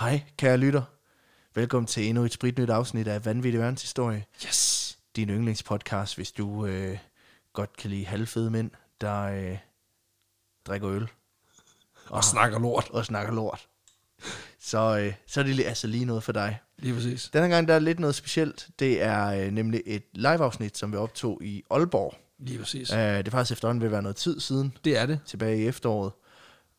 Hej, 0.00 0.22
kære 0.38 0.56
lytter. 0.56 0.82
Velkommen 1.54 1.86
til 1.86 2.08
endnu 2.08 2.24
et 2.24 2.32
spritnyt 2.32 2.70
afsnit 2.70 3.08
af 3.08 3.24
Vanvittig 3.26 3.60
Verdenshistorie. 3.60 4.24
Yes. 4.46 4.98
Din 5.16 5.28
yndlingspodcast, 5.28 6.16
hvis 6.16 6.32
du 6.32 6.66
øh, 6.66 6.98
godt 7.52 7.76
kan 7.76 7.90
lide 7.90 8.06
halvfede 8.06 8.50
mænd, 8.50 8.70
der 9.00 9.22
øh, 9.22 9.58
drikker 10.66 10.90
øl 10.90 11.08
Og 12.08 12.24
snakker 12.24 12.58
lort. 12.58 12.90
og 12.90 13.04
snakker 13.04 13.32
lort. 13.34 13.68
Så, 14.60 14.98
øh, 14.98 15.14
så 15.26 15.40
er 15.40 15.44
det 15.44 15.64
altså 15.64 15.86
lige 15.86 16.04
noget 16.04 16.22
for 16.22 16.32
dig. 16.32 16.58
Lige 16.78 16.94
præcis. 16.94 17.30
Denne 17.32 17.48
gang 17.48 17.68
der 17.68 17.74
er 17.74 17.78
lidt 17.78 18.00
noget 18.00 18.14
specielt. 18.14 18.68
Det 18.78 19.02
er 19.02 19.26
øh, 19.26 19.50
nemlig 19.52 19.82
et 19.86 20.04
live-afsnit, 20.12 20.78
som 20.78 20.92
vi 20.92 20.96
optog 20.96 21.44
i 21.44 21.62
Aalborg. 21.70 22.14
Lige 22.38 22.58
præcis. 22.58 22.90
Uh, 22.90 22.98
det 22.98 23.26
er 23.26 23.30
faktisk 23.30 23.52
efterhånden 23.52 23.80
ved 23.80 23.88
at 23.88 23.92
være 23.92 24.02
noget 24.02 24.16
tid 24.16 24.40
siden, 24.40 24.76
Det 24.84 24.98
er 24.98 25.06
det. 25.06 25.20
tilbage 25.26 25.58
i 25.62 25.66
efteråret. 25.66 26.12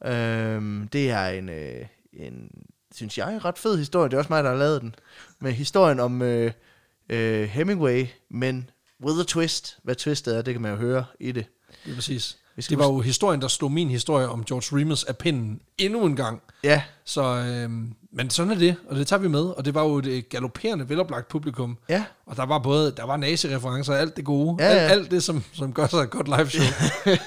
Uh, 0.05 0.87
det 0.93 1.09
er 1.11 1.27
en, 1.27 1.49
uh, 1.49 1.87
en, 2.13 2.51
synes 2.95 3.17
jeg, 3.17 3.39
ret 3.45 3.57
fed 3.57 3.77
historie. 3.77 4.09
Det 4.09 4.13
er 4.13 4.17
også 4.17 4.33
mig, 4.33 4.43
der 4.43 4.49
har 4.49 4.57
lavet 4.57 4.81
den. 4.81 4.95
Med 5.39 5.51
historien 5.51 5.99
om 5.99 6.21
uh, 6.21 6.27
uh, 6.27 7.43
Hemingway, 7.43 8.05
men 8.29 8.69
with 9.05 9.19
a 9.19 9.23
twist. 9.23 9.77
Hvad 9.83 9.95
twistet 9.95 10.37
er, 10.37 10.41
det 10.41 10.53
kan 10.53 10.61
man 10.61 10.71
jo 10.71 10.77
høre 10.77 11.05
i 11.19 11.31
det. 11.31 11.45
Lige 11.85 11.95
præcis. 11.95 12.37
Vi 12.55 12.61
skal 12.61 12.77
Det 12.77 12.83
var 12.83 12.91
jo 12.91 12.99
historien, 12.99 13.41
der 13.41 13.47
slog 13.47 13.71
min 13.71 13.89
historie 13.89 14.29
om 14.29 14.43
George 14.43 14.81
Remus 14.81 15.03
af 15.03 15.17
pinden 15.17 15.61
endnu 15.77 16.05
en 16.05 16.15
gang. 16.15 16.41
Ja, 16.63 16.83
Så, 17.05 17.23
øhm, 17.23 17.93
men 18.13 18.29
sådan 18.29 18.51
er 18.51 18.55
det, 18.55 18.75
og 18.89 18.95
det 18.95 19.07
tager 19.07 19.19
vi 19.19 19.27
med. 19.27 19.43
Og 19.43 19.65
det 19.65 19.73
var 19.73 19.83
jo 19.83 19.97
et 19.97 20.05
øh, 20.05 20.23
galopperende, 20.29 20.89
veloplagt 20.89 21.27
publikum. 21.27 21.77
ja, 21.89 22.03
Og 22.25 22.37
der 22.37 22.45
var 22.45 22.59
både, 22.59 22.91
der 22.97 23.03
var 23.03 23.17
nazi-referencer, 23.17 23.93
alt 23.93 24.17
det 24.17 24.25
gode. 24.25 24.63
Ja, 24.63 24.69
alt, 24.69 24.81
ja. 24.81 24.87
alt 24.87 25.11
det, 25.11 25.23
som, 25.23 25.43
som 25.53 25.73
gør 25.73 25.87
sig 25.87 25.97
et 25.97 26.09
godt 26.09 26.27
live 26.27 26.49
show. 26.49 26.65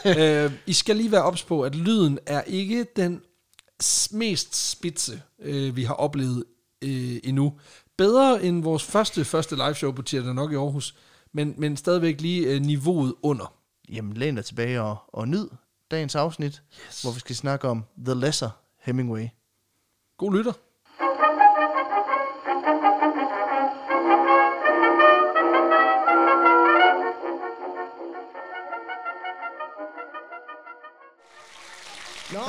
øh, 0.19 0.53
I 0.67 0.73
skal 0.73 0.97
lige 0.97 1.13
være 1.13 1.23
ops 1.23 1.43
på, 1.43 1.63
at 1.63 1.75
lyden 1.75 2.19
er 2.27 2.43
ikke 2.43 2.87
den 2.97 3.21
mest 4.13 4.71
spidse, 4.71 5.23
øh, 5.39 5.77
vi 5.77 5.85
har 5.85 5.95
oplevet 5.95 6.45
øh, 6.83 7.17
endnu. 7.25 7.59
Bedre 7.97 8.43
end 8.43 8.63
vores 8.63 8.85
første, 8.85 9.25
første 9.25 9.57
live 9.57 9.75
show 9.75 9.93
på 9.93 10.03
Tier 10.03 10.33
nok 10.33 10.53
i 10.53 10.55
Aarhus, 10.55 10.95
men, 11.33 11.55
men 11.59 11.77
stadigvæk 11.77 12.21
lige 12.21 12.47
øh, 12.47 12.61
niveauet 12.61 13.15
under. 13.23 13.55
jamen 13.89 14.15
læn 14.15 14.35
dig 14.35 14.45
tilbage 14.45 14.81
og, 14.83 14.97
og 15.09 15.29
nyd 15.29 15.49
dagens 15.91 16.15
afsnit, 16.15 16.63
yes. 16.87 17.03
hvor 17.03 17.11
vi 17.11 17.21
skal 17.21 17.37
snakke 17.37 17.69
om 17.69 17.85
The 18.05 18.15
Lesser 18.15 18.51
Hemingway. 18.79 19.29
God 20.17 20.37
lytter. 20.37 20.53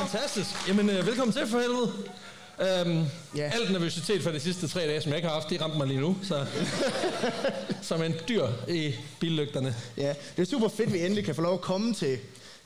Fantastisk. 0.10 0.50
Jamen, 0.68 0.90
øh, 0.90 1.06
velkommen 1.08 1.34
til 1.34 1.48
for 1.48 1.60
helvede. 1.60 1.92
Øhm, 2.90 3.06
Ja. 3.36 3.44
Alt 3.54 3.72
nervøsitet 3.72 4.24
for 4.24 4.32
de 4.32 4.40
sidste 4.40 4.68
tre 4.68 4.80
dage, 4.82 5.02
som 5.02 5.10
jeg 5.10 5.18
ikke 5.18 5.28
har 5.28 5.36
haft, 5.36 5.50
det 5.50 5.62
ramte 5.62 5.78
mig 5.78 5.88
lige 5.88 6.00
nu. 6.00 6.18
Så, 6.24 6.46
som 7.90 8.04
en 8.04 8.14
dyr 8.30 8.48
i 8.68 8.94
billygterne. 9.20 9.76
ja, 9.98 10.14
det 10.38 10.42
er 10.42 10.46
super 10.52 10.68
fedt, 10.70 10.94
vi 10.94 11.00
endelig 11.00 11.26
kan 11.26 11.36
få 11.36 11.42
lov 11.42 11.54
at 11.54 11.62
komme 11.62 11.94
til, 11.94 12.18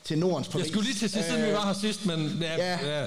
til 0.04 0.18
Nordens 0.20 0.48
Paris. 0.48 0.64
Jeg 0.66 0.72
skulle 0.72 0.86
lige 0.88 1.00
til 1.00 1.10
sidst, 1.10 1.28
siden 1.28 1.46
vi 1.48 1.54
var 1.54 1.66
her 1.66 1.74
sidst, 1.82 2.06
men 2.06 2.38
ja, 2.42 2.56
Ja, 2.56 2.78
ja. 2.88 3.04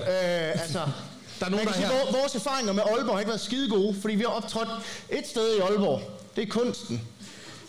Øh, 0.51 0.63
altså... 0.63 0.79
der 1.41 1.47
er 1.47 1.51
nogen, 1.51 1.67
der 1.67 1.73
er 1.73 1.77
sige, 1.77 1.87
her. 1.87 1.93
vor- 2.05 2.19
vores 2.21 2.35
erfaringer 2.35 2.73
med 2.73 2.83
Aalborg 2.83 3.15
har 3.15 3.21
ikke 3.21 3.29
været 3.29 3.41
skide 3.41 3.69
gode, 3.71 3.97
fordi 4.01 4.15
vi 4.15 4.23
har 4.23 4.31
optrådt 4.31 4.69
et 5.11 5.27
sted 5.27 5.57
i 5.57 5.61
Aalborg. 5.61 6.03
Det 6.37 6.43
er 6.43 6.49
kunsten. 6.51 7.01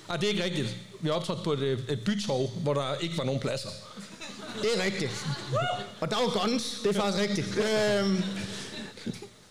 Ej, 0.10 0.18
det 0.18 0.24
er 0.26 0.30
ikke 0.32 0.44
rigtigt. 0.44 0.78
Vi 1.02 1.10
har 1.10 1.16
optrådt 1.16 1.44
på 1.44 1.54
et, 1.54 1.60
øh, 1.60 1.80
et 1.90 2.00
bytog, 2.06 2.52
hvor 2.64 2.74
der 2.74 2.96
ikke 3.02 3.18
var 3.18 3.24
nogen 3.24 3.40
pladser. 3.40 3.70
Det 4.62 4.70
er 4.76 4.84
rigtigt. 4.84 5.26
Og 6.00 6.10
der 6.10 6.16
var 6.16 6.40
guns. 6.42 6.80
Det 6.84 6.96
er 6.98 7.02
faktisk 7.02 7.24
rigtigt. 7.24 7.48
Øhm, 7.58 8.24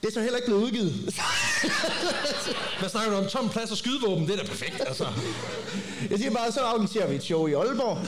det 0.01 0.09
er 0.09 0.13
så 0.13 0.21
heller 0.21 0.37
ikke 0.37 0.47
blevet 0.47 0.63
udgivet. 0.63 0.93
Hvad 2.81 2.89
snakker 2.89 3.13
du 3.13 3.19
om? 3.19 3.27
Tom 3.27 3.49
plads 3.49 3.71
og 3.71 3.77
skydevåben, 3.77 4.27
det 4.27 4.33
er 4.33 4.39
da 4.39 4.45
perfekt, 4.45 4.83
altså. 4.87 5.07
Jeg 6.11 6.19
siger 6.19 6.31
bare, 6.31 6.53
så 6.53 6.61
aflancerer 6.61 7.09
vi 7.09 7.15
et 7.17 7.23
show 7.25 7.47
i 7.47 7.53
Aalborg. 7.53 7.99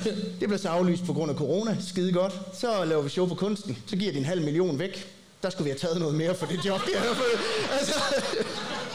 Det 0.40 0.48
bliver 0.48 0.56
så 0.58 0.68
aflyst 0.68 1.04
på 1.04 1.12
grund 1.12 1.30
af 1.30 1.36
corona. 1.36 1.76
Skide 1.88 2.12
godt. 2.12 2.32
Så 2.60 2.84
laver 2.84 3.02
vi 3.02 3.08
show 3.08 3.26
på 3.26 3.34
kunsten. 3.34 3.78
Så 3.86 3.96
giver 3.96 4.12
de 4.12 4.18
en 4.18 4.24
halv 4.24 4.42
million 4.42 4.78
væk. 4.78 5.06
Der 5.42 5.50
skulle 5.50 5.64
vi 5.64 5.70
have 5.70 5.78
taget 5.78 5.98
noget 5.98 6.14
mere 6.14 6.34
for 6.34 6.46
det 6.46 6.66
job, 6.66 6.80
de 6.86 6.98
har 6.98 7.14
fået. 7.14 7.40
Altså, 7.78 7.94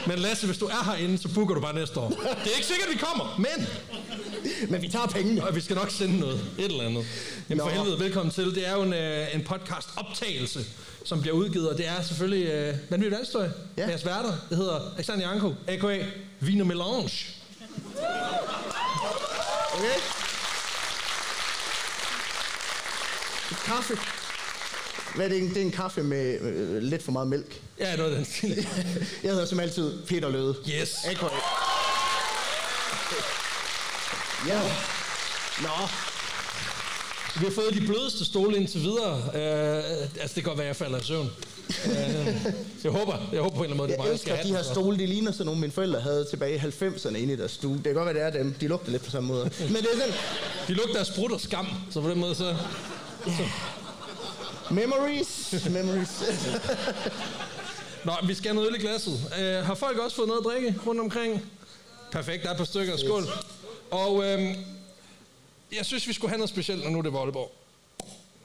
Men 0.06 0.18
Lasse, 0.18 0.46
hvis 0.46 0.58
du 0.58 0.66
er 0.66 0.84
herinde, 0.84 1.18
så 1.18 1.28
booker 1.34 1.54
du 1.54 1.60
bare 1.60 1.74
næste 1.74 2.00
år. 2.00 2.08
Det 2.08 2.18
er 2.52 2.56
ikke 2.56 2.66
sikkert, 2.66 2.88
vi 2.92 2.98
kommer, 2.98 3.34
men 3.38 3.68
men 4.70 4.82
vi 4.82 4.88
tager 4.88 5.06
pengene. 5.06 5.46
og 5.46 5.54
vi 5.56 5.60
skal 5.60 5.76
nok 5.76 5.90
sende 5.90 6.18
noget. 6.18 6.40
Et 6.58 6.64
eller 6.64 6.84
andet. 6.84 7.06
Jamen 7.50 7.60
for 7.60 7.68
Nå. 7.70 7.74
helvede, 7.82 8.00
velkommen 8.00 8.32
til. 8.34 8.54
Det 8.54 8.68
er 8.68 8.72
jo 8.72 8.82
en, 8.82 8.92
øh, 8.92 9.34
en 9.34 9.44
podcast 9.44 9.88
optagelse, 9.96 10.64
som 11.04 11.20
bliver 11.20 11.36
udgivet, 11.36 11.68
og 11.70 11.78
det 11.78 11.88
er 11.88 12.02
selvfølgelig 12.02 12.46
øh, 12.48 12.74
Vanvittig 12.90 13.16
Vandstøj. 13.18 13.42
Ja. 13.42 13.82
Ja. 13.82 13.86
Deres 13.88 14.04
værter, 14.06 14.32
det 14.50 14.56
hedder 14.56 14.80
Alexander 14.96 15.28
Janko, 15.30 15.54
a.k.a. 15.66 16.04
Vino 16.40 16.64
Melange. 16.64 17.26
Okay? 19.74 20.00
Kaffe. 23.64 23.98
Hvad 25.16 25.24
er 25.26 25.28
det? 25.28 25.38
en- 25.38 25.48
Det 25.48 25.56
er 25.56 25.60
en 25.62 25.70
kaffe 25.70 26.02
med 26.02 26.40
øh, 26.40 26.82
lidt 26.82 27.02
for 27.02 27.12
meget 27.12 27.28
mælk. 27.28 27.60
Ja, 27.80 27.96
noget 27.96 28.16
den 28.16 28.24
stil. 28.24 28.66
Jeg 29.22 29.30
hedder 29.32 29.46
som 29.46 29.60
altid 29.60 29.92
Peter 30.06 30.28
Løde. 30.28 30.54
Yes. 30.80 30.94
AK. 31.04 31.22
Ja. 34.48 34.60
Nå, 35.62 35.68
Vi 37.40 37.44
har 37.44 37.52
fået 37.52 37.74
de 37.74 37.80
blødeste 37.86 38.24
stole 38.24 38.56
indtil 38.56 38.80
videre. 38.80 39.16
Øh, 39.34 39.84
altså, 40.20 40.34
det 40.34 40.34
kan 40.34 40.42
godt 40.42 40.58
være, 40.58 40.66
at 40.66 40.68
jeg 40.68 40.76
falder 40.76 40.98
i 41.00 41.04
søvn. 41.04 41.30
Øh, 41.86 42.26
jeg 42.84 42.92
håber, 42.92 43.16
jeg 43.32 43.40
håber 43.40 43.56
på 43.56 43.64
en 43.64 43.70
eller 43.70 43.74
anden 43.74 43.76
måde, 43.76 43.88
det 43.88 43.98
er 43.98 44.02
jeg 44.04 44.10
mig, 44.12 44.26
der 44.26 44.32
elsker 44.34 44.42
de 44.42 44.48
her 44.56 44.62
stole. 44.62 44.98
De 44.98 45.06
ligner 45.06 45.32
sådan 45.32 45.46
nogle, 45.46 45.60
mine 45.60 45.72
forældre 45.72 46.00
havde 46.00 46.26
tilbage 46.30 46.54
i 46.54 46.58
90'erne 46.58 47.16
inde 47.16 47.32
i 47.32 47.36
deres 47.36 47.50
stue. 47.52 47.74
Det 47.76 47.84
kan 47.84 47.94
godt 47.94 48.06
være, 48.14 48.14
det 48.30 48.38
er 48.38 48.42
dem. 48.42 48.54
De 48.60 48.68
lugter 48.68 48.90
lidt 48.92 49.04
på 49.04 49.10
samme 49.10 49.26
måde. 49.28 49.44
Men 49.60 49.76
det 49.76 49.86
er 49.94 49.98
sådan, 50.00 50.14
De 50.68 50.72
lugter 50.74 51.00
af 51.00 51.06
sprut 51.06 51.32
og 51.32 51.40
skam, 51.40 51.66
så 51.90 52.00
på 52.00 52.08
den 52.10 52.18
måde 52.18 52.34
så... 52.34 52.56
memories. 54.70 55.54
Memories. 55.70 56.22
Nå, 58.04 58.12
vi 58.26 58.34
skal 58.34 58.48
have 58.48 58.54
noget 58.54 58.68
øl 58.68 58.74
i 58.74 58.78
glasset. 58.78 59.32
Øh, 59.38 59.64
har 59.64 59.74
folk 59.74 59.98
også 59.98 60.16
fået 60.16 60.28
noget 60.28 60.40
at 60.40 60.44
drikke 60.44 60.74
rundt 60.86 61.00
omkring? 61.00 61.42
Perfekt, 62.12 62.42
der 62.42 62.48
er 62.48 62.52
et 62.52 62.58
par 62.58 62.64
stykker. 62.64 62.96
Skål. 62.96 63.24
Og 63.90 64.24
øhm, 64.24 64.54
jeg 65.76 65.86
synes, 65.86 66.08
vi 66.08 66.12
skulle 66.12 66.28
have 66.28 66.38
noget 66.38 66.50
specielt, 66.50 66.84
når 66.84 66.90
nu 66.90 67.00
det 67.00 67.12
var 67.12 67.18
Aalborg. 67.20 67.52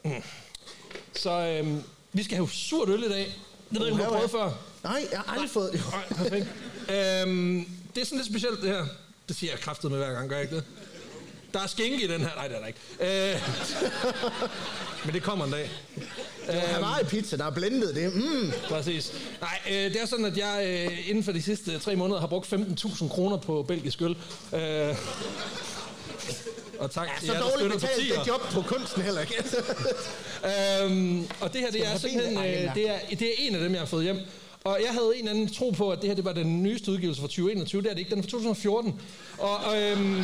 Mm. 0.03 0.24
Så 1.13 1.31
øhm, 1.31 1.84
vi 2.13 2.24
skal 2.24 2.36
have 2.36 2.50
surt 2.50 2.90
øl 2.90 3.03
i 3.03 3.09
dag. 3.09 3.36
Det 3.69 3.80
ved 3.80 3.88
jeg 3.88 3.94
ikke, 3.94 3.94
om 3.94 3.97
du 3.97 4.03
har 4.03 4.12
prøvet 4.12 4.31
før. 4.31 4.52
Nej, 4.84 5.07
jeg 5.12 5.19
har 5.19 5.34
aldrig 5.34 5.50
fået 5.50 5.72
det. 5.74 5.81
Nej, 5.92 6.07
perfekt. 6.07 6.47
øhm, 6.90 7.69
det 7.96 8.02
er 8.02 8.06
sådan 8.06 8.18
lidt 8.18 8.28
specielt, 8.28 8.62
det 8.62 8.69
her. 8.69 8.86
Det 9.28 9.36
siger 9.36 9.52
jeg 9.52 9.59
kraftet 9.59 9.92
med 9.92 10.00
hver 10.00 10.13
gang, 10.13 10.30
gør 10.30 10.36
jeg 10.36 10.44
ikke 10.44 10.56
det? 10.56 10.63
Der 11.56 11.62
er 11.62 11.68
skinke 11.68 12.04
i 12.04 12.08
den 12.08 12.22
her. 12.22 12.30
Nej, 12.36 12.48
det 12.48 12.58
er 12.58 12.60
der 12.60 12.68
ikke. 12.68 12.80
Øh, 13.34 13.42
men 15.06 15.14
det 15.14 15.24
kommer 15.24 15.46
en 15.46 15.52
dag. 15.52 15.70
Hawaii 16.50 17.04
pizza, 17.06 17.38
der 17.38 17.46
er 17.46 17.50
blendet 17.52 17.96
det. 17.96 18.14
Mm. 18.14 18.52
Præcis. 18.70 19.14
Nej, 19.42 19.60
øh, 19.70 19.94
det 19.94 20.02
er 20.02 20.06
sådan, 20.06 20.26
at 20.26 20.38
jeg 20.38 20.64
øh, 20.66 21.10
inden 21.10 21.24
for 21.24 21.32
de 21.32 21.42
sidste 21.42 21.80
tre 21.80 21.96
måneder 21.96 22.20
har 22.20 22.28
brugt 22.28 22.54
15.000 22.54 23.08
kroner 23.10 23.38
på 23.38 23.64
belgisk 23.64 24.02
øl. 24.02 24.18
Øh, 24.54 24.96
og 26.80 26.92
tak 26.92 27.08
til 27.20 27.28
Så 27.28 27.34
jer, 27.34 27.42
der 27.42 27.50
støtter 27.58 27.80
partier. 27.80 28.20
det 28.20 28.28
job 28.28 28.42
på 28.42 28.62
kunsten 28.62 29.02
heller 29.02 29.22
ikke. 29.22 29.34
Øhm, 30.84 31.28
og 31.42 31.54
det 31.54 31.62
her, 31.62 31.72
det 31.72 31.86
er 31.88 31.98
simpelthen, 31.98 32.38
øh, 32.38 32.76
det 32.76 32.90
er, 32.90 33.00
det 33.10 33.22
er 33.22 33.34
en 33.38 33.56
af 33.56 33.62
dem, 33.62 33.72
jeg 33.72 33.82
har 33.82 33.86
fået 33.86 34.04
hjem. 34.04 34.18
Og 34.64 34.80
jeg 34.86 34.92
havde 34.92 35.12
en 35.16 35.20
eller 35.20 35.32
anden 35.32 35.54
tro 35.54 35.70
på, 35.70 35.90
at 35.92 36.00
det 36.02 36.08
her 36.10 36.16
det 36.16 36.26
var 36.26 36.34
den 36.34 36.64
nyeste 36.64 36.92
udgivelse 36.92 37.22
fra 37.22 37.28
2021. 37.28 37.82
Det 37.82 37.90
er 37.90 37.94
det 37.94 38.00
ikke, 38.00 38.12
den 38.12 38.20
er 38.20 38.24
fra 38.24 38.30
2014. 38.30 39.02
Og, 39.38 39.58
og, 39.58 39.82
øhm, 39.82 40.24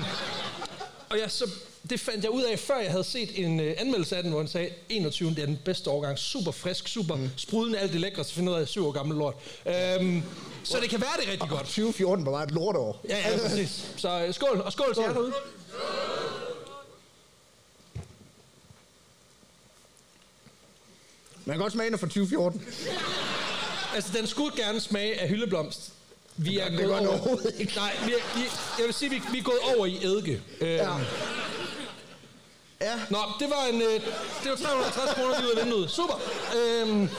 og 1.12 1.20
jeg, 1.20 1.32
så, 1.32 1.50
det 1.90 2.00
fandt 2.00 2.24
jeg 2.24 2.32
ud 2.32 2.44
af, 2.44 2.60
før 2.60 2.78
jeg 2.80 2.92
havde 2.92 3.04
set 3.04 3.46
en 3.46 3.60
øh, 3.60 3.76
anmeldelse 3.78 4.18
af 4.18 4.24
den, 4.24 4.32
hvor 4.32 4.42
han 4.42 4.48
sagde, 4.48 4.70
21 4.90 5.30
det 5.30 5.40
er 5.40 5.46
den 5.46 5.60
bedste 5.66 5.90
årgang. 5.90 6.20
Super 6.20 6.52
frisk, 6.52 6.88
super 6.88 7.16
mm. 7.16 7.30
sprudende, 7.38 7.80
alt 7.80 7.94
det 7.94 8.02
lækre, 8.02 8.24
så 8.24 8.34
finder 8.34 8.54
ud 8.54 8.60
af, 8.60 8.68
syv 8.68 8.88
år 8.88 8.92
gammel 8.92 9.18
lort. 9.18 9.36
Øhm, 9.66 10.24
så 10.64 10.80
det 10.80 10.90
kan 10.90 11.02
være 11.02 11.10
det 11.20 11.28
er 11.28 11.32
rigtig 11.32 11.50
godt. 11.50 11.62
2014 11.62 12.26
var 12.26 12.32
bare 12.32 12.44
et 12.44 12.52
lortår. 12.52 13.02
Ja, 13.10 13.18
ja, 13.18 13.38
præcis. 13.38 13.94
Så 13.98 14.26
øh, 14.26 14.34
skål, 14.34 14.62
og 14.62 14.72
skål 14.72 14.94
til 14.94 15.04
jer 15.04 15.14
derude. 15.14 15.34
Man 21.46 21.56
kan 21.56 21.62
godt 21.62 21.74
smage 21.74 21.90
den 21.90 22.00
fra 22.00 22.08
2014. 22.08 22.66
Altså, 23.96 24.12
den 24.18 24.28
skulle 24.28 24.64
gerne 24.64 24.80
smage 24.80 25.22
af 25.22 25.30
hyldeblomst. 25.30 25.94
Vi 26.38 26.58
er 26.58 26.70
gået 26.78 27.08
over. 27.08 27.38
ikke. 27.60 27.74
Nej, 27.76 27.92
vi 28.06 28.12
er, 28.14 28.36
vi, 28.36 28.42
jeg 28.78 28.86
vil 28.86 28.94
sige, 28.94 29.10
vi, 29.10 29.22
vi 29.32 29.38
er 29.38 29.44
gået 29.44 29.60
over 29.76 29.86
i 29.86 29.96
eddike. 30.04 30.42
Øh, 30.62 30.68
Ja. 30.70 30.90
Ja, 32.82 32.94
Nå, 33.10 33.18
det 33.40 33.50
var 33.50 33.66
en, 33.74 33.82
øh, 33.82 33.94
det 34.44 34.50
var 34.50 34.56
350 34.56 35.14
kroner 35.14 35.40
lige 35.42 35.52
ud 35.52 35.58
af 35.58 35.66
vinduet. 35.66 35.92
Super. 35.92 36.22
Øhm, 36.58 37.10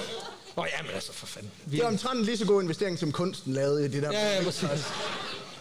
Nå 0.56 0.64
ja, 0.64 0.82
men 0.82 0.90
altså 0.94 1.12
for 1.12 1.26
fanden. 1.26 1.50
Vi, 1.66 1.76
det 1.76 1.82
er 1.84 1.88
omtrent 1.88 2.18
en 2.20 2.24
lige 2.24 2.36
så 2.36 2.46
god 2.46 2.62
investering, 2.62 2.98
som 2.98 3.12
kunsten 3.12 3.52
lavede 3.52 3.84
i 3.84 3.88
det 3.88 4.02
der. 4.02 4.12
ja, 4.12 4.36
ja, 4.36 4.44
præcis. 4.44 4.68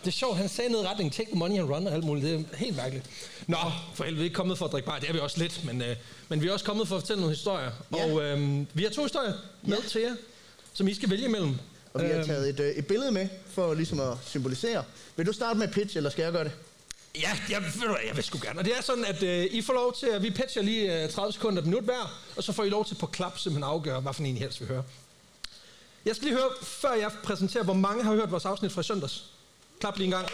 Det 0.02 0.08
er 0.08 0.12
sjovt, 0.12 0.38
han 0.38 0.50
sagde 0.50 0.72
noget 0.72 0.86
i 0.86 0.88
retning, 0.88 1.14
take 1.14 1.30
the 1.32 1.40
money 1.40 1.60
and 1.60 1.70
run 1.70 1.88
og 1.88 1.94
alt 1.94 2.04
muligt. 2.04 2.26
Det 2.26 2.46
er 2.54 2.58
helt 2.58 2.76
mærkeligt. 2.76 3.06
Nå, 3.48 3.58
for 3.94 4.04
helvede, 4.04 4.16
vi 4.18 4.22
er 4.22 4.24
ikke 4.26 4.36
kommet 4.36 4.58
for 4.58 4.66
at 4.66 4.72
drikke 4.72 4.86
bare. 4.88 5.00
Det 5.00 5.10
er 5.10 5.14
vi 5.14 5.20
også 5.20 5.40
lidt, 5.40 5.66
men, 5.66 5.82
øh, 5.82 5.96
men 6.30 6.42
vi 6.42 6.48
er 6.48 6.54
også 6.54 6.66
kommet 6.66 6.88
for 6.88 6.96
at 6.96 7.02
fortælle 7.02 7.22
nogle 7.22 7.36
historier. 7.36 7.72
Ja. 7.98 8.04
Og 8.14 8.22
øh, 8.24 8.60
vi 8.74 8.84
har 8.84 8.90
to 8.90 9.04
historier 9.04 9.34
med 9.64 9.78
Ja. 9.78 9.88
til 9.90 10.02
jer, 10.02 10.16
som 10.74 10.88
I 10.88 10.94
skal 10.94 11.10
vælge 11.10 11.26
imellem. 11.26 11.56
Og 11.94 12.02
vi 12.02 12.08
har 12.08 12.16
Øhm. 12.16 12.26
taget 12.26 12.50
et, 12.50 12.60
øh, 12.60 12.70
et 12.72 12.88
billede 12.88 13.12
med, 13.12 13.28
for 13.54 13.74
ligesom 13.74 14.00
at 14.00 14.18
symbolisere. 14.26 14.84
Vil 15.16 15.26
du 15.26 15.34
starte 15.34 15.60
med 15.60 15.68
pitch, 15.68 15.98
eller 15.98 16.10
skal 16.10 16.24
jeg 16.24 16.32
gøre 16.32 16.44
det? 16.44 16.52
Ja, 17.16 17.38
jeg, 17.50 17.62
ved 17.64 17.88
du 17.88 17.98
jeg 18.08 18.16
vil 18.16 18.24
sgu 18.24 18.40
gerne. 18.44 18.60
Og 18.60 18.66
det 18.66 18.78
er 18.78 18.82
sådan, 18.82 19.06
at 19.06 19.24
øh, 19.24 19.46
I 19.52 19.62
får 19.62 19.74
lov 19.74 19.96
til, 19.96 20.06
at 20.08 20.22
vi 20.24 20.30
pitcher 20.32 20.62
lige 20.62 21.04
øh, 21.04 21.10
30 21.10 21.34
sekunder 21.34 21.62
minut 21.62 21.84
hver, 21.84 22.20
og 22.36 22.44
så 22.44 22.54
får 22.54 22.64
I 22.64 22.70
lov 22.70 22.86
til 22.86 22.96
på 22.96 23.06
klap 23.06 23.38
simpelthen 23.40 23.64
afgøre, 23.64 24.02
hvad 24.02 24.14
for 24.14 24.22
en 24.24 24.36
I 24.36 24.40
helst 24.40 24.60
vil 24.60 24.68
høre. 24.68 24.84
Jeg 26.06 26.16
skal 26.16 26.26
lige 26.28 26.38
høre, 26.38 26.50
før 26.62 26.94
jeg 26.94 27.12
præsenterer, 27.24 27.64
hvor 27.64 27.74
mange 27.74 28.04
har 28.04 28.14
hørt 28.14 28.32
vores 28.32 28.46
afsnit 28.46 28.72
fra 28.72 28.84
søndags. 28.84 29.24
Klap 29.80 29.98
lige 29.98 30.06
en 30.06 30.12
gang. 30.12 30.28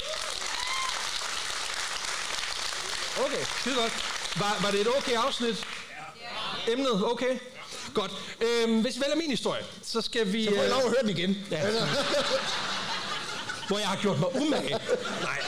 Okay, 3.26 3.44
skide 3.60 3.76
godt. 3.76 3.94
Var, 4.40 4.58
var 4.62 4.72
det 4.72 4.82
et 4.82 4.88
okay 4.98 5.16
afsnit? 5.16 5.66
Ja. 6.68 6.72
Emnet, 6.74 7.06
okay? 7.06 7.38
Godt. 7.94 8.12
Øhm, 8.42 8.82
hvis 8.82 8.96
vi 8.96 9.02
vælger 9.02 9.16
min 9.16 9.30
historie, 9.30 9.64
så 9.84 10.02
skal 10.02 10.34
vi... 10.34 10.46
Så 10.46 10.52
får 10.52 10.62
jeg 10.62 10.70
lov 10.70 10.80
at 10.80 10.90
høre 10.90 11.02
den 11.02 11.10
igen. 11.10 11.38
Ja. 11.52 11.62
Hvor 13.68 13.78
jeg 13.78 13.88
har 13.88 14.02
gjort 14.02 14.20
mig 14.20 14.36
umage. 14.36 14.70
Nej, 15.22 15.42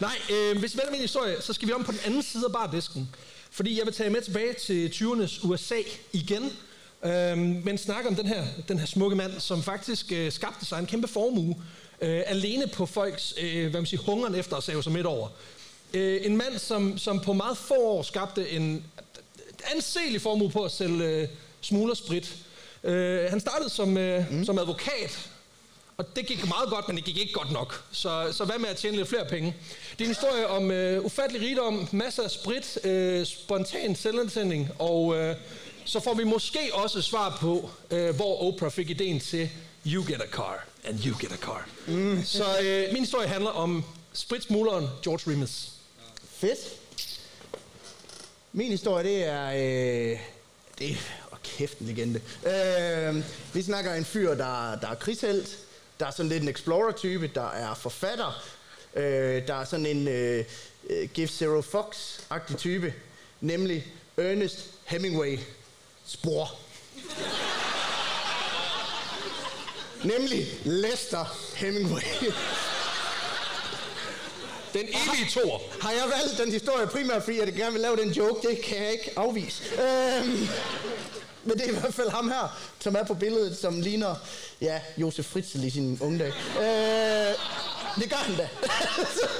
Nej 0.00 0.16
øh, 0.30 0.58
hvis 0.58 0.74
vi 0.74 0.78
vælger 0.78 0.90
min 0.90 1.00
historie, 1.00 1.36
så 1.42 1.52
skal 1.52 1.68
vi 1.68 1.72
om 1.72 1.84
på 1.84 1.92
den 1.92 2.00
anden 2.04 2.22
side 2.22 2.44
af 2.44 2.52
bardisken. 2.52 3.08
Fordi 3.50 3.78
jeg 3.78 3.86
vil 3.86 3.94
tage 3.94 4.10
med 4.10 4.22
tilbage 4.22 4.54
til 4.54 4.88
20'ernes 4.88 5.46
USA 5.46 5.76
igen. 6.12 6.52
Øh, 7.04 7.38
men 7.38 7.78
snakke 7.78 8.08
om 8.08 8.14
den 8.14 8.26
her, 8.26 8.44
den 8.68 8.78
her 8.78 8.86
smukke 8.86 9.16
mand, 9.16 9.40
som 9.40 9.62
faktisk 9.62 10.12
øh, 10.12 10.32
skabte 10.32 10.66
sig 10.66 10.78
en 10.78 10.86
kæmpe 10.86 11.08
formue. 11.08 11.56
Øh, 12.00 12.22
alene 12.26 12.66
på 12.66 12.86
folks 12.86 13.34
øh, 13.40 13.70
hvad 13.70 13.80
man 13.80 13.86
siger, 13.86 14.02
hungeren 14.02 14.34
efter 14.34 14.56
at 14.56 14.62
save 14.62 14.82
sig 14.82 14.92
midt 14.92 15.06
over. 15.06 15.28
Øh, 15.94 16.20
en 16.22 16.36
mand, 16.36 16.58
som, 16.58 16.98
som 16.98 17.20
på 17.20 17.32
meget 17.32 17.56
få 17.56 17.74
år 17.74 18.02
skabte 18.02 18.50
en 18.50 18.84
anselig 19.74 20.22
formue 20.22 20.50
på 20.50 20.64
at 20.64 20.70
sælge 20.70 21.04
øh, 21.04 21.28
smuglersprit. 21.66 22.36
Øh, 22.84 23.30
han 23.30 23.40
startede 23.40 23.70
som, 23.70 23.96
øh, 23.96 24.32
mm. 24.32 24.44
som 24.44 24.58
advokat, 24.58 25.28
og 25.96 26.16
det 26.16 26.26
gik 26.26 26.48
meget 26.48 26.70
godt, 26.70 26.88
men 26.88 26.96
det 26.96 27.04
gik 27.04 27.18
ikke 27.18 27.32
godt 27.32 27.52
nok. 27.52 27.84
Så, 27.92 28.28
så 28.32 28.44
hvad 28.44 28.58
med 28.58 28.68
at 28.68 28.76
tjene 28.76 28.96
lidt 28.96 29.08
flere 29.08 29.24
penge? 29.24 29.56
Det 29.92 30.00
er 30.00 30.08
en 30.08 30.14
historie 30.14 30.46
om 30.46 30.70
øh, 30.70 31.04
ufattelig 31.04 31.48
rigdom, 31.48 31.88
masser 31.92 32.22
af 32.22 32.30
sprit, 32.30 32.78
øh, 32.84 33.26
spontan 33.26 33.96
selvantænding, 33.96 34.70
og 34.78 35.16
øh, 35.16 35.36
så 35.84 36.00
får 36.00 36.14
vi 36.14 36.24
måske 36.24 36.58
også 36.72 37.02
svar 37.02 37.36
på, 37.40 37.70
øh, 37.90 38.16
hvor 38.16 38.42
Oprah 38.42 38.70
fik 38.70 38.90
ideen 38.90 39.20
til 39.20 39.50
You 39.86 40.04
get 40.08 40.22
a 40.22 40.26
car, 40.26 40.66
and 40.84 41.04
you 41.04 41.16
get 41.20 41.32
a 41.32 41.36
car. 41.36 41.68
Mm. 41.86 42.24
Så 42.24 42.44
øh, 42.62 42.92
min 42.92 43.02
historie 43.02 43.28
handler 43.28 43.50
om 43.50 43.84
spritsmugleren 44.12 44.88
George 45.04 45.32
Remus. 45.32 45.68
Fedt. 46.36 46.58
Min 48.52 48.70
historie, 48.70 49.04
det 49.04 49.24
er... 49.24 49.46
Øh, 50.12 50.18
det 50.78 50.98
kæft 51.56 51.78
en 51.78 51.86
legende. 51.86 52.20
Øh, 52.46 53.24
vi 53.54 53.62
snakker 53.62 53.94
en 53.94 54.04
fyr, 54.04 54.28
der, 54.28 54.78
der 54.80 54.88
er 54.88 54.94
krigshelt. 54.94 55.58
Der 56.00 56.06
er 56.06 56.10
sådan 56.10 56.28
lidt 56.28 56.42
en 56.42 56.48
explorer-type. 56.48 57.30
Der 57.34 57.50
er 57.50 57.74
forfatter. 57.74 58.44
Øh, 58.94 59.46
der 59.46 59.54
er 59.54 59.64
sådan 59.64 59.86
en 59.86 60.08
øh, 60.08 60.44
øh, 60.90 61.08
Give 61.08 61.28
Zero 61.28 61.60
Fox-agtig 61.60 62.56
type. 62.56 62.94
Nemlig 63.40 63.86
Ernest 64.16 64.64
Hemingway. 64.84 65.38
Spor. 66.06 66.58
Nemlig 70.04 70.46
Lester 70.64 71.36
Hemingway. 71.54 72.02
Den 74.72 74.88
evige 74.88 75.30
tor. 75.30 75.62
Har 75.80 75.90
jeg 75.90 76.04
valgt 76.18 76.38
den 76.38 76.52
historie 76.52 76.86
primært, 76.86 77.22
fordi 77.22 77.38
jeg 77.38 77.52
gerne 77.52 77.72
vil 77.72 77.80
lave 77.80 77.96
den 77.96 78.10
joke? 78.10 78.48
Det 78.48 78.62
kan 78.62 78.82
jeg 78.82 78.92
ikke 78.92 79.12
afvise. 79.16 79.62
Øhm, 79.74 80.48
men 81.46 81.58
det 81.58 81.64
er 81.66 81.76
i 81.76 81.80
hvert 81.80 81.94
fald 81.94 82.10
ham 82.10 82.28
her, 82.30 82.58
som 82.80 82.96
er 82.96 83.04
på 83.04 83.14
billedet, 83.14 83.56
som 83.58 83.80
ligner, 83.80 84.14
ja, 84.60 84.80
Josef 84.96 85.24
Fritzl 85.26 85.64
i 85.64 85.70
sin 85.70 85.98
unge 86.00 86.18
dag. 86.18 86.28
Øh, 86.58 87.34
det 88.02 88.10
gør 88.10 88.16
han 88.16 88.36
da. 88.36 88.48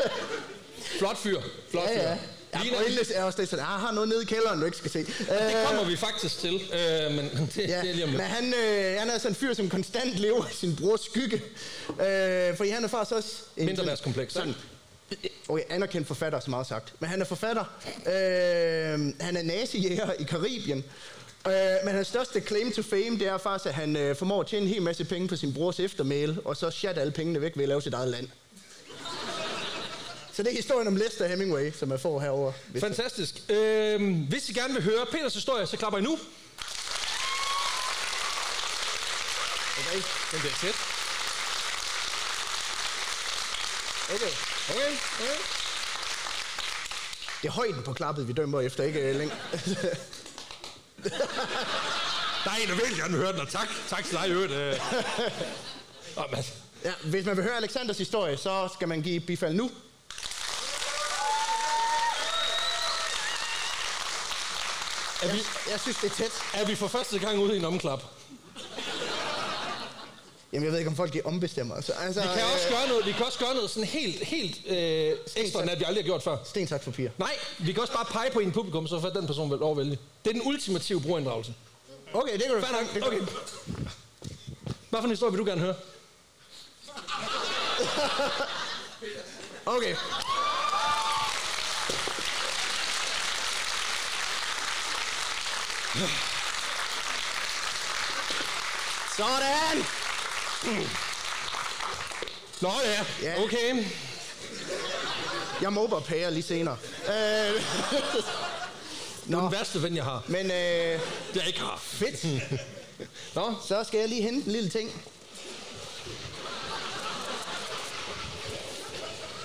Flot 0.98 1.16
fyr. 1.18 1.40
Flot 1.70 1.84
ja, 1.88 2.02
ja. 2.02 2.14
fyr. 2.14 2.18
Ja, 2.54 2.60
Ligner- 2.62 3.14
er 3.14 3.24
også 3.24 3.40
det 3.40 3.48
sådan, 3.48 3.58
jeg 3.64 3.66
har 3.66 3.92
noget 3.92 4.08
nede 4.08 4.22
i 4.22 4.24
kælderen, 4.26 4.58
du 4.60 4.64
ikke 4.66 4.76
skal 4.78 4.90
se. 4.90 4.98
Øh, 4.98 5.06
Det 5.26 5.54
kommer 5.66 5.84
vi 5.84 5.96
faktisk 5.96 6.38
til, 6.38 6.54
øh, 6.54 7.12
men 7.12 7.50
det, 7.54 7.68
Ja, 7.68 7.80
det 7.80 7.90
er 7.90 7.94
lige 7.94 8.04
om 8.04 8.08
men 8.10 8.18
lidt. 8.18 8.28
han, 8.28 8.54
øh, 8.54 8.98
han 9.00 9.10
er 9.10 9.18
sådan 9.18 9.30
en 9.30 9.34
fyr, 9.34 9.54
som 9.54 9.68
konstant 9.70 10.14
lever 10.14 10.46
i 10.46 10.54
sin 10.54 10.76
brors 10.76 11.00
skygge. 11.00 11.42
Øh, 12.06 12.56
fordi 12.56 12.70
han 12.70 12.84
er 12.84 12.88
faktisk 12.88 13.12
også... 13.16 13.32
En, 13.56 13.66
Mindreværdskompleks, 13.66 14.32
Sådan, 14.32 14.54
okay, 15.48 15.62
anerkendt 15.70 16.06
forfatter, 16.06 16.40
som 16.40 16.50
meget 16.50 16.66
sagt. 16.66 16.92
Men 17.00 17.10
han 17.10 17.20
er 17.20 17.24
forfatter. 17.24 17.64
Øh, 18.06 18.12
han 19.20 19.36
er 19.36 19.42
nazijæger 19.42 20.12
i 20.12 20.22
Karibien. 20.22 20.84
Øh, 21.46 21.84
men 21.84 21.94
hans 21.94 22.08
største 22.08 22.40
claim 22.40 22.72
to 22.72 22.82
fame, 22.82 23.18
det 23.18 23.26
er 23.26 23.38
faktisk, 23.38 23.66
at 23.66 23.74
han 23.74 23.96
øh, 23.96 24.16
formår 24.16 24.40
at 24.40 24.46
tjene 24.46 24.66
en 24.66 24.72
hel 24.72 24.82
masse 24.82 25.04
penge 25.04 25.28
på 25.28 25.36
sin 25.36 25.54
brors 25.54 25.80
eftermæle, 25.80 26.38
og 26.44 26.56
så 26.56 26.70
chat 26.70 26.98
alle 26.98 27.12
pengene 27.12 27.40
væk 27.40 27.56
ved 27.56 27.62
at 27.64 27.68
lave 27.68 27.82
sit 27.82 27.94
eget 27.94 28.08
land. 28.08 28.28
Så 30.32 30.42
det 30.42 30.52
er 30.52 30.56
historien 30.56 30.88
om 30.88 30.96
Lester 30.96 31.26
Hemingway, 31.26 31.72
som 31.72 31.90
jeg 31.90 32.00
får 32.00 32.20
herover. 32.20 32.52
Fantastisk. 32.80 33.50
Øh, 33.50 34.28
hvis 34.28 34.48
I 34.48 34.52
gerne 34.52 34.74
vil 34.74 34.82
høre 34.82 35.06
Peters 35.12 35.34
historie, 35.34 35.66
så 35.66 35.76
klapper 35.76 35.98
I 35.98 36.02
nu. 36.02 36.18
Okay. 39.78 40.02
Den 40.32 40.40
bliver 40.40 40.54
tæt. 40.60 40.76
okay. 44.14 44.32
Okay, 44.70 44.92
okay. 45.20 45.36
Det 47.42 47.48
er 47.48 47.52
højden 47.52 47.82
på 47.82 47.92
klappet, 47.92 48.28
vi 48.28 48.32
dømmer 48.32 48.60
efter, 48.60 48.84
ikke 48.84 49.00
øh, 49.00 49.30
er 52.50 52.56
en, 52.62 52.68
der 52.68 52.74
vil 52.74 52.96
gerne 52.96 53.16
høre 53.16 53.32
den, 53.32 53.40
og 53.40 53.48
tak. 53.48 53.68
Tak 53.88 54.04
til 54.04 54.16
dig, 54.16 54.28
i 54.28 54.32
øvrigt. 54.32 54.52
Øh. 54.52 54.74
Ja, 56.84 56.92
hvis 57.04 57.24
man 57.26 57.36
vil 57.36 57.44
høre 57.44 57.56
Alexanders 57.56 57.98
historie, 57.98 58.36
så 58.36 58.68
skal 58.74 58.88
man 58.88 59.02
give 59.02 59.20
bifald 59.20 59.54
nu. 59.54 59.70
Er 65.22 65.32
vi, 65.32 65.36
Jeg, 65.38 65.44
jeg 65.70 65.80
synes, 65.80 65.96
det 65.96 66.10
er 66.10 66.14
tæt. 66.14 66.32
er 66.54 66.64
vi 66.66 66.74
for 66.74 66.88
første 66.88 67.18
gang 67.18 67.38
ude 67.38 67.54
i 67.54 67.58
en 67.58 67.64
omklap? 67.64 68.02
Jamen, 70.56 70.64
jeg 70.64 70.72
ved 70.72 70.78
ikke, 70.78 70.90
om 70.90 70.96
folk 70.96 71.12
de 71.12 71.20
ombestemmer. 71.24 71.80
Så, 71.80 71.92
altså, 71.92 72.20
Vi 72.20 72.26
kan 72.26 72.44
også 72.54 72.68
gøre 72.68 72.88
noget, 72.88 73.06
vi 73.06 73.12
kan 73.12 73.26
også 73.26 73.38
gøre 73.38 73.54
noget 73.54 73.70
sådan 73.70 73.88
helt, 73.88 74.24
helt 74.24 74.66
øh, 74.66 75.16
ekstra, 75.36 75.62
end 75.62 75.70
at 75.70 75.78
vi 75.78 75.84
aldrig 75.84 76.04
har 76.04 76.06
gjort 76.06 76.22
før. 76.22 76.36
Sten, 76.44 76.66
saks, 76.66 76.84
papir. 76.84 77.08
Nej, 77.18 77.32
vi 77.58 77.72
kan 77.72 77.82
også 77.82 77.92
bare 77.92 78.04
pege 78.04 78.30
på 78.30 78.38
en 78.38 78.52
publikum, 78.52 78.86
så 78.86 79.00
får 79.00 79.08
den 79.08 79.26
person 79.26 79.50
vel 79.50 79.70
at 79.70 79.76
vælge. 79.76 79.98
Det 80.24 80.30
er 80.30 80.32
den 80.32 80.42
ultimative 80.44 81.00
brugerinddragelse. 81.00 81.54
Okay, 82.12 82.32
det 82.32 82.42
kan 82.42 82.54
du 82.54 82.60
Fair 82.60 83.00
nok. 83.00 83.06
Okay. 83.06 83.20
Hvad 84.90 85.00
for 85.00 85.04
en 85.04 85.10
historie 85.10 85.32
vil 85.32 85.40
du 85.40 85.44
gerne 85.44 85.60
høre? 85.60 85.74
Okay. 89.66 89.94
Sådan! 99.16 100.05
Nå 102.60 102.72
ja, 102.84 103.04
Ja. 103.22 103.42
okay. 103.42 103.84
Jeg 105.62 105.72
mobber 105.72 106.00
pære 106.00 106.30
lige 106.34 106.42
senere. 106.42 106.76
Øh, 107.08 107.12
Du 109.30 109.36
er 109.36 109.40
den 109.40 109.52
værste 109.52 109.82
ven, 109.82 109.96
jeg 109.96 110.04
har. 110.04 110.22
men 110.26 110.46
øh, 110.46 110.50
Det 110.50 111.00
jeg 111.34 111.46
ikke 111.46 111.60
har. 111.60 111.78
fedt. 111.82 112.26
Nå, 113.34 113.54
Så 113.68 113.84
skal 113.84 114.00
jeg 114.00 114.08
lige 114.08 114.22
hente 114.22 114.46
en 114.46 114.52
lille 114.52 114.70
ting. 114.70 115.02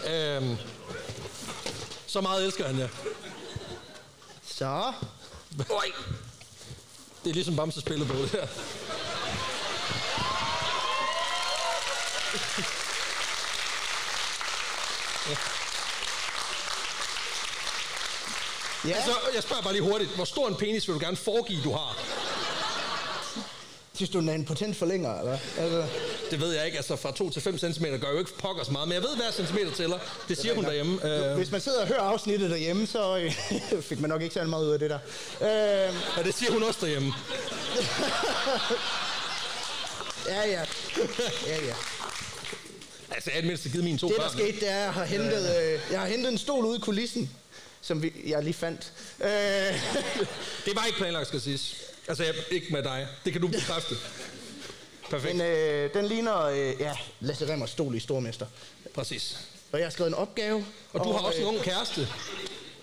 øhm, 0.08 0.58
så 2.08 2.22
meget 2.22 2.46
elsker 2.46 2.68
han 2.68 2.80
jer. 2.80 2.88
Så. 4.48 4.94
Oj. 5.70 5.86
Det 7.24 7.30
er 7.30 7.34
ligesom 7.34 7.56
Bamses 7.56 7.82
spillebog, 7.82 8.18
det 8.18 8.30
her. 8.32 8.48
Ja, 18.88 18.94
Altså, 18.96 19.12
jeg 19.36 19.44
spørger 19.44 19.62
bare 19.64 19.74
lige 19.74 19.84
hurtigt. 19.84 20.12
Hvor 20.16 20.26
stor 20.26 20.48
en 20.48 20.56
penis 20.56 20.88
vil 20.88 20.96
du 20.96 21.00
gerne 21.00 21.18
foregive, 21.18 21.62
du 21.64 21.72
har? 21.72 21.98
synes 23.96 24.10
du, 24.10 24.20
den 24.20 24.30
er 24.30 24.34
en 24.34 24.46
potent 24.46 24.78
forlænger, 24.78 25.20
eller? 25.20 25.38
Altså, 25.58 25.86
Det 26.32 26.40
ved 26.42 26.52
jeg 26.56 26.66
ikke. 26.66 26.78
Altså, 26.78 26.96
fra 26.96 27.12
2 27.12 27.30
til 27.30 27.42
5 27.42 27.58
cm 27.58 27.86
gør 28.02 28.12
jo 28.12 28.20
ikke 28.20 28.38
pokker 28.38 28.64
så 28.64 28.72
meget. 28.72 28.88
Men 28.88 28.96
jeg 28.96 29.02
ved, 29.04 29.16
hver 29.16 29.32
centimeter 29.32 29.72
tæller. 29.72 30.00
Det 30.28 30.38
siger 30.38 30.56
hun 30.56 30.64
derhjemme. 30.64 31.16
Øh, 31.32 31.36
Hvis 31.38 31.52
man 31.52 31.62
sidder 31.62 31.82
og 31.82 31.88
hører 31.88 32.02
afsnittet 32.02 32.50
derhjemme, 32.50 32.88
så 32.88 33.18
øh, 33.18 33.34
fik 33.90 34.00
man 34.00 34.10
nok 34.10 34.22
ikke 34.22 34.34
særlig 34.34 34.50
meget 34.50 34.66
ud 34.66 34.72
af 34.72 34.80
det 34.80 34.90
der. 34.90 35.00
Øh, 35.88 35.94
og 36.18 36.24
det 36.24 36.36
siger 36.36 36.52
hun 36.52 36.64
også 36.64 36.80
derhjemme. 36.82 37.14
ja, 40.28 40.50
ja. 40.50 40.66
Ja, 41.48 41.66
ja. 41.66 41.74
Altså, 43.22 43.32
jeg 43.36 43.44
mindste 43.44 43.70
givet 43.70 43.84
mine 43.84 43.98
to 43.98 44.08
Det, 44.08 44.16
der 44.16 44.22
børn. 44.22 44.32
skete, 44.32 44.60
det 44.60 44.70
er, 44.70 44.76
at 44.76 44.84
jeg 44.84 44.94
har 44.94 45.06
hentet, 45.06 45.64
øh, 45.64 45.80
jeg 45.92 46.00
har 46.00 46.08
hentet 46.08 46.32
en 46.32 46.38
stol 46.38 46.66
ude 46.66 46.78
i 46.78 46.80
kulissen, 46.80 47.32
som 47.82 48.04
vi, 48.04 48.14
jeg 48.26 48.44
lige 48.44 48.54
fandt. 48.54 48.94
Øh, 49.20 49.30
Det 50.66 50.76
var 50.76 50.86
ikke 50.86 50.98
planlagt, 50.98 51.28
skal 51.28 51.42
siges. 51.42 51.76
Altså, 52.08 52.24
jeg, 52.24 52.34
ikke 52.52 52.68
med 52.74 52.84
dig. 52.84 53.08
Det 53.26 53.34
kan 53.34 53.42
du 53.42 53.48
bekræfte. 53.48 53.96
Perfekt. 55.10 55.36
Men 55.36 55.48
øh, 55.48 55.94
den 55.94 56.06
ligner, 56.06 56.42
øh, 56.42 56.74
ja, 56.80 56.94
Lasse 57.20 57.54
Remmers 57.54 57.70
stol 57.70 57.96
i 57.96 58.00
Stormester. 58.00 58.46
Præcis. 58.94 59.38
Og 59.72 59.80
jeg 59.80 59.86
har 59.86 59.92
skrevet 59.92 60.10
en 60.10 60.16
opgave. 60.16 60.66
Og 60.94 61.06
du 61.06 61.12
har 61.12 61.20
også 61.20 61.40
øh, 61.40 61.48
en 61.48 61.56
ung 61.56 61.64
kæreste. 61.64 62.08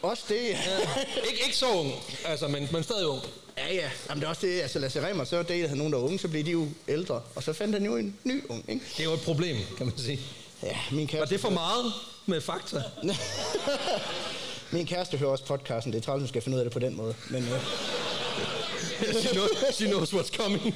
Også 0.03 0.23
det, 0.29 0.49
ja. 0.51 0.79
ikke, 1.31 1.45
ikke 1.45 1.57
så 1.57 1.71
ung, 1.71 1.93
altså, 2.25 2.49
men, 2.49 2.69
men 2.73 2.83
stadig 2.83 3.07
ung. 3.07 3.23
Ja, 3.59 3.75
ja. 3.75 3.91
Jamen, 4.09 4.21
det 4.21 4.27
er 4.27 4.31
også 4.31 4.47
det, 4.47 4.61
altså 4.61 4.79
Lasse 4.79 5.07
Remmer, 5.09 5.25
så 5.25 5.43
datede 5.43 5.69
han 5.69 5.79
nogen, 5.79 5.93
der 5.93 5.99
var 5.99 6.07
unge, 6.07 6.19
så 6.19 6.29
blev 6.29 6.45
de 6.45 6.51
jo 6.51 6.69
ældre. 6.89 7.23
Og 7.35 7.43
så 7.43 7.53
fandt 7.53 7.75
han 7.75 7.85
jo 7.85 7.97
en 7.97 8.17
ny 8.25 8.45
ung, 8.49 8.65
ikke? 8.69 8.85
Det 8.97 9.01
er 9.01 9.05
jo 9.05 9.13
et 9.15 9.21
problem, 9.21 9.57
kan 9.77 9.87
man 9.87 9.99
sige. 9.99 10.21
Ja, 10.63 10.77
min 10.91 11.01
Var 11.01 11.07
kæreste... 11.07 11.35
det 11.35 11.41
for 11.41 11.51
meget 11.51 11.93
med 12.27 12.41
fakta? 12.41 12.83
min 14.73 14.87
kæreste 14.87 15.17
hører 15.17 15.31
også 15.31 15.45
podcasten. 15.45 15.93
Det 15.93 15.99
er 15.99 16.03
træls, 16.03 16.23
at 16.23 16.29
skal 16.29 16.43
finde 16.43 16.57
ud 16.57 16.61
af 16.61 16.65
det 16.65 16.73
på 16.73 16.79
den 16.79 16.97
måde. 16.97 17.15
Men 17.31 17.45
øh, 17.45 17.51
she, 19.23 19.29
knows, 19.33 19.51
she 19.75 19.87
knows 19.87 20.13
what's 20.13 20.37
coming. 20.37 20.75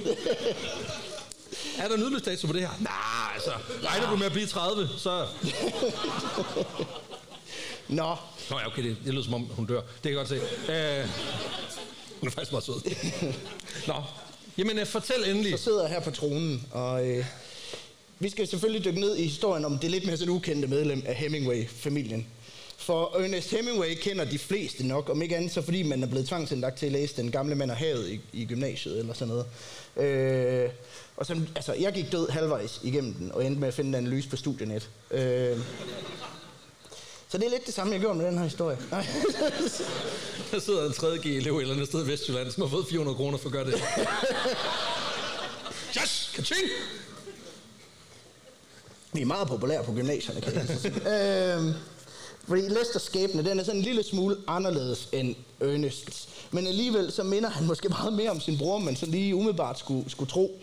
er 1.78 1.88
der 1.88 1.94
en 1.94 2.02
udløbsdato 2.02 2.46
på 2.46 2.52
det 2.52 2.60
her? 2.60 2.70
Nej, 2.80 3.34
altså. 3.34 3.52
Regner 3.84 4.10
du 4.10 4.16
med 4.16 4.26
at 4.26 4.32
blive 4.32 4.46
30, 4.46 4.88
så... 4.98 5.26
nå, 7.88 8.16
Nå 8.50 8.58
ja, 8.58 8.66
okay, 8.66 8.82
det, 8.84 8.96
det 9.04 9.14
lyder 9.14 9.24
som 9.24 9.34
om, 9.34 9.42
hun 9.42 9.66
dør. 9.66 9.80
Det 9.80 10.02
kan 10.02 10.10
jeg 10.10 10.16
godt 10.16 10.28
se. 10.28 10.40
Øh, 10.72 11.08
hun 12.22 12.28
er 12.28 12.32
faktisk 12.32 12.52
meget 12.52 12.64
sød. 12.64 12.94
Nå, 13.88 13.94
jamen 14.58 14.78
øh, 14.78 14.86
fortæl 14.86 15.24
endelig. 15.30 15.58
så 15.58 15.64
sidder 15.64 15.82
jeg 15.82 15.90
her 15.90 16.00
på 16.00 16.10
tronen, 16.10 16.66
og 16.70 17.08
øh, 17.08 17.24
vi 18.18 18.28
skal 18.28 18.48
selvfølgelig 18.48 18.84
dykke 18.84 19.00
ned 19.00 19.16
i 19.16 19.22
historien 19.22 19.64
om 19.64 19.78
det 19.78 19.90
lidt 19.90 20.06
mere 20.06 20.16
sådan 20.16 20.34
ukendte 20.34 20.68
medlem 20.68 21.02
af 21.06 21.14
Hemingway-familien. 21.14 22.26
For 22.76 23.16
Ernest 23.18 23.50
Hemingway 23.50 23.94
kender 23.94 24.24
de 24.24 24.38
fleste 24.38 24.86
nok, 24.86 25.08
om 25.08 25.22
ikke 25.22 25.36
andet 25.36 25.52
så 25.52 25.62
fordi 25.62 25.82
man 25.82 26.02
er 26.02 26.06
blevet 26.06 26.28
tvangsindlagt 26.28 26.78
til 26.78 26.86
at 26.86 26.92
læse 26.92 27.16
Den 27.16 27.30
gamle 27.30 27.54
mand 27.54 27.70
og 27.70 27.76
havet 27.76 28.08
i, 28.08 28.20
i 28.32 28.44
gymnasiet 28.44 28.98
eller 28.98 29.14
sådan 29.14 29.34
noget. 29.34 29.46
Øh, 30.06 30.70
og 31.16 31.26
som, 31.26 31.46
altså, 31.56 31.72
jeg 31.72 31.92
gik 31.92 32.12
død 32.12 32.28
halvvejs 32.28 32.80
igennem 32.82 33.14
den, 33.14 33.32
og 33.32 33.46
endte 33.46 33.60
med 33.60 33.68
at 33.68 33.74
finde 33.74 33.88
en 33.88 33.94
analyse 33.94 34.28
på 34.28 34.36
studienet. 34.36 34.90
Øh, 35.10 35.58
så 37.32 37.38
det 37.38 37.46
er 37.46 37.50
lidt 37.50 37.66
det 37.66 37.74
samme, 37.74 37.92
jeg 37.92 38.00
gjorde 38.00 38.18
med 38.18 38.26
den 38.26 38.38
her 38.38 38.44
historie. 38.44 38.78
Der 40.50 40.60
sidder 40.60 40.86
en 40.86 40.92
3.G-elev 40.92 41.56
et 41.56 41.60
eller 41.60 41.74
andet 41.74 41.88
sted 41.88 42.06
i 42.06 42.08
Vestjylland, 42.08 42.50
som 42.50 42.62
har 42.62 42.68
fået 42.68 42.86
400 42.86 43.16
kroner 43.16 43.38
for 43.38 43.48
at 43.48 43.52
gøre 43.52 43.64
det. 43.64 43.74
Yes! 45.96 46.32
Kaching! 46.34 46.68
Vi 49.12 49.20
er 49.20 49.26
meget 49.26 49.48
populære 49.48 49.84
på 49.84 49.92
gymnasierne, 49.92 50.40
kan 50.40 50.54
jeg 50.54 51.56
øhm, 51.58 51.74
fordi 52.48 52.62
Lesters 52.62 53.02
skæbne, 53.02 53.44
den 53.44 53.60
er 53.60 53.64
sådan 53.64 53.78
en 53.78 53.84
lille 53.84 54.02
smule 54.02 54.36
anderledes 54.46 55.08
end 55.12 55.34
Ernest's. 55.62 56.28
Men 56.50 56.66
alligevel 56.66 57.12
så 57.12 57.22
minder 57.22 57.50
han 57.50 57.66
måske 57.66 57.88
meget 57.88 58.12
mere 58.12 58.30
om 58.30 58.40
sin 58.40 58.58
bror, 58.58 58.78
men 58.78 58.96
så 58.96 59.06
lige 59.06 59.34
umiddelbart 59.34 59.78
skulle, 59.78 60.10
skulle 60.10 60.30
tro. 60.30 60.60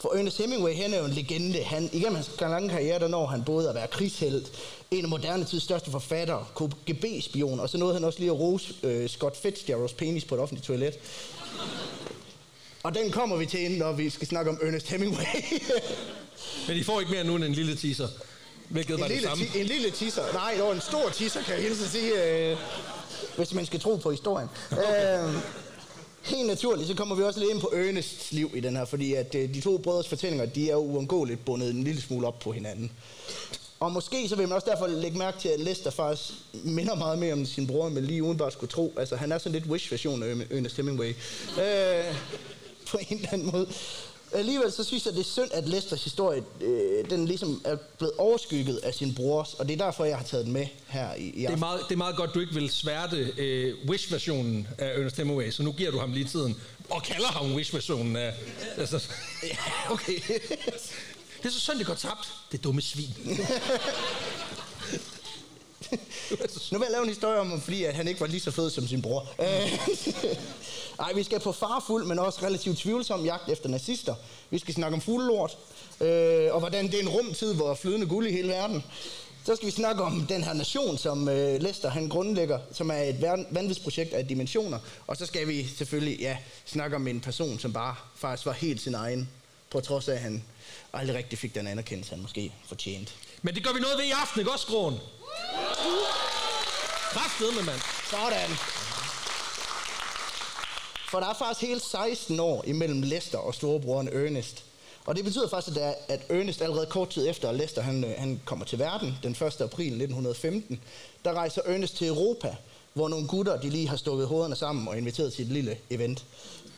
For 0.00 0.14
Ernest 0.16 0.38
Hemingway, 0.38 0.76
han 0.76 0.94
er 0.94 0.98
jo 0.98 1.04
en 1.04 1.12
legende. 1.12 1.62
Han, 1.62 1.90
igennem 1.92 2.14
hans 2.14 2.30
lange 2.40 2.68
karriere, 2.68 2.98
der 2.98 3.08
når 3.08 3.26
han 3.26 3.44
både 3.44 3.68
at 3.68 3.74
være 3.74 3.86
krigshelt, 3.86 4.52
en 4.90 5.04
af 5.04 5.08
moderne 5.08 5.44
tids 5.44 5.62
største 5.62 5.90
forfattere, 5.90 6.46
KGB-spion, 6.56 7.60
og 7.60 7.68
så 7.68 7.78
nåede 7.78 7.94
han 7.94 8.04
også 8.04 8.18
lige 8.18 8.30
at 8.30 8.38
rose 8.38 8.74
øh, 8.82 9.08
Scott 9.08 9.36
Fitzgeralds 9.36 9.92
penis 9.92 10.24
på 10.24 10.34
et 10.34 10.40
offentligt 10.40 10.66
toilet. 10.66 10.94
Og 12.82 12.94
den 12.94 13.10
kommer 13.10 13.36
vi 13.36 13.46
til, 13.46 13.70
når 13.70 13.92
vi 13.92 14.10
skal 14.10 14.28
snakke 14.28 14.50
om 14.50 14.58
Ernest 14.62 14.88
Hemingway. 14.88 15.24
Men 16.68 16.76
I 16.76 16.82
får 16.82 17.00
ikke 17.00 17.12
mere 17.12 17.24
nu 17.24 17.36
end 17.36 17.44
en 17.44 17.52
lille 17.52 17.76
teaser. 17.76 18.08
Hvilket 18.68 18.94
En 18.94 19.00
var 19.00 19.06
det 19.06 19.16
lille, 19.16 19.28
samme. 19.28 19.44
ti- 19.52 19.60
en 19.60 19.66
lille 19.66 19.90
tisser. 19.90 20.22
Nej, 20.32 20.52
det 20.56 20.62
var 20.62 20.72
en 20.72 20.80
stor 20.80 21.08
tisser, 21.10 21.42
kan 21.42 21.54
jeg 21.54 21.62
hilse 21.62 21.88
sige, 21.90 22.24
øh, 22.50 22.56
hvis 23.36 23.54
man 23.54 23.66
skal 23.66 23.80
tro 23.80 23.96
på 23.96 24.10
historien. 24.10 24.48
Okay. 24.72 25.24
Øh, 25.28 25.34
helt 26.22 26.46
naturligt, 26.46 26.88
så 26.88 26.94
kommer 26.94 27.14
vi 27.14 27.22
også 27.22 27.40
lidt 27.40 27.50
ind 27.50 27.60
på 27.60 27.70
Ernest 27.74 28.32
liv 28.32 28.50
i 28.54 28.60
den 28.60 28.76
her, 28.76 28.84
fordi 28.84 29.14
at 29.14 29.34
øh, 29.34 29.54
de 29.54 29.60
to 29.60 29.78
brødres 29.78 30.08
fortællinger, 30.08 30.46
de 30.46 30.70
er 30.70 30.76
uundgåeligt 30.76 31.44
bundet 31.44 31.70
en 31.70 31.84
lille 31.84 32.00
smule 32.02 32.26
op 32.26 32.38
på 32.38 32.52
hinanden. 32.52 32.92
Og 33.80 33.92
måske 33.92 34.28
så 34.28 34.36
vil 34.36 34.48
man 34.48 34.54
også 34.56 34.70
derfor 34.70 34.86
lægge 34.86 35.18
mærke 35.18 35.38
til, 35.40 35.48
at 35.48 35.60
Lester 35.60 35.90
faktisk 35.90 36.32
minder 36.52 36.94
meget 36.94 37.18
mere 37.18 37.32
om 37.32 37.46
sin 37.46 37.66
bror, 37.66 37.88
men 37.88 38.04
lige 38.04 38.22
udenbart 38.22 38.52
skulle 38.52 38.70
tro. 38.70 38.94
Altså, 38.98 39.16
han 39.16 39.32
er 39.32 39.38
sådan 39.38 39.52
lidt 39.52 39.66
Wish-version 39.70 40.22
af 40.22 40.46
Ernest 40.50 40.76
Hemingway. 40.76 41.08
Øh, 41.60 42.04
på 42.90 42.98
en 43.10 43.16
eller 43.16 43.28
anden 43.32 43.50
måde. 43.52 43.68
Alligevel 44.32 44.72
så 44.72 44.84
synes 44.84 45.06
jeg, 45.06 45.12
det 45.14 45.20
er 45.20 45.24
synd, 45.24 45.48
at 45.52 45.68
Lesters 45.68 46.04
historie, 46.04 46.42
øh, 46.60 47.10
den 47.10 47.26
ligesom 47.26 47.60
er 47.64 47.76
blevet 47.98 48.14
overskygget 48.18 48.76
af 48.76 48.94
sin 48.94 49.14
brors, 49.14 49.54
og 49.54 49.68
det 49.68 49.80
er 49.80 49.84
derfor, 49.84 50.04
jeg 50.04 50.16
har 50.16 50.24
taget 50.24 50.44
den 50.44 50.52
med 50.52 50.66
her 50.88 51.14
i, 51.14 51.20
i 51.20 51.30
Det 51.32 51.44
er, 51.44 51.48
aften. 51.48 51.60
meget, 51.60 51.80
det 51.88 51.94
er 51.94 51.98
meget 51.98 52.16
godt, 52.16 52.34
du 52.34 52.40
ikke 52.40 52.54
vil 52.54 52.70
sværte 52.70 53.16
øh, 53.38 53.74
Wish-versionen 53.88 54.68
af 54.78 54.98
Ernest 54.98 55.16
Hemingway, 55.16 55.50
så 55.50 55.62
nu 55.62 55.72
giver 55.72 55.90
du 55.90 55.98
ham 55.98 56.12
lige 56.12 56.24
tiden. 56.28 56.56
Og 56.90 57.02
kalder 57.02 57.26
ham 57.28 57.54
Wish-versionen 57.54 58.16
af... 58.16 58.34
Altså, 58.76 59.08
Ja, 59.42 59.56
okay. 59.92 60.18
det 61.42 61.46
er 61.48 61.50
så 61.50 61.60
synd, 61.60 61.78
det 61.78 61.86
går 61.86 61.94
tabt. 61.94 62.32
Det 62.52 62.64
dumme 62.64 62.82
svin. 62.82 63.14
Nu 66.72 66.78
vil 66.78 66.84
jeg 66.86 66.90
lave 66.92 67.02
en 67.02 67.08
historie 67.08 67.40
om 67.40 67.50
ham, 67.50 67.60
fordi 67.60 67.84
at 67.84 67.94
han 67.94 68.08
ikke 68.08 68.20
var 68.20 68.26
lige 68.26 68.40
så 68.40 68.50
fed 68.50 68.70
som 68.70 68.88
sin 68.88 69.02
bror. 69.02 69.26
Øh, 69.40 69.78
Ej, 71.06 71.12
vi 71.14 71.22
skal 71.22 71.40
på 71.40 71.52
farfuld, 71.52 72.06
men 72.06 72.18
også 72.18 72.46
relativt 72.46 72.78
tvivlsom 72.78 73.24
jagt 73.24 73.48
efter 73.48 73.68
nazister. 73.68 74.14
Vi 74.50 74.58
skal 74.58 74.74
snakke 74.74 74.94
om 74.94 75.00
fuglelort, 75.00 75.58
øh, 76.00 76.54
og 76.54 76.60
hvordan 76.60 76.86
det 76.86 76.94
er 76.94 77.00
en 77.02 77.08
rumtid, 77.08 77.54
hvor 77.54 77.74
flydende 77.74 78.06
guld 78.06 78.26
i 78.26 78.32
hele 78.32 78.48
verden. 78.48 78.84
Så 79.44 79.56
skal 79.56 79.66
vi 79.66 79.72
snakke 79.72 80.02
om 80.02 80.26
den 80.26 80.44
her 80.44 80.52
nation, 80.52 80.98
som 80.98 81.28
øh, 81.28 81.62
Lester 81.62 81.90
han 81.90 82.08
grundlægger, 82.08 82.58
som 82.72 82.90
er 82.90 82.94
et 83.02 83.16
van- 83.22 83.46
vanvidsprojekt 83.50 84.14
af 84.14 84.26
dimensioner. 84.28 84.78
Og 85.06 85.16
så 85.16 85.26
skal 85.26 85.48
vi 85.48 85.68
selvfølgelig 85.78 86.18
ja, 86.20 86.36
snakke 86.66 86.96
om 86.96 87.06
en 87.06 87.20
person, 87.20 87.58
som 87.58 87.72
bare 87.72 87.94
faktisk 88.16 88.46
var 88.46 88.52
helt 88.52 88.80
sin 88.80 88.94
egen, 88.94 89.28
på 89.70 89.80
trods 89.80 90.08
af, 90.08 90.12
at 90.14 90.20
han 90.20 90.44
aldrig 90.92 91.16
rigtig 91.16 91.38
fik 91.38 91.54
den 91.54 91.66
anerkendelse, 91.66 92.10
han 92.10 92.22
måske 92.22 92.52
fortjente. 92.66 93.12
Men 93.42 93.54
det 93.54 93.64
gør 93.64 93.72
vi 93.72 93.80
noget 93.80 93.98
ved 93.98 94.04
i 94.04 94.10
aften, 94.10 94.40
ikke 94.40 94.52
også, 94.52 94.66
Skråen? 94.66 94.98
Kraftedeme, 97.12 97.62
mand. 97.62 97.80
Sådan. 98.10 98.50
For 101.10 101.20
der 101.20 101.26
er 101.26 101.34
faktisk 101.34 101.68
hele 101.68 101.80
16 101.80 102.40
år 102.40 102.64
imellem 102.66 103.02
Lester 103.02 103.38
og 103.38 103.54
storebroren 103.54 104.08
Ernest. 104.08 104.64
Og 105.04 105.16
det 105.16 105.24
betyder 105.24 105.48
faktisk, 105.48 105.76
at, 105.76 105.94
at 106.08 106.20
Ernest 106.28 106.62
allerede 106.62 106.86
kort 106.86 107.10
tid 107.10 107.28
efter, 107.28 107.48
at 107.48 107.54
Lester 107.54 107.82
han, 107.82 108.04
øh, 108.04 108.10
han 108.18 108.40
kommer 108.44 108.64
til 108.64 108.78
verden, 108.78 109.18
den 109.22 109.32
1. 109.32 109.42
april 109.42 109.86
1915, 109.86 110.80
der 111.24 111.32
rejser 111.32 111.62
Ernest 111.66 111.96
til 111.96 112.06
Europa, 112.06 112.56
hvor 112.94 113.08
nogle 113.08 113.28
gutter 113.28 113.60
de 113.60 113.70
lige 113.70 113.88
har 113.88 113.96
stukket 113.96 114.26
hovederne 114.26 114.56
sammen 114.56 114.88
og 114.88 114.98
inviteret 114.98 115.32
til 115.32 115.44
et 115.44 115.52
lille 115.52 115.76
event, 115.90 116.24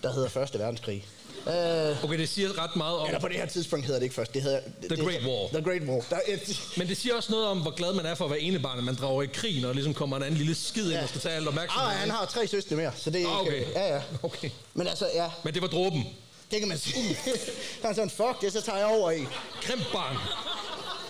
der 0.02 0.12
hedder 0.12 0.42
1. 0.42 0.58
verdenskrig. 0.58 1.06
Uh, 1.46 2.04
Okay, 2.04 2.18
det 2.18 2.28
siger 2.28 2.64
ret 2.64 2.76
meget 2.76 2.98
om... 2.98 3.06
eller 3.06 3.20
på 3.20 3.28
det 3.28 3.36
her 3.36 3.46
tidspunkt 3.46 3.84
hedder 3.86 3.98
det 4.00 4.04
ikke 4.04 4.14
først, 4.14 4.34
det 4.34 4.42
hedder... 4.42 4.60
The 4.90 5.04
Great 5.04 5.22
War. 5.24 5.48
The 5.48 5.62
Great 5.62 5.82
War. 5.82 6.00
Der 6.10 6.16
er 6.16 6.20
et, 6.34 6.60
Men 6.76 6.88
det 6.88 6.96
siger 6.96 7.14
også 7.14 7.32
noget 7.32 7.46
om, 7.46 7.58
hvor 7.58 7.70
glad 7.70 7.92
man 7.94 8.06
er 8.06 8.14
for 8.14 8.24
at 8.24 8.30
være 8.30 8.40
enebarn, 8.40 8.78
at 8.78 8.84
man 8.84 8.94
drager 8.94 9.22
i 9.22 9.26
krig, 9.26 9.60
når 9.60 9.68
der 9.68 9.74
ligesom 9.74 9.94
kommer 9.94 10.16
en 10.16 10.22
anden 10.22 10.36
lille 10.38 10.54
skid 10.54 10.82
ind, 10.84 10.92
Ja. 10.92 11.00
der 11.00 11.06
skal 11.06 11.20
tage 11.20 11.34
alt 11.34 11.48
opmærksomhed. 11.48 11.88
ah, 11.90 11.96
han 11.96 12.10
har 12.10 12.26
tre 12.26 12.46
søstre 12.46 12.76
mere, 12.76 12.92
så 12.96 13.10
det 13.10 13.22
er 13.22 13.28
Ah, 13.28 13.46
ikke... 13.46 13.66
okay. 13.66 13.72
Ja, 13.80 13.94
ja. 13.94 14.00
Okay. 14.22 14.50
Men 14.74 14.86
altså, 14.86 15.06
ja, 15.14 15.26
Men 15.44 15.54
det 15.54 15.62
var 15.62 15.68
dråben. 15.68 16.04
Det 16.50 16.58
kan 16.58 16.68
man 16.68 16.78
sige. 16.78 17.18
Der 17.82 17.88
er 17.88 17.92
sådan, 17.94 18.10
fuck 18.10 18.40
det, 18.40 18.52
så 18.52 18.60
tager 18.60 18.78
jeg 18.78 18.86
over 18.86 19.10
i. 19.10 19.26
Grimt 19.62 19.86
barn. 19.92 20.16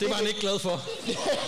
Det 0.00 0.08
var 0.08 0.14
han 0.14 0.26
ikke 0.26 0.40
glad 0.40 0.58
for. 0.58 0.82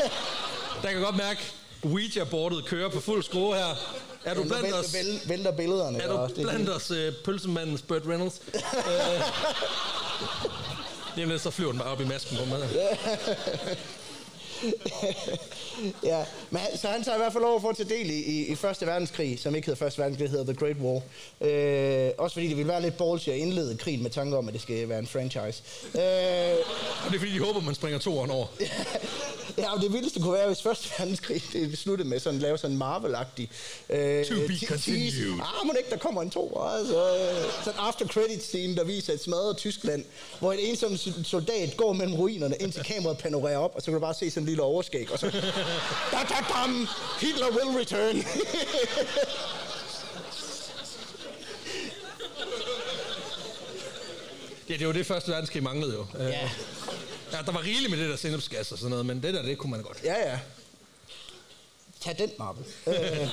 Der 0.83 0.91
kan 0.91 1.01
godt 1.01 1.17
mærke, 1.17 1.41
Ouija-bordet 1.83 2.65
kører 2.65 2.89
på 2.89 3.01
fuld 3.01 3.23
skrue 3.23 3.55
her. 3.57 3.77
Er 4.25 4.35
du 4.35 4.45
blandt 4.45 4.75
os? 4.75 4.95
Vælter, 4.95 5.29
vælter 5.29 5.51
billederne. 5.53 6.03
Er 6.03 6.09
du 6.09 6.27
det- 6.35 6.43
blandt 6.43 6.69
os 6.71 6.91
uh, 6.91 6.97
pølsemandens 7.25 7.83
Burt 7.83 8.03
Reynolds? 8.09 8.41
uh, 8.55 8.61
Jamen, 11.19 11.39
så 11.39 11.51
flyver 11.51 11.71
den 11.71 11.81
bare 11.81 11.89
op 11.91 12.01
i 12.01 12.05
masken 12.05 12.37
på 12.37 12.45
mig. 12.45 12.59
ja, 16.05 16.25
men 16.51 16.61
han, 16.61 16.79
så 16.79 16.89
han 16.89 17.05
tager 17.05 17.17
i 17.17 17.19
hvert 17.19 17.33
fald 17.33 17.45
over 17.45 17.61
for 17.61 17.69
at 17.69 17.77
tage 17.77 17.89
del 17.89 18.11
i, 18.11 18.15
i, 18.23 18.47
i 18.47 18.55
Første 18.55 18.87
Verdenskrig, 18.87 19.39
som 19.41 19.55
ikke 19.55 19.67
hedder 19.67 19.79
Første 19.79 19.99
Verdenskrig, 20.01 20.31
hedder 20.31 20.45
The 20.45 20.55
Great 20.55 20.77
War. 20.81 21.01
Øh, 21.41 22.11
også 22.19 22.35
fordi 22.35 22.49
det 22.49 22.57
ville 22.57 22.73
være 22.73 22.83
lidt 22.83 22.97
ballsy 22.97 23.29
at 23.29 23.37
indlede 23.37 23.77
krigen 23.77 24.03
med 24.03 24.11
tanke 24.11 24.37
om, 24.37 24.49
at 24.49 24.55
det 24.55 24.63
skal 24.63 24.89
være 24.89 24.99
en 24.99 25.07
franchise. 25.07 25.63
Øh, 25.95 26.01
Og 27.05 27.11
det 27.11 27.15
er 27.15 27.19
fordi, 27.19 27.35
de 27.35 27.41
håber, 27.45 27.61
man 27.61 27.75
springer 27.75 27.99
toeren 27.99 28.31
over. 28.31 28.47
ja, 29.59 29.75
og 29.75 29.81
det 29.81 29.93
vildeste 29.93 30.21
kunne 30.21 30.33
være, 30.33 30.47
hvis 30.47 30.63
Første 30.63 30.89
Verdenskrig 30.99 31.43
det 31.53 31.79
sluttede 31.79 32.09
med 32.09 32.21
sådan, 32.21 32.37
at 32.37 32.43
lave 32.43 32.59
sådan 32.59 32.77
en 32.77 32.83
Marvel-agtig... 32.83 33.49
Øh, 33.91 34.25
To 34.25 34.35
be 34.35 34.67
continued. 34.67 35.33
Ah, 35.33 35.67
må 35.67 35.73
ikke, 35.79 35.91
der 35.91 35.97
kommer 35.97 36.23
en 36.23 36.31
to. 36.31 36.63
Altså, 36.65 37.17
øh, 37.17 37.65
sådan 37.65 37.81
after 37.81 38.07
credit 38.07 38.43
scene, 38.45 38.77
der 38.77 38.85
viser 38.85 39.13
et 39.13 39.23
smadret 39.23 39.57
Tyskland, 39.57 40.05
hvor 40.39 40.53
en 40.53 40.59
ensom 40.59 40.97
soldat 41.25 41.77
går 41.77 41.93
mellem 41.93 42.15
ruinerne, 42.17 42.57
indtil 42.61 42.85
kameraet 42.85 43.19
panorerer 43.19 43.59
op, 43.59 43.73
og 43.75 43.83
så 43.83 43.87
kan 43.87 43.95
du 43.95 44.01
bare 44.01 44.15
se 44.15 44.31
sådan 44.31 44.43
en 44.43 44.47
lille 44.49 44.63
overskæg, 44.63 45.13
og 45.13 45.19
så... 45.19 45.31
da, 46.13 46.19
da, 46.29 46.35
dam, 46.55 46.89
Hitler 47.21 47.47
will 47.47 47.79
return. 47.79 48.25
Ja, 54.69 54.77
det 54.77 54.87
var 54.87 54.93
det 54.93 55.07
første 55.07 55.31
verdenskrig 55.31 55.63
manglede 55.63 55.93
jo. 55.93 56.07
Øh, 56.19 56.31
ja, 56.31 56.51
Ja, 57.33 57.43
der 57.47 57.53
var 57.53 57.63
rigeligt 57.63 57.91
med 57.91 57.99
det 57.99 58.11
der 58.11 58.17
sennepsgas 58.17 58.73
og 58.73 58.79
sådan 58.79 58.91
noget, 58.91 59.07
men 59.07 59.23
det 59.23 59.35
der, 59.35 59.43
det 59.43 59.59
kunne 59.59 59.71
man 59.71 59.83
godt. 59.83 59.99
ja, 60.05 60.31
ja. 60.31 60.39
Tag 62.01 62.19
den, 62.19 62.31
Marvel. 62.39 62.65
Øh, 62.87 62.95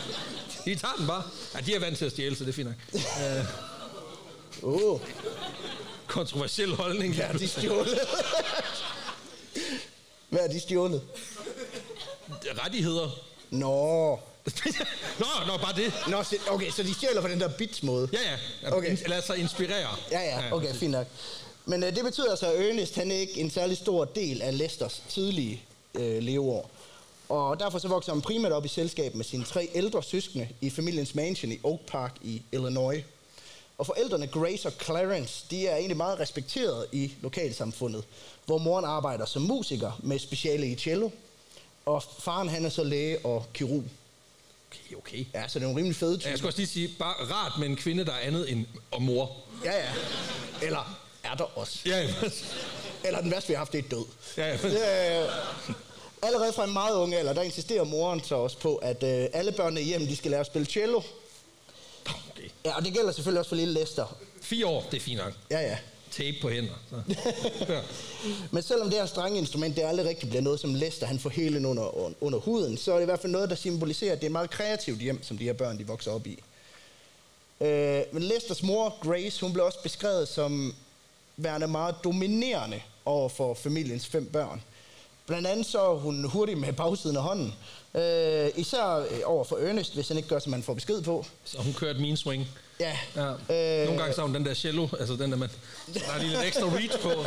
De 0.66 0.76
tager 0.76 0.94
den 0.98 1.08
bare. 1.08 1.24
Ja, 1.56 1.60
de 1.60 1.76
er 1.76 1.80
vant 1.80 1.98
til 1.98 2.06
at 2.06 2.12
stjæle, 2.12 2.36
så 2.36 2.44
det 2.44 2.50
er 2.50 2.54
fint 2.54 2.68
nok. 2.68 2.78
uh. 4.62 5.02
kontroversiel 6.08 6.76
holdning. 6.76 7.16
Er 7.20 7.34
de 7.34 7.48
stjålet? 7.48 8.00
Hvad 10.30 10.40
er 10.40 10.48
de 10.48 10.60
stjålet? 10.60 11.02
Rettigheder. 12.64 13.10
Nå. 13.50 14.20
nå, 15.20 15.26
nå, 15.48 15.58
bare 15.58 15.76
det. 15.76 15.94
Nå, 16.08 16.24
okay, 16.50 16.72
så 16.72 16.84
de 16.84 16.94
stjæler 16.94 17.22
på 17.22 17.28
den 17.28 17.40
der 17.40 17.48
bits 17.58 17.84
måde. 17.84 18.10
Ja, 18.14 18.20
ja. 18.32 18.38
Okay. 18.78 18.94
Okay. 18.94 19.08
Lad 19.10 19.22
sig 19.22 19.38
inspirere. 19.38 19.96
Ja, 20.12 20.20
ja, 20.22 20.54
okay, 20.54 20.74
fint 20.76 20.92
nok. 20.92 21.08
Men 21.70 21.84
øh, 21.84 21.96
det 21.96 22.04
betyder 22.04 22.30
altså, 22.30 22.52
at 22.52 22.70
Ernest 22.70 22.96
han 22.96 23.12
er 23.12 23.16
ikke 23.16 23.40
en 23.40 23.50
særlig 23.50 23.78
stor 23.78 24.06
del 24.06 24.42
af 24.42 24.58
Lesters 24.58 25.04
tidlige 25.10 25.62
øh, 25.96 26.24
leveår. 26.24 26.70
Og 27.30 27.60
derfor 27.60 27.80
så 27.80 27.88
vokser 27.88 28.14
han 28.14 28.22
primært 28.22 28.52
op 28.52 28.66
i 28.66 28.68
selskab 28.68 29.16
med 29.16 29.26
sine 29.26 29.44
tre 29.44 29.70
ældre 29.76 30.04
søskende 30.04 30.48
i 30.62 30.70
familiens 30.70 31.16
mansion 31.16 31.52
i 31.52 31.60
Oak 31.64 31.80
Park 31.80 32.16
i 32.24 32.42
Illinois. 32.52 33.04
Og 33.78 33.86
forældrene 33.86 34.28
Grace 34.28 34.68
og 34.68 34.74
Clarence, 34.84 35.46
de 35.52 35.68
er 35.68 35.76
egentlig 35.76 35.98
meget 35.98 36.20
respekteret 36.20 36.86
i 36.92 37.14
lokalsamfundet, 37.22 38.04
hvor 38.46 38.58
moren 38.58 38.86
arbejder 38.86 39.26
som 39.26 39.42
musiker 39.42 40.00
med 40.04 40.20
speciale 40.20 40.68
i 40.68 40.76
cello, 40.76 41.10
og 41.86 42.04
faren 42.20 42.50
han 42.50 42.66
er 42.66 42.70
så 42.70 42.84
læge 42.84 43.26
og 43.26 43.46
kirurg. 43.54 43.84
Okay, 44.72 44.96
okay. 44.98 45.26
Ja, 45.34 45.48
så 45.48 45.60
det 45.60 45.66
er 45.66 45.70
en 45.70 45.78
rimelig 45.78 45.96
fed 45.96 46.12
Ja, 46.12 46.18
type. 46.18 46.30
Jeg 46.30 46.38
skal 46.38 46.48
også 46.48 46.60
lige 46.60 46.68
sige, 46.68 46.90
bare 47.00 47.14
rart 47.14 47.60
med 47.60 47.68
en 47.68 47.76
kvinde, 47.76 48.06
der 48.06 48.12
er 48.12 48.20
andet 48.20 48.52
end 48.52 48.66
og 48.92 49.02
mor. 49.02 49.36
Ja, 49.66 49.78
ja. 49.78 49.92
Eller 50.62 50.99
er 51.32 51.36
der 51.36 51.58
også. 51.58 51.80
Ja, 51.86 52.02
ja. 52.02 52.14
Eller 53.06 53.22
den 53.22 53.32
værste, 53.32 53.48
vi 53.48 53.54
har 53.54 53.58
haft, 53.58 53.72
det 53.72 53.86
er 53.86 53.90
død. 53.90 54.06
Ja, 54.38 54.48
ja. 54.48 55.24
Øh, 55.24 55.30
allerede 56.22 56.54
fra 56.54 56.64
en 56.64 56.74
meget 56.74 56.96
ung 56.96 57.16
alder, 57.16 57.34
der 57.34 57.42
insisterer 57.42 57.84
moren 57.84 58.24
så 58.24 58.36
også 58.36 58.58
på, 58.58 58.76
at 58.76 59.04
øh, 59.04 59.28
alle 59.34 59.52
børnene 59.52 59.82
i 59.82 59.84
hjemmet, 59.84 60.10
de 60.10 60.16
skal 60.16 60.32
lære 60.32 60.40
at 60.40 60.46
spille 60.46 60.66
cello. 60.66 61.02
Okay. 62.06 62.50
Ja, 62.66 62.78
og 62.78 62.86
det 62.86 62.94
gælder 62.94 63.12
selvfølgelig 63.12 63.40
også 63.40 63.50
for 63.50 63.56
lille 63.56 63.74
Lester. 63.74 64.18
Fire 64.42 64.68
år, 64.68 64.86
det 64.92 64.98
er 64.98 65.02
fint 65.02 65.18
nok. 65.18 65.34
Ja, 65.52 65.60
ja. 65.60 65.78
Tape 66.12 66.38
på 66.42 66.50
hænder. 66.50 66.74
Så. 66.90 67.02
Ja. 67.74 67.82
Men 68.52 68.64
selvom 68.64 68.90
det 68.90 69.00
her 69.00 69.06
strenge 69.06 69.38
instrument, 69.38 69.76
det 69.76 69.84
aldrig 69.84 70.06
rigtig 70.06 70.30
bliver 70.30 70.42
noget, 70.42 70.60
som 70.60 70.76
Lester 70.76 71.06
han 71.06 71.20
får 71.20 71.30
hele 71.30 71.68
under, 71.68 72.24
under 72.24 72.40
huden, 72.40 72.78
så 72.78 72.92
er 72.92 72.96
det 72.96 73.02
i 73.02 73.06
hvert 73.06 73.20
fald 73.20 73.32
noget, 73.32 73.50
der 73.50 73.56
symboliserer, 73.56 74.12
at 74.12 74.18
det 74.18 74.24
er 74.24 74.30
et 74.30 74.32
meget 74.32 74.50
kreativt 74.50 75.02
hjem, 75.02 75.24
som 75.24 75.38
de 75.38 75.44
her 75.44 75.54
børn, 75.54 75.80
de 75.80 75.88
vokser 75.88 76.12
op 76.12 76.28
i. 76.28 76.44
Øh, 77.62 78.02
men 78.12 78.24
Lesters 78.24 78.64
mor, 78.64 78.98
Grace, 79.02 79.42
hun 79.42 79.54
blev 79.54 79.66
også 79.66 79.84
beskrevet 79.84 80.28
som 80.28 80.76
værende 81.44 81.68
meget 81.68 81.96
dominerende 82.04 82.82
over 83.06 83.30
for 83.30 83.54
familiens 83.54 84.08
fem 84.08 84.26
børn. 84.26 84.62
Blandt 85.28 85.48
andet 85.48 85.66
så 85.66 85.82
er 85.82 85.96
hun 85.96 86.24
hurtig 86.30 86.58
med 86.58 86.74
bagsiden 86.74 87.18
af 87.18 87.24
hånden. 87.24 87.56
Øh, 87.96 88.50
især 88.56 88.96
øh, 88.96 89.06
over 89.26 89.44
for 89.44 89.58
Ernest, 89.58 89.94
hvis 89.94 90.08
han 90.08 90.18
ikke 90.18 90.30
gør, 90.30 90.40
som 90.40 90.52
man 90.52 90.64
får 90.64 90.74
besked 90.74 91.02
på. 91.02 91.26
Så 91.46 91.58
hun 91.58 91.74
kørte 91.74 92.00
min 92.00 92.18
swing. 92.18 92.48
Ja. 92.80 92.98
Ja. 93.16 93.32
Øh, 93.32 93.86
Nogle 93.86 94.00
gange 94.02 94.14
så 94.16 94.22
hun 94.22 94.34
den 94.36 94.46
der 94.46 94.54
cello, 94.54 94.88
altså 95.00 95.16
den 95.16 95.32
der 95.32 95.38
med, 95.38 95.50
der 95.94 96.00
er 96.14 96.20
lige 96.20 96.30
lidt 96.30 96.44
ekstra 96.44 96.66
reach 96.68 97.00
på. 97.00 97.26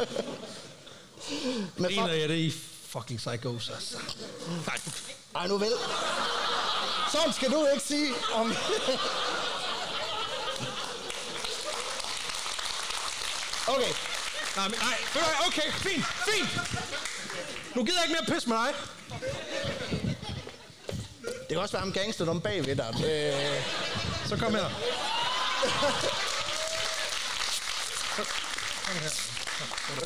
Men 1.77 1.91
En 1.91 1.99
af 1.99 2.19
jer, 2.19 2.27
det 2.27 2.31
er 2.31 2.47
I 2.47 2.51
fucking 2.87 3.19
psychos, 3.19 3.71
altså. 3.75 3.97
Nej, 4.67 4.77
Ej, 5.37 5.47
nu 5.49 5.59
vel. 5.59 5.69
Sådan 7.13 7.33
skal 7.33 7.51
du 7.51 7.67
ikke 7.75 7.85
sige 7.87 8.09
om... 8.35 8.53
okay. 13.69 13.93
nej, 14.57 14.69
men, 14.69 14.79
nej, 14.79 14.97
ved 15.15 15.21
du 15.23 15.27
hvad, 15.29 15.47
okay, 15.47 15.69
fint, 15.73 16.05
fint. 16.29 16.51
Nu 17.75 17.85
gider 17.85 17.99
jeg 18.01 18.11
ikke 18.11 18.21
mere 18.21 18.35
pis 18.35 18.47
med 18.47 18.57
dig. 18.57 18.75
Det 21.23 21.49
kan 21.49 21.59
også 21.59 21.77
være 21.77 21.87
en 21.87 21.93
gangster, 21.93 22.29
om 22.29 22.41
bagved 22.41 22.77
dig. 22.77 22.95
Øh, 23.07 23.63
Så 24.29 24.37
kom 24.37 24.55
her. 24.55 24.65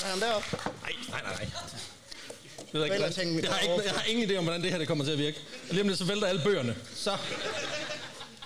er 0.04 0.10
han 0.10 0.20
deroppe? 0.20 0.48
Nej, 0.82 0.92
nej, 1.08 1.20
nej, 1.22 1.32
nej. 1.34 1.48
Jeg, 2.72 2.80
ved 2.80 2.84
ikke, 2.84 2.96
hvordan, 2.96 3.42
jeg, 3.44 3.50
har 3.52 3.58
ikke, 3.60 3.82
jeg 3.84 3.92
har 3.92 4.04
ingen 4.04 4.30
idé 4.30 4.36
om, 4.36 4.44
hvordan 4.44 4.62
det 4.62 4.70
her 4.70 4.78
det 4.78 4.88
kommer 4.88 5.04
til 5.04 5.12
at 5.12 5.18
virke. 5.18 5.38
Lige 5.70 5.80
om 5.80 5.88
lidt, 5.88 5.98
så 5.98 6.04
vælter 6.04 6.26
alle 6.26 6.42
bøgerne. 6.44 6.76
Så. 6.96 7.16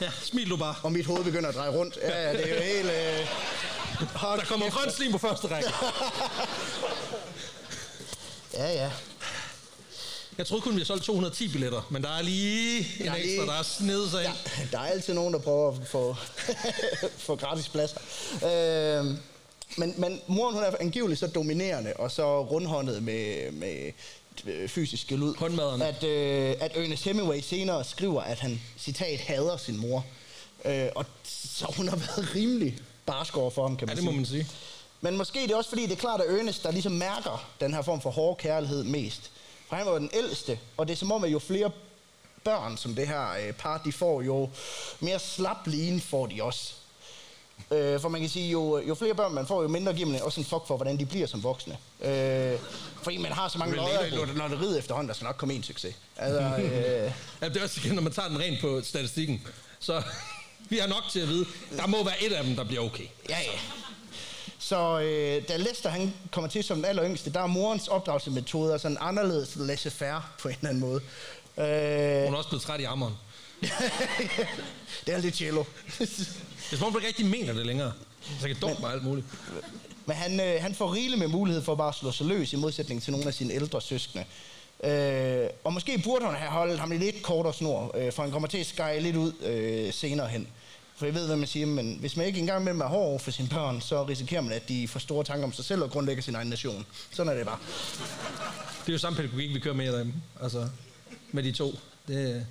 Ja, 0.00 0.11
smil 0.22 0.50
du 0.50 0.56
bare. 0.56 0.74
Og 0.82 0.92
mit 0.92 1.06
hoved 1.06 1.24
begynder 1.24 1.48
at 1.48 1.54
dreje 1.54 1.70
rundt. 1.70 1.98
Ja, 2.02 2.22
ja, 2.22 2.32
det 2.32 2.50
er 2.50 2.54
jo 2.54 2.61
helt... 2.62 2.90
Øh... 2.90 3.26
Der 4.00 4.44
kommer 4.48 4.66
kæft. 4.66 4.76
grønt 4.76 4.92
slim 4.96 5.12
på 5.12 5.18
første 5.18 5.48
række. 5.48 5.70
Ja, 8.54 8.72
ja. 8.72 8.90
Jeg 10.38 10.46
troede 10.46 10.62
kun, 10.62 10.72
vi 10.72 10.76
havde 10.76 10.86
solgt 10.86 11.04
210 11.04 11.48
billetter, 11.48 11.82
men 11.90 12.02
der 12.02 12.08
er 12.08 12.22
lige 12.22 12.78
en 12.78 13.06
Der 13.06 13.12
er 13.12 13.16
ekstra, 13.16 13.46
der 13.46 13.58
er 13.58 13.62
snedet 13.62 14.10
sig 14.10 14.24
ind. 14.24 14.32
ja. 14.58 14.62
Der 14.72 14.78
er 14.78 14.86
altid 14.86 15.14
nogen, 15.14 15.34
der 15.34 15.40
prøver 15.40 15.72
at 15.72 15.88
få, 15.88 16.16
få 17.26 17.36
gratis 17.36 17.68
pladser. 17.68 17.98
Øh... 18.44 19.04
Men, 19.76 19.94
men 19.96 20.20
moren 20.26 20.54
hun 20.54 20.64
er 20.64 20.70
angiveligt 20.80 21.20
så 21.20 21.26
dominerende 21.26 21.92
og 21.96 22.10
så 22.10 22.42
rundhåndet 22.44 23.02
med, 23.02 23.52
med 23.52 23.92
øh, 24.46 24.68
fysisk 24.68 25.12
Håndmaderne. 25.38 25.86
at, 25.86 26.04
øh, 26.04 26.54
at 26.60 26.76
Ernest 26.76 27.04
Hemingway 27.04 27.40
senere 27.40 27.84
skriver, 27.84 28.22
at 28.22 28.38
han, 28.38 28.60
citat, 28.78 29.20
hader 29.20 29.56
sin 29.56 29.76
mor. 29.76 30.04
Øh, 30.64 30.88
og 30.94 31.04
så 31.24 31.66
hun 31.76 31.88
har 31.88 31.96
været 31.96 32.34
rimelig 32.34 32.78
barsk 33.06 33.36
over 33.36 33.50
for 33.50 33.62
ham, 33.62 33.76
kan 33.76 33.88
Ja, 33.88 33.94
man 33.94 33.96
det 33.96 34.02
sige. 34.04 34.12
må 34.12 34.16
man 34.16 34.26
sige. 34.26 34.46
Men 35.00 35.16
måske 35.16 35.42
det 35.42 35.50
er 35.50 35.56
også 35.56 35.70
fordi, 35.70 35.82
det 35.82 35.92
er 35.92 35.96
klart, 35.96 36.20
at 36.20 36.38
Ernest, 36.38 36.62
der 36.62 36.70
ligesom 36.70 36.92
mærker 36.92 37.48
den 37.60 37.74
her 37.74 37.82
form 37.82 38.00
for 38.00 38.10
hård 38.10 38.38
kærlighed 38.38 38.84
mest. 38.84 39.30
For 39.68 39.76
han 39.76 39.86
var 39.86 39.92
den 39.98 40.10
ældste, 40.14 40.58
og 40.76 40.86
det 40.86 40.92
er 40.92 40.96
som 40.96 41.12
om, 41.12 41.24
at 41.24 41.32
jo 41.32 41.38
flere 41.38 41.70
børn, 42.44 42.76
som 42.76 42.94
det 42.94 43.08
her 43.08 43.30
øh, 43.46 43.52
par, 43.52 43.78
de 43.84 43.92
får, 43.92 44.22
jo 44.22 44.50
mere 45.00 45.18
slap 45.18 45.66
lin 45.66 46.00
får 46.00 46.26
de 46.26 46.42
også. 46.42 46.72
Øh, 47.70 48.00
for 48.00 48.08
man 48.08 48.20
kan 48.20 48.30
sige, 48.30 48.50
jo, 48.50 48.78
jo 48.78 48.94
flere 48.94 49.14
børn 49.14 49.34
man 49.34 49.46
får, 49.46 49.62
jo 49.62 49.68
mindre 49.68 49.92
giver 49.94 50.08
man 50.08 50.22
også 50.22 50.40
en 50.40 50.44
fuck 50.46 50.66
for, 50.66 50.76
hvordan 50.76 50.98
de 50.98 51.06
bliver 51.06 51.26
som 51.26 51.42
voksne. 51.42 51.76
Øh, 52.00 52.58
fordi 53.02 53.16
man 53.16 53.32
har 53.32 53.48
så 53.48 53.58
mange 53.58 53.76
lodder 53.76 54.04
i 54.04 54.10
lotteriet 54.10 54.78
efterhånden, 54.78 55.08
der 55.08 55.14
skal 55.14 55.24
nok 55.24 55.36
komme 55.36 55.54
en 55.54 55.62
succes. 55.62 55.94
Altså, 56.16 56.40
øh, 56.62 57.12
Ja, 57.42 57.48
det 57.48 57.56
er 57.56 57.62
også 57.62 57.80
igen, 57.84 57.94
når 57.94 58.02
man 58.02 58.12
tager 58.12 58.28
den 58.28 58.38
rent 58.38 58.60
på 58.60 58.80
statistikken. 58.84 59.46
Så 59.80 60.02
vi 60.70 60.78
har 60.78 60.87
nok 60.87 61.04
til 61.11 61.20
at 61.20 61.28
vide, 61.28 61.46
der 61.76 61.87
må 61.87 62.04
være 62.04 62.24
et 62.24 62.33
af 62.33 62.44
dem, 62.44 62.56
der 62.56 62.64
bliver 62.64 62.83
okay. 62.83 63.04
Ja, 63.28 63.38
ja. 63.38 63.59
Så 64.59 65.00
øh, 65.00 65.48
da 65.48 65.56
Lester 65.56 65.90
han 65.90 66.14
kommer 66.33 66.50
til 66.50 66.64
som 66.64 66.76
den 66.76 66.85
aller 66.85 67.04
yngste, 67.04 67.33
der 67.33 67.40
er 67.40 67.46
morens 67.46 67.88
opdragelsesmetode 67.88 68.78
sådan 68.78 68.96
anderledes 69.00 69.56
laissez-faire 69.56 70.20
på 70.38 70.48
en 70.48 70.54
eller 70.54 70.68
anden 70.68 70.80
måde. 70.80 71.00
Øh, 71.59 72.24
Hun 72.24 72.35
er 72.35 72.38
også 72.38 72.48
blevet 72.48 72.62
træt 72.62 72.80
i 72.80 72.85
armeren. 72.85 73.14
det 75.06 75.14
er 75.14 75.18
lidt 75.18 75.37
cello. 75.37 75.64
Om, 76.83 76.92
du 76.92 76.98
ikke 76.98 77.09
rigtig 77.09 77.26
mener 77.26 77.52
det 77.52 77.66
længere. 77.66 77.92
Så 78.40 78.46
kan 78.46 78.56
dumme 78.61 78.76
mig 78.80 78.92
alt 78.92 79.04
muligt. 79.04 79.26
Men 80.06 80.16
han, 80.16 80.40
øh, 80.40 80.62
han 80.62 80.74
får 80.74 80.94
rigeligt 80.94 81.18
med 81.18 81.28
mulighed 81.28 81.62
for 81.62 81.74
bare 81.74 81.88
at 81.88 81.94
slå 81.94 82.12
sig 82.12 82.26
løs 82.26 82.52
i 82.52 82.56
modsætning 82.56 83.02
til 83.02 83.12
nogle 83.12 83.26
af 83.26 83.35
sine 83.35 83.54
ældre 83.54 83.80
søskende. 83.80 84.24
Øh, 84.85 85.48
og 85.64 85.72
måske 85.72 85.98
burde 86.04 86.24
han 86.24 86.35
have 86.35 86.50
holdt 86.50 86.80
ham 86.80 86.90
lidt 86.90 87.22
kortere 87.22 87.54
snor, 87.54 87.96
øh, 87.96 88.12
for 88.12 88.22
han 88.22 88.33
kommer 88.33 88.48
til 88.48 88.59
at 88.59 88.66
skære 88.66 89.00
lidt 89.00 89.16
ud 89.16 89.33
øh, 89.42 89.92
senere 89.92 90.28
hen. 90.28 90.48
For 91.00 91.06
jeg 91.06 91.14
ved, 91.14 91.26
hvad 91.26 91.36
man 91.36 91.46
siger, 91.48 91.66
men 91.66 91.96
hvis 92.00 92.16
man 92.16 92.26
ikke 92.26 92.38
engang 92.38 92.64
med 92.64 92.72
er 92.72 92.86
hård 92.88 93.06
over 93.06 93.18
for 93.18 93.30
sine 93.30 93.48
børn, 93.48 93.80
så 93.80 94.04
risikerer 94.04 94.40
man, 94.40 94.52
at 94.52 94.68
de 94.68 94.88
får 94.88 95.00
store 95.00 95.24
tanker 95.24 95.44
om 95.44 95.52
sig 95.52 95.64
selv 95.64 95.82
og 95.82 95.90
grundlægger 95.90 96.22
sin 96.22 96.34
egen 96.34 96.48
nation. 96.48 96.86
Sådan 97.10 97.32
er 97.32 97.36
det 97.36 97.46
bare. 97.46 97.58
Det 98.80 98.88
er 98.88 98.92
jo 98.92 98.98
samme 98.98 99.16
pædagogik, 99.16 99.54
vi 99.54 99.58
kører 99.60 99.74
med 99.74 99.86
derhjemme. 99.86 100.14
Altså, 100.42 100.68
med 101.32 101.42
de 101.42 101.52
to. 101.52 101.78
Det, 102.08 102.46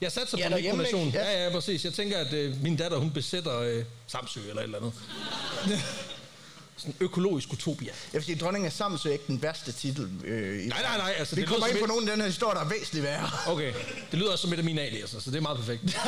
jeg 0.00 0.12
satser 0.12 0.38
Ja, 0.38 0.48
på 0.48 0.54
mikronation. 0.56 1.06
ikke? 1.06 1.18
Ja. 1.18 1.30
Ja. 1.32 1.44
ja, 1.44 1.50
præcis. 1.52 1.84
Jeg 1.84 1.92
tænker, 1.92 2.18
at 2.18 2.32
øh, 2.32 2.62
min 2.62 2.76
datter, 2.76 2.98
hun 2.98 3.10
besætter 3.10 3.58
øh, 3.60 3.84
Samsø 4.06 4.40
eller 4.40 4.60
et 4.60 4.64
eller 4.64 4.78
andet. 4.78 4.92
Sådan 6.76 6.94
en 7.00 7.04
økologisk 7.04 7.52
utopia. 7.52 7.88
Jeg 8.12 8.18
vil 8.18 8.24
sige, 8.24 8.38
dronningen 8.38 8.66
af 8.66 8.72
Samsø 8.72 9.08
er 9.08 9.12
ikke 9.12 9.24
den 9.26 9.42
værste 9.42 9.72
titel. 9.72 10.08
Øh, 10.24 10.58
Nej, 10.66 10.82
nej, 10.82 10.96
nej, 10.98 11.14
altså, 11.18 11.34
Vi 11.36 11.40
det 11.40 11.48
kommer 11.48 11.66
ind 11.66 11.78
på 11.78 11.84
et- 11.84 11.88
nogle 11.88 12.02
af 12.10 12.10
den 12.16 12.20
her 12.20 12.26
historie, 12.28 12.54
der 12.54 12.64
er 12.64 12.68
væsentligt 12.68 13.04
værre. 13.04 13.28
Okay, 13.46 13.72
det 14.10 14.18
lyder 14.18 14.30
også 14.32 14.42
som 14.42 14.52
et 14.52 14.58
af 14.58 14.64
mine 14.64 14.80
aliaser, 14.82 15.20
så 15.20 15.30
det 15.30 15.36
er 15.36 15.40
meget 15.40 15.58
perfekt. 15.58 15.82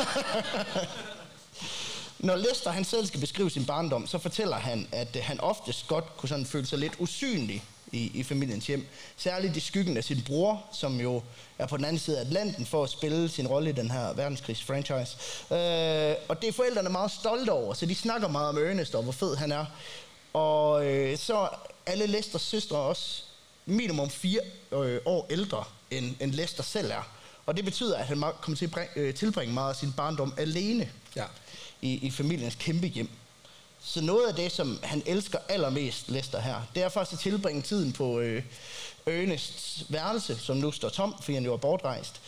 Når 2.25 2.37
Lester 2.37 2.71
han 2.71 2.85
selv 2.85 3.07
skal 3.07 3.21
beskrive 3.21 3.51
sin 3.51 3.67
barndom, 3.67 4.07
så 4.07 4.19
fortæller 4.19 4.57
han, 4.57 4.89
at 4.93 5.17
øh, 5.17 5.23
han 5.25 5.41
oftest 5.41 5.87
godt 5.89 6.17
kunne 6.17 6.29
sådan 6.29 6.47
føle 6.47 6.67
sig 6.67 6.79
lidt 6.79 6.93
usynlig 6.99 7.65
i, 7.93 8.11
i 8.15 8.23
familiens 8.23 8.67
hjem. 8.67 8.87
Særligt 9.17 9.57
i 9.57 9.61
skyggen 9.61 9.97
af 9.97 10.05
sin 10.05 10.23
bror, 10.27 10.65
som 10.73 11.01
jo 11.01 11.23
er 11.59 11.67
på 11.67 11.77
den 11.77 11.85
anden 11.85 11.99
side 11.99 12.19
af 12.19 12.25
Atlanten 12.25 12.67
for 12.67 12.83
at 12.83 12.91
spille 12.91 13.29
sin 13.29 13.47
rolle 13.47 13.71
i 13.71 13.73
den 13.73 13.91
her 13.91 14.13
verdenskrigs-franchise. 14.13 15.17
Øh, 15.55 16.17
og 16.29 16.41
det 16.43 16.49
er 16.49 16.53
forældrene 16.53 16.89
meget 16.89 17.11
stolte 17.11 17.51
over, 17.51 17.75
så 17.75 17.87
de 17.87 17.95
snakker 17.95 18.29
meget 18.29 18.49
om 18.49 18.59
Ernest 18.59 18.95
og 18.95 19.03
hvor 19.03 19.13
fed 19.13 19.37
han 19.37 19.53
er. 19.53 19.65
Og 20.33 20.87
øh, 20.87 21.19
så 21.19 21.49
alle 21.87 22.07
Lesters 22.07 22.43
søstre 22.43 22.77
også 22.77 23.23
minimum 23.67 24.11
fire 24.11 24.41
øh, 24.73 25.01
år 25.05 25.27
ældre, 25.31 25.65
end, 25.91 26.15
end 26.21 26.33
Lester 26.33 26.63
selv 26.63 26.91
er. 26.91 27.09
Og 27.47 27.57
det 27.57 27.65
betyder, 27.65 27.99
at 27.99 28.07
han 28.07 28.21
kommer 28.41 28.57
til 28.57 28.65
at 28.65 28.71
bringe, 28.71 28.91
øh, 28.97 29.15
tilbringe 29.15 29.55
meget 29.55 29.71
af 29.71 29.77
sin 29.77 29.93
barndom 29.93 30.35
alene 30.37 30.91
Ja 31.17 31.25
i, 31.85 31.99
i 32.07 32.11
familiens 32.11 32.55
kæmpe 32.55 32.87
hjem. 32.87 33.09
Så 33.83 34.01
noget 34.01 34.29
af 34.29 34.35
det, 34.35 34.53
som 34.53 34.79
han 34.83 35.03
elsker 35.07 35.39
allermest, 35.49 36.11
Lester 36.11 36.41
her, 36.41 36.55
det 36.75 36.83
er 36.83 36.89
faktisk 36.89 37.13
at 37.13 37.19
tilbringe 37.19 37.63
tiden 37.63 37.93
på 37.93 38.21
øh, 38.21 38.43
Ernests 39.07 39.85
værelse, 39.89 40.39
som 40.39 40.57
nu 40.57 40.73
står 40.73 40.89
tom, 40.89 41.15
fordi 41.21 41.35
han 41.35 41.45
jo 41.45 41.53
er 41.53 41.57
bortrejst. 41.57 42.21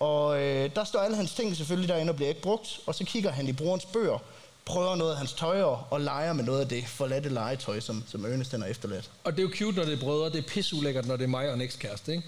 Og 0.00 0.42
øh, 0.42 0.70
der 0.76 0.84
står 0.84 0.98
alle 1.00 1.16
hans 1.16 1.34
ting 1.34 1.56
selvfølgelig 1.56 1.88
derinde 1.88 2.10
og 2.10 2.16
bliver 2.16 2.28
ikke 2.28 2.42
brugt, 2.42 2.80
og 2.86 2.94
så 2.94 3.04
kigger 3.04 3.30
han 3.30 3.48
i 3.48 3.52
brorens 3.52 3.84
bøger, 3.84 4.18
prøver 4.64 4.96
noget 4.96 5.12
af 5.12 5.18
hans 5.18 5.32
tøj 5.32 5.62
og, 5.62 6.00
leger 6.00 6.32
med 6.32 6.44
noget 6.44 6.60
af 6.60 6.68
det 6.68 6.84
forladte 6.86 7.28
legetøj, 7.28 7.80
som, 7.80 8.04
som 8.06 8.24
Ernest 8.24 8.50
han 8.50 8.60
har 8.60 8.68
efterladt. 8.68 9.10
Og 9.24 9.32
det 9.32 9.38
er 9.38 9.42
jo 9.42 9.50
cute, 9.56 9.76
når 9.76 9.84
det 9.84 9.92
er 9.92 10.00
brødre. 10.00 10.30
Det 10.30 10.38
er 10.38 10.48
pisseulækkert, 10.48 11.06
når 11.06 11.16
det 11.16 11.24
er 11.24 11.28
mig 11.28 11.48
og 11.48 11.54
en 11.54 11.60
ekskæreste, 11.60 12.12
ikke? 12.12 12.24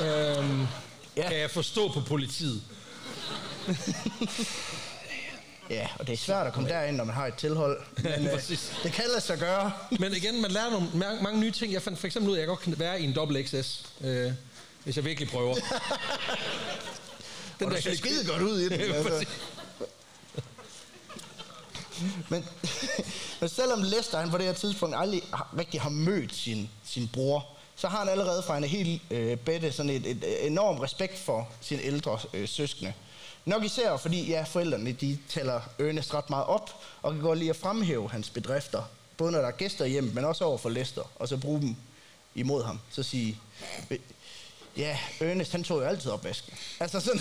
øhm, 0.00 0.66
ja. 1.16 1.28
Kan 1.28 1.38
jeg 1.38 1.50
forstå 1.50 1.88
på 1.92 2.00
politiet. 2.00 2.62
Ja, 5.70 5.88
og 5.98 6.06
det 6.06 6.12
er 6.12 6.16
svært 6.16 6.46
at 6.46 6.52
komme 6.52 6.68
derind, 6.68 6.96
når 6.96 7.04
man 7.04 7.14
har 7.14 7.26
et 7.26 7.34
tilhold. 7.34 7.80
Men, 8.02 8.26
øh, 8.26 8.32
det 8.82 8.92
kan 8.92 9.04
lade 9.08 9.20
sig 9.20 9.38
gøre. 9.38 9.72
Men 10.00 10.16
igen, 10.16 10.42
man 10.42 10.50
lærer 10.50 10.70
nogle, 10.70 10.88
mange, 10.94 11.22
mange 11.22 11.40
nye 11.40 11.50
ting. 11.50 11.72
Jeg 11.72 11.82
fandt 11.82 11.98
for 11.98 12.06
eksempel 12.06 12.30
ud 12.30 12.36
af, 12.36 12.38
at 12.38 12.40
jeg 12.40 12.48
godt 12.48 12.60
kan 12.60 12.78
være 12.78 13.00
i 13.00 13.04
en 13.04 13.14
dobbelt 13.14 13.48
XS, 13.48 13.86
øh, 14.00 14.32
hvis 14.84 14.96
jeg 14.96 15.04
virkelig 15.04 15.28
prøver. 15.28 15.54
Den 17.58 17.66
Og 17.66 17.76
du 17.76 17.82
ser 17.82 17.96
skide 17.96 18.26
godt 18.26 18.42
ud 18.42 18.60
i 18.60 18.68
den. 18.68 18.80
Altså. 18.80 19.26
Men, 22.28 22.44
men 23.40 23.48
selvom 23.48 23.82
Lester 23.82 24.18
han 24.18 24.30
på 24.30 24.38
det 24.38 24.46
her 24.46 24.52
tidspunkt 24.52 24.96
aldrig 24.98 25.22
har, 25.34 25.54
rigtig 25.58 25.80
har 25.80 25.90
mødt 25.90 26.34
sin, 26.34 26.70
sin 26.84 27.08
bror, 27.12 27.46
så 27.76 27.88
har 27.88 27.98
han 27.98 28.08
allerede 28.08 28.42
fra 28.42 28.56
en 28.56 28.64
helt 28.64 29.02
øh, 29.10 29.36
bedte 29.36 29.72
sådan 29.72 29.90
et, 29.90 30.06
et 30.06 30.46
enorm 30.46 30.78
respekt 30.78 31.18
for 31.18 31.48
sine 31.60 31.82
ældre 31.82 32.18
øh, 32.34 32.48
søskende. 32.48 32.92
Nok 33.46 33.64
især 33.64 33.96
fordi, 33.96 34.28
ja, 34.28 34.42
forældrene 34.42 34.92
de 34.92 35.18
tæller 35.28 35.60
Ernest 35.78 36.14
ret 36.14 36.30
meget 36.30 36.46
op, 36.46 36.70
og 37.02 37.12
kan 37.12 37.22
godt 37.22 37.38
lide 37.38 37.50
at 37.50 37.56
fremhæve 37.56 38.10
hans 38.10 38.30
bedrifter. 38.30 38.82
Både 39.16 39.32
når 39.32 39.38
der 39.38 39.48
er 39.48 39.52
gæster 39.52 39.84
hjemme, 39.84 40.12
men 40.12 40.24
også 40.24 40.44
over 40.44 40.58
for 40.58 40.68
Lester, 40.68 41.02
og 41.16 41.28
så 41.28 41.36
bruge 41.36 41.60
dem 41.60 41.76
imod 42.34 42.64
ham. 42.64 42.80
Så 42.90 43.02
sige, 43.02 43.38
ja, 44.76 44.98
Ernest 45.20 45.52
han 45.52 45.64
tog 45.64 45.80
jo 45.80 45.86
altid 45.86 46.10
opvasken. 46.10 46.54
Altså 46.80 47.00
sådan 47.00 47.20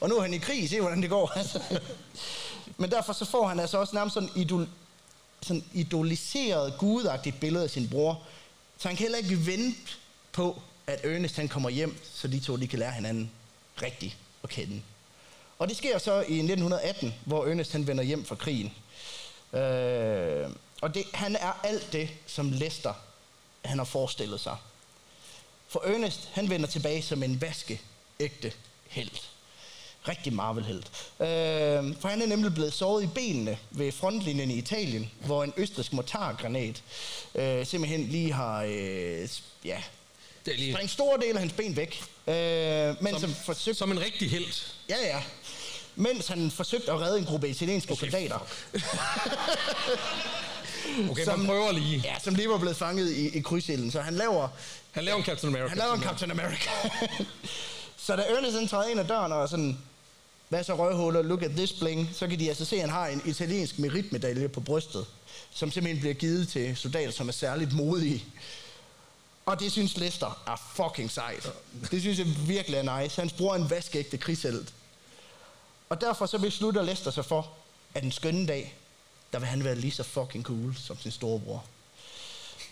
Og 0.00 0.08
nu 0.08 0.16
er 0.16 0.22
han 0.22 0.34
i 0.34 0.38
krig, 0.38 0.68
se 0.68 0.80
hvordan 0.80 1.02
det 1.02 1.10
går. 1.10 1.32
Altså. 1.38 1.80
Men 2.76 2.90
derfor 2.90 3.12
så 3.12 3.24
får 3.24 3.48
han 3.48 3.60
altså 3.60 3.78
også 3.78 3.94
nærmest 3.94 4.14
sådan 4.14 4.30
idol, 4.36 4.68
sådan 5.42 5.64
idoliseret, 5.72 6.74
gudagtigt 6.78 7.40
billede 7.40 7.64
af 7.64 7.70
sin 7.70 7.88
bror. 7.88 8.22
Så 8.78 8.88
han 8.88 8.96
kan 8.96 9.04
heller 9.04 9.18
ikke 9.18 9.46
vente 9.46 9.78
på, 10.32 10.62
at 10.86 11.04
Ernest 11.04 11.36
han 11.36 11.48
kommer 11.48 11.70
hjem, 11.70 11.96
så 12.14 12.28
de 12.28 12.40
to 12.40 12.56
de 12.56 12.68
kan 12.68 12.78
lære 12.78 12.92
hinanden 12.92 13.30
rigtigt 13.82 14.16
at 14.42 14.50
kende. 14.50 14.82
Og 15.58 15.68
det 15.68 15.76
sker 15.76 15.98
så 15.98 16.14
i 16.14 16.38
1918, 16.38 17.14
hvor 17.24 17.46
Ernest 17.46 17.72
han 17.72 17.86
vender 17.86 18.04
hjem 18.04 18.24
fra 18.24 18.34
krigen. 18.34 18.72
Øh, 19.52 20.50
og 20.82 20.94
det, 20.94 21.04
han 21.14 21.36
er 21.36 21.60
alt 21.64 21.92
det, 21.92 22.10
som 22.26 22.50
Lester 22.50 22.94
han 23.64 23.78
har 23.78 23.84
forestillet 23.84 24.40
sig. 24.40 24.56
For 25.68 25.82
Ernest, 25.86 26.28
han 26.32 26.50
vender 26.50 26.66
tilbage 26.66 27.02
som 27.02 27.22
en 27.22 27.40
vaskeægte 27.40 28.52
helt. 28.88 29.28
Rigtig 30.08 30.32
Marvel-helt. 30.32 30.86
Øh, 31.20 31.96
for 32.00 32.08
han 32.08 32.22
er 32.22 32.26
nemlig 32.26 32.54
blevet 32.54 32.72
såret 32.72 33.04
i 33.04 33.06
benene 33.06 33.58
ved 33.70 33.92
frontlinjen 33.92 34.50
i 34.50 34.54
Italien, 34.54 35.10
hvor 35.26 35.44
en 35.44 35.52
østrisk 35.56 35.92
mortargranat 35.92 36.82
øh, 37.34 37.66
simpelthen 37.66 38.08
lige 38.08 38.32
har 38.32 38.62
øh, 38.62 39.28
ja, 39.64 39.82
det 40.46 40.54
er 40.54 40.58
lige, 40.58 40.72
sprængt 40.72 40.90
store 40.92 41.18
dele 41.20 41.32
af 41.34 41.38
hans 41.40 41.52
ben 41.52 41.76
væk. 41.76 42.02
Øh, 42.26 42.34
men 43.02 43.12
som, 43.12 43.20
som 43.20 43.34
forsøgte 43.34 43.78
som 43.78 43.90
en 43.92 44.00
rigtig 44.00 44.30
held. 44.30 44.46
Ja, 44.88 44.96
ja. 45.06 45.22
Mens 45.96 46.26
han 46.26 46.50
forsøgte 46.50 46.92
at 46.92 47.00
redde 47.00 47.18
en 47.18 47.24
gruppe 47.24 47.48
italienske 47.48 47.92
okay, 47.92 48.00
soldater. 48.00 48.38
Okay, 51.10 51.24
Som- 51.24 51.38
man 51.38 51.46
prøver 51.48 51.72
lige. 51.72 52.00
Ja, 52.04 52.14
som 52.24 52.34
lige 52.34 52.48
var 52.48 52.58
blevet 52.58 52.76
fanget 52.76 53.10
i, 53.12 53.28
i 53.38 53.40
krydsilden. 53.40 53.90
Så 53.90 54.00
han 54.00 54.14
laver, 54.14 54.48
Han 54.92 55.04
laver 55.04 55.18
en 55.18 55.24
Captain 55.24 55.48
America. 55.56 55.68
han 55.68 55.78
laver 55.78 55.94
en 55.94 56.02
Captain 56.02 56.30
America. 56.30 56.70
så 58.06 58.16
da 58.16 58.22
Ernest 58.22 58.70
træder 58.70 58.88
ind 58.88 59.00
ad 59.00 59.04
døren 59.04 59.32
og 59.32 59.48
sådan, 59.48 59.78
hvad 60.48 60.64
så 60.64 60.74
røvhuller, 60.76 61.22
look 61.22 61.42
at 61.42 61.50
this 61.50 61.72
bling, 61.72 62.10
så 62.14 62.26
kan 62.28 62.38
de 62.38 62.48
altså 62.48 62.64
se, 62.64 62.76
at 62.76 62.80
han 62.80 62.90
har 62.90 63.06
en 63.06 63.22
italiensk 63.24 63.78
meritmedalje 63.78 64.48
på 64.48 64.60
brystet, 64.60 65.06
som 65.54 65.70
simpelthen 65.70 66.00
bliver 66.00 66.14
givet 66.14 66.48
til 66.48 66.76
soldater, 66.76 67.12
som 67.12 67.28
er 67.28 67.32
særligt 67.32 67.72
modige. 67.72 68.24
Og 69.46 69.60
det 69.60 69.72
synes 69.72 69.96
Lester 69.96 70.42
er 70.46 70.62
fucking 70.74 71.10
sejt. 71.10 71.52
Det 71.90 72.00
synes 72.00 72.18
jeg 72.18 72.26
virkelig 72.48 72.78
er 72.78 73.00
nice. 73.02 73.20
Hans 73.20 73.32
bror 73.32 73.52
er 73.52 73.56
en 73.56 73.70
vaskeægte 73.70 74.18
krigshelt. 74.18 74.72
Og 75.88 76.00
derfor 76.00 76.26
så 76.26 76.38
beslutter 76.38 76.82
Lester 76.82 77.10
sig 77.10 77.24
for, 77.24 77.50
at 77.94 78.02
en 78.04 78.12
skønne 78.12 78.46
dag, 78.46 78.74
der 79.32 79.38
vil 79.38 79.48
han 79.48 79.64
være 79.64 79.74
lige 79.74 79.90
så 79.90 80.02
fucking 80.02 80.44
cool 80.44 80.74
som 80.86 80.98
sin 80.98 81.10
storebror. 81.12 81.64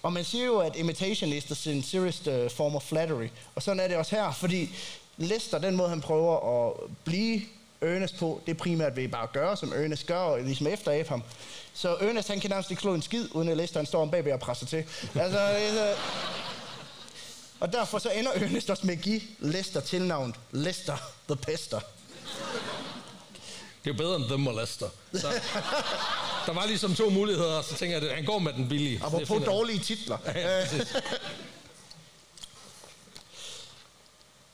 Og 0.03 0.13
man 0.13 0.25
siger 0.25 0.45
jo, 0.47 0.59
at 0.59 0.77
imitation 0.77 1.33
is 1.33 1.45
the 1.45 1.55
sincerest 1.55 2.27
uh, 2.27 2.35
øh, 2.35 2.51
form 2.51 2.77
of 2.77 2.83
flattery. 2.83 3.29
Og 3.55 3.63
sådan 3.63 3.81
er 3.81 3.89
det 3.89 3.97
også 3.97 4.17
her, 4.17 4.33
fordi 4.33 4.75
Lester, 5.17 5.59
den 5.59 5.77
måde 5.77 5.89
han 5.89 6.01
prøver 6.01 6.67
at 6.69 6.91
blive 7.05 7.41
Ernest 7.81 8.17
på, 8.19 8.41
det 8.47 8.53
er 8.53 8.57
primært 8.59 8.97
ved 8.97 9.09
bare 9.09 9.23
at 9.23 9.33
gøre, 9.33 9.57
som 9.57 9.73
Ernest 9.73 10.07
gør, 10.07 10.19
og 10.19 10.41
ligesom 10.41 10.67
efter 10.67 11.05
ham. 11.09 11.23
Så 11.75 11.97
Ernest, 12.01 12.29
han 12.29 12.41
kan 12.41 12.51
nærmest 12.51 12.71
ikke 12.71 12.83
slå 12.83 12.95
en 12.95 13.03
skid, 13.03 13.29
uden 13.33 13.49
at 13.49 13.57
Lester 13.57 13.79
han 13.79 13.87
står 13.87 14.03
om 14.03 14.11
bagved 14.11 14.33
og 14.33 14.41
presser 14.41 14.67
til. 14.67 14.85
Altså, 15.15 15.49
det 15.49 15.69
er 15.69 15.95
så- 15.95 16.01
og 17.61 17.73
derfor 17.73 17.99
så 17.99 18.11
ender 18.11 18.33
Ernest 18.33 18.71
også 18.71 18.87
med 18.87 18.97
at 18.97 19.01
give 19.03 19.21
Lester 19.39 19.81
tilnavnet 19.81 20.37
Lester 20.51 20.97
the 21.29 21.37
Pester. 21.37 21.81
Det 23.85 23.91
er 23.91 23.95
jo 23.95 23.99
bedre 23.99 24.17
end 24.17 24.25
The 24.25 24.37
Molester. 24.37 24.89
Så, 25.15 25.29
der 26.47 26.53
var 26.53 26.67
ligesom 26.67 26.95
to 26.95 27.11
muligheder, 27.11 27.55
og 27.55 27.65
så 27.65 27.75
tænker 27.75 27.99
jeg, 27.99 28.11
at 28.11 28.17
han 28.17 28.25
går 28.25 28.39
med 28.39 28.53
den 28.53 28.69
billige. 28.69 29.05
Og 29.05 29.23
på 29.27 29.39
dårlige 29.39 29.79
titler. 29.79 30.19
Ja, 30.27 30.65
præcis. 30.65 30.97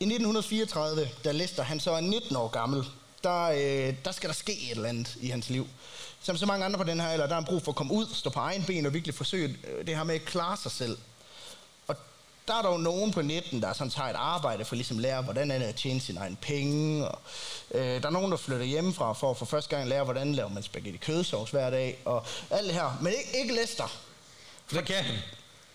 I 0.01 0.05
1934, 0.05 1.09
da 1.25 1.33
Lester 1.33 1.63
han 1.63 1.81
så 1.81 1.91
er 1.91 2.01
19 2.01 2.37
år 2.37 2.49
gammel, 2.49 2.85
der, 3.25 3.43
øh, 3.43 3.95
der 4.05 4.13
skal 4.13 4.29
der 4.29 4.35
ske 4.35 4.53
et 4.53 4.71
eller 4.71 4.89
andet 4.89 5.17
i 5.21 5.29
hans 5.29 5.49
liv. 5.51 5.69
Som 6.23 6.37
så 6.37 6.47
mange 6.47 6.65
andre 6.65 6.79
på 6.79 6.85
den 6.85 7.01
her 7.01 7.09
alder, 7.09 7.27
der 7.27 7.35
han 7.35 7.45
brug 7.45 7.63
for 7.63 7.73
at 7.73 7.77
komme 7.77 7.93
ud, 7.93 8.07
stå 8.15 8.31
på 8.31 8.41
egen 8.41 8.65
ben 8.65 8.87
og 8.87 8.95
virkelig 8.95 9.15
forsøge 9.15 9.57
øh, 9.69 9.87
det 9.87 9.97
her 9.97 10.05
med 10.05 10.15
at 10.15 10.25
klare 10.25 10.57
sig 10.57 10.71
selv. 10.71 10.99
Der 12.49 12.55
er 12.59 12.63
dog 12.63 12.81
nogen 12.81 13.13
på 13.13 13.23
19, 13.23 13.63
der 13.63 13.73
sådan 13.73 13.91
tager 13.91 14.09
et 14.09 14.17
arbejde 14.17 14.65
for 14.65 14.75
ligesom 14.75 14.97
at 14.97 15.03
lære, 15.03 15.23
hvordan 15.23 15.51
er 15.51 15.59
det 15.59 15.65
at 15.67 15.75
tjene 15.75 16.01
sine 16.01 16.21
egne 16.21 16.37
penge. 16.37 17.09
Og, 17.09 17.19
øh, 17.75 18.03
der 18.03 18.07
er 18.07 18.11
nogen, 18.13 18.31
der 18.31 18.37
flytter 18.37 18.67
hjemmefra 18.67 19.13
for 19.13 19.31
at 19.31 19.37
for 19.37 19.45
første 19.47 19.77
gang 19.77 19.89
lære, 19.89 20.05
hvordan 20.05 20.35
laver 20.35 20.49
man 20.49 20.63
spaghetti 20.63 20.99
kødsovs 20.99 21.51
hver 21.51 21.71
dag. 21.71 21.99
Og 22.05 22.25
alt 22.51 22.67
det 22.67 22.75
her. 22.75 22.99
Men 23.01 23.13
ikke, 23.13 23.39
ikke 23.41 23.55
Lester. 23.55 23.97
For 24.67 24.77
det 24.77 24.87
kan 24.87 25.05
han. 25.05 25.15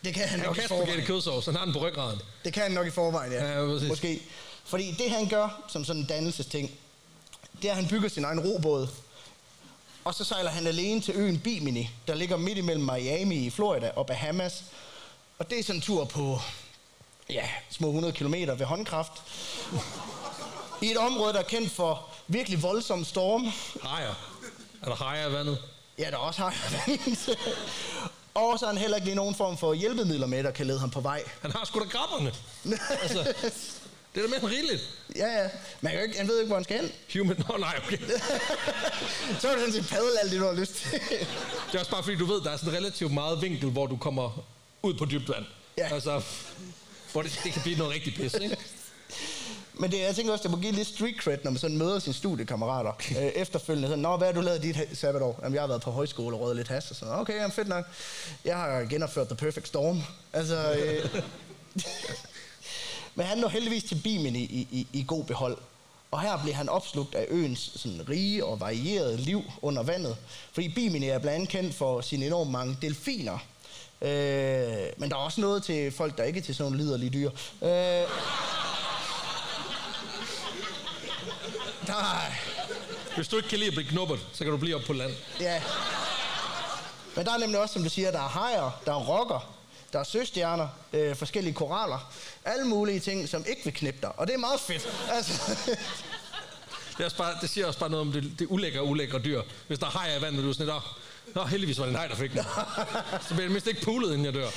Det 0.03 0.13
kan 0.13 0.27
han, 0.27 0.39
Han 0.39 0.47
nok 0.47 0.57
i 0.57 0.59
kan 0.59 0.67
forvejen. 0.69 0.87
spaghetti 0.87 1.07
kødsovs, 1.13 1.45
han 1.45 1.55
har 1.55 1.65
den 1.65 1.73
på 1.73 1.79
ryggraden. 1.79 2.19
Det 2.45 2.53
kan 2.53 2.63
han 2.63 2.71
nok 2.71 2.87
i 2.87 2.89
forvejen, 2.89 3.31
ja. 3.31 3.59
Ja, 3.59 3.65
præcis. 3.73 3.89
Måske. 3.89 4.21
Fordi 4.65 4.91
det, 4.91 5.11
han 5.11 5.27
gør 5.29 5.61
som 5.67 5.85
sådan 5.85 6.01
en 6.01 6.07
dannelsesting, 6.07 6.71
det 7.61 7.67
er, 7.67 7.71
at 7.71 7.77
han 7.77 7.87
bygger 7.87 8.09
sin 8.09 8.23
egen 8.25 8.39
robåd. 8.39 8.87
Og 10.03 10.13
så 10.13 10.23
sejler 10.23 10.49
han 10.51 10.67
alene 10.67 11.01
til 11.01 11.13
øen 11.17 11.39
Bimini, 11.39 11.89
der 12.07 12.15
ligger 12.15 12.37
midt 12.37 12.57
imellem 12.57 12.83
Miami 12.85 13.35
i 13.35 13.49
Florida 13.49 13.91
og 13.95 14.05
Bahamas. 14.07 14.63
Og 15.39 15.49
det 15.49 15.59
er 15.59 15.63
sådan 15.63 15.75
en 15.75 15.81
tur 15.81 16.05
på, 16.05 16.39
ja, 17.31 17.49
små 17.69 17.87
100 17.87 18.13
km 18.13 18.33
ved 18.33 18.65
håndkraft. 18.65 19.11
I 20.81 20.91
et 20.91 20.97
område, 20.97 21.33
der 21.33 21.39
er 21.39 21.43
kendt 21.43 21.71
for 21.71 22.09
virkelig 22.27 22.63
voldsomme 22.63 23.05
storme. 23.05 23.51
Hajer. 23.83 24.13
Er 24.81 24.85
der 24.85 24.95
hajer 24.95 25.29
i 25.29 25.33
vandet? 25.33 25.57
Ja, 25.97 26.11
der 26.11 26.17
også 26.17 26.41
har 26.41 26.53
Og 28.33 28.59
så 28.59 28.65
har 28.65 28.73
han 28.73 28.81
heller 28.81 28.97
ikke 28.97 29.05
lige 29.05 29.15
nogen 29.15 29.35
form 29.35 29.57
for 29.57 29.73
hjælpemidler 29.73 30.27
med, 30.27 30.43
der 30.43 30.51
kan 30.51 30.67
lede 30.67 30.79
ham 30.79 30.89
på 30.89 31.01
vej. 31.01 31.23
Han 31.41 31.51
har 31.51 31.65
sgu 31.65 31.79
da 31.79 31.85
grabberne. 31.85 32.33
altså, 33.01 33.33
det 34.15 34.23
er 34.23 34.27
da 34.27 34.39
mere 34.39 34.51
rigeligt. 34.51 34.81
Ja, 35.15 35.27
ja. 35.27 35.49
Men 35.81 35.87
han, 35.89 35.97
kan 35.97 36.03
ikke, 36.03 36.17
han 36.17 36.27
ved 36.27 36.39
ikke, 36.39 36.47
hvor 36.47 36.55
han 36.55 36.63
skal 36.63 36.79
hen. 36.79 36.91
Human... 37.13 37.45
Nå, 37.49 37.57
nej, 37.57 37.79
okay. 37.83 37.97
så 39.39 39.47
er 39.47 39.51
det 39.51 39.59
sådan 39.59 39.73
set 39.73 39.87
padle 39.89 40.19
alt 40.23 40.31
det, 40.31 40.39
du 40.39 40.45
har 40.45 40.53
lyst 40.53 40.73
til. 40.73 40.91
Det 41.71 41.75
er 41.75 41.79
også 41.79 41.91
bare 41.91 42.03
fordi, 42.03 42.17
du 42.17 42.25
ved, 42.25 42.41
der 42.41 42.51
er 42.51 42.57
sådan 42.57 42.73
relativt 42.73 43.13
meget 43.13 43.41
vinkel, 43.41 43.69
hvor 43.69 43.87
du 43.87 43.97
kommer 43.97 44.43
ud 44.81 44.93
på 44.93 45.05
dybt 45.05 45.29
vand. 45.29 45.45
Ja. 45.77 45.93
Altså, 45.93 46.21
hvor 47.11 47.21
det, 47.21 47.39
det 47.43 47.53
kan 47.53 47.61
blive 47.61 47.77
noget 47.77 47.93
rigtig 47.93 48.13
pis, 48.13 48.33
ikke? 48.33 48.57
Men 49.73 49.91
det, 49.91 49.99
jeg 49.99 50.15
tænker 50.15 50.31
også, 50.31 50.43
det 50.43 50.51
må 50.51 50.57
give 50.57 50.71
lidt 50.71 50.87
street 50.87 51.15
cred, 51.15 51.37
når 51.43 51.51
man 51.51 51.59
sådan 51.59 51.77
møder 51.77 51.99
sine 51.99 52.13
studiekammerater 52.13 52.91
øh, 53.19 53.25
efterfølgende. 53.25 53.87
Sådan, 53.87 54.01
Nå, 54.01 54.17
hvad 54.17 54.27
har 54.27 54.33
du 54.33 54.41
lavet 54.41 54.63
dit 54.63 54.77
sabbatår? 54.93 55.39
Jamen, 55.43 55.53
jeg 55.53 55.61
har 55.61 55.67
været 55.67 55.81
på 55.81 55.91
højskole 55.91 56.35
og 56.35 56.41
røget 56.41 56.55
lidt 56.55 56.67
has. 56.67 56.91
Og 56.91 56.95
sådan, 56.95 57.13
okay, 57.13 57.35
jamen, 57.35 57.51
fedt 57.51 57.67
nok. 57.67 57.85
Jeg 58.45 58.57
har 58.57 58.85
genopført 58.89 59.27
The 59.27 59.35
Perfect 59.35 59.67
Storm. 59.67 60.01
Altså, 60.33 60.73
øh, 60.73 61.21
Men 63.15 63.25
han 63.25 63.37
når 63.37 63.47
heldigvis 63.47 63.83
til 63.83 64.01
Bimini 64.03 64.39
i, 64.39 64.67
i, 64.71 64.87
i 64.93 65.03
god 65.07 65.23
behold. 65.23 65.57
Og 66.11 66.21
her 66.21 66.37
bliver 66.41 66.55
han 66.55 66.69
opslugt 66.69 67.15
af 67.15 67.25
øens 67.29 67.71
sådan, 67.75 68.09
rige 68.09 68.45
og 68.45 68.59
varierede 68.59 69.17
liv 69.17 69.43
under 69.61 69.83
vandet. 69.83 70.17
Fordi 70.51 70.69
Bimini 70.69 71.07
er 71.07 71.19
blandt 71.19 71.35
andet 71.35 71.49
kendt 71.49 71.75
for 71.75 72.01
sine 72.01 72.25
enormt 72.25 72.51
mange 72.51 72.77
delfiner. 72.81 73.37
Øh, 74.01 74.80
men 75.01 75.09
der 75.09 75.15
er 75.15 75.19
også 75.19 75.41
noget 75.41 75.63
til 75.63 75.91
folk, 75.91 76.17
der 76.17 76.23
ikke 76.23 76.39
er 76.39 76.43
til 76.43 76.55
sådan 76.55 76.71
nogle 76.71 76.83
liderlige 76.85 77.09
dyr. 77.09 77.29
Øh, 77.61 77.69
der, 81.87 81.93
er- 81.93 82.31
Hvis 83.15 83.27
du 83.27 83.35
ikke 83.37 83.49
kan 83.49 83.57
lide 83.59 83.67
at 83.67 83.73
blive 83.75 83.89
knuppet, 83.89 84.19
så 84.33 84.43
kan 84.43 84.51
du 84.51 84.57
blive 84.57 84.75
op 84.75 84.81
på 84.87 84.93
land. 84.93 85.11
Ja. 85.39 85.61
Men 87.15 87.25
der 87.25 87.33
er 87.33 87.37
nemlig 87.37 87.59
også, 87.59 87.73
som 87.73 87.83
du 87.83 87.89
siger, 87.89 88.11
der 88.11 88.19
er 88.23 88.27
hajer, 88.27 88.81
der 88.85 88.91
er 88.91 88.99
rokker, 89.03 89.53
der 89.93 89.99
er 89.99 90.03
søstjerner, 90.03 90.67
øh, 90.93 91.15
forskellige 91.15 91.53
koraller. 91.53 92.11
Alle 92.45 92.65
mulige 92.67 92.99
ting, 92.99 93.29
som 93.29 93.45
ikke 93.49 93.61
vil 93.63 93.73
knippe 93.73 93.99
dig. 94.01 94.11
Og 94.19 94.27
det 94.27 94.33
er 94.33 94.37
meget 94.37 94.59
fedt. 94.59 94.93
Altså, 95.11 95.55
Det, 96.97 96.99
er 96.99 97.05
også 97.05 97.17
bare, 97.17 97.35
det 97.41 97.49
siger 97.49 97.67
også 97.67 97.79
bare 97.79 97.89
noget 97.89 98.07
om 98.07 98.11
det, 98.13 98.31
det 98.39 98.47
ulækre, 98.49 98.83
ulækre 98.83 99.19
dyr. 99.19 99.41
Hvis 99.67 99.79
der 99.79 99.85
er 99.85 99.89
hajer 99.89 100.17
i 100.17 100.21
vandet, 100.21 100.39
og 100.39 100.43
du 100.43 100.49
er 100.49 100.53
sådan 100.53 100.65
lidt, 100.65 100.75
"Åh, 100.75 100.81
Nå, 101.35 101.43
heldigvis 101.43 101.79
var 101.79 101.85
det 101.85 101.95
haj, 101.95 102.07
der 102.07 102.15
fik 102.15 102.31
den. 102.31 102.43
Så 103.27 103.29
bliver 103.29 103.41
det 103.41 103.51
mindst 103.51 103.67
ikke 103.67 103.81
pulet, 103.81 104.13
inden 104.13 104.25
jeg 104.25 104.33
dør. 104.33 104.49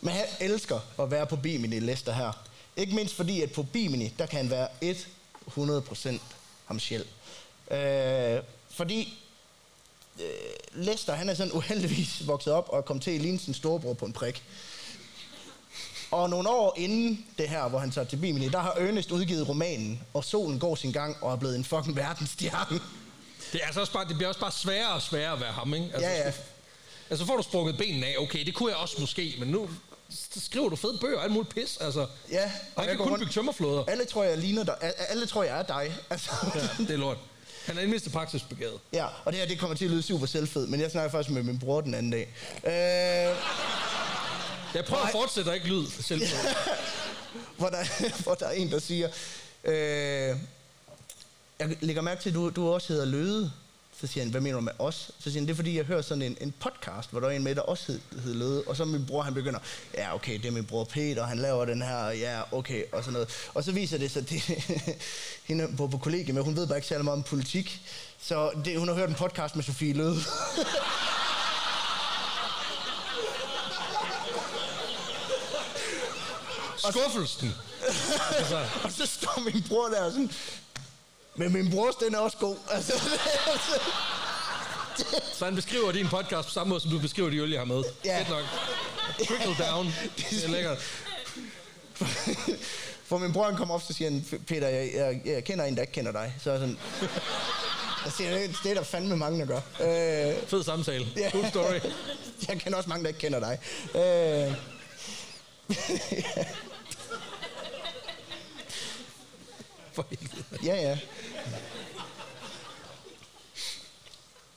Men 0.00 0.14
han 0.14 0.24
elsker 0.40 0.80
at 0.98 1.10
være 1.10 1.26
på 1.26 1.36
Bimini 1.36 1.78
Lester 1.78 2.12
her. 2.12 2.32
Ikke 2.76 2.94
mindst 2.94 3.14
fordi, 3.14 3.42
at 3.42 3.52
på 3.52 3.62
Bimini, 3.62 4.14
der 4.18 4.26
kan 4.26 4.38
han 4.38 4.50
være 4.50 4.68
100% 5.48 6.18
ham 6.66 6.80
selv. 6.80 7.06
Øh, 7.70 8.42
fordi 8.70 9.18
øh, 10.20 10.24
Lester, 10.72 11.14
han 11.14 11.28
er 11.28 11.34
sådan 11.34 11.52
uheldigvis 11.52 12.26
vokset 12.26 12.52
op 12.52 12.68
og 12.68 12.84
kom 12.84 13.00
til 13.00 13.10
at 13.10 13.20
ligne 13.20 13.38
sin 13.38 13.54
storebror 13.54 13.94
på 13.94 14.06
en 14.06 14.12
prik. 14.12 14.42
Og 16.10 16.30
nogle 16.30 16.48
år 16.48 16.74
inden 16.76 17.26
det 17.38 17.48
her, 17.48 17.68
hvor 17.68 17.78
han 17.78 17.90
tager 17.90 18.06
til 18.06 18.16
Bimini, 18.16 18.48
der 18.48 18.58
har 18.58 18.72
Ernest 18.72 19.10
udgivet 19.10 19.48
romanen, 19.48 20.00
og 20.14 20.24
solen 20.24 20.58
går 20.58 20.74
sin 20.74 20.92
gang 20.92 21.16
og 21.20 21.32
er 21.32 21.36
blevet 21.36 21.56
en 21.56 21.64
fucking 21.64 21.96
verdensstjerne. 21.96 22.80
Det, 23.54 23.62
er 23.62 23.66
altså 23.66 23.80
også 23.80 23.92
bare, 23.92 24.08
det 24.08 24.16
bliver 24.16 24.28
også 24.28 24.40
bare 24.40 24.52
sværere 24.52 24.92
og 24.92 25.02
sværere 25.02 25.32
at 25.32 25.40
være 25.40 25.52
ham, 25.52 25.74
ikke? 25.74 25.86
Altså, 25.94 26.08
Ja, 26.10 26.16
ja. 26.26 26.32
Altså, 27.10 27.26
får 27.26 27.36
du 27.36 27.42
sprunget 27.42 27.76
benene 27.76 28.06
af, 28.06 28.14
okay, 28.18 28.44
det 28.46 28.54
kunne 28.54 28.70
jeg 28.70 28.76
også 28.78 28.96
måske, 29.00 29.34
men 29.38 29.48
nu 29.48 29.70
skriver 30.36 30.68
du 30.68 30.76
fede 30.76 30.98
bøger 31.00 31.16
og 31.18 31.24
alt 31.24 31.32
muligt 31.32 31.54
pis, 31.54 31.78
altså. 31.80 32.06
Ja, 32.30 32.50
og 32.74 32.82
jeg 32.82 32.88
kan 32.90 32.98
kun 32.98 33.08
rundt- 33.08 33.20
bygge 33.20 33.32
tømmerflåder. 33.32 33.84
Alle 33.84 34.04
tror, 34.04 34.24
jeg 34.24 34.38
ligner 34.38 34.64
dig. 34.64 34.74
Alle 35.08 35.26
tror, 35.26 35.42
jeg 35.42 35.58
er 35.58 35.62
dig. 35.62 35.96
Altså, 36.10 36.30
Ja, 36.54 36.60
det 36.84 36.90
er 36.90 36.96
lort. 36.96 37.16
Han 37.66 37.78
er 37.78 37.82
i 37.82 37.86
mindste 37.86 38.10
praksisbegavet. 38.10 38.80
Ja, 38.92 39.06
og 39.24 39.32
det 39.32 39.40
her 39.40 39.46
det 39.48 39.58
kommer 39.58 39.76
til 39.76 39.84
at 39.84 39.90
lyde 39.90 40.02
super 40.02 40.26
selvfed, 40.26 40.66
men 40.66 40.80
jeg 40.80 40.90
snakker 40.90 41.10
faktisk 41.10 41.30
med 41.30 41.42
min 41.42 41.58
bror 41.58 41.80
den 41.80 41.94
anden 41.94 42.12
dag. 42.12 42.34
Øh, 42.64 43.36
Jeg 44.74 44.84
prøver 44.84 45.02
at 45.02 45.12
fortsætte 45.12 45.48
og 45.48 45.54
ikke 45.54 45.66
lyd 45.66 45.86
selv. 46.00 46.22
hvor, 47.58 47.68
der, 47.68 47.84
hvor 48.22 48.34
der 48.34 48.46
er 48.46 48.50
en, 48.52 48.70
der 48.70 48.78
siger, 48.78 49.08
øh, 49.64 50.36
jeg 51.58 51.76
lægger 51.80 52.02
mærke 52.02 52.22
til, 52.22 52.30
at 52.30 52.34
du, 52.34 52.50
du 52.50 52.68
også 52.68 52.92
hedder 52.92 53.06
Løde. 53.06 53.52
Så 54.00 54.06
siger 54.06 54.24
han, 54.24 54.30
hvad 54.30 54.40
mener 54.40 54.56
du 54.56 54.60
med 54.60 54.72
os? 54.78 55.10
Så 55.18 55.30
siger 55.30 55.40
han, 55.40 55.46
det 55.46 55.50
er 55.50 55.56
fordi, 55.56 55.76
jeg 55.76 55.84
hører 55.84 56.02
sådan 56.02 56.22
en, 56.22 56.36
en 56.40 56.54
podcast, 56.60 57.10
hvor 57.10 57.20
der 57.20 57.28
er 57.28 57.30
en 57.30 57.44
med, 57.44 57.54
der 57.54 57.60
også 57.60 57.92
hed, 57.92 58.00
hed 58.24 58.34
Løde. 58.34 58.62
Og 58.66 58.76
så 58.76 58.84
min 58.84 59.06
bror, 59.06 59.22
han 59.22 59.34
begynder, 59.34 59.58
ja 59.94 60.14
okay, 60.14 60.38
det 60.38 60.46
er 60.46 60.50
min 60.50 60.64
bror 60.64 60.84
Peter, 60.84 61.26
han 61.26 61.38
laver 61.38 61.64
den 61.64 61.82
her, 61.82 62.08
ja 62.08 62.42
okay, 62.52 62.84
og 62.92 63.04
sådan 63.04 63.12
noget. 63.12 63.28
Og 63.54 63.64
så 63.64 63.72
viser 63.72 63.98
det 63.98 64.10
sig, 64.10 64.28
det, 64.30 64.42
hende 65.44 65.68
på, 65.76 65.86
på 65.86 65.98
kollegiet, 65.98 66.34
men 66.34 66.44
hun 66.44 66.56
ved 66.56 66.66
bare 66.66 66.78
ikke 66.78 66.88
særlig 66.88 67.04
meget 67.04 67.16
om 67.16 67.22
politik. 67.22 67.80
Så 68.20 68.50
det, 68.64 68.78
hun 68.78 68.88
har 68.88 68.94
hørt 68.94 69.08
en 69.08 69.14
podcast 69.14 69.56
med 69.56 69.64
Sofie 69.64 69.92
Løde. 69.92 70.16
Skuffelsen. 76.90 77.54
Og 78.84 78.92
så 78.92 79.06
står 79.06 79.40
min 79.40 79.64
bror 79.68 79.88
der 79.88 80.10
sådan, 80.10 80.30
men 81.36 81.52
min 81.52 81.70
brors, 81.70 81.94
den 81.94 82.14
er 82.14 82.18
også 82.18 82.36
god. 82.36 82.56
Altså, 82.70 82.92
så 85.38 85.44
han 85.44 85.54
beskriver 85.54 85.92
din 85.92 86.08
podcast 86.08 86.48
på 86.48 86.52
samme 86.54 86.68
måde, 86.68 86.80
som 86.80 86.90
du 86.90 86.98
beskriver 86.98 87.30
de 87.30 87.36
øl, 87.36 87.50
jeg 87.50 87.60
har 87.60 87.64
med. 87.64 87.82
Ja. 88.04 88.18
Fedt 88.18 88.28
nok. 88.28 88.44
Trickle 89.28 89.66
down. 89.66 89.86
Det 90.16 90.44
er 90.44 90.48
lækkert. 90.48 90.78
For 93.08 93.18
min 93.18 93.32
bror 93.32 93.44
han 93.44 93.56
kommer 93.56 93.74
op, 93.74 93.82
så 93.82 93.92
siger 93.92 94.10
han, 94.10 94.24
Peter, 94.46 94.68
jeg, 94.68 94.90
jeg, 94.94 95.20
jeg 95.24 95.44
kender 95.44 95.64
en, 95.64 95.74
der 95.74 95.80
ikke 95.80 95.92
kender 95.92 96.12
dig. 96.12 96.34
Så 96.42 96.50
er 96.50 96.58
sådan, 96.58 96.78
jeg 98.04 98.12
siger, 98.12 98.30
det 98.62 98.70
er 98.70 98.74
der 98.74 98.82
fandme 98.82 99.16
mange, 99.16 99.40
der 99.40 99.46
gør. 99.46 99.56
Øh, 99.56 100.48
Fed 100.48 100.64
samtale. 100.64 101.06
Ja. 101.16 101.30
Cool 101.30 101.48
story. 101.48 101.80
jeg 102.48 102.60
kender 102.60 102.76
også 102.78 102.88
mange, 102.88 103.02
der 103.02 103.08
ikke 103.08 103.20
kender 103.20 103.40
dig. 103.40 103.58
Øh, 103.94 104.54
For 109.92 110.06
helvede. 110.10 110.44
ja, 110.64 110.74
ja. 110.74 110.98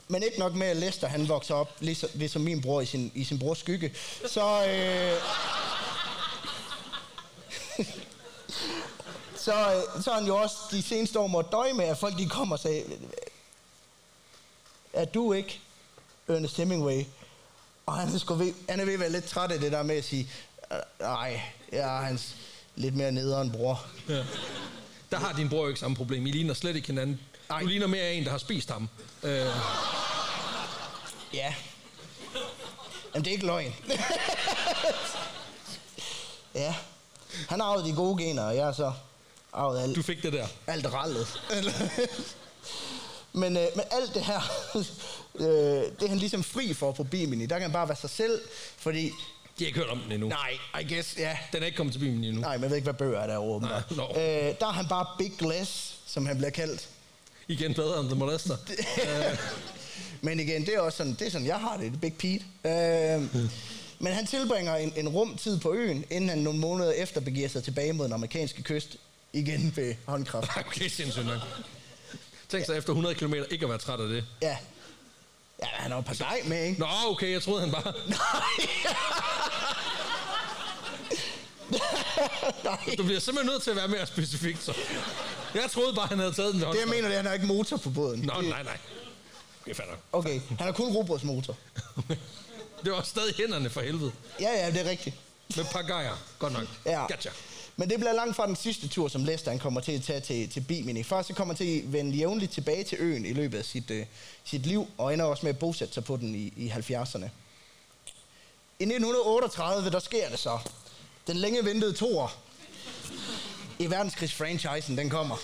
Men 0.08 0.23
ikke 0.23 0.39
nok 0.39 0.54
med, 0.54 0.67
at 0.67 0.78
Lester 0.78 1.08
han 1.08 1.30
vokser 1.30 1.56
op, 1.56 1.76
ligesom, 1.80 2.10
ligesom 2.13 2.41
min 2.41 2.62
bror 2.62 2.82
i 2.82 2.86
sin, 2.86 3.12
i 3.15 3.23
sin 3.23 3.39
brors 3.39 3.60
skygge. 3.60 3.93
Så, 4.28 4.65
øh, 4.67 5.21
så, 9.45 9.54
øh, 9.54 10.04
så 10.04 10.12
han 10.12 10.26
jo 10.26 10.38
også 10.38 10.56
de 10.71 10.82
seneste 10.82 11.19
år 11.19 11.28
måtte 11.28 11.52
døje 11.52 11.73
med, 11.73 11.86
at 11.86 11.97
folk 11.97 12.17
de 12.17 12.30
kommer 12.30 12.56
og 12.56 12.60
sagde, 12.60 12.84
er 14.93 15.06
du 15.06 15.34
ikke 15.34 15.60
Ernest 16.28 16.58
Hemingway? 16.58 17.04
Og 17.86 17.93
han 17.93 18.08
er, 18.08 18.34
ved, 18.34 18.54
han 18.69 18.80
er 18.80 18.86
ved 18.86 18.93
at 18.93 19.00
være 19.00 19.12
lidt 19.12 19.26
træt 19.26 19.52
af 19.52 19.60
det 19.60 19.71
der 19.71 19.84
med 19.84 19.95
at 19.95 20.04
sige, 20.04 20.30
øh, 20.71 20.78
nej, 21.00 21.41
jeg 21.71 21.97
er 21.97 22.02
hans 22.02 22.36
lidt 22.76 22.95
mere 22.95 23.12
nederen 23.12 23.52
bror. 23.52 23.86
Ja. 24.10 24.23
Der 25.11 25.17
har 25.17 25.33
din 25.33 25.49
bror 25.49 25.61
jo 25.61 25.67
ikke 25.67 25.79
samme 25.79 25.95
problem. 25.97 26.27
I 26.27 26.31
ligner 26.31 26.53
slet 26.53 26.75
ikke 26.75 26.87
hinanden. 26.87 27.19
Nej. 27.49 27.61
Du 27.61 27.65
ligner 27.67 27.87
mere 27.87 28.13
en, 28.13 28.23
der 28.25 28.31
har 28.31 28.37
spist 28.37 28.71
ham. 28.71 28.89
Øh, 29.23 29.45
Ja. 31.33 31.53
Jamen, 33.13 33.25
det 33.25 33.27
er 33.27 33.31
ikke 33.31 33.45
løgn. 33.45 33.75
ja. 36.55 36.75
Han 37.49 37.59
har 37.59 37.67
arvet 37.67 37.85
de 37.85 37.93
gode 37.93 38.23
gener, 38.23 38.43
og 38.43 38.55
jeg 38.55 38.75
så 38.75 38.93
arvet 39.53 39.81
alt, 39.83 39.95
du 39.95 40.01
fik 40.01 40.23
det 40.23 40.33
der. 40.33 40.47
alt 40.67 40.85
rallet. 40.93 41.41
men, 43.41 43.57
øh, 43.57 43.63
men 43.75 43.85
alt 43.91 44.13
det 44.13 44.25
her, 44.25 44.41
øh, 45.39 45.45
det 45.99 46.03
er 46.03 46.07
han 46.07 46.17
ligesom 46.17 46.43
fri 46.43 46.73
for 46.73 46.91
på 46.91 47.03
Bimini. 47.03 47.45
Der 47.45 47.55
kan 47.55 47.61
han 47.61 47.71
bare 47.71 47.87
være 47.87 47.97
sig 47.97 48.09
selv, 48.09 48.41
fordi... 48.77 49.11
De 49.59 49.63
har 49.63 49.67
ikke 49.67 49.79
hørt 49.79 49.89
om 49.89 49.99
den 49.99 50.11
endnu. 50.11 50.27
Nej, 50.27 50.57
I 50.81 50.93
guess, 50.93 51.17
ja. 51.17 51.37
Den 51.53 51.61
er 51.61 51.65
ikke 51.65 51.75
kommet 51.77 51.93
til 51.93 51.99
byen 51.99 52.23
endnu. 52.23 52.41
Nej, 52.41 52.55
men 52.55 52.61
jeg 52.63 52.69
ved 52.69 52.77
ikke, 52.77 52.83
hvad 52.85 52.93
bøger 52.93 53.19
er 53.19 53.27
der 53.27 53.37
åbenbart. 53.37 53.91
Nej, 53.91 53.97
nå. 53.97 54.09
øh, 54.21 54.55
Der 54.59 54.67
er 54.67 54.71
han 54.71 54.87
bare 54.87 55.05
Big 55.17 55.31
Glass, 55.37 55.95
som 56.07 56.25
han 56.25 56.37
bliver 56.37 56.49
kaldt. 56.49 56.87
Igen 57.47 57.73
bedre 57.73 57.99
end 57.99 58.07
The 58.09 58.15
Molester. 58.19 58.57
Men 60.21 60.39
igen, 60.39 60.65
det 60.65 60.73
er 60.75 60.79
også 60.79 60.97
sådan, 60.97 61.13
det 61.13 61.27
er 61.27 61.31
sådan, 61.31 61.47
jeg 61.47 61.55
har 61.59 61.77
det, 61.77 61.85
det 61.91 61.95
er 61.95 61.99
Big 61.99 62.13
Pete. 62.13 62.45
Øh. 62.65 63.49
Men 63.99 64.13
han 64.13 64.25
tilbringer 64.27 64.75
en, 64.75 64.93
en 64.95 65.09
rum 65.09 65.37
tid 65.37 65.59
på 65.59 65.73
øen, 65.73 66.05
inden 66.09 66.29
han 66.29 66.37
nogle 66.39 66.59
måneder 66.59 66.91
efter 66.91 67.21
begiver 67.21 67.49
sig 67.49 67.63
tilbage 67.63 67.93
mod 67.93 68.05
den 68.05 68.13
amerikanske 68.13 68.63
kyst, 68.63 68.97
igen 69.33 69.73
ved 69.75 69.95
håndkraft. 70.05 70.49
okay, 70.67 70.87
sindssygt 70.87 71.25
nok. 71.25 71.39
Tænk 72.49 72.65
sig 72.65 72.77
efter 72.77 72.89
100 72.89 73.15
km 73.15 73.33
ikke 73.51 73.65
at 73.65 73.69
være 73.69 73.77
træt 73.77 73.99
af 73.99 74.07
det. 74.07 74.25
Ja. 74.41 74.57
Ja, 75.61 75.67
han 75.71 75.91
har 75.91 75.97
jo 75.97 76.01
par 76.01 76.13
dej 76.13 76.41
med, 76.45 76.65
ikke? 76.65 76.79
Nå, 76.79 76.87
okay, 77.05 77.31
jeg 77.31 77.41
troede 77.41 77.61
han 77.61 77.71
bare... 77.71 77.93
Nej. 82.63 82.95
Du 82.97 83.03
bliver 83.03 83.19
simpelthen 83.19 83.53
nødt 83.53 83.63
til 83.63 83.69
at 83.69 83.75
være 83.75 83.87
mere 83.87 84.05
specifik, 84.05 84.57
så. 84.59 84.73
Jeg 85.53 85.71
troede 85.71 85.93
bare, 85.93 86.07
han 86.07 86.19
havde 86.19 86.33
taget 86.33 86.53
den 86.53 86.61
Det 86.61 86.79
jeg 86.79 86.87
mener, 86.87 87.07
det 87.07 87.11
er, 87.11 87.15
han 87.15 87.25
har 87.25 87.33
ikke 87.33 87.45
motor 87.45 87.77
på 87.77 87.89
båden. 87.89 88.19
Nå, 88.19 88.41
nej, 88.41 88.63
nej. 88.63 88.77
Okay, 89.65 89.85
nok. 89.89 89.99
Okay, 90.11 90.41
han 90.47 90.65
har 90.65 90.71
kun 90.71 90.95
robotsmotor. 90.95 91.55
Det 92.83 92.91
var 92.91 93.01
stadig 93.01 93.35
hænderne 93.35 93.69
for 93.69 93.81
helvede. 93.81 94.11
Ja, 94.39 94.49
ja, 94.49 94.71
det 94.71 94.85
er 94.85 94.89
rigtigt. 94.89 95.15
Med 95.55 95.65
par 95.65 95.81
gejer. 95.81 96.13
Godt 96.39 96.53
nok. 96.53 96.63
Ja. 96.85 97.01
Gotcha. 97.07 97.29
Men 97.79 97.89
det 97.89 97.99
bliver 97.99 98.13
langt 98.13 98.35
fra 98.35 98.47
den 98.47 98.55
sidste 98.55 98.87
tur, 98.87 99.07
som 99.07 99.23
Lester 99.23 99.51
han 99.51 99.59
kommer 99.59 99.81
til 99.81 99.91
at 99.91 100.03
tage 100.03 100.19
til, 100.19 100.49
til 100.49 100.61
Bimini. 100.61 101.03
Først 101.03 101.27
så 101.27 101.33
kommer 101.33 101.53
han 101.53 101.57
til 101.57 101.79
at 101.79 101.93
vende 101.93 102.17
jævnligt 102.17 102.51
tilbage 102.51 102.83
til 102.83 102.97
øen 103.01 103.25
i 103.25 103.33
løbet 103.33 103.57
af 103.57 103.65
sit, 103.65 103.91
øh, 103.91 104.05
sit 104.43 104.65
liv, 104.65 104.87
og 104.97 105.13
ender 105.13 105.25
også 105.25 105.45
med 105.45 105.53
at 105.53 105.59
bosætte 105.59 105.93
sig 105.93 106.03
på 106.03 106.17
den 106.17 106.35
i, 106.35 106.53
i 106.57 106.69
70'erne. 106.69 107.29
I 108.79 108.83
1938, 108.83 109.89
der 109.89 109.99
sker 109.99 110.29
det 110.29 110.39
så. 110.39 110.59
Den 111.27 111.37
længe 111.37 111.65
ventede 111.65 111.93
toer 111.93 112.37
i 113.79 113.89
verdenskrigsfranchisen, 113.89 114.97
den 114.97 115.09
kommer. 115.09 115.35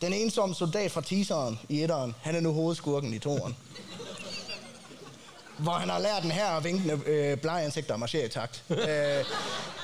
Den 0.00 0.12
ensomme 0.12 0.54
soldat 0.54 0.92
fra 0.92 1.00
teaseren 1.00 1.58
i 1.68 1.82
etteren, 1.82 2.14
han 2.22 2.34
er 2.34 2.40
nu 2.40 2.52
hovedskurken 2.52 3.14
i 3.14 3.18
toeren. 3.18 3.56
Hvor 5.62 5.72
han 5.72 5.88
har 5.88 5.98
lært 5.98 6.22
den 6.22 6.30
her 6.30 6.60
vinkende 6.60 7.00
øh, 7.06 7.36
blege 7.38 7.64
ansigter 7.64 7.94
at 7.94 8.00
marchere 8.00 8.24
i 8.24 8.28
takt. 8.28 8.62
Øh, 8.70 9.24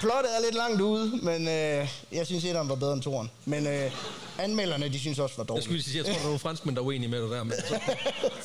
plottet 0.00 0.36
er 0.36 0.40
lidt 0.44 0.54
langt 0.54 0.80
ude, 0.80 1.16
men 1.22 1.48
øh, 1.48 1.88
jeg 2.12 2.26
synes, 2.26 2.44
etteren 2.44 2.68
var 2.68 2.74
bedre 2.74 2.92
end 2.92 3.02
toeren. 3.02 3.30
Men 3.44 3.66
øh, 3.66 3.92
anmelderne, 4.38 4.88
de 4.88 4.98
synes 4.98 5.18
også, 5.18 5.36
var 5.36 5.44
Jeg 5.44 5.48
dårligt. 5.48 5.64
skulle 5.64 5.76
lige 5.76 5.84
sige, 5.84 5.96
jeg 5.96 6.04
tror, 6.04 6.12
der 6.12 6.20
er 6.20 6.24
nogle 6.24 6.38
franskmænd, 6.38 6.76
der 6.76 6.82
er 6.82 6.86
uenige 6.86 7.08
med 7.10 7.22
dig 7.22 7.30
der. 7.30 7.44
Men 7.44 7.52
så, 7.68 7.80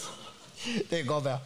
det 0.90 0.98
kan 0.98 1.06
godt 1.06 1.26
være. 1.26 1.40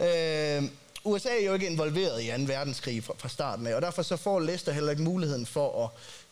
Øh, 0.00 0.68
USA 1.04 1.28
er 1.28 1.44
jo 1.46 1.54
ikke 1.54 1.66
involveret 1.66 2.22
i 2.22 2.26
2. 2.26 2.32
verdenskrig 2.46 3.04
fra, 3.04 3.14
fra 3.18 3.28
starten 3.28 3.66
af, 3.66 3.74
og 3.74 3.82
derfor 3.82 4.02
så 4.02 4.16
får 4.16 4.40
Lester 4.40 4.72
heller 4.72 4.90
ikke 4.90 5.02
muligheden 5.02 5.46
for 5.46 5.84
at 5.84 5.90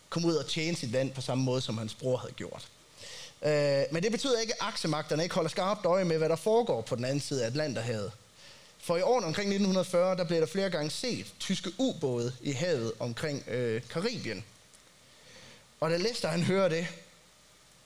komme 0.09 0.29
ud 0.29 0.35
og 0.35 0.47
tjene 0.47 0.77
sit 0.77 0.91
land 0.91 1.11
på 1.13 1.21
samme 1.21 1.45
måde, 1.45 1.61
som 1.61 1.79
hans 1.79 1.95
bror 1.95 2.17
havde 2.17 2.33
gjort. 2.33 2.69
Øh, 3.43 3.83
men 3.93 4.03
det 4.03 4.13
betyder 4.13 4.41
ikke, 4.41 4.53
at 4.53 4.59
aksemagterne 4.69 5.23
ikke 5.23 5.35
holder 5.35 5.51
skarpt 5.51 5.87
øje 5.87 6.05
med, 6.05 6.19
hvad 6.19 6.29
der 6.29 6.37
foregår 6.37 6.81
på 6.81 6.97
den 6.97 7.05
anden 7.05 7.21
side 7.21 7.43
af 7.43 7.47
Atlanterhavet. 7.47 8.13
For 8.87 8.97
i 8.97 9.03
årene 9.03 9.27
omkring 9.27 9.49
1940, 9.49 10.17
der 10.17 10.25
blev 10.25 10.41
der 10.41 10.47
flere 10.47 10.71
gange 10.71 10.91
set 10.91 11.27
tyske 11.41 11.71
ubåde 11.79 12.33
i 12.43 12.53
havet 12.53 12.93
omkring 12.99 13.49
øh, 13.49 13.83
Karibien. 13.91 14.45
Og 15.81 15.91
da 15.91 15.97
Lester 15.97 16.29
han 16.29 16.43
hører 16.43 16.69
det, 16.69 16.87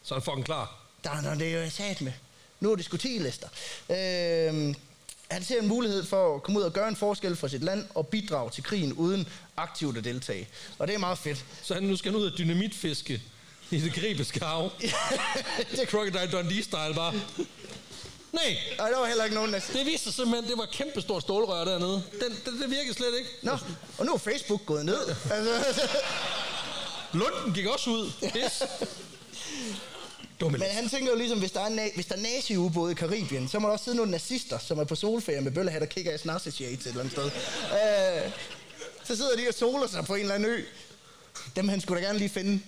så 0.03 0.15
er 0.15 0.19
han 0.19 0.25
fucking 0.25 0.45
klar. 0.45 0.79
der 1.05 1.11
er 1.11 1.35
det 1.35 1.55
jo 1.55 1.71
sat 1.71 2.01
med. 2.01 2.13
Nu 2.61 2.73
er 2.73 2.77
det 2.77 2.85
sgu 2.85 2.97
10, 2.97 3.09
Lester. 3.09 3.49
Øh, 3.91 4.75
han 5.31 5.45
ser 5.45 5.61
en 5.61 5.69
mulighed 5.69 6.05
for 6.05 6.35
at 6.35 6.43
komme 6.43 6.61
ud 6.61 6.65
og 6.65 6.73
gøre 6.73 6.89
en 6.89 6.97
forskel 6.97 7.37
for 7.37 7.49
sit 7.49 7.63
land 7.63 7.87
og 7.95 8.07
bidrage 8.07 8.51
til 8.51 8.65
krigen 8.65 8.93
uden 8.93 9.29
aktivt 9.57 9.99
at 9.99 10.05
deltage. 10.05 10.49
Og 10.79 10.87
det 10.87 10.95
er 10.95 10.99
meget 10.99 11.19
fedt. 11.19 11.45
Så 11.63 11.75
han 11.75 11.83
nu 11.83 11.97
skal 11.97 12.13
han 12.13 12.21
ud 12.21 12.27
og 12.33 12.39
dynamitfiske 12.39 13.23
i 13.71 13.81
det 13.81 13.93
karibiske 13.93 14.45
hav. 14.45 14.71
det 15.71 15.81
er 15.81 15.87
Crocodile 15.87 16.41
Dundee-style 16.41 16.95
bare. 16.95 17.15
Nej, 18.33 18.57
Og 18.79 18.89
der 18.91 18.99
var 18.99 19.07
heller 19.07 19.25
ikke 19.25 19.35
nogen, 19.37 19.53
der... 19.53 19.61
det 19.73 19.87
viste 19.87 20.05
sig 20.05 20.15
simpelthen, 20.15 20.51
det 20.51 20.59
var 20.59 20.65
et 20.65 20.71
kæmpe 20.71 21.01
stort 21.01 21.23
stålrør 21.23 21.65
dernede. 21.65 22.03
Den, 22.21 22.31
det, 22.45 22.61
det 22.63 22.71
virkede 22.71 22.95
slet 22.95 23.19
ikke. 23.19 23.31
Nå, 23.43 23.57
og 23.99 24.07
nu 24.07 24.13
er 24.15 24.19
Facebook 24.19 24.67
gået 24.67 24.85
ned. 24.87 24.99
Altså, 25.31 25.89
Lunden 27.13 27.55
gik 27.55 27.67
også 27.67 27.91
ud. 27.91 28.11
Pis. 28.21 28.63
Dumme 30.41 30.59
men 30.59 30.69
han 30.71 30.89
tænker 30.89 31.13
jo 31.13 31.19
ligesom, 31.19 31.39
hvis 31.39 31.51
der 31.51 31.61
er, 31.61 31.69
na- 31.69 31.95
hvis 31.95 32.07
der 32.07 32.15
er 32.15 32.21
nazi-ubåde 32.21 32.93
i 32.93 32.95
Karibien, 32.95 33.49
så 33.49 33.59
må 33.59 33.67
der 33.69 33.73
også 33.73 33.85
sidde 33.85 33.97
nogle 33.97 34.11
nazister, 34.11 34.59
som 34.59 34.79
er 34.79 34.85
på 34.85 34.95
solferie 34.95 35.41
med 35.41 35.53
bøllehat 35.53 35.83
og 35.83 35.89
kigger 35.89 36.13
af 36.13 36.21
nazi 36.25 36.51
shades 36.51 36.81
et 36.81 36.87
eller 36.87 37.01
andet 37.01 37.13
sted. 37.13 37.25
Øh, 37.25 38.31
så 39.05 39.17
sidder 39.17 39.37
de 39.37 39.49
og 39.49 39.55
soler 39.55 39.87
sig 39.89 40.05
på 40.05 40.15
en 40.15 40.21
eller 40.21 40.35
anden 40.35 40.51
ø. 40.51 40.63
Dem 41.57 41.69
han 41.69 41.81
skulle 41.81 42.01
da 42.03 42.07
gerne 42.07 42.19
lige 42.19 42.29
finde, 42.29 42.61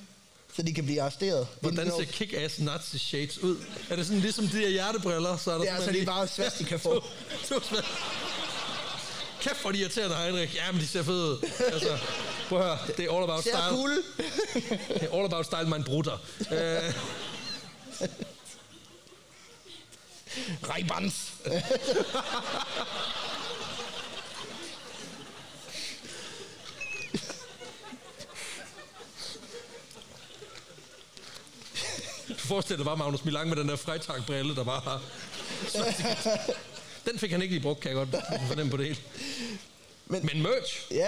så 0.56 0.62
de 0.62 0.74
kan 0.74 0.84
blive 0.84 1.02
arresteret. 1.02 1.46
Hvordan 1.60 1.86
ser 1.86 2.04
kick-ass 2.04 2.62
nazi 2.62 2.98
shades 2.98 3.38
ud? 3.38 3.56
Er 3.90 3.96
det 3.96 4.06
sådan 4.06 4.20
ligesom 4.20 4.48
de 4.48 4.60
der 4.62 4.68
hjertebriller? 4.68 5.36
Så 5.36 5.50
er 5.52 5.58
der 5.58 5.64
Ja, 5.64 5.70
så 5.70 5.76
simpelthen 5.76 6.06
de 6.06 6.06
bare 6.12 6.28
swastika 6.28 6.76
for. 6.76 6.94
To- 7.48 7.54
to 7.60 7.60
svært. 7.68 7.84
Kæft, 9.40 9.64
er 9.64 9.70
de 9.72 9.78
irriterende, 9.78 10.16
Heinrich. 10.16 10.56
Jamen, 10.56 10.80
de 10.80 10.86
ser 10.86 11.02
fede 11.02 11.30
ud. 11.32 11.50
Altså, 11.72 11.98
prøv 12.48 12.58
at 12.58 12.64
høre. 12.64 12.78
Det 12.96 13.04
er 13.04 13.14
all 13.14 13.24
about 13.24 13.44
Ser 13.44 13.50
style. 13.50 13.76
cool. 13.76 13.90
Det 15.00 15.08
er 15.12 15.16
all 15.16 15.24
about 15.32 15.46
style, 15.46 15.68
man 15.68 15.84
brutter. 15.84 16.18
Øh, 16.52 16.92
Ray-Bans. 20.62 21.14
du 32.42 32.46
forestiller 32.48 32.76
dig 32.76 32.84
bare 32.84 32.96
Magnus 32.96 33.24
Milang 33.24 33.48
med 33.48 33.56
den 33.56 33.68
der 33.68 33.76
Freitag-brille, 33.76 34.54
der 34.56 34.64
bare 34.64 34.80
har... 34.80 35.00
Den 37.10 37.18
fik 37.18 37.30
han 37.30 37.42
ikke 37.42 37.54
lige 37.54 37.62
brugt, 37.62 37.80
kan 37.80 37.88
jeg 37.88 37.96
godt 37.96 38.24
fornemme 38.48 38.70
på 38.70 38.76
det 38.76 38.86
hele. 38.86 38.98
Men- 40.06 40.26
Men 40.26 40.42
merch. 40.42 40.82
Ja, 40.90 41.06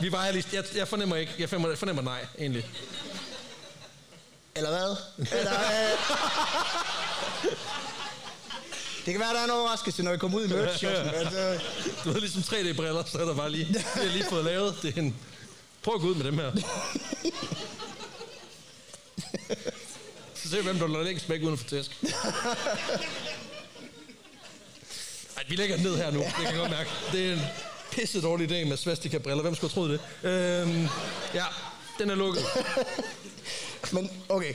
Vi 0.00 0.12
var 0.12 0.30
lige... 0.30 0.44
Jeg, 0.52 0.64
jeg 0.74 0.88
fornemmer 0.88 1.16
ikke. 1.16 1.32
Jeg 1.38 1.48
fornemmer, 1.48 1.68
jeg 1.68 1.78
fornemmer 1.78 2.02
nej, 2.02 2.26
egentlig. 2.38 2.66
eller 4.54 4.70
hvad? 4.70 4.96
Eller, 5.38 5.52
øh... 5.52 5.98
Det 9.06 9.12
kan 9.14 9.20
være, 9.20 9.34
der 9.34 9.40
er 9.40 9.44
en 9.44 9.50
overraskelse, 9.50 10.02
når 10.02 10.10
jeg 10.10 10.20
kommer 10.20 10.38
ud 10.38 10.44
i 10.44 10.48
merch 10.48 10.84
altså, 10.86 11.60
Du 12.04 12.12
har 12.12 12.18
ligesom 12.20 12.42
3D-briller, 12.42 13.04
så 13.04 13.18
er 13.18 13.24
der 13.24 13.34
bare 13.34 13.50
lige... 13.50 13.72
Det 13.72 13.82
har 13.82 14.04
lige 14.04 14.24
fået 14.30 14.44
lavet. 14.44 14.74
Det 14.82 14.96
er 14.96 15.00
en... 15.02 15.16
Prøv 15.82 15.94
at 15.94 16.00
gå 16.00 16.06
ud 16.06 16.14
med 16.14 16.24
dem 16.24 16.38
her. 16.38 16.52
Så 20.34 20.48
ser 20.48 20.56
vi, 20.56 20.62
hvem 20.62 20.78
der 20.78 20.86
lader 20.86 21.04
længst 21.04 21.28
væk 21.28 21.42
uden 21.42 21.58
for 21.58 21.68
tæsk. 21.68 22.04
Ej, 25.36 25.44
vi 25.48 25.56
lægger 25.56 25.76
den 25.76 25.84
ned 25.84 25.96
her 25.96 26.10
nu. 26.10 26.18
Det 26.18 26.32
kan 26.34 26.46
jeg 26.46 26.56
godt 26.56 26.70
mærke. 26.70 26.90
Det 27.12 27.28
er 27.28 27.32
en 27.32 27.40
pisse 27.92 28.22
dårlig 28.22 28.50
idé 28.50 28.68
med 28.68 28.76
svastika-briller. 28.76 29.42
Hvem 29.42 29.54
skulle 29.54 29.72
have 29.74 29.88
troet 29.88 30.00
det? 30.22 30.30
Øhm, 30.30 30.88
ja, 31.34 31.44
den 31.98 32.10
er 32.10 32.14
lukket. 32.14 32.44
Men 33.92 34.10
okay. 34.28 34.54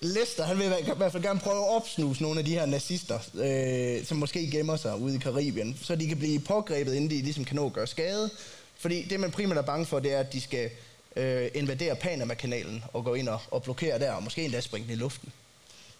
Lester, 0.00 0.44
han 0.44 0.58
vil 0.58 0.66
i 0.66 0.90
hvert 0.96 1.12
fald 1.12 1.22
gerne 1.22 1.40
prøve 1.40 1.56
at 1.56 1.68
opsnuse 1.68 2.22
nogle 2.22 2.38
af 2.38 2.44
de 2.44 2.50
her 2.50 2.66
nazister, 2.66 3.18
øh, 3.34 4.06
som 4.06 4.16
måske 4.16 4.50
gemmer 4.50 4.76
sig 4.76 4.96
ude 4.96 5.14
i 5.14 5.18
Karibien, 5.18 5.78
så 5.82 5.96
de 5.96 6.08
kan 6.08 6.18
blive 6.18 6.40
pågrebet, 6.40 6.94
inden 6.94 7.10
de 7.10 7.22
ligesom 7.22 7.44
kan 7.44 7.56
nå 7.56 7.66
at 7.66 7.72
gøre 7.72 7.86
skade. 7.86 8.30
Fordi 8.78 9.02
det, 9.02 9.20
man 9.20 9.30
primært 9.30 9.58
er 9.58 9.62
bange 9.62 9.86
for, 9.86 9.98
det 9.98 10.12
er, 10.12 10.18
at 10.18 10.32
de 10.32 10.40
skal 10.40 10.70
øh, 11.16 11.48
invadere 11.54 11.96
Panama-kanalen 11.96 12.84
og 12.92 13.04
gå 13.04 13.14
ind 13.14 13.28
og, 13.28 13.40
og 13.50 13.62
blokere 13.62 13.98
der, 13.98 14.12
og 14.12 14.22
måske 14.22 14.44
endda 14.44 14.60
springe 14.60 14.88
den 14.88 14.96
i 14.96 14.98
luften. 14.98 15.32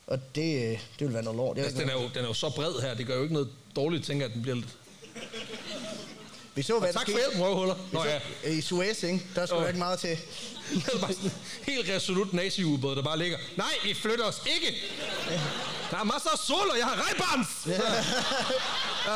Og 0.07 0.18
det, 0.35 0.57
øh, 0.57 0.79
det 0.98 1.07
vil 1.07 1.14
være 1.14 1.22
noget 1.22 1.37
lort. 1.37 1.57
Det 1.57 1.62
Altså, 1.62 1.81
den, 1.81 1.88
er 1.88 1.92
jo, 1.92 2.09
den 2.14 2.22
er 2.22 2.29
jo 2.29 2.35
så 2.35 2.51
bred 2.51 2.83
her. 2.83 2.94
Det 2.94 3.07
gør 3.07 3.16
jo 3.16 3.22
ikke 3.22 3.35
noget 3.35 3.48
dårligt, 3.77 4.05
tænker 4.05 4.27
at 4.27 4.33
den 4.33 4.42
bliver 4.42 4.55
lidt... 4.55 4.68
Vi 6.55 6.62
så, 6.62 6.79
hvad 6.79 6.92
Tak 6.92 7.07
der 7.07 7.12
for 7.12 7.18
hjælpen, 7.18 7.42
røvhuller. 7.42 7.75
Nå 7.92 8.05
ja. 8.05 8.51
I 8.51 8.61
Suez, 8.61 9.03
ikke? 9.03 9.22
Der 9.35 9.46
skulle 9.46 9.62
oh. 9.62 9.68
ikke 9.68 9.79
meget 9.79 9.98
til. 9.98 10.18
Helt 11.70 11.88
resolut 11.88 12.33
nazi-ubåd, 12.33 12.96
der 12.96 13.03
bare 13.03 13.18
ligger. 13.18 13.38
Nej, 13.57 13.72
vi 13.85 13.94
flytter 13.94 14.25
os 14.25 14.42
ikke. 14.46 14.79
Der 15.90 15.98
er 15.98 16.05
masser 16.05 16.31
af 16.31 16.38
sol, 16.38 16.70
og 16.70 16.79
jeg 16.79 16.87
har 16.87 17.03
rejbans. 17.07 17.48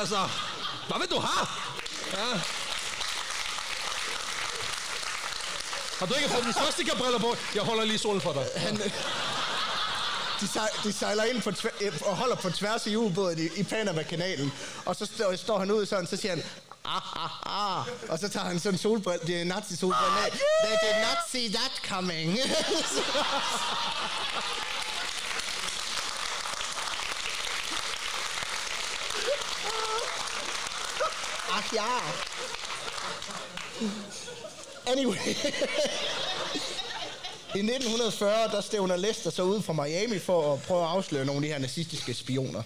altså, 0.00 0.28
hvad 0.88 0.98
vil 1.00 1.08
du 1.10 1.20
have? 1.20 1.46
Ja. 2.12 2.40
Har 5.98 6.06
du 6.06 6.14
ikke 6.14 6.28
fået 6.28 6.42
dine 6.42 6.52
svastika-briller 6.54 7.18
på? 7.18 7.36
Jeg 7.54 7.62
holder 7.62 7.84
lige 7.84 7.98
solen 7.98 8.20
for 8.20 8.32
dig. 8.32 8.46
De, 10.40 10.48
sej, 10.48 10.68
de 10.84 10.92
sejler 10.92 11.24
ind 11.24 11.42
på 11.42 11.50
tvæ- 11.50 11.84
øh, 11.84 11.92
og 12.04 12.16
holder 12.16 12.36
på 12.36 12.50
tværs 12.50 12.86
i 12.86 12.96
ubåden 12.96 13.38
i, 13.38 13.60
i 13.60 13.62
Panama-kanalen. 13.62 14.52
Og 14.84 14.96
så 14.96 15.06
står, 15.06 15.36
står 15.36 15.58
han 15.58 15.70
ud 15.70 15.86
sådan, 15.86 16.06
så 16.06 16.16
siger 16.16 16.34
han, 16.34 16.44
ah, 16.84 17.24
ah, 17.24 17.78
ah. 17.80 17.86
Og 18.08 18.18
så 18.18 18.28
tager 18.28 18.46
han 18.46 18.58
sådan 18.60 18.74
en 18.74 18.78
solbrille, 18.78 19.26
det 19.26 19.40
er 19.40 19.44
nazi-solbrille 19.44 20.18
af. 20.24 20.30
did 20.32 20.40
not 21.06 21.18
nazi 21.34 21.48
that 21.52 21.72
coming. 21.88 22.38
Ach 31.50 31.72
ah, 31.72 31.74
ja. 31.74 32.00
Anyway. 34.86 35.16
I 37.54 37.58
1940, 37.58 38.48
der 38.52 38.60
stævner 38.60 38.96
Lester 38.96 39.30
så 39.30 39.42
ud 39.42 39.62
fra 39.62 39.72
Miami 39.72 40.18
for 40.18 40.52
at 40.52 40.62
prøve 40.62 40.82
at 40.82 40.88
afsløre 40.88 41.24
nogle 41.24 41.38
af 41.38 41.42
de 41.42 41.48
her 41.48 41.58
nazistiske 41.58 42.14
spioner. 42.14 42.62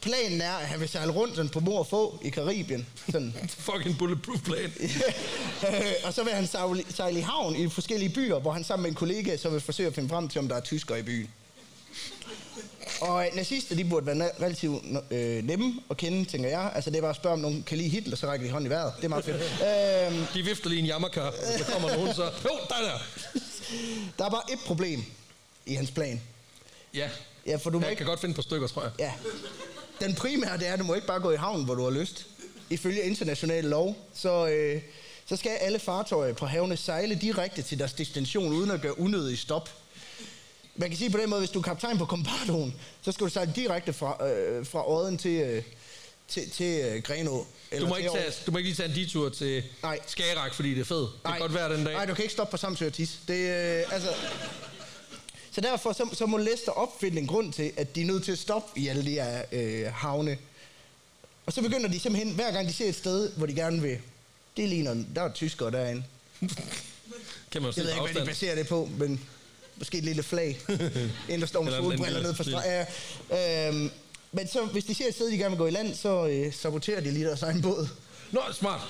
Planen 0.00 0.40
er, 0.40 0.52
at 0.52 0.66
han 0.66 0.80
vil 0.80 0.88
sejle 0.88 1.12
rundt 1.12 1.36
sådan 1.36 1.48
på 1.48 1.60
mor 1.60 1.78
og 1.78 1.86
få 1.86 2.18
i 2.22 2.28
Karibien. 2.28 2.86
Sådan. 3.06 3.34
Fucking 3.48 3.98
bulletproof 3.98 4.40
plan. 4.40 4.72
Og 6.04 6.14
så 6.14 6.22
vil 6.24 6.32
han 6.32 6.46
sejle 6.90 7.18
i 7.18 7.22
havn 7.22 7.56
i 7.56 7.68
forskellige 7.68 8.14
byer, 8.14 8.38
hvor 8.38 8.52
han 8.52 8.64
sammen 8.64 8.82
med 8.82 8.90
en 8.90 8.96
kollega 8.96 9.36
så 9.36 9.48
vil 9.48 9.60
forsøge 9.60 9.86
at 9.86 9.94
finde 9.94 10.08
frem 10.08 10.28
til, 10.28 10.38
om 10.38 10.48
der 10.48 10.56
er 10.56 10.60
tyskere 10.60 10.98
i 10.98 11.02
byen. 11.02 11.30
Og 13.04 13.26
øh, 13.26 13.36
nazister, 13.36 13.74
de 13.76 13.84
burde 13.84 14.06
være 14.06 14.30
relativt 14.40 14.84
øh, 15.10 15.44
nemme 15.44 15.74
at 15.90 15.96
kende, 15.96 16.24
tænker 16.24 16.48
jeg. 16.48 16.72
Altså, 16.74 16.90
det 16.90 16.96
er 16.96 17.00
bare 17.00 17.10
at 17.10 17.16
spørge, 17.16 17.32
om 17.32 17.38
nogen 17.38 17.62
kan 17.62 17.78
lide 17.78 17.88
Hitler, 17.88 18.16
så 18.16 18.26
rækker 18.26 18.46
de 18.46 18.52
hånden 18.52 18.66
i 18.66 18.70
vejret. 18.70 18.92
Det 18.96 19.04
er 19.04 19.08
meget 19.08 19.24
fedt. 19.24 20.12
øhm, 20.16 20.26
De 20.34 20.42
vifter 20.42 20.68
lige 20.68 20.80
en 20.80 20.86
jammerkar. 20.86 21.34
Så 21.58 21.64
kommer 21.72 21.96
nogen 21.96 22.14
så. 22.14 22.24
Jo, 22.24 22.50
der 22.68 22.74
er 22.74 22.82
der. 22.82 22.98
der 24.18 24.24
er 24.24 24.30
bare 24.30 24.52
et 24.52 24.58
problem 24.66 25.04
i 25.66 25.74
hans 25.74 25.90
plan. 25.90 26.20
Ja. 26.94 27.08
Ja, 27.46 27.56
for 27.56 27.70
du 27.70 27.78
må 27.78 27.82
Jeg 27.84 27.90
ikke 27.90 27.98
kan 27.98 28.06
godt 28.06 28.20
finde 28.20 28.34
par 28.34 28.42
stykker, 28.42 28.68
tror 28.68 28.82
jeg. 28.82 28.90
Ja. 28.98 29.12
Den 30.06 30.14
primære, 30.14 30.58
det 30.58 30.68
er, 30.68 30.72
at 30.72 30.78
du 30.78 30.84
må 30.84 30.94
ikke 30.94 31.06
bare 31.06 31.20
gå 31.20 31.30
i 31.30 31.36
havn, 31.36 31.64
hvor 31.64 31.74
du 31.74 31.82
har 31.82 31.90
lyst. 31.90 32.26
Ifølge 32.70 33.02
international 33.02 33.64
lov, 33.64 33.96
så, 34.14 34.46
øh, 34.46 34.82
så 35.26 35.36
skal 35.36 35.50
alle 35.50 35.78
fartøjer 35.78 36.32
på 36.32 36.46
havene 36.46 36.76
sejle 36.76 37.14
direkte 37.14 37.62
til 37.62 37.78
deres 37.78 37.92
destination, 37.92 38.52
uden 38.52 38.70
at 38.70 38.80
gøre 38.80 39.00
unødig 39.00 39.38
stop. 39.38 39.70
Man 40.76 40.88
kan 40.88 40.98
sige 40.98 41.10
på 41.10 41.18
den 41.18 41.30
måde, 41.30 41.40
hvis 41.40 41.50
du 41.50 41.58
er 41.58 41.62
kaptajn 41.62 41.98
på 41.98 42.04
Kompardoen, 42.04 42.74
så 43.02 43.12
skal 43.12 43.24
du 43.26 43.30
sejle 43.30 43.52
direkte 43.56 43.92
fra, 43.92 44.28
øh, 44.28 44.66
fra 44.66 44.90
Odden 44.90 45.18
til, 45.18 45.30
øh, 45.30 45.62
til, 46.28 46.50
til 46.50 46.80
øh, 46.84 47.02
Grenå. 47.02 47.30
Du 47.30 47.46
eller 47.70 47.88
må, 47.88 47.94
til 47.94 48.04
ikke 48.04 48.16
tage, 48.16 48.32
du 48.46 48.50
må 48.52 48.58
ikke 48.58 48.70
lige 48.70 48.76
tage 48.76 48.88
en 48.88 48.94
detur 48.94 49.28
til 49.28 49.62
Nej. 49.82 49.98
Skagerak, 50.06 50.54
fordi 50.54 50.70
det 50.74 50.80
er 50.80 50.84
fedt. 50.84 51.10
Det 51.12 51.20
kan 51.24 51.38
godt 51.38 51.54
være 51.54 51.76
den 51.76 51.84
dag. 51.84 51.94
Nej, 51.94 52.04
du 52.06 52.14
kan 52.14 52.24
ikke 52.24 52.32
stoppe 52.32 52.50
på 52.50 52.56
Samsø 52.56 52.86
og 52.86 52.92
Tis. 52.92 53.18
Det, 53.28 53.34
øh, 53.34 53.92
altså, 53.92 54.08
så 55.52 55.60
derfor 55.60 55.92
så, 55.92 56.08
så 56.12 56.26
må 56.26 56.36
Lester 56.36 56.72
opfinde 56.72 57.18
en 57.20 57.26
grund 57.26 57.52
til, 57.52 57.72
at 57.76 57.94
de 57.96 58.02
er 58.02 58.06
nødt 58.06 58.24
til 58.24 58.32
at 58.32 58.38
stoppe 58.38 58.80
i 58.80 58.88
alle 58.88 59.04
de 59.04 59.10
her 59.10 59.42
øh, 59.52 59.92
havne. 59.92 60.38
Og 61.46 61.52
så 61.52 61.62
begynder 61.62 61.88
de 61.90 62.00
simpelthen, 62.00 62.34
hver 62.34 62.52
gang 62.52 62.68
de 62.68 62.72
ser 62.72 62.88
et 62.88 62.94
sted, 62.94 63.32
hvor 63.36 63.46
de 63.46 63.54
gerne 63.54 63.82
vil, 63.82 63.98
det 64.56 64.68
ligner, 64.68 65.04
der 65.14 65.22
er 65.22 65.32
tyskere 65.32 65.70
derinde. 65.70 66.04
Kan 67.50 67.62
man 67.62 67.70
jo 67.70 67.72
Jeg 67.76 67.84
ved 67.84 67.92
ikke, 67.92 67.94
hvad 67.94 67.94
de 67.94 68.00
afstand. 68.00 68.26
baserer 68.26 68.54
det 68.54 68.68
på, 68.68 68.88
men 68.98 69.20
måske 69.76 69.98
et 69.98 70.04
lille 70.04 70.22
flag, 70.22 70.60
inden 71.28 71.40
der 71.40 71.46
står 71.46 71.62
med 71.62 71.72
solbriller 71.72 72.22
ned 72.22 72.34
fra 72.34 72.44
streg. 72.44 72.86
Ja. 73.30 73.68
Øhm, 73.68 73.90
men 74.32 74.48
så, 74.48 74.64
hvis 74.64 74.84
de 74.84 74.94
ser 74.94 75.08
et 75.08 75.14
sted, 75.14 75.30
de 75.30 75.36
gerne 75.38 75.50
vil 75.50 75.58
gå 75.58 75.66
i 75.66 75.70
land, 75.70 75.94
så 75.94 76.26
øh, 76.26 76.52
saboterer 76.54 77.00
de 77.00 77.10
lige 77.10 77.26
deres 77.26 77.42
egen 77.42 77.62
båd. 77.62 77.88
Nå, 78.32 78.40
smart. 78.52 78.80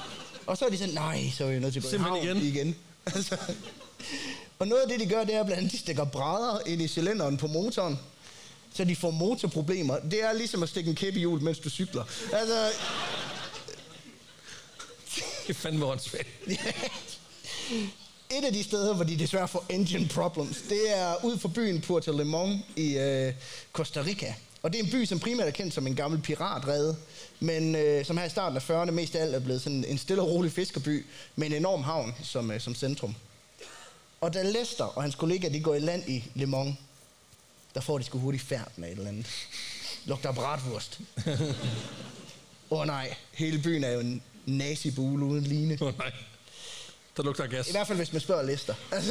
Og 0.47 0.57
så 0.57 0.64
er 0.64 0.68
de 0.70 0.78
sådan, 0.78 0.95
nej, 0.95 1.30
så 1.37 1.45
er 1.45 1.49
vi 1.53 1.59
nødt 1.59 1.72
til 1.72 1.80
at 1.80 1.85
gå 1.85 1.91
Simpelthen 1.91 2.22
i 2.22 2.26
havn 2.26 2.39
igen. 2.39 2.55
igen. 2.55 2.76
Altså, 3.14 3.37
og 4.59 4.68
noget 4.68 4.82
af 4.82 4.89
det, 4.89 5.01
de 5.01 5.07
gør, 5.07 5.24
det 5.24 5.35
er 5.35 5.45
blandt 5.45 5.59
andet, 5.59 5.72
de 5.72 5.78
stikker 5.78 6.05
brædder 6.05 6.61
ind 6.66 6.82
i 6.82 6.89
cylinderen 6.89 7.37
på 7.37 7.47
motoren, 7.47 7.99
så 8.74 8.85
de 8.85 8.97
får 8.97 9.11
motorproblemer. 9.11 9.99
Det 9.99 10.24
er 10.24 10.32
ligesom 10.32 10.62
at 10.62 10.68
stikke 10.68 10.91
en 10.91 10.97
kæp 10.97 11.16
i 11.16 11.18
hjul, 11.18 11.43
mens 11.43 11.59
du 11.59 11.70
cykler. 11.70 12.05
Altså, 12.32 12.70
Det 15.47 15.51
er 15.51 15.55
fandme 15.55 15.87
åndssvagt. 15.87 16.28
et 18.31 18.45
af 18.45 18.53
de 18.53 18.64
steder, 18.64 18.95
hvor 18.95 19.05
de 19.05 19.18
desværre 19.18 19.49
får 19.49 19.64
engine 19.68 20.09
problems, 20.09 20.62
det 20.68 20.99
er 20.99 21.25
ud 21.25 21.39
for 21.39 21.49
byen 21.49 21.81
Puerto 21.81 22.12
Limon 22.12 22.62
i 22.77 22.97
øh, 22.99 23.33
Costa 23.72 24.03
Rica. 24.03 24.35
Og 24.62 24.72
det 24.72 24.81
er 24.81 24.85
en 24.85 24.91
by, 24.91 25.05
som 25.05 25.18
primært 25.20 25.47
er 25.47 25.51
kendt 25.51 25.75
som 25.75 25.87
en 25.87 25.95
gammel 25.95 26.20
piratrede, 26.20 26.97
men 27.41 27.75
øh, 27.75 28.05
som 28.05 28.16
her 28.16 28.25
i 28.25 28.31
starten 28.31 28.57
af 28.57 28.70
40'erne 28.70 28.91
mest 28.91 29.16
af 29.16 29.22
alt 29.22 29.35
er 29.35 29.41
blevet 29.41 29.62
sådan 29.62 29.85
en 29.85 29.99
stille 29.99 30.22
og 30.22 30.29
rolig 30.29 30.53
fiskerby 30.53 31.07
med 31.37 31.47
en 31.47 31.53
enorm 31.53 31.83
havn 31.83 32.14
som, 32.22 32.51
øh, 32.51 32.61
som 32.61 32.75
centrum. 32.75 33.14
Og 34.20 34.35
da 34.35 34.43
Lester 34.43 34.85
og 34.85 35.03
hans 35.03 35.14
kollega 35.14 35.49
de 35.49 35.61
går 35.61 35.75
i 35.75 35.79
land 35.79 36.09
i 36.09 36.25
Le 36.35 36.47
Mans, 36.47 36.77
der 37.75 37.81
får 37.81 37.99
de 37.99 38.05
sgu 38.05 38.18
hurtigt 38.18 38.45
færden 38.45 38.85
af 38.85 38.89
et 38.89 38.97
eller 38.97 39.09
andet. 39.09 39.27
Lugter 40.05 40.33
bratwurst. 40.33 41.01
Åh 42.70 42.81
oh, 42.81 42.87
nej, 42.87 43.14
hele 43.33 43.59
byen 43.59 43.85
er 43.85 43.91
jo 43.91 44.01
en 44.01 44.22
nazibule 44.47 45.25
uden 45.25 45.45
line. 45.45 45.79
Åh 45.81 45.89
oh, 45.89 45.99
nej. 45.99 46.12
Der 47.16 47.22
lugter 47.22 47.46
gas. 47.46 47.68
I 47.68 47.70
hvert 47.70 47.86
fald, 47.86 47.98
hvis 47.98 48.12
man 48.12 48.20
spørger 48.20 48.42
Lester. 48.42 48.74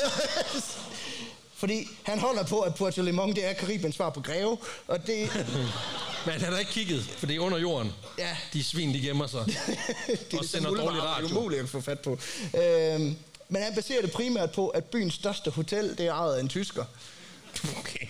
Fordi 1.56 1.88
han 2.04 2.20
holder 2.20 2.44
på, 2.44 2.60
at 2.62 2.76
Puerto 2.76 3.02
Limon, 3.02 3.36
det 3.36 3.46
er 3.50 3.54
Karibiens 3.54 3.96
svar 3.96 4.10
på 4.10 4.22
Greve, 4.22 4.58
og 4.88 5.08
det... 5.08 5.30
Men 6.26 6.42
han 6.42 6.52
har 6.54 6.60
ikke 6.60 6.72
kigget, 6.72 7.04
for 7.18 7.26
det 7.26 7.36
er 7.36 7.40
under 7.40 7.58
jorden. 7.58 7.92
Ja. 8.18 8.38
De 8.54 8.64
svin, 8.64 8.94
de 8.94 9.02
gemmer 9.02 9.28
sig. 9.28 9.46
det 9.46 10.34
er 10.34 10.38
Og 10.38 10.46
sender 10.46 10.70
dårlig 10.70 10.86
det 10.86 10.98
er 10.98 11.04
radio. 11.04 11.38
umuligt 11.38 11.62
at 11.62 11.70
få 11.70 11.82
fat 11.82 12.00
på. 12.00 12.12
Øhm, 12.58 13.16
men 13.50 13.62
han 13.64 13.76
baserer 13.76 14.02
det 14.02 14.12
primært 14.12 14.52
på, 14.52 14.68
at 14.68 14.86
byens 14.86 15.14
største 15.14 15.52
hotel, 15.52 15.98
det 15.98 16.06
er 16.08 16.14
ejet 16.14 16.36
af 16.36 16.40
en 16.40 16.50
tysker. 16.50 16.86
Okay. 17.80 18.08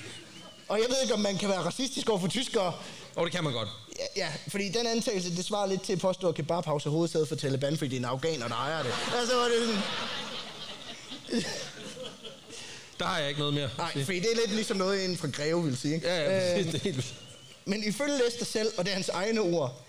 Og 0.67 0.77
jeg 0.77 0.85
ved 0.89 1.01
ikke, 1.01 1.13
om 1.13 1.19
man 1.19 1.37
kan 1.37 1.49
være 1.49 1.61
racistisk 1.65 2.09
over 2.09 2.19
for 2.19 2.27
tyskere. 2.27 2.73
Og 3.15 3.25
det 3.25 3.31
kan 3.33 3.43
man 3.43 3.53
godt. 3.53 3.69
Ja, 3.99 4.05
ja 4.15 4.29
fordi 4.47 4.69
den 4.69 4.87
antagelse, 4.87 5.35
det 5.35 5.45
svarer 5.45 5.67
lidt 5.67 5.81
til 5.83 5.93
at 5.93 5.99
påstå, 5.99 6.29
at 6.29 6.35
kebabhouse 6.35 6.89
er 6.89 6.91
hovedsædet 6.91 7.27
for 7.27 7.35
Taliban, 7.35 7.77
fordi 7.77 7.89
det 7.89 7.95
er 7.95 7.99
en 7.99 8.05
afghaner, 8.05 8.47
der 8.47 8.55
ejer 8.55 8.83
det. 8.83 8.93
Altså, 9.19 9.35
var 9.35 9.43
det 9.43 9.53
sådan... 9.67 9.81
Der 12.99 13.05
har 13.05 13.19
jeg 13.19 13.27
ikke 13.27 13.39
noget 13.39 13.53
mere. 13.53 13.69
Nej, 13.77 14.03
fordi 14.03 14.19
det 14.19 14.31
er 14.31 14.35
lidt 14.35 14.55
ligesom 14.55 14.77
noget 14.77 15.03
inden 15.03 15.17
fra 15.17 15.27
Greve, 15.27 15.63
vil 15.63 15.77
sige. 15.77 15.95
ikke? 15.95 16.07
Ja, 16.07 16.21
ja, 16.21 16.59
Øh, 16.59 16.65
det 16.65 16.75
er 16.75 16.79
helt. 16.79 17.15
Men 17.65 17.83
ifølge 17.83 18.17
Lester 18.17 18.45
selv, 18.45 18.71
og 18.77 18.85
det 18.85 18.91
er 18.91 18.95
hans 18.95 19.09
egne 19.09 19.41
ord, 19.41 19.81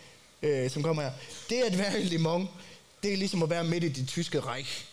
øh, 0.42 0.70
som 0.70 0.82
kommer 0.82 1.02
her, 1.02 1.10
det 1.50 1.62
at 1.62 1.78
være 1.78 2.00
i 2.00 2.04
Le 2.04 2.18
Mans, 2.18 2.48
det 3.02 3.12
er 3.12 3.16
ligesom 3.16 3.42
at 3.42 3.50
være 3.50 3.64
midt 3.64 3.84
i 3.84 3.88
det 3.88 4.08
tyske 4.08 4.40
Reich. 4.40 4.84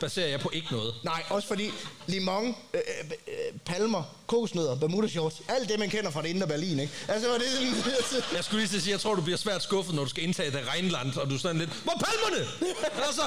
Baserer 0.00 0.28
jeg 0.28 0.40
på 0.40 0.50
ikke 0.52 0.68
noget. 0.70 0.94
Nej, 1.04 1.22
også 1.30 1.48
fordi 1.48 1.70
Le 2.06 2.20
Mans, 2.20 2.56
øh, 2.74 2.80
øh, 3.28 3.58
palmer, 3.64 4.02
kokosnødder, 4.26 4.76
bermuda 4.76 5.08
shorts, 5.08 5.42
alt 5.48 5.68
det, 5.68 5.78
man 5.78 5.90
kender 5.90 6.10
fra 6.10 6.22
det 6.22 6.28
indre 6.28 6.46
Berlin, 6.46 6.78
ikke? 6.78 6.92
Altså, 7.08 7.28
var 7.28 7.38
det 7.38 7.46
sådan... 7.46 8.24
Jeg 8.36 8.44
skulle 8.44 8.66
lige 8.66 8.80
sige, 8.80 8.92
jeg 8.92 9.00
tror, 9.00 9.14
du 9.14 9.22
bliver 9.22 9.36
svært 9.36 9.62
skuffet, 9.62 9.94
når 9.94 10.04
du 10.04 10.10
skal 10.10 10.24
indtage 10.24 10.50
det 10.50 10.60
Rheinland, 10.72 11.16
og 11.16 11.30
du 11.30 11.34
er 11.34 11.38
sådan 11.38 11.58
lidt, 11.58 11.70
hvor 11.70 11.92
er 11.92 11.98
palmerne? 11.98 12.46
altså, 13.06 13.22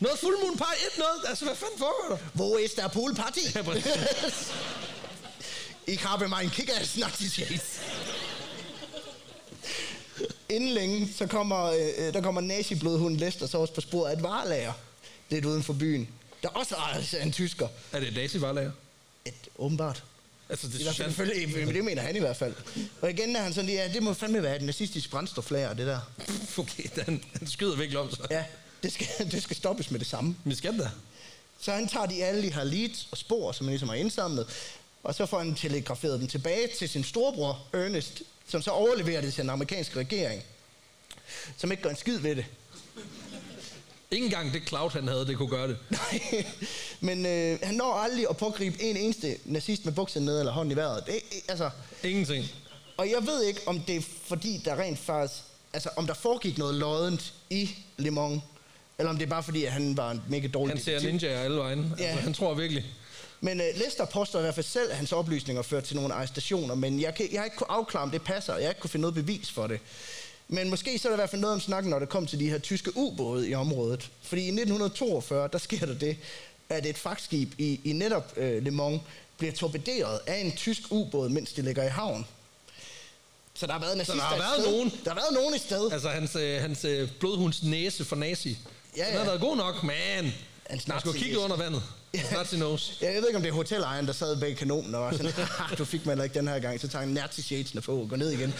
noget 0.00 0.18
fuldmoon 0.18 0.56
pie, 0.56 0.86
et 0.86 0.98
noget. 0.98 1.28
Altså, 1.28 1.44
hvad 1.44 1.56
fanden 1.56 1.78
foregår 1.78 2.16
der? 2.16 2.18
Hvor 2.32 2.56
er 2.56 2.82
der 2.82 2.88
poolparty? 2.88 3.38
Ja, 3.54 3.62
præcis. 3.62 4.52
Ich 5.86 6.02
habe 6.06 6.28
mein 6.28 6.50
Kickers 6.50 6.96
Nazi 6.96 7.28
Shades. 7.28 7.80
Inden 10.48 10.68
længe, 10.68 11.08
så 11.16 11.26
kommer, 11.26 11.64
øh, 11.64 12.14
der 12.14 12.20
kommer 12.20 12.40
nazi-blodhunden 12.40 13.16
Lester 13.20 13.46
så 13.46 13.58
også 13.58 13.74
på 13.74 13.80
sporet 13.80 14.10
af 14.10 14.16
et 14.16 14.22
varelager, 14.22 14.72
lidt 15.34 15.44
uden 15.44 15.62
for 15.62 15.72
byen, 15.72 16.08
der 16.42 16.48
også 16.48 16.74
ejes 16.74 17.14
af 17.14 17.22
en 17.22 17.32
tysker. 17.32 17.68
Er 17.92 18.00
det 18.00 18.08
et 18.08 18.16
daisy-varelager? 18.16 18.70
Et, 19.24 19.34
åbenbart. 19.56 20.04
Altså, 20.48 20.68
det 20.68 20.80
I 20.80 20.82
hvert 20.82 20.96
fald, 20.96 21.08
selvfølgelig, 21.08 21.74
det 21.74 21.84
mener 21.84 22.02
han 22.02 22.16
i 22.16 22.18
hvert 22.18 22.36
fald. 22.36 22.54
Og 23.00 23.10
igen 23.10 23.36
er 23.36 23.42
han 23.42 23.54
sådan, 23.54 23.70
ja, 23.70 23.88
det 23.94 24.02
må 24.02 24.14
fandme 24.14 24.42
være 24.42 24.56
et 24.56 24.62
nazistisk 24.62 25.10
brændstoflager, 25.10 25.74
det 25.74 25.86
der. 25.86 26.00
Okay, 26.58 26.88
han, 27.04 27.24
han 27.38 27.46
skyder 27.46 27.76
virkelig 27.76 27.98
om 27.98 28.10
sig. 28.10 28.26
Ja, 28.30 28.44
det 28.82 28.92
skal, 28.92 29.06
det 29.32 29.42
skal 29.42 29.56
stoppes 29.56 29.90
med 29.90 29.98
det 29.98 30.06
samme. 30.06 30.36
Men 30.44 30.56
skal 30.56 30.78
da. 30.78 30.90
Så 31.60 31.72
han 31.72 31.88
tager 31.88 32.06
de 32.06 32.24
alle 32.24 32.42
de 32.42 32.52
her 32.52 32.64
leads 32.64 33.08
og 33.10 33.18
spor, 33.18 33.52
som 33.52 33.66
han 33.66 33.72
ligesom 33.72 33.88
har 33.88 33.96
indsamlet, 33.96 34.46
og 35.02 35.14
så 35.14 35.26
får 35.26 35.38
han 35.38 35.54
telegraferet 35.54 36.20
dem 36.20 36.28
tilbage 36.28 36.68
til 36.78 36.88
sin 36.88 37.04
storebror, 37.04 37.62
Ernest, 37.72 38.22
som 38.48 38.62
så 38.62 38.70
overleverer 38.70 39.20
det 39.20 39.34
til 39.34 39.42
den 39.42 39.50
amerikanske 39.50 39.98
regering, 39.98 40.42
som 41.56 41.70
ikke 41.70 41.82
gør 41.82 41.90
en 41.90 41.96
skid 41.96 42.18
ved 42.18 42.36
det. 42.36 42.44
Ikke 44.14 44.24
engang 44.24 44.52
det 44.52 44.68
cloud, 44.68 44.90
han 44.90 45.08
havde, 45.08 45.26
det 45.26 45.36
kunne 45.36 45.48
gøre 45.48 45.68
det. 45.68 45.76
Nej, 45.90 46.44
men 47.00 47.26
øh, 47.26 47.58
han 47.62 47.74
når 47.74 47.92
aldrig 47.94 48.26
at 48.30 48.36
pågribe 48.36 48.82
en 48.82 48.96
eneste 48.96 49.36
nazist 49.44 49.84
med 49.84 49.92
bukserne 49.92 50.26
ned 50.26 50.38
eller 50.38 50.52
hånden 50.52 50.72
i 50.72 50.76
vejret. 50.76 51.06
Det, 51.06 51.14
altså, 51.48 51.70
Ingenting. 52.02 52.44
og 52.96 53.10
jeg 53.10 53.26
ved 53.26 53.42
ikke, 53.42 53.60
om 53.66 53.80
det 53.80 53.96
er 53.96 54.00
fordi, 54.26 54.60
der 54.64 54.80
rent 54.80 54.98
faktisk... 54.98 55.42
Altså, 55.72 55.90
om 55.96 56.06
der 56.06 56.14
foregik 56.14 56.58
noget 56.58 56.74
loddent 56.74 57.34
i 57.50 57.70
Le 57.96 58.10
Mans, 58.10 58.42
eller 58.98 59.10
om 59.10 59.16
det 59.16 59.24
er 59.24 59.30
bare 59.30 59.42
fordi, 59.42 59.64
at 59.64 59.72
han 59.72 59.96
var 59.96 60.10
en 60.10 60.22
mega 60.28 60.46
dårlig 60.46 60.74
Han 60.74 60.84
ser 60.84 61.00
ninjaer 61.00 61.40
alle 61.40 61.56
vegne. 61.56 61.94
Ja. 61.98 62.04
Altså, 62.04 62.24
han 62.24 62.34
tror 62.34 62.54
virkelig. 62.54 62.84
Men 63.40 63.60
uh, 63.60 63.66
Lester 63.76 64.04
påstår 64.04 64.38
i 64.38 64.42
hvert 64.42 64.54
fald 64.54 64.66
selv, 64.66 64.90
at 64.90 64.96
hans 64.96 65.12
oplysninger 65.12 65.62
førte 65.62 65.86
til 65.86 65.96
nogle 65.96 66.14
arrestationer, 66.14 66.74
men 66.74 67.00
jeg, 67.00 67.14
kan, 67.14 67.28
jeg 67.32 67.40
har 67.40 67.44
ikke 67.44 67.56
kunne 67.56 67.70
afklare, 67.70 68.02
om 68.02 68.10
det 68.10 68.22
passer. 68.22 68.54
Jeg 68.54 68.64
har 68.64 68.68
ikke 68.68 68.80
kunne 68.80 68.90
finde 68.90 69.00
noget 69.00 69.14
bevis 69.14 69.50
for 69.50 69.66
det. 69.66 69.80
Men 70.48 70.70
måske 70.70 70.98
så 70.98 71.08
er 71.08 71.10
der 71.10 71.16
i 71.16 71.20
hvert 71.20 71.30
fald 71.30 71.40
noget 71.40 71.54
om 71.54 71.60
snakken, 71.60 71.90
når 71.90 71.98
det 71.98 72.08
kom 72.08 72.26
til 72.26 72.40
de 72.40 72.50
her 72.50 72.58
tyske 72.58 72.96
ubåde 72.96 73.48
i 73.48 73.54
området. 73.54 74.10
Fordi 74.22 74.40
i 74.42 74.48
1942, 74.48 75.48
der 75.52 75.58
sker 75.58 75.86
der 75.86 75.94
det, 75.94 76.16
at 76.68 76.86
et 76.86 76.98
fragtskib 76.98 77.52
i, 77.58 77.80
i 77.84 77.92
netop 77.92 78.32
uh, 78.36 78.42
Le 78.42 78.70
Mans 78.70 79.00
bliver 79.38 79.52
torpederet 79.52 80.20
af 80.26 80.36
en 80.40 80.52
tysk 80.52 80.82
ubåd, 80.90 81.28
mens 81.28 81.52
de 81.52 81.62
ligger 81.62 81.84
i 81.84 81.88
havn. 81.88 82.26
Så 83.54 83.66
der 83.66 83.72
har 83.72 83.80
været 83.80 83.96
nazister 83.96 84.14
der 84.14 84.22
har 84.22 84.34
et 84.34 84.40
været 84.40 84.72
nogen. 84.72 84.92
Der 85.04 85.10
har 85.10 85.14
været 85.14 85.32
nogen 85.34 85.54
et 85.54 85.60
sted. 85.60 85.92
Altså, 85.92 86.08
hans, 86.08 86.36
øh, 86.36 86.60
hans 86.60 86.84
øh, 86.84 87.08
blodhunds 87.20 87.62
næse 87.62 88.04
for 88.04 88.16
nazi. 88.16 88.58
Ja, 88.96 89.04
Den 89.06 89.12
har 89.12 89.18
ja. 89.20 89.24
været 89.26 89.40
god 89.40 89.56
nok, 89.56 89.82
men 89.82 90.32
Hans 90.70 90.88
man 90.88 91.00
skulle 91.00 91.18
kigge 91.20 91.38
under 91.38 91.56
vandet. 91.56 91.82
Hans 92.14 92.30
nazi 92.32 92.56
nose. 92.58 92.92
Ja, 93.00 93.12
jeg 93.12 93.20
ved 93.22 93.28
ikke, 93.28 93.36
om 93.36 93.42
det 93.42 93.48
er 93.50 93.54
hotelejeren, 93.54 94.06
der 94.06 94.12
sad 94.12 94.40
bag 94.40 94.56
kanonen 94.56 94.94
og 94.94 95.00
var 95.00 95.12
sådan, 95.12 95.32
"Haha, 95.32 95.74
du 95.74 95.84
fik 95.84 96.06
mig 96.06 96.24
ikke 96.24 96.34
den 96.38 96.48
her 96.48 96.58
gang, 96.58 96.80
så 96.80 96.88
tager 96.88 97.04
han 97.04 97.08
nazi 97.14 97.42
shadesene 97.42 97.80
på 97.80 97.96
og 98.00 98.08
går 98.08 98.16
ned 98.16 98.30
igen. 98.30 98.54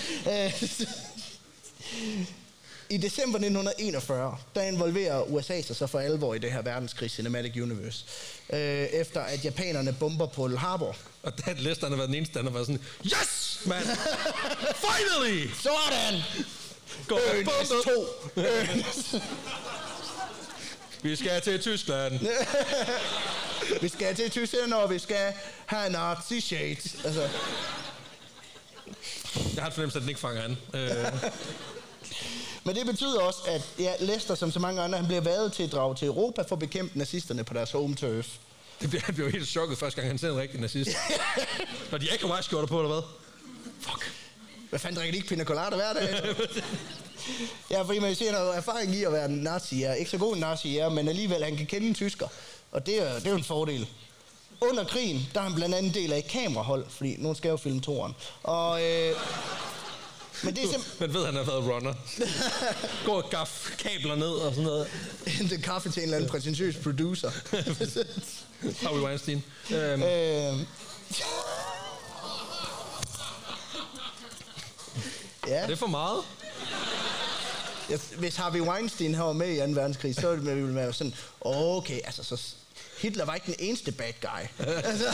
I 2.90 2.96
december 2.96 3.38
1941, 3.38 4.36
der 4.54 4.62
involverer 4.62 5.22
USA 5.22 5.62
sig 5.62 5.76
så 5.76 5.86
for 5.86 5.98
alvor 5.98 6.34
i 6.34 6.38
det 6.38 6.52
her 6.52 6.62
verdenskrig 6.62 7.10
Cinematic 7.10 7.56
Universe, 7.56 8.04
øh, 8.52 8.58
efter 8.84 9.20
at 9.20 9.44
japanerne 9.44 9.92
bomber 9.92 10.26
Pearl 10.26 10.56
Harbor. 10.56 10.96
Og 11.22 11.46
da 11.46 11.54
Lester 11.58 11.88
har 11.88 11.96
været 11.96 12.08
den 12.08 12.16
eneste, 12.16 12.38
der 12.38 12.42
har 12.42 12.50
været 12.50 12.66
sådan, 12.66 12.80
Yes, 13.06 13.60
man! 13.66 13.82
Finally! 14.86 15.50
Sådan! 15.62 16.20
Gå 17.08 17.16
Ernest 17.16 17.44
bombet. 17.44 17.84
2! 18.34 18.40
Ernest. 18.40 19.14
Vi 21.02 21.16
skal 21.16 21.40
til 21.40 21.60
Tyskland. 21.60 22.20
Vi 23.82 23.88
skal 23.88 24.16
til 24.16 24.30
Tyskland, 24.30 24.72
og 24.72 24.90
vi 24.90 24.98
skal 24.98 25.32
have 25.66 25.90
nazi 25.90 26.40
shades. 26.40 26.96
Altså, 27.04 27.28
Jeg 29.36 29.62
har 29.62 29.66
en 29.66 29.72
fornemmelse, 29.72 29.98
at 29.98 30.02
den 30.02 30.08
ikke 30.08 30.20
fanger 30.20 30.42
an. 30.42 30.58
Øh, 30.74 31.12
Men 32.64 32.76
det 32.76 32.86
betyder 32.86 33.20
også, 33.20 33.38
at 33.46 33.62
ja, 33.78 33.92
Lester, 34.00 34.34
som 34.34 34.52
så 34.52 34.58
mange 34.58 34.82
andre, 34.82 34.98
han 34.98 35.06
bliver 35.06 35.20
været 35.20 35.52
til 35.52 35.62
at 35.62 35.72
drage 35.72 35.94
til 35.94 36.06
Europa 36.06 36.42
for 36.42 36.56
at 36.56 36.60
bekæmpe 36.60 36.98
nazisterne 36.98 37.44
på 37.44 37.54
deres 37.54 37.72
home 37.72 37.94
turf. 37.94 38.26
det 38.80 38.90
bliver, 38.90 39.02
bliver 39.12 39.26
jo 39.26 39.32
helt 39.32 39.48
chokket 39.48 39.78
første 39.78 40.00
gang, 40.00 40.10
han 40.10 40.18
ser 40.18 40.30
en 40.30 40.36
rigtig 40.36 40.60
nazist. 40.60 40.90
Når 41.90 41.98
de 41.98 42.08
ikke 42.12 42.26
har 42.26 42.40
skjorter 42.40 42.66
på, 42.66 42.80
eller 42.80 42.92
hvad? 42.92 43.02
Fuck. 43.80 44.12
Hvad 44.70 44.78
fanden 44.78 44.96
drikker 44.96 45.12
de 45.12 45.16
ikke 45.16 45.28
pina 45.28 45.44
colada 45.44 45.76
hver 45.76 45.92
dag? 45.92 46.36
ja, 47.70 47.82
fordi 47.82 47.98
man 47.98 48.14
siger 48.14 48.32
noget 48.32 48.56
erfaring 48.56 48.94
i 48.94 49.04
at 49.04 49.12
være 49.12 49.24
en 49.24 49.36
nazi. 49.36 49.80
Ja. 49.80 49.92
Ikke 49.92 50.10
så 50.10 50.18
god 50.18 50.34
en 50.34 50.40
nazi, 50.40 50.74
ja, 50.74 50.88
men 50.88 51.08
alligevel, 51.08 51.44
han 51.44 51.56
kan 51.56 51.66
kende 51.66 51.86
en 51.86 51.94
tysker. 51.94 52.28
Og 52.72 52.86
det 52.86 53.02
er, 53.02 53.14
det 53.14 53.26
er 53.26 53.30
jo 53.30 53.36
en 53.36 53.44
fordel. 53.44 53.88
Under 54.60 54.84
krigen, 54.84 55.28
der 55.34 55.40
er 55.40 55.44
han 55.44 55.54
blandt 55.54 55.74
andet 55.74 55.94
del 55.94 56.12
af 56.12 56.18
et 56.18 56.26
kamerahold, 56.26 56.86
fordi 56.88 57.16
nogen 57.18 57.36
skal 57.36 57.48
jo 57.48 57.56
filme 57.56 57.80
toren. 57.80 58.14
Og, 58.42 58.82
øh, 58.82 59.14
men 60.42 60.56
det 60.56 60.64
er 60.64 60.68
simpelthen... 60.72 60.96
Men 61.00 61.14
ved, 61.14 61.26
han 61.26 61.34
har 61.34 61.42
været 61.42 61.64
runner. 61.64 61.94
Går 63.06 63.22
og 63.22 63.30
gaff 63.30 63.76
kabler 63.78 64.14
ned 64.14 64.28
og 64.28 64.50
sådan 64.50 64.64
noget. 64.64 64.86
Hente 65.26 65.58
kaffe 65.58 65.90
til 65.90 66.00
en 66.00 66.04
eller 66.04 66.16
anden 66.16 66.30
præsentøs 66.30 66.76
producer. 66.76 67.30
Harvey 68.82 69.00
Weinstein. 69.00 69.44
Øhm, 69.70 70.02
øh, 70.02 70.08
ja. 75.48 75.54
er 75.54 75.66
det 75.66 75.78
for 75.78 75.86
meget? 75.86 76.22
Hvis 78.18 78.36
Harvey 78.36 78.60
Weinstein 78.60 79.14
her 79.14 79.22
var 79.22 79.32
med 79.32 79.48
i 79.48 79.58
2. 79.58 79.64
verdenskrig, 79.64 80.14
så 80.14 80.36
ville 80.36 80.66
det 80.66 80.74
være 80.74 80.92
sådan, 80.92 81.14
okay, 81.40 82.00
altså 82.04 82.24
så 82.24 82.54
Hitler 83.04 83.24
var 83.24 83.34
ikke 83.34 83.46
den 83.46 83.54
eneste 83.58 83.92
bad 83.92 84.12
guy. 84.20 84.64
altså, 84.90 85.04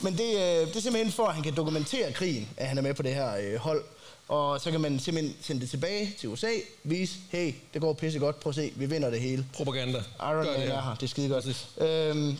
men 0.00 0.18
det, 0.18 0.34
øh, 0.34 0.66
det 0.66 0.76
er 0.76 0.80
simpelthen 0.80 1.12
for, 1.12 1.26
at 1.26 1.34
han 1.34 1.42
kan 1.42 1.54
dokumentere 1.54 2.12
krigen, 2.12 2.48
at 2.56 2.68
han 2.68 2.78
er 2.78 2.82
med 2.82 2.94
på 2.94 3.02
det 3.02 3.14
her 3.14 3.36
øh, 3.36 3.56
hold. 3.56 3.84
Og 4.28 4.60
så 4.60 4.70
kan 4.70 4.80
man 4.80 4.98
simpelthen 4.98 5.36
sende 5.40 5.60
det 5.60 5.70
tilbage 5.70 6.14
til 6.18 6.28
USA, 6.28 6.50
vise, 6.84 7.14
hey, 7.30 7.52
det 7.74 7.80
går 7.80 7.92
pisse 7.92 8.18
godt, 8.18 8.40
prøv 8.40 8.50
at 8.50 8.54
se, 8.54 8.72
vi 8.76 8.86
vinder 8.86 9.10
det 9.10 9.20
hele. 9.20 9.46
Propaganda. 9.52 9.98
Iron 10.20 10.36
Man 10.36 10.46
det, 10.46 10.64
er 10.64 10.82
her, 10.82 10.94
det 10.94 11.02
er 11.02 11.06
skide 11.06 11.28
godt. 11.28 11.44
Præcis. 11.44 11.66
Øhm, 11.80 12.38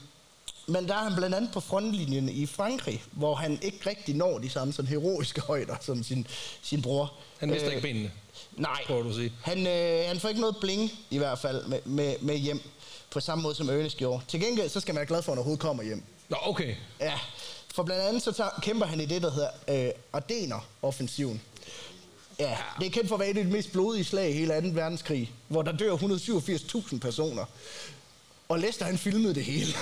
men 0.66 0.88
der 0.88 0.94
er 0.94 1.04
han 1.04 1.16
blandt 1.16 1.36
andet 1.36 1.50
på 1.52 1.60
frontlinjen 1.60 2.28
i 2.28 2.46
Frankrig, 2.46 3.02
hvor 3.10 3.34
han 3.34 3.58
ikke 3.62 3.78
rigtig 3.86 4.14
når 4.14 4.38
de 4.38 4.50
samme 4.50 4.72
sådan 4.72 4.88
heroiske 4.88 5.40
højder 5.40 5.76
som 5.80 6.02
sin, 6.02 6.26
sin 6.62 6.82
bror. 6.82 7.12
Han 7.38 7.50
mister 7.50 7.68
Øh, 7.68 7.74
ikke 7.74 7.88
benene. 7.88 8.10
Nej, 8.58 8.84
Prøver 8.86 9.02
du 9.02 9.08
at 9.08 9.14
sige. 9.14 9.32
han, 9.42 9.66
øh, 9.66 10.04
han 10.08 10.20
får 10.20 10.28
ikke 10.28 10.40
noget 10.40 10.56
bling 10.60 10.90
i 11.10 11.18
hvert 11.18 11.38
fald 11.38 11.64
med, 11.66 11.78
med, 11.84 12.14
med 12.20 12.36
hjem, 12.36 12.60
på 13.10 13.20
samme 13.20 13.42
måde 13.42 13.54
som 13.54 13.68
Ernest 13.68 13.96
gjorde. 13.96 14.22
Til 14.28 14.40
gengæld 14.40 14.68
så 14.68 14.80
skal 14.80 14.94
man 14.94 14.98
være 14.98 15.06
glad 15.06 15.22
for, 15.22 15.32
at 15.32 15.36
han 15.36 15.38
overhovedet 15.38 15.62
kommer 15.62 15.82
hjem. 15.82 16.02
Nå, 16.28 16.36
okay. 16.42 16.74
Ja, 17.00 17.12
For 17.74 17.82
blandt 17.82 18.02
andet 18.02 18.22
så 18.22 18.32
tager, 18.32 18.50
kæmper 18.62 18.86
han 18.86 19.00
i 19.00 19.06
det, 19.06 19.22
der 19.22 19.30
hedder 19.30 19.86
øh, 19.86 19.90
Ardener-offensiven. 20.12 21.40
Ja, 22.38 22.56
det 22.80 22.86
er 22.86 22.90
kendt 22.90 23.08
for 23.08 23.14
at 23.14 23.20
være 23.20 23.30
et 23.30 23.38
af 23.38 23.44
de 23.44 23.50
mest 23.50 23.72
blodige 23.72 24.04
slag 24.04 24.30
i 24.30 24.32
hele 24.32 24.60
2. 24.60 24.68
verdenskrig, 24.72 25.32
hvor 25.48 25.62
der 25.62 25.72
dør 25.72 25.96
187.000 25.96 26.98
personer. 26.98 27.44
Og 28.48 28.58
Lester, 28.58 28.84
han 28.84 28.98
filmede 28.98 29.34
det 29.34 29.44
hele. 29.44 29.66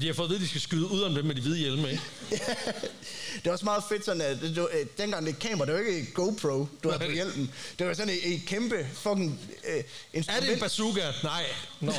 De 0.00 0.06
har 0.06 0.14
fået 0.14 0.26
at 0.26 0.30
vide, 0.30 0.38
at 0.38 0.42
de 0.42 0.48
skal 0.48 0.60
skyde 0.60 0.86
ud 0.90 1.02
om 1.02 1.14
dem 1.14 1.24
med 1.24 1.34
de 1.34 1.40
hvide 1.40 1.58
hjelme, 1.58 1.90
ikke? 1.90 2.02
det 3.42 3.46
er 3.46 3.52
også 3.52 3.64
meget 3.64 3.84
fedt 3.88 4.04
sådan, 4.04 4.20
at 4.20 4.40
det, 4.40 4.58
øh, 4.58 4.86
dengang 4.98 5.26
det 5.26 5.38
kamera, 5.38 5.66
det 5.66 5.74
var 5.74 5.80
ikke 5.80 6.00
et 6.00 6.14
GoPro, 6.14 6.66
du 6.82 6.90
havde 6.90 7.04
på 7.04 7.10
hjelmen. 7.10 7.52
Det 7.78 7.86
var 7.86 7.94
sådan 7.94 8.12
et, 8.14 8.34
et 8.34 8.42
kæmpe 8.46 8.86
fucking 8.94 9.40
øh, 9.68 9.76
Er 9.76 9.82
instrument. 10.12 10.46
det 10.46 10.52
en 10.52 10.60
bazooka? 10.60 11.00
Nej. 11.22 11.44
Nå. 11.80 11.92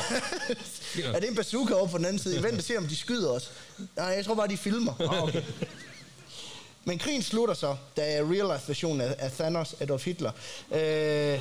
er 1.14 1.20
det 1.20 1.30
en 1.30 1.36
bazooka 1.36 1.74
over 1.74 1.88
på 1.88 1.98
den 1.98 2.06
anden 2.06 2.20
side? 2.20 2.36
Jeg 2.36 2.44
venter 2.44 2.58
og 2.58 2.64
ser, 2.64 2.78
om 2.78 2.88
de 2.88 2.96
skyder 2.96 3.30
os. 3.30 3.52
Nej, 3.96 4.06
jeg 4.06 4.26
tror 4.26 4.36
bare, 4.36 4.48
de 4.48 4.58
filmer. 4.58 4.94
Ah, 5.12 5.24
okay. 5.24 5.42
Men 6.86 6.98
krigen 7.00 7.24
slutter 7.24 7.54
så, 7.56 7.76
da 7.98 8.02
real 8.02 8.54
life 8.54 8.68
versionen 8.68 9.02
af, 9.02 9.16
af 9.20 9.32
Thanos, 9.32 9.76
Adolf 9.80 10.06
Hitler, 10.06 10.32
øh, 10.72 11.40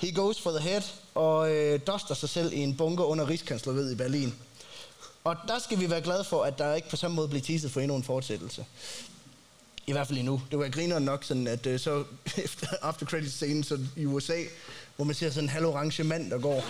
he 0.00 0.12
goes 0.14 0.40
for 0.40 0.50
the 0.50 0.68
head, 0.68 0.82
og 1.14 1.50
øh, 1.54 1.80
duster 1.86 2.14
sig 2.14 2.28
selv 2.28 2.52
i 2.52 2.58
en 2.58 2.76
bunker 2.76 3.04
under 3.04 3.28
Rigskansleriet 3.28 3.92
i 3.92 3.94
Berlin. 3.94 4.34
Og 5.24 5.36
der 5.48 5.58
skal 5.58 5.80
vi 5.80 5.90
være 5.90 6.00
glade 6.00 6.24
for, 6.24 6.44
at 6.44 6.58
der 6.58 6.74
ikke 6.74 6.90
på 6.90 6.96
samme 6.96 7.14
måde 7.14 7.28
bliver 7.28 7.42
teaset 7.42 7.70
for 7.70 7.80
endnu 7.80 7.96
en 7.96 8.04
fortsættelse. 8.04 8.64
I 9.86 9.92
hvert 9.92 10.06
fald 10.06 10.18
endnu. 10.18 10.42
Det 10.50 10.58
var 10.58 10.68
griner 10.68 10.98
nok 10.98 11.24
sådan, 11.24 11.46
at 11.46 11.66
øh, 11.66 11.80
så 11.80 12.04
efter 12.44 12.66
after 12.82 13.06
credit 13.06 13.32
scenen 13.32 13.64
så 13.64 13.78
i 13.96 14.06
USA, 14.06 14.42
hvor 14.96 15.04
man 15.04 15.14
ser 15.14 15.30
sådan 15.30 15.44
en 15.44 15.48
halvorange 15.48 16.04
mand, 16.04 16.30
der 16.30 16.38
går. 16.38 16.64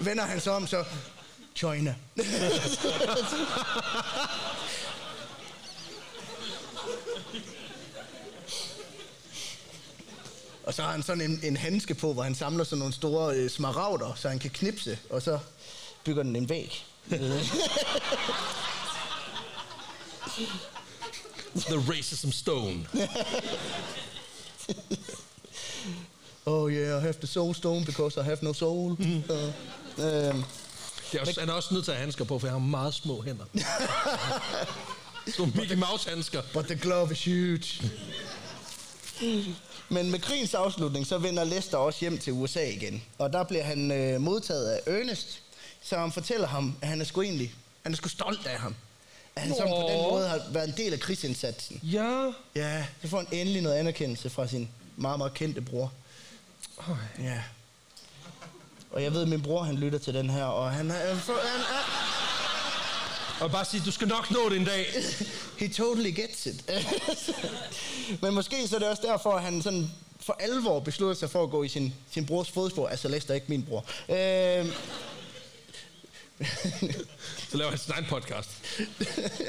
Vender 0.04 0.24
han 0.24 0.40
så 0.40 0.50
om, 0.50 0.66
så 0.66 0.84
China. 1.54 1.94
Og 10.68 10.74
så 10.74 10.82
har 10.82 10.90
han 10.90 11.02
sådan 11.02 11.30
en, 11.30 11.40
en 11.42 11.56
handske 11.56 11.94
på, 11.94 12.12
hvor 12.12 12.22
han 12.22 12.34
samler 12.34 12.64
sådan 12.64 12.78
nogle 12.78 12.94
store 12.94 13.34
øh, 13.34 13.50
smaragder, 13.50 14.14
så 14.14 14.28
han 14.28 14.38
kan 14.38 14.50
knipse, 14.50 14.98
og 15.10 15.22
så 15.22 15.38
bygger 16.04 16.22
den 16.22 16.36
en 16.36 16.48
væg. 16.48 16.84
The 21.56 21.90
Racism 21.90 22.30
Stone. 22.30 22.86
oh 26.46 26.72
yeah, 26.72 26.98
I 26.98 27.00
have 27.00 27.12
the 27.12 27.26
soul 27.26 27.54
stone 27.54 27.84
because 27.84 28.20
I 28.20 28.24
have 28.24 28.38
no 28.42 28.52
soul. 28.52 28.92
Uh, 28.92 28.96
um, 28.96 29.04
Det 31.12 31.14
er 31.14 31.20
også, 31.20 31.40
han 31.40 31.48
er 31.48 31.52
også 31.52 31.74
nødt 31.74 31.84
til 31.84 31.90
at 31.90 31.96
have 31.96 32.02
handsker 32.02 32.24
på, 32.24 32.38
for 32.38 32.46
jeg 32.46 32.54
har 32.54 32.58
meget 32.58 32.94
små 32.94 33.22
hænder. 33.22 33.44
Sådan 35.36 35.52
Mickey 35.56 35.76
Mouse 35.76 36.10
handsker. 36.10 36.42
but 36.52 36.64
the 36.64 36.76
glove 36.76 37.12
is 37.12 37.24
huge. 37.24 37.82
Men 39.88 40.10
med 40.10 40.18
krigens 40.18 40.54
afslutning, 40.54 41.06
så 41.06 41.18
vender 41.18 41.44
Lester 41.44 41.78
også 41.78 42.00
hjem 42.00 42.18
til 42.18 42.32
USA 42.32 42.70
igen. 42.70 43.02
Og 43.18 43.32
der 43.32 43.44
bliver 43.44 43.64
han 43.64 43.90
øh, 43.90 44.20
modtaget 44.20 44.68
af 44.68 44.80
Ernest, 44.86 45.42
så 45.82 45.98
han 45.98 46.12
fortæller 46.12 46.46
ham, 46.46 46.76
at 46.82 46.88
han 46.88 47.00
er 47.00 47.04
sgu 47.04 47.22
egentlig 47.22 47.54
han 47.88 47.92
er 47.92 47.96
sgu 47.96 48.08
stolt 48.08 48.46
af 48.46 48.58
ham. 48.58 48.74
At 49.36 49.42
han 49.42 49.54
sådan 49.54 49.70
på 49.70 49.88
den 49.88 50.10
måde 50.10 50.28
har 50.28 50.40
været 50.50 50.68
en 50.68 50.74
del 50.76 50.92
af 50.92 51.00
krigsindsatsen. 51.00 51.80
Ja. 51.82 52.32
Ja, 52.54 52.86
så 53.02 53.08
får 53.08 53.16
han 53.16 53.26
endelig 53.32 53.62
noget 53.62 53.76
anerkendelse 53.76 54.30
fra 54.30 54.46
sin 54.46 54.68
meget, 54.96 55.18
meget 55.18 55.34
kendte 55.34 55.60
bror. 55.60 55.92
Ja. 57.18 57.42
Og 58.90 59.02
jeg 59.02 59.12
ved, 59.12 59.22
at 59.22 59.28
min 59.28 59.42
bror 59.42 59.62
han 59.62 59.76
lytter 59.76 59.98
til 59.98 60.14
den 60.14 60.30
her, 60.30 60.44
og 60.44 60.72
han 60.72 60.90
er... 60.90 60.94
Han 60.94 61.16
er 61.16 62.17
Og 63.40 63.50
bare 63.50 63.64
sige, 63.64 63.82
du 63.86 63.90
skal 63.90 64.08
nok 64.08 64.30
nå 64.30 64.48
det 64.48 64.56
en 64.56 64.64
dag. 64.64 64.86
He 65.58 65.68
totally 65.68 66.10
gets 66.10 66.46
it. 66.46 66.70
Men 68.22 68.34
måske 68.34 68.68
så 68.68 68.74
er 68.74 68.78
det 68.80 68.88
også 68.88 69.02
derfor, 69.06 69.32
at 69.32 69.42
han 69.42 69.62
sådan 69.62 69.90
for 70.20 70.36
alvor 70.40 70.80
beslutter 70.80 71.16
sig 71.16 71.30
for 71.30 71.42
at 71.44 71.50
gå 71.50 71.62
i 71.62 71.68
sin, 71.68 71.94
sin 72.10 72.26
brors 72.26 72.50
fodspor. 72.50 72.88
Altså 72.88 73.08
Lester 73.08 73.30
er 73.30 73.34
ikke 73.34 73.46
min 73.48 73.62
bror. 73.62 73.84
Øh, 74.08 74.66
Så 77.50 77.56
laver 77.56 77.70
han 77.70 77.78
sin 77.78 77.92
egen 77.92 78.04
podcast. 78.08 78.48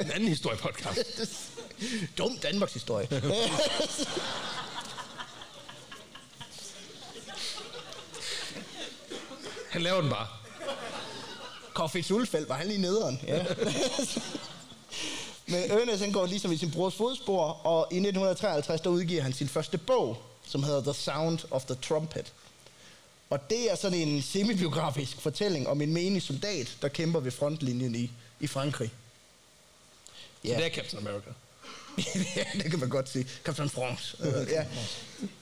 En 0.00 0.10
anden 0.10 0.28
historiepodcast. 0.28 0.98
dum 2.18 2.38
Danmarks 2.38 2.72
historie. 2.72 3.08
Han 9.70 9.82
laver 9.82 10.00
den 10.00 10.10
bare. 10.10 10.26
Kåre 11.80 12.14
Ulfeldt, 12.14 12.48
var 12.48 12.54
han 12.54 12.66
lige 12.66 12.80
nederen? 12.80 13.20
Ja. 13.26 13.44
Men 15.46 15.70
Ernest 15.70 16.02
han 16.02 16.12
går 16.12 16.26
ligesom 16.26 16.52
i 16.52 16.56
sin 16.56 16.70
brors 16.70 16.94
fodspor, 16.94 17.42
og 17.42 17.86
i 17.90 17.96
1953 17.96 18.80
der 18.80 18.90
udgiver 18.90 19.22
han 19.22 19.32
sin 19.32 19.48
første 19.48 19.78
bog, 19.78 20.22
som 20.46 20.62
hedder 20.62 20.82
The 20.82 20.94
Sound 20.94 21.38
of 21.50 21.64
the 21.64 21.74
Trumpet. 21.74 22.32
Og 23.30 23.50
det 23.50 23.70
er 23.70 23.74
sådan 23.74 23.98
en 23.98 24.22
semibiografisk 24.22 25.20
fortælling 25.20 25.68
om 25.68 25.80
en 25.80 25.92
menig 25.92 26.22
soldat, 26.22 26.76
der 26.82 26.88
kæmper 26.88 27.20
ved 27.20 27.30
frontlinjen 27.30 27.94
i, 27.94 28.10
i 28.40 28.46
Frankrig. 28.46 28.90
Så 30.44 30.54
det 30.54 30.66
er 30.66 30.70
Captain 30.70 31.06
America. 31.06 31.30
ja, 32.36 32.44
det 32.62 32.70
kan 32.70 32.78
man 32.80 32.88
godt 32.88 33.08
sige. 33.08 33.26
Captain 33.44 33.70
France. 33.70 34.16
Øh, 34.20 34.48
ja. 34.50 34.64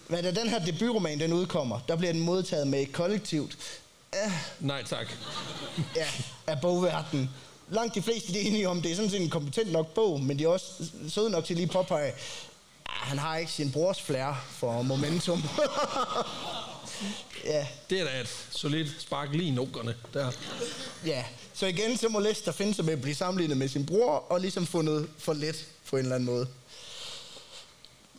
Men 0.08 0.24
da 0.24 0.30
den 0.30 0.48
her 0.48 0.64
debutroman 0.64 1.20
den 1.20 1.32
udkommer, 1.32 1.80
der 1.88 1.96
bliver 1.96 2.12
den 2.12 2.22
modtaget 2.22 2.66
med 2.66 2.82
et 2.82 2.92
kollektivt 2.92 3.58
Nej, 4.60 4.82
tak. 4.84 5.06
ja, 5.96 6.06
af 6.46 6.60
bogverdenen. 6.60 7.30
Langt 7.70 7.94
de 7.94 8.02
fleste 8.02 8.32
de 8.32 8.38
er 8.40 8.46
enige 8.46 8.68
om, 8.68 8.82
det 8.82 8.90
er 8.92 8.96
sådan 8.96 9.10
set 9.10 9.22
en 9.22 9.30
kompetent 9.30 9.72
nok 9.72 9.94
bog, 9.94 10.20
men 10.20 10.38
de 10.38 10.44
er 10.44 10.48
også 10.48 10.66
søde 11.08 11.30
nok 11.30 11.44
til 11.44 11.56
lige 11.56 11.66
at 11.66 11.70
påpege, 11.72 12.06
at 12.06 12.14
han 12.86 13.18
har 13.18 13.36
ikke 13.36 13.52
sin 13.52 13.72
brors 13.72 14.02
flair 14.02 14.44
for 14.50 14.82
momentum. 14.82 15.42
ja, 17.44 17.66
Det 17.90 18.00
er 18.00 18.04
da 18.04 18.20
et 18.20 18.46
solidt 18.50 18.88
spark 18.98 19.28
lige 19.32 19.48
i 19.48 19.50
nokerne. 19.50 19.94
Der. 20.14 20.32
ja. 21.06 21.24
Så 21.54 21.66
igen, 21.66 21.96
så 21.96 22.08
må 22.08 22.18
Lester 22.20 22.52
finde 22.52 22.74
sig 22.74 22.84
med 22.84 22.92
at 22.92 23.00
blive 23.00 23.14
sammenlignet 23.14 23.56
med 23.56 23.68
sin 23.68 23.86
bror, 23.86 24.10
og 24.32 24.40
ligesom 24.40 24.66
fundet 24.66 25.08
for 25.18 25.32
let 25.32 25.66
på 25.90 25.96
en 25.96 26.02
eller 26.02 26.14
anden 26.14 26.26
måde. 26.26 26.48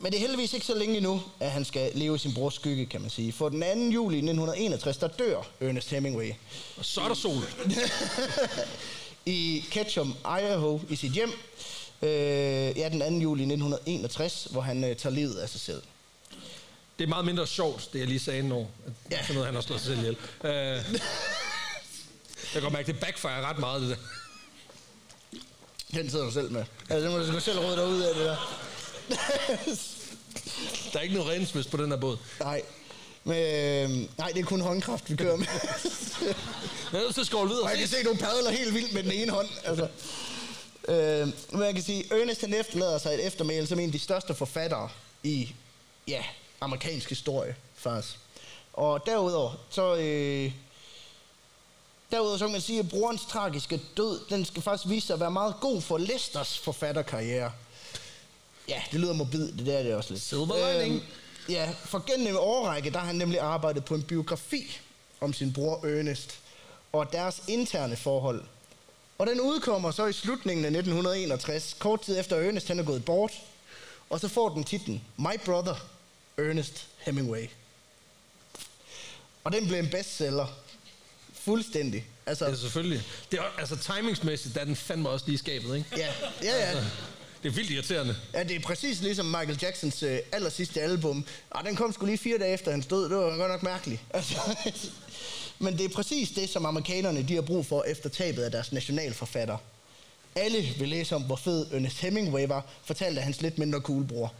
Men 0.01 0.11
det 0.11 0.17
er 0.17 0.21
heldigvis 0.21 0.53
ikke 0.53 0.65
så 0.65 0.75
længe 0.75 0.97
endnu, 0.97 1.21
at 1.39 1.51
han 1.51 1.65
skal 1.65 1.91
leve 1.95 2.15
i 2.15 2.17
sin 2.17 2.33
brors 2.33 2.53
skygge, 2.53 2.85
kan 2.85 3.01
man 3.01 3.09
sige. 3.09 3.31
For 3.31 3.49
den 3.49 3.61
2. 3.61 3.67
juli 3.67 4.17
1961, 4.17 4.97
der 4.97 5.07
dør 5.07 5.41
Ernest 5.59 5.89
Hemingway. 5.89 6.31
Og 6.77 6.85
så 6.85 7.01
er 7.01 7.07
der 7.07 7.15
sol. 7.15 7.43
i 9.25 9.65
Ketchum, 9.71 10.15
Idaho, 10.19 10.79
i 10.89 10.95
sit 10.95 11.11
hjem. 11.11 11.29
Øh, 12.01 12.09
ja, 12.77 12.89
den 12.89 12.99
2. 12.99 13.05
juli 13.05 13.41
1961, 13.41 14.47
hvor 14.51 14.61
han 14.61 14.83
øh, 14.83 14.95
tager 14.95 15.15
livet 15.15 15.35
af 15.35 15.49
sig 15.49 15.61
selv. 15.61 15.81
Det 16.99 17.05
er 17.05 17.09
meget 17.09 17.25
mindre 17.25 17.47
sjovt, 17.47 17.89
det 17.93 17.99
jeg 17.99 18.07
lige 18.07 18.19
sagde 18.19 18.43
nu. 18.43 18.67
Ja. 19.11 19.21
Sådan 19.21 19.33
noget, 19.33 19.45
han 19.45 19.55
har 19.55 19.61
slået 19.61 19.81
sig 19.81 19.87
selv 19.87 19.99
ihjel. 19.99 20.17
Øh, 20.43 20.51
jeg 20.51 20.83
kan 22.53 22.61
godt 22.61 22.73
mærke, 22.73 22.87
det 22.87 22.99
backfire 22.99 23.41
ret 23.41 23.59
meget, 23.59 23.81
det 23.81 23.89
der. 23.89 23.95
Den 25.93 26.09
sidder 26.09 26.25
du 26.25 26.31
selv 26.31 26.51
med. 26.51 26.63
Altså, 26.89 27.09
det 27.09 27.11
må 27.11 27.33
du 27.33 27.39
selv 27.39 27.59
råde 27.59 27.75
dig 27.75 27.87
ud 27.87 28.01
af, 28.01 28.15
det 28.15 28.25
der. 28.25 28.68
Der 30.93 30.99
er 30.99 31.01
ikke 31.01 31.15
noget 31.15 31.31
redningsmøs 31.31 31.67
på 31.67 31.77
den 31.77 31.91
her 31.91 31.97
båd. 31.97 32.17
nej. 32.39 32.61
Men, 33.23 33.37
øh, 33.37 33.89
nej, 34.17 34.27
det 34.27 34.39
er 34.39 34.45
kun 34.45 34.61
håndkraft, 34.61 35.09
vi 35.09 35.15
kører 35.15 35.35
med. 35.35 35.47
Jeg 36.91 36.99
er 36.99 37.03
nødt 37.03 37.13
til 37.15 37.21
at 37.21 37.49
videre. 37.49 37.63
Og 37.63 37.69
jeg 37.69 37.79
kan 37.79 37.87
se, 37.87 37.97
at 37.97 38.05
du 38.05 38.13
padler 38.13 38.51
helt 38.51 38.73
vildt 38.73 38.93
med 38.93 39.03
den 39.03 39.11
ene 39.11 39.31
hånd. 39.31 39.47
Altså. 39.63 39.87
Øh, 40.87 41.27
men 41.51 41.63
jeg 41.63 41.73
kan 41.73 41.83
sige, 41.83 42.21
Ernest 42.21 42.41
han 42.41 42.53
efterlader 42.53 42.97
sig 42.97 43.13
et 43.13 43.25
eftermæle 43.25 43.67
som 43.67 43.79
en 43.79 43.85
af 43.85 43.91
de 43.91 43.99
største 43.99 44.35
forfattere 44.35 44.89
i 45.23 45.55
ja, 46.07 46.23
amerikansk 46.61 47.09
historie, 47.09 47.55
faktisk. 47.75 48.19
Og 48.73 49.05
derudover, 49.05 49.51
så... 49.69 49.95
Øh, 49.95 50.51
derudover 52.11 52.37
så 52.37 52.45
kan 52.45 52.51
man 52.51 52.61
sige, 52.61 52.79
at 52.79 52.89
brorens 52.89 53.25
tragiske 53.25 53.81
død, 53.97 54.19
den 54.29 54.45
skal 54.45 54.61
faktisk 54.61 54.89
vise 54.89 55.07
sig 55.07 55.13
at 55.13 55.19
være 55.19 55.31
meget 55.31 55.55
god 55.61 55.81
for 55.81 55.97
Lesters 55.97 56.57
forfatterkarriere. 56.57 57.51
Ja, 58.69 58.81
det 58.91 58.99
lyder 58.99 59.13
morbid, 59.13 59.51
det 59.51 59.65
der 59.65 59.77
er 59.77 59.83
det 59.83 59.95
også 59.95 60.13
lidt. 60.13 60.23
Silver 60.23 60.73
lining. 60.73 60.95
Øhm, 60.95 61.03
ja, 61.49 61.71
for 61.85 62.03
gennem 62.11 62.27
en 62.27 62.35
årrække, 62.37 62.89
der 62.89 62.99
har 62.99 63.05
han 63.05 63.15
nemlig 63.15 63.39
arbejdet 63.39 63.85
på 63.85 63.95
en 63.95 64.03
biografi 64.03 64.79
om 65.21 65.33
sin 65.33 65.53
bror 65.53 65.85
Ernest 65.85 66.39
og 66.93 67.11
deres 67.11 67.41
interne 67.47 67.95
forhold. 67.95 68.43
Og 69.17 69.27
den 69.27 69.41
udkommer 69.41 69.91
så 69.91 70.05
i 70.05 70.13
slutningen 70.13 70.65
af 70.65 70.69
1961, 70.69 71.75
kort 71.79 72.01
tid 72.01 72.19
efter 72.19 72.35
Ernest 72.35 72.67
han 72.67 72.79
er 72.79 72.83
gået 72.83 73.05
bort. 73.05 73.31
Og 74.09 74.19
så 74.19 74.27
får 74.27 74.49
den 74.49 74.63
titlen 74.63 75.03
My 75.17 75.39
Brother, 75.45 75.75
Ernest 76.37 76.87
Hemingway. 76.97 77.49
Og 79.43 79.51
den 79.51 79.67
blev 79.67 79.79
en 79.79 79.89
bestseller. 79.89 80.47
Fuldstændig. 81.33 82.05
Altså, 82.25 82.45
Ja, 82.45 82.55
selvfølgelig. 82.55 83.03
Det 83.31 83.39
er, 83.39 83.43
altså, 83.59 83.75
timingsmæssigt, 83.75 84.55
der 84.55 84.61
er 84.61 84.65
den 84.65 84.75
fandme 84.75 85.09
også 85.09 85.25
lige 85.27 85.37
skabet, 85.37 85.75
ikke? 85.77 85.87
ja, 85.97 86.13
ja, 86.43 86.71
ja. 86.71 86.83
Det 87.43 87.49
er 87.49 87.53
vildt 87.53 87.69
irriterende. 87.69 88.15
Ja, 88.33 88.43
det 88.43 88.55
er 88.55 88.59
præcis 88.59 89.01
ligesom 89.01 89.25
Michael 89.25 89.59
Jacksons 89.61 90.03
øh, 90.03 90.19
aller 90.31 90.49
sidste 90.49 90.81
album. 90.81 91.25
Og 91.49 91.65
den 91.65 91.75
kom 91.75 91.93
sgu 91.93 92.05
lige 92.05 92.17
fire 92.17 92.37
dage 92.37 92.53
efter 92.53 92.71
han 92.71 92.83
stod. 92.83 93.09
Det 93.09 93.17
var 93.17 93.37
godt 93.37 93.51
nok 93.51 93.63
mærkeligt. 93.63 94.01
Altså, 94.13 94.37
Men 95.59 95.77
det 95.77 95.85
er 95.85 95.89
præcis 95.89 96.31
det, 96.31 96.49
som 96.49 96.65
amerikanerne 96.65 97.23
de 97.27 97.35
har 97.35 97.41
brug 97.41 97.65
for 97.65 97.83
efter 97.83 98.09
tabet 98.09 98.43
af 98.43 98.51
deres 98.51 98.71
nationalforfatter. 98.71 99.57
Alle 100.35 100.67
vil 100.79 100.89
læse 100.89 101.15
om, 101.15 101.23
hvor 101.23 101.35
fed 101.35 101.67
Ernest 101.71 101.97
Hemingway 101.99 102.47
var, 102.47 102.65
fortalte 102.85 103.21
hans 103.21 103.41
lidt 103.41 103.57
mindre 103.57 103.79
cool 103.79 104.05
bror. 104.07 104.33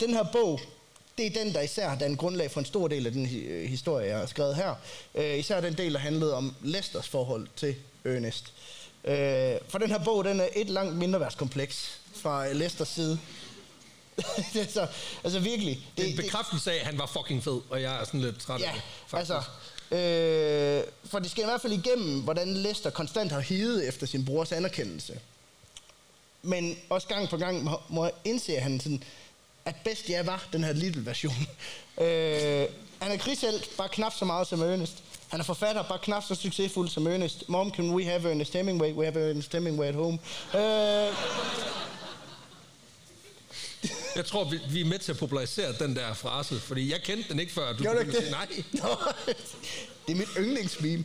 Den 0.00 0.14
her 0.14 0.24
bog, 0.32 0.60
det 1.18 1.26
er 1.26 1.44
den, 1.44 1.54
der 1.54 1.60
især 1.60 1.88
har 1.88 1.98
dannet 1.98 2.18
grundlag 2.18 2.50
for 2.50 2.60
en 2.60 2.66
stor 2.66 2.88
del 2.88 3.06
af 3.06 3.12
den 3.12 3.28
øh, 3.46 3.68
historie, 3.68 4.06
jeg 4.08 4.18
har 4.18 4.26
skrevet 4.26 4.56
her. 4.56 4.74
Øh, 5.14 5.38
især 5.38 5.60
den 5.60 5.74
del, 5.74 5.92
der 5.92 5.98
handlede 5.98 6.34
om 6.34 6.54
Lesters 6.62 7.08
forhold 7.08 7.48
til 7.56 7.74
Ernest. 8.04 8.52
Øh, 9.04 9.56
for 9.68 9.78
den 9.78 9.90
her 9.90 10.04
bog, 10.04 10.24
den 10.24 10.40
er 10.40 10.48
et 10.56 10.70
langt 10.70 10.96
mindreværdskompleks 10.96 11.98
fra 12.14 12.48
øh, 12.48 12.56
Lesters 12.56 12.88
side. 12.88 13.18
det 14.52 14.62
er 14.62 14.72
så, 14.72 14.86
altså 15.24 15.38
virkelig. 15.40 15.86
Det 15.96 16.04
er 16.06 16.10
en 16.10 16.16
bekræftelse 16.16 16.72
af, 16.72 16.76
at 16.76 16.86
han 16.86 16.98
var 16.98 17.06
fucking 17.06 17.44
fed, 17.44 17.60
og 17.70 17.82
jeg 17.82 18.00
er 18.00 18.04
sådan 18.04 18.20
lidt 18.20 18.40
træt 18.40 18.60
af 18.60 18.66
Ja, 18.66 18.72
det. 18.74 18.82
faktisk. 19.08 19.30
altså... 19.32 19.50
Øh, 19.90 20.84
for 21.04 21.18
det 21.18 21.30
skal 21.30 21.42
i 21.42 21.46
hvert 21.46 21.60
fald 21.60 21.72
igennem, 21.72 22.20
hvordan 22.20 22.54
Lester 22.54 22.90
konstant 22.90 23.32
har 23.32 23.40
hivet 23.40 23.88
efter 23.88 24.06
sin 24.06 24.24
brors 24.24 24.52
anerkendelse. 24.52 25.18
Men 26.42 26.76
også 26.90 27.08
gang 27.08 27.28
på 27.28 27.36
gang 27.36 27.64
må, 27.64 27.80
må 27.88 28.04
jeg 28.04 28.12
indse, 28.24 28.56
at 28.56 28.62
han 28.62 28.80
sådan, 28.80 29.02
at 29.64 29.74
bedst 29.84 30.08
jeg 30.08 30.26
var 30.26 30.46
den 30.52 30.64
her 30.64 30.72
lille 30.72 31.06
version. 31.06 31.34
øh, 32.00 32.66
han 33.00 33.12
er 33.12 33.16
krigshelt, 33.16 33.70
bare 33.76 33.88
knap 33.88 34.12
så 34.14 34.24
meget 34.24 34.46
som 34.46 34.62
Ernest. 34.62 35.02
Han 35.34 35.40
er 35.40 35.44
forfatter, 35.44 35.82
bare 35.82 35.98
knap 35.98 36.24
så 36.24 36.34
succesfuld 36.34 36.88
som 36.88 37.06
Ernest. 37.06 37.48
Mom, 37.48 37.70
can 37.72 37.90
we 37.90 38.04
have 38.04 38.30
Ernest 38.30 38.52
Hemingway? 38.52 38.92
We 38.92 39.04
have 39.04 39.30
Ernest 39.30 39.52
Hemingway 39.52 39.86
at 39.86 39.94
home. 39.94 40.18
Øh, 40.54 41.14
Jeg 44.16 44.24
tror, 44.26 44.44
vi, 44.50 44.58
vi 44.70 44.80
er 44.80 44.84
med 44.84 44.98
til 44.98 45.12
at 45.12 45.18
popularisere 45.18 45.72
den 45.72 45.96
der 45.96 46.14
frase, 46.14 46.60
fordi 46.60 46.92
jeg 46.92 47.02
kendte 47.02 47.28
den 47.28 47.38
ikke 47.40 47.52
før. 47.52 47.72
Du 47.72 47.82
Gjorde 47.82 47.96
du 47.96 48.00
ikke 48.00 48.20
det? 48.20 48.30
nej. 48.30 48.46
Nå, 48.82 48.88
det 50.06 50.12
er 50.12 50.16
mit 50.16 50.28
yndlingsmeme. 50.38 51.04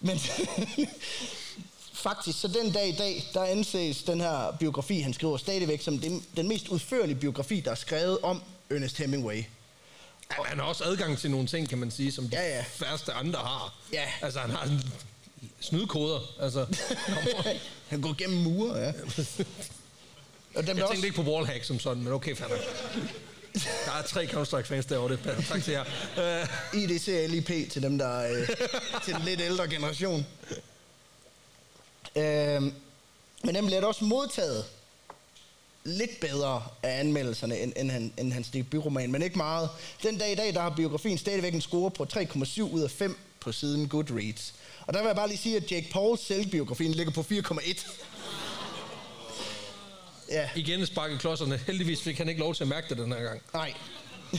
Men 0.00 0.18
faktisk, 2.06 2.40
så 2.40 2.48
den 2.48 2.72
dag 2.72 2.88
i 2.88 2.92
dag, 2.92 3.24
der 3.34 3.44
anses 3.44 4.02
den 4.02 4.20
her 4.20 4.56
biografi, 4.60 4.98
han 5.00 5.14
skriver 5.14 5.36
stadigvæk 5.36 5.82
som 5.82 5.98
den, 5.98 6.24
den 6.36 6.48
mest 6.48 6.68
udførlige 6.68 7.16
biografi, 7.16 7.60
der 7.60 7.70
er 7.70 7.74
skrevet 7.74 8.18
om 8.22 8.42
Ernest 8.70 8.96
Hemingway. 8.98 9.42
Ja, 10.30 10.42
han 10.44 10.58
har 10.58 10.66
også 10.66 10.84
adgang 10.84 11.18
til 11.18 11.30
nogle 11.30 11.46
ting, 11.46 11.68
kan 11.68 11.78
man 11.78 11.90
sige, 11.90 12.12
som 12.12 12.28
de 12.28 12.36
Ja, 12.36 12.56
ja. 12.56 12.64
færreste 12.68 13.12
andre 13.12 13.38
har. 13.38 13.74
Ja. 13.92 14.04
Altså, 14.22 14.40
han 14.40 14.50
har 14.50 14.64
en 14.64 14.82
snydkoder. 15.60 16.20
Altså, 16.40 16.66
han 17.90 18.00
går 18.00 18.14
gennem 18.18 18.38
mure, 18.38 18.78
ja. 18.78 18.92
Og 20.54 20.66
dem, 20.66 20.76
jeg 20.76 20.84
også, 20.84 20.92
tænkte 20.94 21.08
ikke 21.08 21.22
på 21.22 21.30
wallhack 21.30 21.64
som 21.64 21.80
sådan, 21.80 22.02
men 22.02 22.12
okay, 22.12 22.36
nok. 22.40 22.50
Der 23.86 23.92
er 23.92 24.02
tre 24.02 24.26
Counter-Strike-fans 24.26 24.86
derovre, 24.88 25.12
det 25.12 25.20
passer. 25.22 25.42
Tak 25.54 25.64
til 25.64 25.72
jer. 25.72 25.84
Uh, 26.72 26.78
IDC 26.82 27.26
LIP 27.28 27.70
til 27.70 27.82
dem, 27.82 27.98
der 27.98 28.06
er 28.06 28.40
øh, 28.40 28.48
til 29.04 29.14
den 29.14 29.22
lidt 29.22 29.40
ældre 29.40 29.68
generation. 29.68 30.26
Øhm, 32.16 32.74
men 33.44 33.54
den 33.54 33.66
bliver 33.66 33.86
også 33.86 34.04
modtaget 34.04 34.64
lidt 35.86 36.20
bedre 36.20 36.62
af 36.82 37.00
anmeldelserne, 37.00 37.58
end, 37.60 37.72
end, 37.76 37.90
han, 37.90 38.12
end 38.18 38.32
hans 38.32 38.48
debutroman, 38.48 39.12
men 39.12 39.22
ikke 39.22 39.36
meget. 39.36 39.68
Den 40.02 40.18
dag 40.18 40.32
i 40.32 40.34
dag, 40.34 40.54
der 40.54 40.60
har 40.60 40.70
biografien 40.70 41.18
stadigvæk 41.18 41.54
en 41.54 41.60
score 41.60 41.90
på 41.90 42.06
3,7 42.12 42.62
ud 42.62 42.80
af 42.80 42.90
5 42.90 43.18
på 43.40 43.52
siden 43.52 43.88
Goodreads. 43.88 44.54
Og 44.86 44.94
der 44.94 45.00
vil 45.00 45.06
jeg 45.06 45.16
bare 45.16 45.28
lige 45.28 45.38
sige, 45.38 45.56
at 45.56 45.72
Jake 45.72 45.88
Pauls 45.92 46.26
selvbiografien 46.26 46.92
ligger 46.92 47.12
på 47.12 47.20
4,1. 47.30 47.90
Ja, 50.30 50.48
igen 50.56 50.86
sparket 50.86 51.20
klodserne. 51.20 51.60
Heldigvis 51.66 52.02
fik 52.02 52.18
han 52.18 52.28
ikke 52.28 52.40
lov 52.40 52.54
til 52.54 52.64
at 52.64 52.68
mærke 52.68 52.88
det 52.88 52.98
den 52.98 53.12
her 53.12 53.22
gang. 53.22 53.42
nej. 53.54 53.72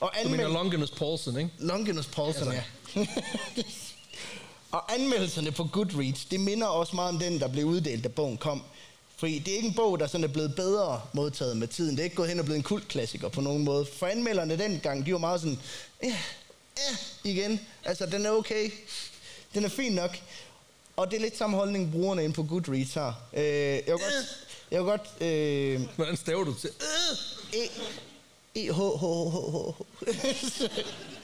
Og 0.00 0.12
Du 0.24 0.28
mener 0.28 0.44
anmeld- 0.44 0.52
Longinus 0.52 0.90
Paulsen, 0.90 1.36
ikke? 1.38 1.50
Longinus 1.58 2.06
Poulsen, 2.06 2.52
ja. 2.52 2.62
og 4.76 4.94
anmeldelserne 4.94 5.52
på 5.52 5.64
Goodreads, 5.72 6.24
det 6.24 6.40
minder 6.40 6.66
også 6.66 6.96
meget 6.96 7.08
om 7.08 7.18
den, 7.18 7.40
der 7.40 7.48
blev 7.48 7.64
uddelt, 7.64 8.04
da 8.04 8.08
bogen 8.08 8.36
kom. 8.36 8.62
Fordi 9.20 9.38
det 9.38 9.52
er 9.52 9.56
ikke 9.56 9.68
en 9.68 9.74
bog, 9.74 10.00
der 10.00 10.06
sådan 10.06 10.24
er 10.24 10.28
blevet 10.28 10.54
bedre 10.54 11.02
modtaget 11.12 11.56
med 11.56 11.68
tiden. 11.68 11.90
Det 11.90 12.00
er 12.00 12.04
ikke 12.04 12.16
gået 12.16 12.28
hen 12.28 12.38
og 12.38 12.44
blevet 12.44 12.56
en 12.56 12.62
kultklassiker 12.62 13.28
på 13.28 13.40
nogen 13.40 13.64
måde. 13.64 13.86
For 13.86 14.06
anmelderne 14.06 14.58
dengang, 14.58 15.06
de 15.06 15.12
var 15.12 15.18
meget 15.18 15.40
sådan, 15.40 15.58
ja, 16.02 16.16
ja, 16.78 16.96
igen. 17.30 17.60
Altså, 17.84 18.06
den 18.06 18.26
er 18.26 18.30
okay. 18.30 18.70
Den 19.54 19.64
er 19.64 19.68
fin 19.68 19.92
nok. 19.92 20.18
Og 20.96 21.10
det 21.10 21.16
er 21.16 21.20
lidt 21.20 21.36
samme 21.36 21.56
holdning, 21.56 21.92
brugerne 21.92 22.24
ind 22.24 22.34
på 22.34 22.42
Goodreads 22.42 22.94
har. 22.94 23.20
Øh, 23.32 23.42
jeg 23.42 23.82
vil 23.86 23.92
godt... 23.92 24.46
Jeg 24.70 24.80
vil 24.80 24.86
godt 24.86 25.22
øh, 25.22 25.80
Hvordan 25.96 26.16
staver 26.16 26.44
du 26.44 26.54
til? 26.54 26.70
E, 27.52 27.64
e 28.54 28.72
H 28.72 28.78
H 28.78 29.04
H 29.30 29.34
H 29.34 29.56
H. 29.66 29.82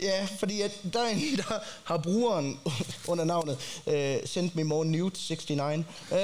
Ja, 0.00 0.28
fordi 0.38 0.60
at 0.60 0.70
der 0.92 1.00
er 1.00 1.08
en, 1.08 1.36
der 1.48 1.58
har 1.84 1.96
brugeren 1.98 2.60
under 3.06 3.24
navnet 3.24 3.58
uh, 3.86 3.92
Send 4.28 4.50
Me 4.54 4.64
More 4.64 4.86
Nudes 4.86 5.30
69. 5.30 5.84
Uh, 6.10 6.16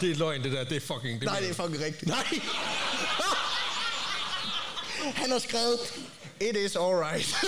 Det 0.00 0.10
er 0.10 0.14
løgn, 0.14 0.42
det 0.42 0.52
der. 0.52 0.64
Det 0.64 0.76
er 0.76 0.80
fucking... 0.80 1.24
nej, 1.24 1.40
det 1.40 1.50
er 1.50 1.54
fucking 1.54 1.84
rigtigt. 1.84 2.06
Nej! 2.06 2.24
Han 5.22 5.30
har 5.30 5.38
skrevet, 5.38 5.78
It 6.40 6.56
is 6.56 6.76
alright. 6.76 7.34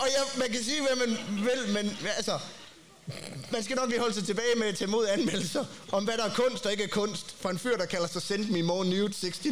Og 0.00 0.08
ja, 0.08 0.38
man 0.38 0.50
kan 0.50 0.64
sige, 0.64 0.80
hvad 0.86 0.96
man 1.06 1.18
vil, 1.44 1.74
men 1.74 1.98
altså, 2.16 2.38
man 3.52 3.62
skal 3.64 3.76
nok 3.76 3.88
lige 3.88 4.00
holde 4.00 4.14
sig 4.14 4.24
tilbage 4.24 4.54
med 4.56 4.66
at 4.66 4.76
tage 4.76 4.88
imod 4.88 5.08
anmeldelser 5.08 5.64
om, 5.92 6.04
hvad 6.04 6.16
der 6.16 6.24
er 6.24 6.34
kunst 6.34 6.66
og 6.66 6.72
ikke 6.72 6.84
er 6.84 6.88
kunst, 6.88 7.34
for 7.40 7.50
en 7.50 7.58
fyr, 7.58 7.76
der 7.76 7.86
kalder 7.86 8.06
sig 8.06 8.22
Send 8.22 8.48
Me 8.50 8.62
More 8.62 8.84
Nude 8.84 9.14
69. 9.22 9.46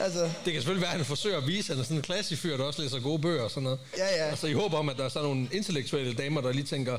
Altså, 0.00 0.20
Det 0.20 0.32
kan 0.44 0.54
selvfølgelig 0.54 0.82
være, 0.82 0.90
at 0.90 0.96
han 0.96 1.06
forsøger 1.06 1.36
at 1.38 1.46
vise, 1.46 1.72
at 1.72 1.76
han 1.76 1.82
er 1.82 1.84
sådan 1.84 1.96
en 1.96 2.02
klassisk 2.02 2.42
fyr, 2.42 2.56
der 2.56 2.64
også 2.64 2.82
læser 2.82 3.00
gode 3.00 3.18
bøger 3.22 3.42
og 3.42 3.50
sådan 3.50 3.62
noget. 3.62 3.78
Ja, 3.96 4.06
ja. 4.06 4.30
Altså 4.30 4.46
i 4.46 4.52
håb 4.52 4.72
om, 4.74 4.88
at 4.88 4.96
der 4.96 5.04
er 5.04 5.08
sådan 5.08 5.28
nogle 5.28 5.48
intellektuelle 5.52 6.14
damer, 6.14 6.40
der 6.40 6.52
lige 6.52 6.64
tænker, 6.66 6.98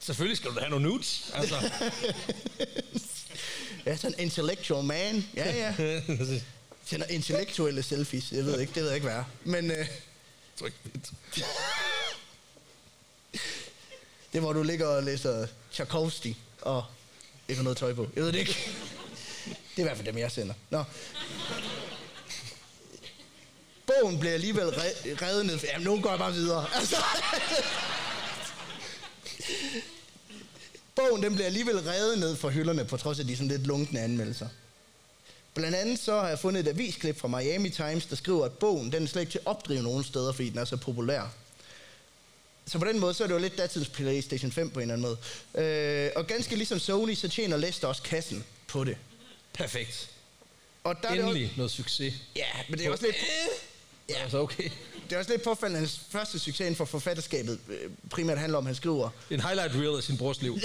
selvfølgelig 0.00 0.36
skal 0.36 0.50
du 0.50 0.54
da 0.54 0.60
have 0.60 0.70
nogle 0.70 0.88
nudes. 0.88 1.30
Altså, 1.34 1.54
ja, 3.86 3.96
sådan 3.96 4.14
en 4.18 4.24
intellectual 4.24 4.84
man. 4.84 5.26
Ja, 5.36 5.74
ja. 5.78 6.00
Sender 6.86 7.06
intellektuelle 7.06 7.82
selfies. 7.82 8.32
Jeg 8.32 8.44
ved 8.44 8.60
ikke, 8.60 8.72
det 8.74 8.82
ved 8.82 8.88
jeg 8.88 8.94
ikke, 8.96 9.06
hvad 9.06 9.16
er. 9.16 9.24
Men 9.44 9.70
øh, 9.70 9.86
det 14.32 14.38
er, 14.38 14.40
hvor 14.40 14.52
du 14.52 14.62
ligger 14.62 14.86
og 14.86 15.02
læser 15.02 15.46
Tchaikovsky 15.72 16.34
og 16.62 16.84
ikke 17.48 17.56
har 17.58 17.62
noget 17.64 17.78
tøj 17.78 17.94
på. 17.94 18.06
Jeg 18.16 18.24
ved 18.24 18.32
det 18.32 18.38
ikke. 18.38 18.56
Det 19.46 19.76
er 19.76 19.80
i 19.80 19.82
hvert 19.82 19.96
fald 19.96 20.06
dem, 20.06 20.18
jeg 20.18 20.30
sender. 20.30 20.54
Nå. 20.70 20.84
Bogen 23.86 24.18
bliver 24.20 24.34
alligevel 24.34 24.68
re- 24.68 25.24
revet 25.26 25.46
ned. 25.46 25.58
Jamen, 25.72 25.84
nu 25.84 26.00
går 26.00 26.10
jeg 26.10 26.18
bare 26.18 26.32
videre. 26.32 26.66
Altså. 26.74 26.96
Bogen 30.96 31.22
den 31.22 31.34
bliver 31.34 31.46
alligevel 31.46 31.80
revet 31.80 32.18
ned 32.18 32.36
fra 32.36 32.48
hylderne, 32.48 32.84
på 32.84 32.96
trods 32.96 33.18
af 33.18 33.26
de 33.26 33.36
sådan 33.36 33.48
lidt 33.48 33.66
lunkne 33.66 34.00
anmeldelser. 34.00 34.48
Blandt 35.54 35.76
andet 35.76 35.98
så 35.98 36.20
har 36.20 36.28
jeg 36.28 36.38
fundet 36.38 36.60
et 36.66 36.68
avisklip 36.70 37.20
fra 37.20 37.28
Miami 37.28 37.70
Times, 37.70 38.06
der 38.06 38.16
skriver, 38.16 38.44
at 38.44 38.52
bogen 38.52 38.92
den 38.92 39.02
er 39.02 39.06
slet 39.06 39.22
ikke 39.22 39.32
til 39.32 39.38
at 39.38 39.46
opdrive 39.46 39.82
nogen 39.82 40.04
steder, 40.04 40.32
fordi 40.32 40.50
den 40.50 40.58
er 40.58 40.64
så 40.64 40.76
populær. 40.76 41.22
Så 42.70 42.78
på 42.78 42.84
den 42.84 43.00
måde, 43.00 43.14
så 43.14 43.22
er 43.22 43.26
det 43.26 43.34
jo 43.34 43.38
lidt 43.38 43.58
datidens 43.58 43.88
PlayStation 43.88 44.52
5 44.52 44.70
på 44.70 44.80
en 44.80 44.90
eller 44.90 44.94
anden 44.94 45.18
måde. 45.54 45.66
Øh, 45.66 46.10
og 46.16 46.26
ganske 46.26 46.56
ligesom 46.56 46.78
Sony, 46.78 47.14
så 47.14 47.28
tjener 47.28 47.56
Lester 47.56 47.88
også 47.88 48.02
kassen 48.02 48.44
på 48.66 48.84
det. 48.84 48.96
Perfekt. 49.52 50.10
Og 50.84 51.02
der 51.02 51.08
er 51.08 51.14
det 51.14 51.24
Endelig 51.24 51.52
noget 51.56 51.70
succes. 51.70 52.14
også, 52.14 52.24
ja, 52.36 52.46
men 52.68 52.78
det 52.78 52.86
er 52.86 52.90
også 52.90 53.06
lidt, 53.06 53.16
Ja. 54.08 54.22
Altså 54.22 54.38
okay. 54.38 54.70
det 55.08 55.14
er 55.14 55.18
også 55.18 55.30
lidt 55.30 55.42
påfaldende, 55.42 55.76
at 55.76 55.80
hans 55.80 56.00
første 56.10 56.38
succes 56.38 56.60
inden 56.60 56.76
for 56.76 56.84
forfatterskabet 56.84 57.60
øh, 57.68 57.90
primært 58.10 58.38
handler 58.38 58.58
om, 58.58 58.64
at 58.64 58.68
han 58.68 58.74
skriver, 58.74 59.04
er 59.30 59.34
en 59.34 59.40
highlight 59.40 59.74
reel 59.74 59.96
af 59.96 60.02
sin 60.02 60.16
brors 60.16 60.42
liv. 60.42 60.58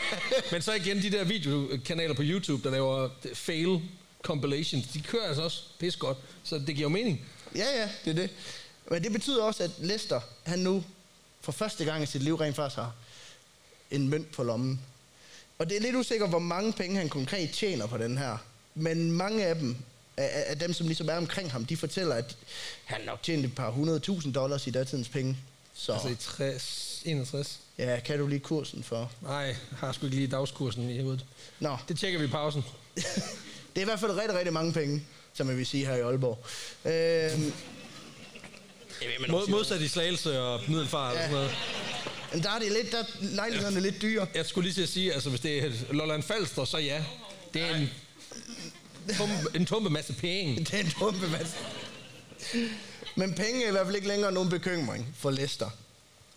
Men 0.52 0.62
så 0.62 0.72
igen, 0.72 1.02
de 1.02 1.10
der 1.10 1.24
videokanaler 1.24 2.14
på 2.14 2.22
YouTube, 2.24 2.62
der 2.64 2.70
laver 2.70 3.08
fail 3.34 3.80
compilations, 4.22 4.86
de 4.86 5.02
kører 5.02 5.28
altså 5.28 5.42
også 5.42 5.62
pis 5.78 5.96
godt. 5.96 6.18
Så 6.44 6.58
det 6.58 6.66
giver 6.66 6.80
jo 6.80 6.88
mening. 6.88 7.26
Ja, 7.56 7.80
ja, 7.80 7.88
det 8.04 8.10
er 8.10 8.14
det. 8.14 8.30
Men 8.90 9.04
det 9.04 9.12
betyder 9.12 9.42
også, 9.42 9.62
at 9.62 9.70
Lester, 9.78 10.20
han 10.42 10.58
nu 10.58 10.84
for 11.40 11.52
første 11.52 11.84
gang 11.84 12.02
i 12.02 12.06
sit 12.06 12.22
liv 12.22 12.34
rent 12.34 12.56
faktisk 12.56 12.76
har 12.76 12.92
en 13.90 14.08
mønt 14.08 14.32
på 14.32 14.42
lommen. 14.42 14.80
Og 15.58 15.68
det 15.70 15.76
er 15.76 15.80
lidt 15.80 15.96
usikkert, 15.96 16.28
hvor 16.28 16.38
mange 16.38 16.72
penge 16.72 16.96
han 16.96 17.08
konkret 17.08 17.50
tjener 17.50 17.86
på 17.86 17.98
den 17.98 18.18
her. 18.18 18.36
Men 18.74 19.12
mange 19.12 19.46
af 19.46 19.54
dem, 19.54 19.76
af, 20.16 20.44
af 20.46 20.58
dem, 20.58 20.72
som 20.72 20.86
ligesom 20.86 21.08
er 21.08 21.16
omkring 21.16 21.52
ham, 21.52 21.64
de 21.66 21.76
fortæller, 21.76 22.14
at 22.14 22.36
han 22.84 23.00
nok 23.06 23.22
tjente 23.22 23.48
et 23.48 23.54
par 23.54 23.70
hundredtusind 23.70 24.34
dollars 24.34 24.66
i 24.66 24.70
datidens 24.70 25.08
penge. 25.08 25.36
Så 25.74 25.92
Altså 25.92 26.08
i 26.08 26.14
60, 26.14 27.02
61. 27.04 27.60
ja, 27.78 28.00
kan 28.04 28.18
du 28.18 28.26
lige 28.26 28.40
kursen 28.40 28.82
for? 28.82 29.12
Nej, 29.22 29.32
jeg 29.36 29.56
har 29.78 29.92
sgu 29.92 30.06
ikke 30.06 30.16
lige 30.16 30.28
dagskursen 30.28 30.90
i 30.90 31.02
hovedet. 31.02 31.24
Nå, 31.60 31.76
Det 31.88 31.98
tjekker 31.98 32.18
vi 32.18 32.24
i 32.24 32.28
pausen. 32.28 32.64
det 33.74 33.76
er 33.76 33.80
i 33.80 33.84
hvert 33.84 34.00
fald 34.00 34.12
rigtig, 34.12 34.34
rigtig 34.38 34.52
mange 34.52 34.72
penge, 34.72 35.02
som 35.34 35.48
jeg 35.48 35.56
vil 35.56 35.66
sige 35.66 35.86
her 35.86 35.94
i 35.94 36.00
Aalborg. 36.00 36.38
Øhm, 39.02 39.30
Mod, 39.30 39.48
modsat 39.48 39.80
i 39.80 39.88
Slagelse 39.88 40.40
og 40.40 40.60
Middelfart 40.68 41.14
ja. 41.14 41.18
og 41.18 41.22
sådan 41.22 41.34
noget. 41.34 41.56
men 42.32 42.42
der 42.42 42.50
er 42.50 42.58
det 42.58 42.72
lidt, 42.72 42.92
der 42.92 42.98
er 42.98 43.04
lejlighederne 43.20 43.80
lidt 43.80 44.02
dyre. 44.02 44.26
Jeg 44.34 44.46
skulle 44.46 44.68
lige 44.68 44.74
til 44.74 44.82
at 44.82 44.88
sige, 44.88 45.12
altså 45.12 45.30
hvis 45.30 45.40
det 45.40 45.64
er 45.64 45.70
Lolland 45.92 46.22
Falster, 46.22 46.64
så 46.64 46.78
ja. 46.78 47.04
Det 47.54 47.62
er 47.62 47.74
en 47.76 47.90
tumpe, 49.16 49.58
en 49.58 49.66
tumpe 49.66 49.90
masse 49.90 50.12
penge. 50.12 50.56
Det 50.56 50.74
er 50.74 50.78
en 50.78 50.92
dumpe 51.00 51.28
masse. 51.28 51.56
Men 53.14 53.34
penge 53.34 53.64
er 53.64 53.68
i 53.68 53.70
hvert 53.70 53.86
fald 53.86 53.96
ikke 53.96 54.08
længere 54.08 54.32
nogen 54.32 54.50
bekymring 54.50 55.14
for 55.18 55.30
Lester. 55.30 55.70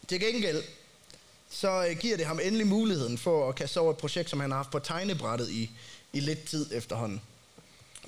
Til 0.07 0.19
gengæld, 0.19 0.63
så 1.49 1.85
øh, 1.89 1.97
giver 1.97 2.17
det 2.17 2.25
ham 2.25 2.39
endelig 2.43 2.67
muligheden 2.67 3.17
for 3.17 3.49
at 3.49 3.55
kaste 3.55 3.79
over 3.79 3.91
et 3.91 3.97
projekt, 3.97 4.29
som 4.29 4.39
han 4.39 4.51
har 4.51 4.57
haft 4.57 4.71
på 4.71 4.79
tegnebrættet 4.79 5.49
i, 5.49 5.69
i 6.13 6.19
lidt 6.19 6.43
tid 6.45 6.69
efterhånden. 6.73 7.21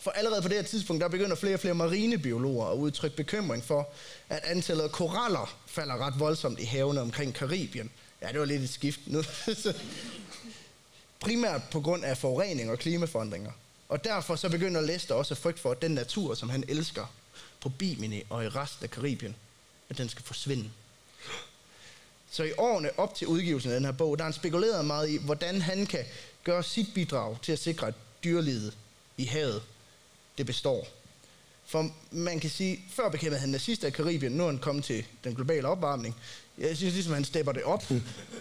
For 0.06 0.12
allerede 0.12 0.42
på 0.42 0.48
det 0.48 0.58
her 0.58 0.64
tidspunkt, 0.64 1.02
der 1.02 1.08
begynder 1.08 1.36
flere 1.36 1.54
og 1.54 1.60
flere 1.60 1.74
marinebiologer 1.74 2.66
at 2.66 2.78
udtrykke 2.78 3.18
bekymring 3.18 3.64
for, 3.64 3.90
at 4.30 4.44
antallet 4.44 4.84
af 4.84 4.92
koraller 4.92 5.58
falder 5.68 5.98
ret 5.98 6.20
voldsomt 6.20 6.60
i 6.60 6.64
havene 6.64 7.02
omkring 7.02 7.34
Karibien. 7.34 7.92
Ja, 8.22 8.28
det 8.32 8.40
var 8.40 8.46
lidt 8.46 8.62
et 8.62 8.70
skift 8.70 9.00
nu. 9.06 9.24
Primært 11.26 11.62
på 11.72 11.82
grund 11.82 12.06
af 12.06 12.18
forurening 12.18 12.72
og 12.72 12.80
klimaforandringer. 12.80 13.52
Og 13.90 14.04
derfor 14.04 14.36
så 14.36 14.50
begynder 14.50 14.82
Lester 14.82 15.16
også 15.16 15.34
at 15.34 15.38
frygte 15.38 15.62
for, 15.62 15.72
at 15.72 15.82
den 15.82 15.92
natur, 15.92 16.34
som 16.34 16.50
han 16.50 16.64
elsker 16.68 17.14
på 17.62 17.70
Bimini 17.70 18.24
og 18.30 18.46
i 18.46 18.48
resten 18.48 18.84
af 18.84 18.92
Karibien, 18.92 19.36
at 19.90 19.98
den 19.98 20.10
skal 20.10 20.26
forsvinde. 20.26 20.70
Så 22.32 22.44
i 22.44 22.52
årene 22.58 23.00
op 23.00 23.16
til 23.16 23.28
udgivelsen 23.28 23.72
af 23.72 23.76
den 23.76 23.86
her 23.86 23.92
bog, 23.92 24.18
der 24.18 24.24
har 24.24 24.32
han 24.32 24.40
spekuleret 24.40 24.86
meget 24.86 25.10
i, 25.10 25.18
hvordan 25.18 25.62
han 25.62 25.86
kan 25.86 26.06
gøre 26.44 26.64
sit 26.64 26.88
bidrag 26.94 27.38
til 27.42 27.52
at 27.52 27.60
sikre, 27.60 27.88
at 27.88 27.94
dyrelivet 28.24 28.78
i 29.18 29.26
havet, 29.26 29.64
det 30.38 30.46
består. 30.46 30.88
For 31.68 31.90
man 32.12 32.40
kan 32.40 32.50
sige, 32.50 32.80
før 32.96 33.10
bekæmpede 33.10 33.40
han 33.40 33.50
nazister 33.50 33.88
i 33.88 33.92
Karibien, 33.92 34.32
nu 34.32 34.44
er 34.44 34.48
han 34.48 34.58
kommet 34.58 34.84
til 34.86 35.06
den 35.24 35.36
globale 35.36 35.68
opvarmning. 35.68 36.16
Jeg 36.58 36.78
synes 36.78 36.94
ligesom, 36.94 37.14
han 37.14 37.26
stepper 37.26 37.52
det 37.52 37.64
op. 37.64 37.84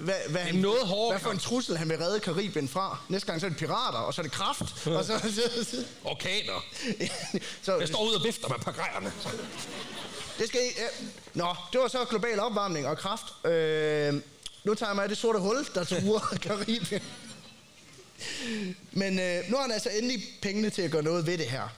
Hvad, 0.01 0.15
hvad, 0.29 0.41
han, 0.41 0.55
noget 0.55 0.87
hårdere 0.87 1.19
hvad 1.19 1.21
for 1.21 1.31
en 1.31 1.39
trussel 1.39 1.77
han 1.77 1.89
vil 1.89 1.99
redde 1.99 2.21
Karibien 2.21 2.69
fra. 2.69 2.99
Næste 3.09 3.27
gang 3.27 3.41
så 3.41 3.47
er 3.47 3.51
det 3.51 3.59
pirater, 3.59 3.99
og 3.99 4.15
så 4.15 4.21
er 4.21 4.23
det 4.23 4.33
kraft. 4.33 4.87
og 4.87 5.05
så, 5.05 5.19
så, 5.19 5.65
så, 5.65 5.85
Orkaner. 6.05 6.65
så, 7.63 7.79
Jeg 7.79 7.89
står 7.89 8.05
ude 8.07 8.17
og 8.17 8.25
vifter 8.25 8.49
med 8.49 8.59
pagrejerne. 8.59 9.13
det 10.39 10.49
skal 10.49 10.61
I, 10.61 10.81
ja. 10.81 10.87
Nå, 11.35 11.55
det 11.73 11.81
var 11.81 11.89
så 11.89 12.05
global 12.11 12.41
opvarmning 12.41 12.87
og 12.87 12.99
kraft. 12.99 13.47
Øh, 13.47 14.15
nu 14.65 14.75
tager 14.75 14.91
jeg 14.91 14.95
mig 14.97 15.03
af 15.03 15.09
det 15.09 15.19
sorte 15.19 15.39
hul, 15.39 15.67
der 15.75 15.85
truer 15.85 16.37
Karibien. 16.43 17.03
Men 18.93 19.19
øh, 19.19 19.51
nu 19.51 19.57
har 19.57 19.63
han 19.63 19.73
altså 19.73 19.91
endelig 19.99 20.25
pengene 20.43 20.71
til 20.71 20.83
at 20.83 20.91
gøre 20.91 21.03
noget 21.03 21.27
ved 21.27 21.39
det 21.39 21.47
her. 21.47 21.69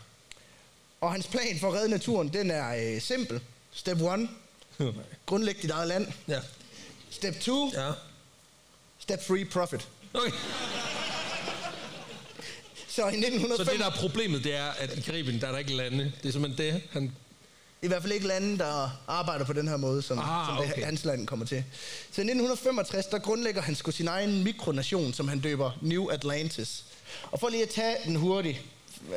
Og 1.01 1.13
hans 1.13 1.27
plan 1.27 1.59
for 1.61 1.69
at 1.69 1.75
redde 1.75 1.89
naturen, 1.89 2.29
den 2.29 2.51
er 2.51 2.95
øh, 2.95 3.01
simpel. 3.03 3.41
Step 3.73 4.01
1. 4.01 4.29
Grundlæg 5.27 5.63
dit 5.63 5.71
eget 5.71 5.89
land. 5.89 6.07
Ja. 6.29 6.41
Step 7.11 7.41
2. 7.41 7.71
Ja. 7.75 7.91
Step 8.99 9.27
3. 9.27 9.45
Profit. 9.45 9.89
Okay. 10.15 10.31
Så 12.89 13.09
i 13.09 13.13
Så 13.13 13.17
1905... 13.17 13.67
det, 13.67 13.81
der 13.81 13.87
er 13.87 13.91
problemet, 14.01 14.45
det 14.45 14.55
er, 14.55 14.65
at 14.65 14.99
i 14.99 15.01
Karibien, 15.01 15.41
der 15.41 15.47
er 15.47 15.53
der 15.53 15.59
ikke 15.59 15.73
lande. 15.75 16.13
Det 16.23 16.29
er 16.29 16.33
simpelthen 16.33 16.75
det, 16.75 16.83
han... 16.91 17.13
I 17.83 17.87
hvert 17.89 18.03
fald 18.03 18.13
ikke 18.13 18.27
lande, 18.27 18.59
der 18.59 18.91
arbejder 19.09 19.45
på 19.45 19.53
den 19.53 19.69
her 19.69 19.77
måde, 19.77 20.03
som, 20.03 20.19
Ah, 20.19 20.47
som 20.47 20.57
det, 20.65 20.73
okay. 20.73 20.85
hans 20.85 21.05
land 21.05 21.27
kommer 21.27 21.47
til. 21.47 21.65
Så 22.13 22.21
i 22.21 22.25
1965, 22.25 23.07
der 23.07 23.19
grundlægger 23.19 23.63
han 23.63 23.75
sgu 23.75 23.91
sin 23.91 24.09
egen 24.09 24.45
mikronation, 24.45 25.13
som 25.13 25.29
han 25.29 25.41
døber 25.41 25.71
New 25.83 26.07
Atlantis. 26.09 26.85
Og 27.23 27.41
for 27.41 27.49
lige 27.49 27.63
at 27.63 27.69
tage 27.69 27.97
den 28.05 28.17
hurtigt, 28.17 28.59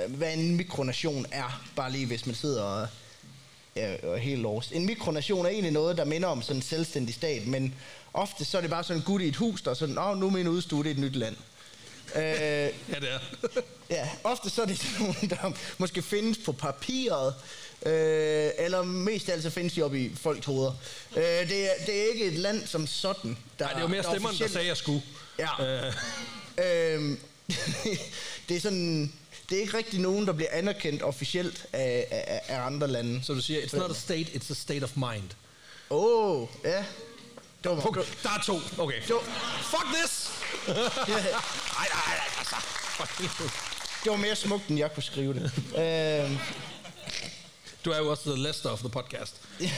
hvad- 0.08 0.34
en 0.34 0.56
mikronation 0.56 1.26
er, 1.32 1.62
bare 1.76 1.92
lige 1.92 2.06
hvis 2.06 2.26
man 2.26 2.36
sidder 2.36 2.64
og 2.64 2.88
er 3.76 4.18
helt 4.18 4.42
lost. 4.42 4.72
En 4.72 4.86
mikronation 4.86 5.46
er 5.46 5.50
egentlig 5.50 5.72
noget, 5.72 5.98
der 5.98 6.06
minder 6.06 6.28
om 6.28 6.42
sådan 6.42 6.56
en 6.56 6.62
selvstændig 6.62 7.16
stat, 7.16 7.48
men 7.48 7.76
ofte 8.14 8.46
så 8.46 8.58
er 8.58 8.62
det 8.62 8.70
bare 8.70 8.84
sådan 8.84 8.98
en 9.02 9.04
gut 9.06 9.22
i 9.22 9.28
et 9.28 9.36
hus, 9.36 9.62
der 9.62 9.72
er 9.72 9.76
sådan, 9.76 9.98
åh, 9.98 10.18
nu 10.18 10.26
er 10.28 10.32
min 10.32 10.48
udstue, 10.48 10.84
det 10.84 10.90
er 10.90 10.94
et 10.94 11.00
nyt 11.00 11.16
land. 11.16 11.36
Øh, 12.16 12.22
Ja, 12.24 12.70
det 13.00 13.12
er. 13.14 13.20
Ja, 13.90 14.10
ofte 14.24 14.50
så 14.50 14.62
er 14.62 14.66
det 14.66 14.78
sådan 14.82 15.00
nogle, 15.06 15.30
der 15.30 15.52
måske 15.78 16.02
findes 16.02 16.38
på 16.46 16.52
papiret, 16.52 17.34
øh, 17.86 18.50
eller 18.58 18.84
mest 18.84 19.30
af 19.30 19.34
alt 19.34 19.44
så 19.44 19.50
findes 19.50 19.74
de 19.74 19.82
oppe 19.82 20.00
i 20.06 20.16
folks 20.16 20.46
hoveder. 20.46 20.74
Øh, 21.16 21.24
det, 21.24 21.66
er, 21.66 21.70
det 21.86 22.02
er 22.02 22.10
ikke 22.14 22.26
et 22.26 22.34
land 22.34 22.68
som 22.68 22.88
sådan, 22.88 23.38
der 23.60 23.66
Nej, 23.66 23.74
det 23.74 23.82
var 23.82 23.88
mere 23.88 24.02
der 24.02 24.10
stemmerne, 24.10 24.38
der 24.38 24.46
officielt- 24.46 24.54
sagde, 24.54 24.64
at 24.66 24.68
jeg 24.68 24.78
skulle. 24.78 25.02
Ja. 25.40 25.88
Øh, 25.88 25.94
Øhm, 26.96 27.20
det 28.50 28.58
er 28.58 28.62
sådan, 28.62 29.14
det 29.50 29.58
er 29.58 29.62
ikke 29.62 29.78
rigtig 29.78 30.00
nogen, 30.00 30.28
der 30.28 30.34
bliver 30.34 30.50
anerkendt 30.52 31.04
officielt 31.04 31.66
af, 31.74 32.08
af, 32.12 32.42
af 32.48 32.62
andre 32.62 32.88
lande. 32.88 33.24
så 33.24 33.34
du 33.34 33.42
siger, 33.42 33.62
it's 33.62 33.78
not 33.78 33.92
a 33.92 33.94
state, 33.94 34.24
it's 34.32 34.52
a 34.52 34.54
state 34.54 34.84
of 34.84 34.92
mind. 34.96 35.30
Åh, 35.90 36.42
oh, 36.42 36.48
ja. 36.64 36.86
Det 37.64 37.72
var, 37.72 37.88
Okay, 37.88 38.02
der 38.24 38.30
er 38.30 38.42
to. 38.46 38.60
Okay. 38.78 39.02
det 39.08 39.10
var, 39.14 39.22
Fuck 39.62 39.86
this! 39.94 40.30
Nej, 40.68 40.76
nej, 40.76 41.88
nej, 42.08 42.20
altså. 42.40 42.56
Fuck. 42.60 43.18
det 44.04 44.12
var 44.12 44.18
mere 44.18 44.36
smukt, 44.36 44.68
end 44.68 44.80
jeg 44.80 44.94
kunne 44.94 45.04
skrive 45.04 45.34
det. 45.34 45.52
øhm, 46.26 46.38
Du 47.86 47.92
er 47.92 47.98
jo 47.98 48.10
også 48.12 48.24
the 48.36 48.44
Lester 48.44 48.70
of 48.70 48.80
the 48.80 48.90
podcast. 48.90 49.36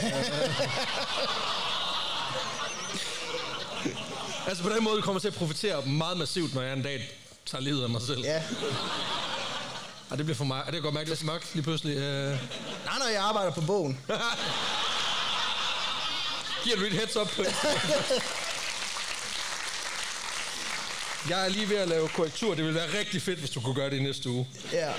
altså 4.48 4.64
på 4.64 4.70
den 4.70 4.84
måde 4.84 5.02
kommer 5.02 5.16
jeg 5.16 5.22
til 5.22 5.28
at 5.28 5.34
profitere 5.34 5.86
meget 5.86 6.18
massivt, 6.18 6.54
når 6.56 6.62
jeg 6.62 6.74
en 6.74 6.82
dag 6.82 7.10
tager 7.46 7.62
livet 7.62 7.84
af 7.84 7.90
mig 7.90 8.02
selv. 8.02 8.22
ja. 8.22 8.44
Og 10.12 10.18
det 10.18 10.26
bliver 10.26 10.36
for 10.36 10.46
mig. 10.46 10.64
Er 10.68 10.72
det 10.72 10.82
godt 10.84 10.94
mærke 10.94 11.10
lidt 11.10 11.24
mørkt 11.24 11.56
lige 11.56 11.64
pludselig? 11.64 11.98
Uh... 11.98 12.02
Nej, 12.02 13.00
når 13.00 13.08
jeg 13.14 13.22
arbejder 13.22 13.52
på 13.52 13.62
bogen. 13.62 14.00
Giver 16.64 16.76
du 16.76 16.86
et 16.86 16.94
heads 16.94 17.16
up 17.16 17.28
på 17.28 17.44
Jeg 21.30 21.46
er 21.46 21.50
lige 21.50 21.70
ved 21.70 21.78
at 21.78 21.88
lave 21.88 22.08
korrektur. 22.08 22.56
Det 22.56 22.64
ville 22.64 22.80
være 22.80 23.00
rigtig 23.00 23.22
fedt, 23.22 23.40
hvis 23.40 23.50
du 23.50 23.62
kunne 23.62 23.76
gøre 23.76 23.90
det 23.90 23.98
i 23.98 24.04
næste 24.04 24.30
uge. 24.30 24.48
Ja. 24.74 24.92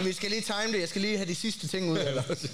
Vi 0.00 0.12
skal 0.12 0.30
lige 0.30 0.42
time 0.42 0.72
det. 0.72 0.80
Jeg 0.80 0.88
skal 0.88 1.02
lige 1.02 1.16
have 1.16 1.28
de 1.28 1.34
sidste 1.34 1.68
ting 1.68 1.90
ud 1.90 1.98
det. 1.98 2.50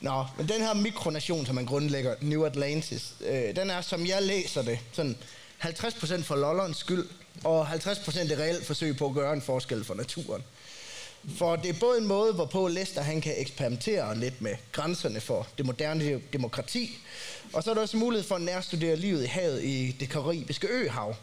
Nå, 0.00 0.26
men 0.38 0.48
den 0.48 0.60
her 0.62 0.74
mikronation, 0.74 1.46
som 1.46 1.54
man 1.54 1.66
grundlægger, 1.66 2.14
New 2.20 2.44
Atlantis, 2.44 3.12
øh, 3.20 3.56
den 3.56 3.70
er, 3.70 3.80
som 3.80 4.06
jeg 4.06 4.22
læser 4.22 4.62
det, 4.62 4.78
sådan 4.92 5.16
50% 5.62 6.22
for 6.22 6.36
lollerens 6.36 6.76
skyld, 6.76 7.08
og 7.44 7.68
50% 7.68 8.32
et 8.32 8.38
reelt 8.38 8.66
forsøg 8.66 8.96
på 8.96 9.06
at 9.06 9.14
gøre 9.14 9.32
en 9.32 9.42
forskel 9.42 9.84
for 9.84 9.94
naturen. 9.94 10.42
For 11.34 11.56
det 11.56 11.68
er 11.68 11.80
både 11.80 11.98
en 11.98 12.06
måde, 12.06 12.32
hvorpå 12.32 12.68
Lester 12.68 13.02
han 13.02 13.20
kan 13.20 13.34
eksperimentere 13.36 14.18
lidt 14.18 14.42
med 14.42 14.56
grænserne 14.72 15.20
for 15.20 15.46
det 15.58 15.66
moderne 15.66 16.20
demokrati, 16.32 16.98
og 17.52 17.62
så 17.62 17.70
er 17.70 17.74
der 17.74 17.80
også 17.80 17.96
mulighed 17.96 18.28
for 18.28 18.34
at 18.34 18.42
nærstudere 18.42 18.96
livet 18.96 19.22
i 19.22 19.26
havet 19.26 19.64
i 19.64 19.96
det 20.00 20.08
karibiske 20.08 20.68
øhav. 20.68 21.16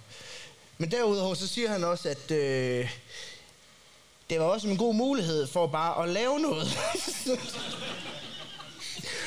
Men 0.77 0.91
derudover 0.91 1.33
så 1.33 1.47
siger 1.47 1.69
han 1.69 1.83
også, 1.83 2.09
at 2.09 2.31
øh, 2.31 2.89
det 4.29 4.39
var 4.39 4.45
også 4.45 4.67
en 4.67 4.77
god 4.77 4.95
mulighed 4.95 5.47
for 5.47 5.67
bare 5.67 6.03
at 6.03 6.09
lave 6.09 6.39
noget. 6.39 6.67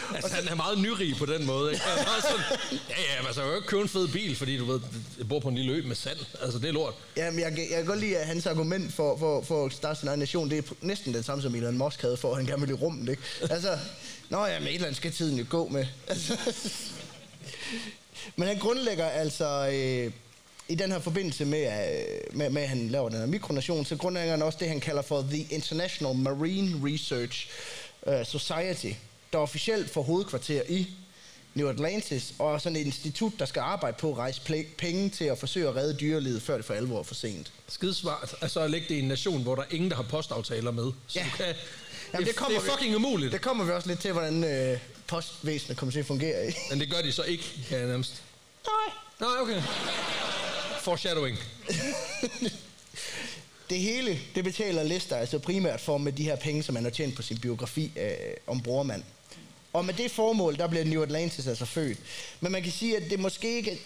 Altså, 0.14 0.34
han 0.34 0.48
er 0.48 0.54
meget 0.54 0.78
nyrig 0.78 1.16
på 1.16 1.26
den 1.26 1.46
måde. 1.46 1.72
Ikke? 1.72 1.84
Han 1.84 2.22
sådan, 2.22 2.44
ja, 2.72 3.14
ja, 3.14 3.20
men 3.20 3.26
altså, 3.26 3.40
jeg 3.40 3.48
kan 3.48 3.50
jo 3.50 3.56
ikke 3.56 3.68
købe 3.68 3.82
en 3.82 3.88
fed 3.88 4.08
bil, 4.08 4.36
fordi 4.36 4.58
du 4.58 4.64
ved, 4.64 4.80
jeg 5.18 5.28
bor 5.28 5.40
på 5.40 5.48
en 5.48 5.54
lille 5.54 5.72
ø 5.72 5.82
med 5.82 5.96
sand. 5.96 6.18
Altså, 6.42 6.58
det 6.58 6.68
er 6.68 6.72
lort. 6.72 6.94
Jamen, 7.16 7.40
jeg, 7.40 7.58
jeg 7.58 7.76
kan 7.76 7.86
godt 7.86 8.00
lide, 8.00 8.16
at 8.18 8.26
hans 8.26 8.46
argument 8.46 8.92
for, 8.92 9.18
for, 9.18 9.42
for 9.42 9.66
at 9.66 9.72
starte 9.72 10.00
sin 10.00 10.08
egen 10.08 10.18
nation, 10.18 10.50
det 10.50 10.58
er 10.58 10.72
næsten 10.80 11.14
den 11.14 11.22
samme, 11.22 11.42
som 11.42 11.54
Elon 11.54 11.78
Musk 11.78 12.02
havde 12.02 12.16
for, 12.16 12.30
at 12.30 12.36
han 12.36 12.46
gerne 12.46 12.60
ville 12.60 12.74
i 12.74 12.78
rummet, 12.82 13.08
ikke? 13.08 13.22
Altså, 13.50 13.78
nå 14.28 14.46
ja, 14.46 14.58
men 14.58 14.68
et 14.68 14.74
eller 14.74 14.86
andet 14.86 14.96
skal 14.96 15.12
tiden 15.12 15.38
jo 15.38 15.44
gå 15.48 15.68
med. 15.68 15.86
Altså, 16.08 16.38
men 18.36 18.48
han 18.48 18.58
grundlægger 18.58 19.06
altså... 19.06 19.70
Øh, 19.72 20.12
i 20.68 20.74
den 20.74 20.92
her 20.92 20.98
forbindelse 20.98 21.44
med, 21.44 21.62
øh, 21.62 22.36
med, 22.38 22.50
med, 22.50 22.62
at 22.62 22.68
han 22.68 22.88
laver 22.88 23.08
den 23.08 23.18
her 23.18 23.26
mikronation, 23.26 23.84
så 23.84 23.96
grundlægger 23.96 24.30
han 24.30 24.42
også 24.42 24.58
det, 24.60 24.68
han 24.68 24.80
kalder 24.80 25.02
for 25.02 25.22
The 25.22 25.46
International 25.50 26.16
Marine 26.16 26.80
Research 26.84 27.48
øh, 28.06 28.26
Society, 28.26 28.92
der 29.32 29.38
officielt 29.38 29.90
får 29.90 30.02
hovedkvarter 30.02 30.62
i 30.68 30.86
New 31.54 31.68
Atlantis, 31.68 32.34
og 32.38 32.54
er 32.54 32.58
sådan 32.58 32.76
et 32.76 32.86
institut, 32.86 33.32
der 33.38 33.46
skal 33.46 33.60
arbejde 33.60 33.96
på 34.00 34.10
at 34.12 34.16
rejse 34.18 34.40
penge 34.78 35.08
til 35.10 35.24
at 35.24 35.38
forsøge 35.38 35.68
at 35.68 35.76
redde 35.76 35.96
dyrelivet, 36.00 36.42
før 36.42 36.56
det 36.56 36.64
for 36.64 36.74
alvor 36.74 36.98
er 36.98 37.02
for 37.02 37.14
sent. 37.14 37.52
Skidesvart. 37.68 38.34
Altså 38.40 38.60
at 38.60 38.70
lægge 38.70 38.88
det 38.88 38.94
i 38.94 38.98
en 38.98 39.08
nation, 39.08 39.42
hvor 39.42 39.54
der 39.54 39.62
er 39.62 39.66
ingen, 39.70 39.90
der 39.90 39.96
har 39.96 40.02
postaftaler 40.02 40.70
med. 40.70 40.92
Så 41.06 41.18
Ja. 41.18 41.24
du 41.24 41.36
kan, 41.36 41.54
Jamen, 42.12 42.26
det, 42.28 42.36
det 42.48 42.56
er 42.56 42.60
fucking 42.60 42.96
umuligt. 42.96 43.32
Det 43.32 43.40
kommer 43.40 43.64
vi 43.64 43.70
også 43.72 43.88
lidt 43.88 44.00
til, 44.00 44.12
hvordan 44.12 44.44
øh, 44.44 44.78
postvæsenet 45.06 45.78
kommer 45.78 45.92
til 45.92 45.98
at 46.00 46.06
fungere 46.06 46.48
i. 46.48 46.52
Men 46.70 46.80
det 46.80 46.90
gør 46.90 47.02
de 47.02 47.12
så 47.12 47.22
ikke, 47.22 47.44
kan 47.68 47.78
jeg 47.78 47.86
nærmest. 47.86 48.22
Nej. 48.66 48.94
Nej, 49.20 49.40
okay. 49.42 49.62
Foreshadowing. 50.80 51.38
Det 53.70 53.78
hele, 53.78 54.18
det 54.34 54.44
betaler 54.44 54.82
Lester 54.82 55.16
altså 55.16 55.38
primært 55.38 55.80
for 55.80 55.98
med 55.98 56.12
de 56.12 56.22
her 56.22 56.36
penge, 56.36 56.62
som 56.62 56.74
han 56.76 56.84
har 56.84 56.90
tjent 56.90 57.16
på 57.16 57.22
sin 57.22 57.38
biografi 57.38 57.92
øh, 57.96 58.10
om 58.46 58.60
brormand. 58.62 59.02
Og 59.76 59.84
med 59.84 59.94
det 59.94 60.10
formål, 60.10 60.56
der 60.56 60.66
bliver 60.66 60.84
New 60.84 61.02
Atlantis 61.02 61.46
altså 61.46 61.64
født. 61.64 61.98
Men 62.40 62.52
man 62.52 62.62
kan 62.62 62.72
sige, 62.72 62.96
at 62.96 63.10
det 63.10 63.20
måske 63.20 63.56
ikke... 63.56 63.80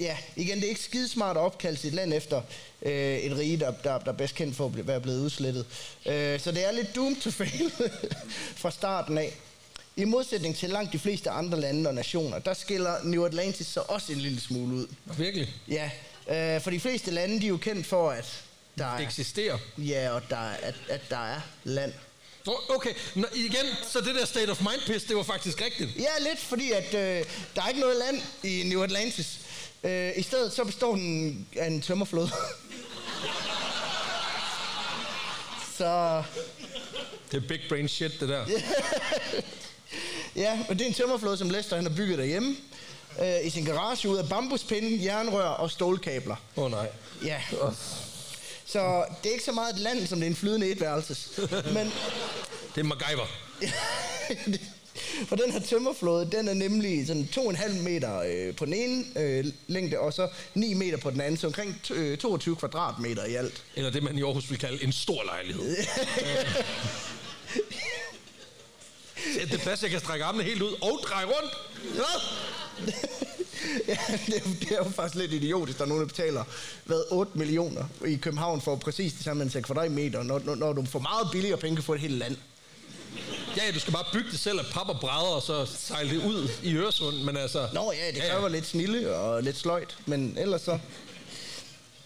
Ja, 0.00 0.16
igen, 0.36 0.56
det 0.56 0.64
er 0.64 0.68
ikke 0.68 0.80
skidesmart 0.80 1.36
at 1.36 1.40
opkalde 1.40 1.76
sit 1.76 1.94
land 1.94 2.14
efter 2.14 2.42
øh, 2.82 3.16
et 3.18 3.36
rige, 3.38 3.56
der, 3.56 3.70
der, 3.84 3.98
der 3.98 4.12
er 4.12 4.16
bedst 4.16 4.34
kendt 4.34 4.56
for 4.56 4.66
at 4.66 4.86
være 4.86 5.00
blevet 5.00 5.20
udslettet. 5.20 5.66
Øh, 6.06 6.40
så 6.40 6.52
det 6.52 6.66
er 6.68 6.72
lidt 6.72 6.94
doomed 6.96 7.16
to 7.20 7.30
fail 7.30 7.70
fra 8.62 8.70
starten 8.70 9.18
af. 9.18 9.32
I 9.96 10.04
modsætning 10.04 10.56
til 10.56 10.70
langt 10.70 10.92
de 10.92 10.98
fleste 10.98 11.30
andre 11.30 11.60
lande 11.60 11.88
og 11.90 11.94
nationer, 11.94 12.38
der 12.38 12.54
skiller 12.54 12.94
New 13.04 13.24
Atlantis 13.24 13.66
så 13.66 13.80
også 13.80 14.12
en 14.12 14.18
lille 14.18 14.40
smule 14.40 14.74
ud. 14.74 14.86
Virkelig. 15.18 15.54
Ja, 15.68 15.90
øh, 16.56 16.60
for 16.62 16.70
de 16.70 16.80
fleste 16.80 17.10
lande, 17.10 17.40
de 17.40 17.44
er 17.44 17.48
jo 17.48 17.56
kendt 17.56 17.86
for 17.86 18.10
at 18.10 18.42
der 18.78 18.86
er, 18.86 18.98
Eksisterer. 18.98 19.58
ja, 19.78 20.10
og 20.10 20.22
der, 20.30 20.36
er- 20.36 20.56
at, 20.62 20.74
at 20.88 21.00
der 21.10 21.34
er 21.34 21.40
land. 21.64 21.92
Okay, 22.46 22.94
Nå, 23.14 23.26
igen, 23.34 23.66
så 23.90 24.00
det 24.00 24.14
der 24.14 24.24
state 24.24 24.50
of 24.50 24.60
mind 24.60 24.80
piss, 24.86 25.04
det 25.04 25.16
var 25.16 25.22
faktisk 25.22 25.62
rigtigt. 25.62 25.90
Ja, 25.98 26.28
lidt, 26.28 26.38
fordi 26.38 26.70
at, 26.72 26.94
øh, 26.94 27.24
der 27.56 27.62
er 27.62 27.68
ikke 27.68 27.80
noget 27.80 27.96
land 27.96 28.22
i 28.42 28.62
New 28.66 28.82
Atlantis. 28.82 29.38
Øh, 29.84 30.12
I 30.16 30.22
stedet 30.22 30.52
så 30.52 30.64
består 30.64 30.94
den 30.94 31.46
af 31.56 31.66
en 31.66 31.82
tømmerflod. 31.82 32.28
så 35.78 36.22
Det 37.32 37.42
er 37.42 37.48
big 37.48 37.60
brain 37.68 37.88
shit, 37.88 38.20
det 38.20 38.28
der. 38.28 38.46
ja, 40.42 40.58
men 40.68 40.78
det 40.78 40.84
er 40.84 40.88
en 40.88 40.94
tømmerflod, 40.94 41.36
som 41.36 41.50
Lester 41.50 41.76
han 41.76 41.86
har 41.86 41.96
bygget 41.96 42.18
derhjemme. 42.18 42.56
Øh, 43.22 43.46
I 43.46 43.50
sin 43.50 43.64
garage 43.64 44.08
ud 44.08 44.16
af 44.16 44.28
bambuspinde, 44.28 45.04
jernrør 45.04 45.44
og 45.48 45.70
stålkabler. 45.70 46.36
Åh 46.56 46.64
oh, 46.64 46.70
nej. 46.70 46.88
Ja. 47.24 47.40
Så 48.64 49.04
det 49.22 49.28
er 49.28 49.32
ikke 49.32 49.44
så 49.44 49.52
meget 49.52 49.74
et 49.74 49.80
land, 49.80 50.06
som 50.06 50.18
det 50.18 50.26
er 50.26 50.30
en 50.30 50.36
flydende 50.36 50.70
etværelses. 50.70 51.40
Men 51.74 51.92
Det 52.74 52.80
er 52.80 52.84
MacGyver. 52.84 53.26
Og 55.30 55.38
den 55.38 55.52
her 55.52 55.60
tømmerflåde, 55.60 56.30
den 56.30 56.48
er 56.48 56.54
nemlig 56.54 57.06
sådan 57.06 57.28
2,5 57.36 57.82
meter 57.82 58.20
øh, 58.20 58.56
på 58.56 58.64
den 58.64 58.74
ene 58.74 59.04
øh, 59.16 59.44
længde, 59.66 59.98
og 59.98 60.12
så 60.12 60.28
9 60.54 60.74
meter 60.74 60.96
på 60.96 61.10
den 61.10 61.20
anden, 61.20 61.36
så 61.36 61.46
omkring 61.46 61.80
øh, 61.90 62.18
22 62.18 62.56
kvadratmeter 62.56 63.24
i 63.24 63.34
alt. 63.34 63.64
Eller 63.76 63.90
det, 63.90 64.02
man 64.02 64.18
i 64.18 64.22
Aarhus 64.22 64.50
vil 64.50 64.58
kalde 64.58 64.84
en 64.84 64.92
stor 64.92 65.24
lejlighed. 65.24 65.76
Det 69.50 69.60
plads, 69.60 69.82
jeg 69.82 69.90
kan 69.90 70.00
strække 70.00 70.24
armene 70.24 70.44
helt 70.44 70.62
ud 70.62 70.72
og 70.80 71.00
dreje 71.08 71.24
rundt. 71.24 71.52
Hvad? 71.94 72.20
ja, 73.88 73.96
det, 74.26 74.36
er, 74.36 74.40
det 74.60 74.72
er 74.72 74.76
jo 74.76 74.90
faktisk 74.90 75.14
lidt 75.14 75.32
idiotisk, 75.32 75.78
der 75.78 75.84
er 75.84 75.88
nogen, 75.88 76.00
der 76.00 76.08
betaler 76.08 76.44
hvad, 76.84 77.02
8 77.10 77.38
millioner 77.38 77.84
i 78.06 78.16
København 78.16 78.60
for 78.60 78.76
præcis 78.76 79.12
det 79.12 79.24
samme 79.24 79.42
antal 79.42 79.62
kvadratmeter, 79.62 80.22
når, 80.22 80.38
når, 80.44 80.54
når 80.54 80.72
du 80.72 80.84
får 80.84 80.98
meget 80.98 81.28
billigere 81.32 81.58
penge 81.58 81.76
kan 81.76 81.84
få 81.84 81.94
et 81.94 82.00
helt 82.00 82.14
land. 82.14 82.36
Ja, 83.56 83.64
ja, 83.66 83.70
du 83.72 83.80
skal 83.80 83.92
bare 83.92 84.04
bygge 84.12 84.30
det 84.30 84.38
selv 84.38 84.58
af 84.58 84.64
pap 84.72 84.88
og 84.88 85.00
brædder, 85.00 85.34
og 85.34 85.42
så 85.42 85.66
sejle 85.66 86.10
det 86.10 86.24
ud 86.24 86.48
i 86.62 86.74
Øresund, 86.74 87.16
men 87.16 87.36
altså... 87.36 87.68
Nå 87.74 87.92
ja, 87.92 88.10
det 88.10 88.30
kræver 88.30 88.48
lidt 88.48 88.66
snille 88.66 89.16
og 89.16 89.42
lidt 89.42 89.56
sløjt, 89.56 89.96
men 90.06 90.36
ellers 90.38 90.62
så... 90.62 90.78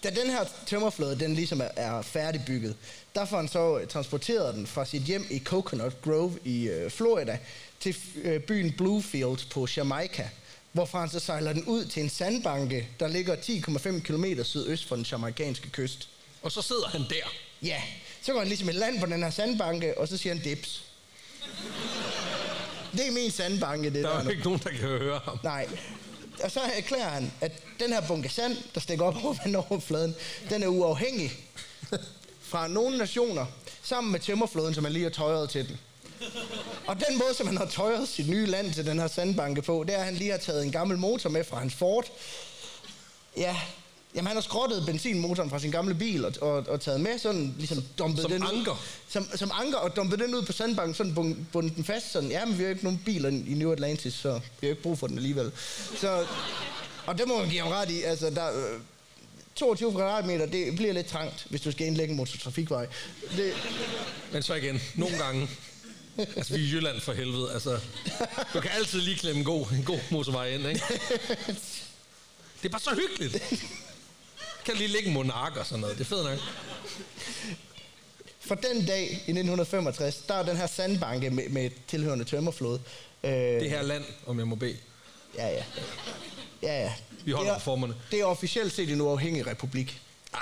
Da 0.02 0.10
den 0.10 0.30
her 0.30 0.44
tømmerflåde, 0.66 1.18
den 1.18 1.34
ligesom 1.34 1.60
er, 1.60 1.68
er 1.76 2.02
færdigbygget, 2.02 2.76
der 3.14 3.24
får 3.24 3.36
han 3.36 3.48
så 3.48 3.78
øh, 3.78 3.86
transporteret 3.86 4.54
den 4.54 4.66
fra 4.66 4.84
sit 4.84 5.02
hjem 5.02 5.26
i 5.30 5.38
Coconut 5.38 6.02
Grove 6.02 6.38
i 6.44 6.68
øh, 6.68 6.90
Florida 6.90 7.38
til 7.80 7.96
øh, 8.22 8.40
byen 8.40 8.72
Bluefield 8.72 9.50
på 9.50 9.66
Jamaica, 9.76 10.28
hvorfra 10.72 11.00
han 11.00 11.10
så 11.10 11.20
sejler 11.20 11.52
den 11.52 11.64
ud 11.64 11.84
til 11.84 12.02
en 12.02 12.08
sandbanke, 12.08 12.88
der 13.00 13.08
ligger 13.08 13.36
10,5 13.36 14.00
km 14.00 14.42
sydøst 14.42 14.88
for 14.88 14.96
den 14.96 15.04
jamaikanske 15.12 15.70
kyst. 15.70 16.08
Og 16.42 16.52
så 16.52 16.62
sidder 16.62 16.88
han 16.88 17.00
der. 17.00 17.32
Ja, 17.62 17.82
så 18.22 18.32
går 18.32 18.38
han 18.38 18.48
ligesom 18.48 18.68
i 18.68 18.72
land 18.72 19.00
på 19.00 19.06
den 19.06 19.22
her 19.22 19.30
sandbanke, 19.30 19.98
og 19.98 20.08
så 20.08 20.16
siger 20.16 20.34
han 20.34 20.44
dips. 20.44 20.85
Det 22.92 23.06
er 23.08 23.12
min 23.12 23.30
sandbanke, 23.30 23.90
det 23.90 24.04
Der 24.04 24.10
er 24.10 24.16
der. 24.16 24.24
jo 24.24 24.30
ikke 24.30 24.42
nogen, 24.44 24.60
der 24.64 24.70
kan 24.70 24.78
høre 24.78 25.20
ham. 25.24 25.38
Nej. 25.44 25.68
Og 26.42 26.50
så 26.50 26.60
erklærer 26.60 27.08
han, 27.08 27.32
at 27.40 27.52
den 27.80 27.92
her 27.92 28.00
bunke 28.08 28.28
sand, 28.28 28.56
der 28.74 28.80
stikker 28.80 29.04
op 29.04 29.14
over 29.24 29.34
vandoverfladen, 29.44 30.14
den 30.50 30.62
er 30.62 30.66
uafhængig 30.66 31.32
fra 32.40 32.68
nogle 32.68 32.98
nationer, 32.98 33.46
sammen 33.82 34.12
med 34.12 34.20
tømmerflåden, 34.20 34.74
som 34.74 34.84
han 34.84 34.92
lige 34.92 35.02
har 35.02 35.10
tøjet 35.10 35.50
til 35.50 35.68
den. 35.68 35.78
Og 36.86 36.96
den 37.08 37.18
måde, 37.18 37.34
som 37.34 37.46
han 37.46 37.56
har 37.56 37.66
tøjet 37.66 38.08
sit 38.08 38.28
nye 38.28 38.46
land 38.46 38.72
til 38.74 38.86
den 38.86 38.98
her 38.98 39.06
sandbanke 39.08 39.62
på, 39.62 39.84
det 39.86 39.94
er, 39.94 39.98
at 39.98 40.04
han 40.04 40.14
lige 40.14 40.30
har 40.30 40.38
taget 40.38 40.64
en 40.64 40.72
gammel 40.72 40.98
motor 40.98 41.30
med 41.30 41.44
fra 41.44 41.58
hans 41.58 41.74
Ford. 41.74 42.04
Ja, 43.36 43.56
jamen 44.16 44.26
han 44.26 44.36
har 44.36 44.42
skrottet 44.42 44.86
benzinmotoren 44.86 45.50
fra 45.50 45.58
sin 45.58 45.70
gamle 45.70 45.94
bil 45.94 46.24
og, 46.24 46.32
og, 46.40 46.64
og 46.68 46.80
taget 46.80 47.00
med, 47.00 47.18
sådan 47.18 47.54
ligesom 47.58 47.82
dumpet 47.98 48.22
Som 48.22 48.30
den 48.30 48.42
ud. 48.42 48.48
anker. 48.58 48.84
Som, 49.08 49.28
som 49.36 49.50
anker, 49.54 49.78
og 49.78 49.96
dumpet 49.96 50.18
den 50.18 50.34
ud 50.34 50.42
på 50.42 50.52
sandbanken, 50.52 50.94
sådan 50.94 51.12
bund- 51.14 51.36
bundet 51.52 51.76
den 51.76 51.84
fast, 51.84 52.12
sådan, 52.12 52.30
ja, 52.30 52.44
men 52.44 52.58
vi 52.58 52.62
har 52.62 52.70
ikke 52.70 52.84
nogen 52.84 53.02
biler 53.04 53.28
i 53.28 53.54
New 53.54 53.72
Atlantis, 53.72 54.14
så 54.14 54.40
vi 54.60 54.66
har 54.66 54.70
ikke 54.70 54.82
brug 54.82 54.98
for 54.98 55.06
den 55.06 55.16
alligevel. 55.16 55.52
Så, 56.00 56.26
og 57.06 57.18
det 57.18 57.28
må 57.28 57.38
man 57.38 57.48
give 57.48 57.60
ham 57.62 57.68
ret 57.72 57.90
i, 57.90 58.02
altså 58.02 58.30
der, 58.30 58.48
øh, 58.48 58.80
22 59.54 59.92
kvadratmeter, 59.92 60.46
det 60.46 60.76
bliver 60.76 60.92
lidt 60.92 61.06
trangt, 61.06 61.46
hvis 61.50 61.60
du 61.60 61.70
skal 61.72 61.86
indlægge 61.86 62.10
en 62.10 62.16
motortrafikvej. 62.16 62.86
Det, 63.36 63.52
Men 64.32 64.42
så 64.42 64.54
igen, 64.54 64.80
nogle 64.94 65.16
gange... 65.18 65.48
Altså, 66.36 66.54
vi 66.54 66.60
er 66.62 66.66
i 66.66 66.70
Jylland 66.72 67.00
for 67.00 67.12
helvede. 67.12 67.52
Altså, 67.54 67.78
du 68.54 68.60
kan 68.60 68.70
altid 68.78 69.00
lige 69.00 69.16
klemme 69.16 69.38
en 69.38 69.44
god, 69.44 69.66
en 69.72 69.82
god 69.84 69.98
motorvej 70.10 70.48
ind, 70.48 70.66
ikke? 70.68 70.80
Det 72.62 72.64
er 72.64 72.68
bare 72.68 72.80
så 72.80 72.94
hyggeligt. 72.94 73.42
Kan 74.66 74.76
lige 74.76 74.88
ligge 74.88 75.10
monark 75.10 75.56
og 75.56 75.66
sådan 75.66 75.80
noget. 75.80 75.98
Det 75.98 76.04
er 76.04 76.08
fedt 76.08 76.24
nok. 76.24 76.38
for 78.40 78.54
den 78.54 78.86
dag 78.86 79.02
i 79.10 79.12
1965, 79.14 80.16
der 80.28 80.34
er 80.34 80.42
den 80.42 80.56
her 80.56 80.66
sandbanke 80.66 81.30
med, 81.30 81.48
med 81.48 81.70
tilhørende 81.88 82.24
tømmerflåde. 82.24 82.80
Øh, 83.24 83.30
Det 83.32 83.70
her 83.70 83.82
land, 83.82 84.04
om 84.26 84.38
jeg 84.38 84.46
må 84.48 84.54
bede. 84.56 84.76
Ja, 85.36 85.48
ja. 85.48 85.62
Ja, 86.62 86.80
ja. 86.82 86.92
Vi 87.24 87.30
holder 87.32 87.50
det 87.52 87.56
er, 87.60 87.64
formerne. 87.64 87.94
Det 88.10 88.20
er 88.20 88.24
officielt 88.24 88.72
set 88.72 88.90
en 88.92 89.00
uafhængig 89.00 89.46
republik. 89.46 90.00
Ah, 90.32 90.40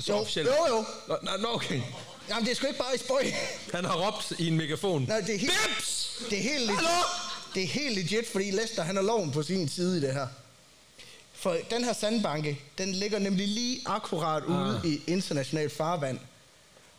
så 0.00 0.12
Jo, 0.12 0.18
officielt. 0.18 0.48
jo, 0.48 0.76
jo. 0.76 0.84
Nå, 1.08 1.16
nå, 1.22 1.30
nå, 1.40 1.48
okay. 1.54 1.80
Jamen, 2.28 2.44
det 2.44 2.50
er 2.50 2.54
sgu 2.56 2.66
ikke 2.66 2.78
bare 2.78 2.94
i 2.94 2.98
spøj. 2.98 3.24
Han 3.74 3.84
har 3.84 4.06
råbt 4.06 4.32
i 4.38 4.46
en 4.48 4.56
megafon. 4.56 5.02
Nej, 5.08 5.20
det 5.20 5.34
er 5.34 5.38
helt, 5.38 5.52
Dips! 5.76 6.12
det 6.30 6.38
er 6.38 6.42
helt 6.42 6.60
legit. 6.66 6.76
Hallo? 6.76 7.02
Det 7.54 7.62
er 7.62 7.66
helt 7.66 7.94
legit, 7.96 8.28
fordi 8.32 8.50
Lester, 8.50 8.82
han 8.82 8.96
har 8.96 9.02
loven 9.02 9.30
på 9.32 9.42
sin 9.42 9.68
side 9.68 9.98
i 9.98 10.00
det 10.00 10.12
her. 10.12 10.26
For 11.42 11.56
den 11.70 11.84
her 11.84 11.92
sandbanke, 11.92 12.60
den 12.78 12.92
ligger 12.92 13.18
nemlig 13.18 13.48
lige 13.48 13.80
akkurat 13.86 14.42
ude 14.44 14.80
Ah. 14.84 14.90
i 14.90 15.00
internationalt 15.06 15.72
farvand. 15.72 16.18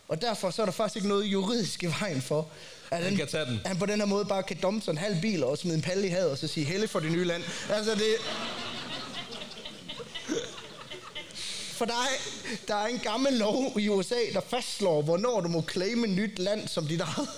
Og 0.08 0.22
derfor 0.22 0.50
så 0.50 0.62
er 0.62 0.66
der 0.66 0.72
faktisk 0.72 0.96
ikke 0.96 1.08
noget 1.08 1.24
juridisk 1.24 1.82
i 1.82 1.86
vejen 1.86 2.22
for, 2.22 2.48
at 2.90 3.02
Han 3.04 3.16
kan 3.16 3.26
tage 3.28 3.44
den. 3.44 3.60
han 3.66 3.76
på 3.78 3.86
den 3.86 3.98
her 3.98 4.06
måde 4.06 4.24
bare 4.24 4.42
kan 4.42 4.56
dumpe 4.62 4.80
sådan 4.84 4.98
en 4.98 5.04
halv 5.04 5.20
bil 5.20 5.44
og 5.44 5.58
smide 5.58 5.76
en 5.76 5.82
palle 5.82 6.06
i 6.06 6.10
havet 6.10 6.30
og 6.30 6.38
så 6.38 6.46
sige, 6.48 6.66
helle 6.66 6.88
for 6.88 7.00
det 7.00 7.12
nye 7.12 7.24
land. 7.24 7.42
Altså 7.70 7.94
det... 7.94 8.14
For 11.72 11.84
der 11.84 11.92
er, 11.92 12.08
der 12.68 12.74
er 12.74 12.86
en 12.86 12.98
gammel 12.98 13.32
lov 13.32 13.72
i 13.80 13.88
USA, 13.88 14.14
der 14.32 14.40
fastslår, 14.40 15.02
hvornår 15.02 15.40
du 15.40 15.48
må 15.48 15.64
claime 15.72 16.06
nyt 16.06 16.38
land 16.38 16.68
som 16.68 16.86
dit 16.86 17.00
eget. 17.00 17.28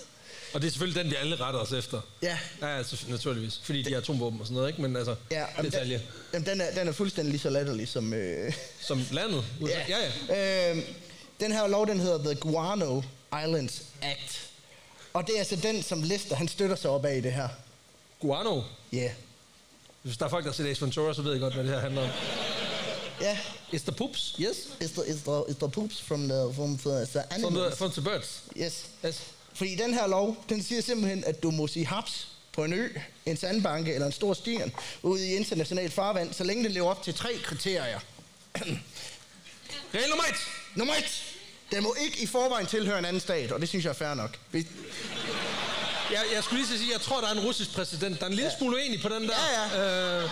Og 0.55 0.61
det 0.63 0.67
er 0.67 0.71
selvfølgelig 0.71 1.03
den, 1.05 1.11
vi 1.11 1.17
alle 1.17 1.37
retter 1.37 1.61
os 1.61 1.73
efter. 1.73 2.01
Ja. 2.23 2.39
Ja, 2.63 2.67
altså, 2.79 3.05
naturligvis. 3.09 3.61
Fordi 3.63 3.83
de 3.83 3.91
har 3.91 3.99
atomvåben 4.01 4.41
og 4.41 4.47
sådan 4.47 4.55
noget, 4.55 4.69
ikke? 4.69 4.83
Men 4.83 4.97
altså, 4.97 5.15
Ja, 5.31 5.45
jamen, 5.57 5.71
detalje. 5.71 5.95
Den, 5.95 6.03
jamen, 6.33 6.47
den, 6.47 6.61
er, 6.61 6.75
den 6.75 6.89
er 6.89 6.93
fuldstændig 6.93 7.31
lige 7.31 7.41
så 7.41 7.51
latterlig 7.51 7.89
som... 7.89 8.15
Øh, 8.15 8.53
Som 8.89 9.03
landet. 9.13 9.45
USA. 9.61 9.75
Ja, 9.89 9.99
ja. 10.29 10.71
Øh, 10.77 10.83
den 11.41 11.53
her 11.53 11.67
lov, 11.67 11.87
den 11.87 12.01
hedder 12.01 12.19
The 12.19 12.35
Guano 12.35 13.03
Islands 13.45 13.83
Act. 14.03 14.51
Og 15.13 15.27
det 15.27 15.35
er 15.35 15.39
altså 15.39 15.57
den, 15.57 15.83
som 15.83 16.03
Lester, 16.03 16.37
han 16.37 16.49
støtter 16.49 16.77
sig 16.77 16.91
op 16.91 17.05
af 17.05 17.17
i 17.17 17.21
det 17.21 17.33
her. 17.33 17.49
Guano. 18.21 18.63
Ja. 18.93 18.97
Yeah. 18.99 19.11
Hvis 20.03 20.17
der 20.17 20.25
er 20.25 20.29
folk, 20.31 20.45
der 20.45 20.51
har 20.51 20.55
set 20.55 20.67
Ace 20.67 20.83
Ventura, 20.83 21.15
så 21.15 21.23
ved 21.23 21.33
jeg 21.33 21.41
godt, 21.41 21.55
hvad 21.55 21.65
det 21.65 21.73
her 21.73 21.81
handler 21.81 22.03
om. 22.03 22.09
Ja. 23.21 23.39
Is 23.73 23.83
the 23.83 23.93
poops? 23.93 24.37
Yes. 24.41 24.57
Is 24.81 24.91
the, 24.91 25.07
is 25.07 25.17
the, 25.23 25.43
is 25.49 25.57
the 25.57 25.69
poops 25.71 26.01
from 26.03 26.29
the, 26.29 26.55
from 26.55 26.79
the, 26.79 26.91
the 26.91 27.07
From 27.13 27.23
animals? 27.31 27.69
the, 27.71 27.77
from 27.77 27.91
the 27.91 28.03
birds. 28.03 28.43
Yes. 28.57 28.85
Yes. 29.05 29.23
Fordi 29.57 29.75
den 29.75 29.95
her 29.95 30.07
lov, 30.07 30.37
den 30.49 30.63
siger 30.63 30.83
simpelthen, 30.83 31.25
at 31.25 31.43
du 31.43 31.51
må 31.51 31.67
sige 31.67 31.87
haps 31.87 32.29
på 32.53 32.65
en 32.65 32.73
ø, 32.73 32.89
en 33.27 33.37
sandbanke 33.37 33.95
eller 33.95 34.07
en 34.07 34.13
stor 34.13 34.35
sten 34.35 34.73
ude 35.03 35.27
i 35.29 35.35
internationalt 35.35 35.93
farvand, 35.93 36.35
så 36.35 36.45
længe 36.45 36.65
det 36.65 36.73
lever 36.73 36.91
op 36.91 37.03
til 37.03 37.15
tre 37.15 37.29
kriterier. 37.45 38.01
Regel 39.95 40.09
nummer 40.09 40.25
et. 40.25 40.37
Nummer 40.75 40.95
et. 40.95 41.23
Den 41.73 41.83
må 41.83 41.95
ikke 42.05 42.23
i 42.23 42.27
forvejen 42.27 42.67
tilhøre 42.67 42.99
en 42.99 43.05
anden 43.05 43.21
stat, 43.21 43.53
og 43.53 43.61
det 43.61 43.69
synes 43.69 43.85
jeg 43.85 43.91
er 43.91 43.95
fair 43.95 44.15
nok. 44.15 44.31
Hvis, 44.51 44.67
Jeg, 46.13 46.21
jeg 46.35 46.45
skulle 46.45 46.65
lige 46.65 46.79
sige, 46.79 46.93
jeg 46.93 47.01
tror, 47.01 47.21
der 47.21 47.29
er 47.29 47.33
en 47.33 47.41
russisk 47.41 47.73
præsident, 47.75 48.19
der 48.21 48.27
er 48.27 48.31
en 48.31 48.37
lille 48.37 48.51
smule 48.59 48.77
uenig 48.77 49.03
på 49.03 49.09
den 49.09 49.23
der. 49.29 49.35
Ja, 49.75 50.23
Øh, 50.23 50.31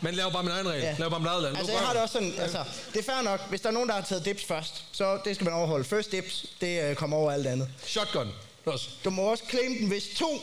men 0.00 0.14
laver 0.14 0.30
bare 0.30 0.42
min 0.42 0.52
egen 0.52 0.68
regel. 0.68 0.82
Ja. 0.82 0.94
Laver 0.98 1.10
bare 1.10 1.20
mit 1.20 1.28
eget 1.28 1.42
land. 1.42 1.56
Altså, 1.56 1.72
jeg 1.72 1.80
har 1.80 1.92
det 1.92 2.02
også 2.02 2.12
sådan, 2.12 2.34
altså, 2.38 2.64
det 2.92 2.98
er 3.08 3.12
fair 3.12 3.22
nok, 3.22 3.48
hvis 3.48 3.60
der 3.60 3.68
er 3.68 3.72
nogen, 3.72 3.88
der 3.88 3.94
har 3.94 4.02
taget 4.02 4.24
dips 4.24 4.44
først, 4.44 4.84
så 4.92 5.20
det 5.24 5.34
skal 5.34 5.44
man 5.44 5.54
overholde. 5.54 5.84
First 5.84 6.12
dips, 6.12 6.46
det 6.60 6.82
øh, 6.82 6.96
kommer 6.96 7.16
over 7.16 7.32
alt 7.32 7.46
andet. 7.46 7.68
Shotgun. 7.86 8.32
Du 9.04 9.10
må 9.10 9.22
også 9.22 9.44
claim 9.50 9.76
den, 9.78 9.88
hvis 9.88 10.08
to, 10.16 10.40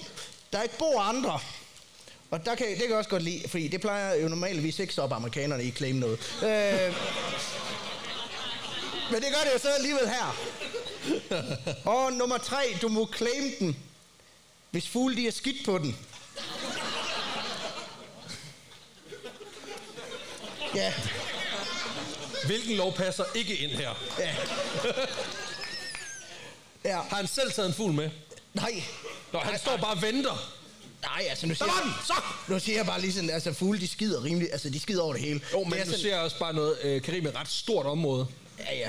der 0.53 0.63
ikke 0.63 0.77
bor 0.77 1.01
andre. 1.01 1.39
Og 2.31 2.45
der 2.45 2.55
kan, 2.55 2.67
det 2.67 2.77
kan 2.77 2.89
jeg 2.89 2.97
også 2.97 3.09
godt 3.09 3.23
lide, 3.23 3.49
fordi 3.49 3.67
det 3.67 3.81
plejer 3.81 4.15
jo 4.15 4.27
normalvis 4.27 4.79
ikke 4.79 4.93
stoppe 4.93 5.15
amerikanerne 5.15 5.63
i 5.63 5.67
at 5.67 5.73
claim 5.77 5.95
noget. 5.95 6.19
Øh, 6.43 6.93
men 9.11 9.21
det 9.21 9.29
gør 9.33 9.43
det 9.43 9.53
jo 9.53 9.59
så 9.59 9.69
alligevel 9.69 10.09
her. 10.09 10.35
Og 11.85 12.13
nummer 12.13 12.37
tre, 12.37 12.77
du 12.81 12.87
må 12.87 13.09
claim 13.17 13.51
den, 13.59 13.77
hvis 14.71 14.87
fugle 14.87 15.15
de 15.15 15.27
er 15.27 15.31
skidt 15.31 15.65
på 15.65 15.77
den. 15.77 15.97
Ja, 20.75 20.93
Hvilken 22.45 22.75
lov 22.75 22.93
passer 22.93 23.23
ikke 23.35 23.55
ind 23.55 23.71
her? 23.71 23.93
ja. 24.19 24.35
Ja, 26.87 26.97
Har 27.09 27.15
han 27.15 27.27
selv 27.27 27.51
taget 27.51 27.67
en 27.67 27.73
fugl 27.73 27.93
med? 27.93 28.09
nej. 28.53 28.83
Nå, 29.33 29.39
han 29.39 29.51
Nej, 29.51 29.59
står 29.59 29.77
bare 29.77 29.93
og 29.95 30.01
venter. 30.01 30.51
Nej, 31.01 31.25
altså 31.29 31.47
nu 31.47 31.55
siger, 31.55 31.81
den! 31.83 31.91
Så! 32.07 32.13
nu 32.47 32.59
siger 32.59 32.77
jeg 32.77 32.85
bare 32.85 33.01
lige 33.01 33.13
sådan, 33.13 33.29
altså 33.29 33.53
fugle, 33.53 33.79
de 33.79 33.87
skider 33.87 34.23
rimelig, 34.23 34.51
altså 34.51 34.69
de 34.69 34.79
skider 34.79 35.01
over 35.03 35.13
det 35.13 35.21
hele. 35.21 35.41
Jo, 35.53 35.63
men 35.63 35.71
det 35.71 35.79
er 35.81 35.85
nu 35.85 35.91
sådan, 35.91 36.01
ser 36.03 36.09
jeg 36.15 36.19
også 36.19 36.39
bare 36.39 36.53
noget, 36.53 36.77
øh, 36.83 37.01
Karim 37.01 37.25
er 37.25 37.29
et 37.29 37.35
ret 37.35 37.47
stort 37.47 37.85
område. 37.85 38.27
Ja, 38.59 38.73
ja. 38.75 38.79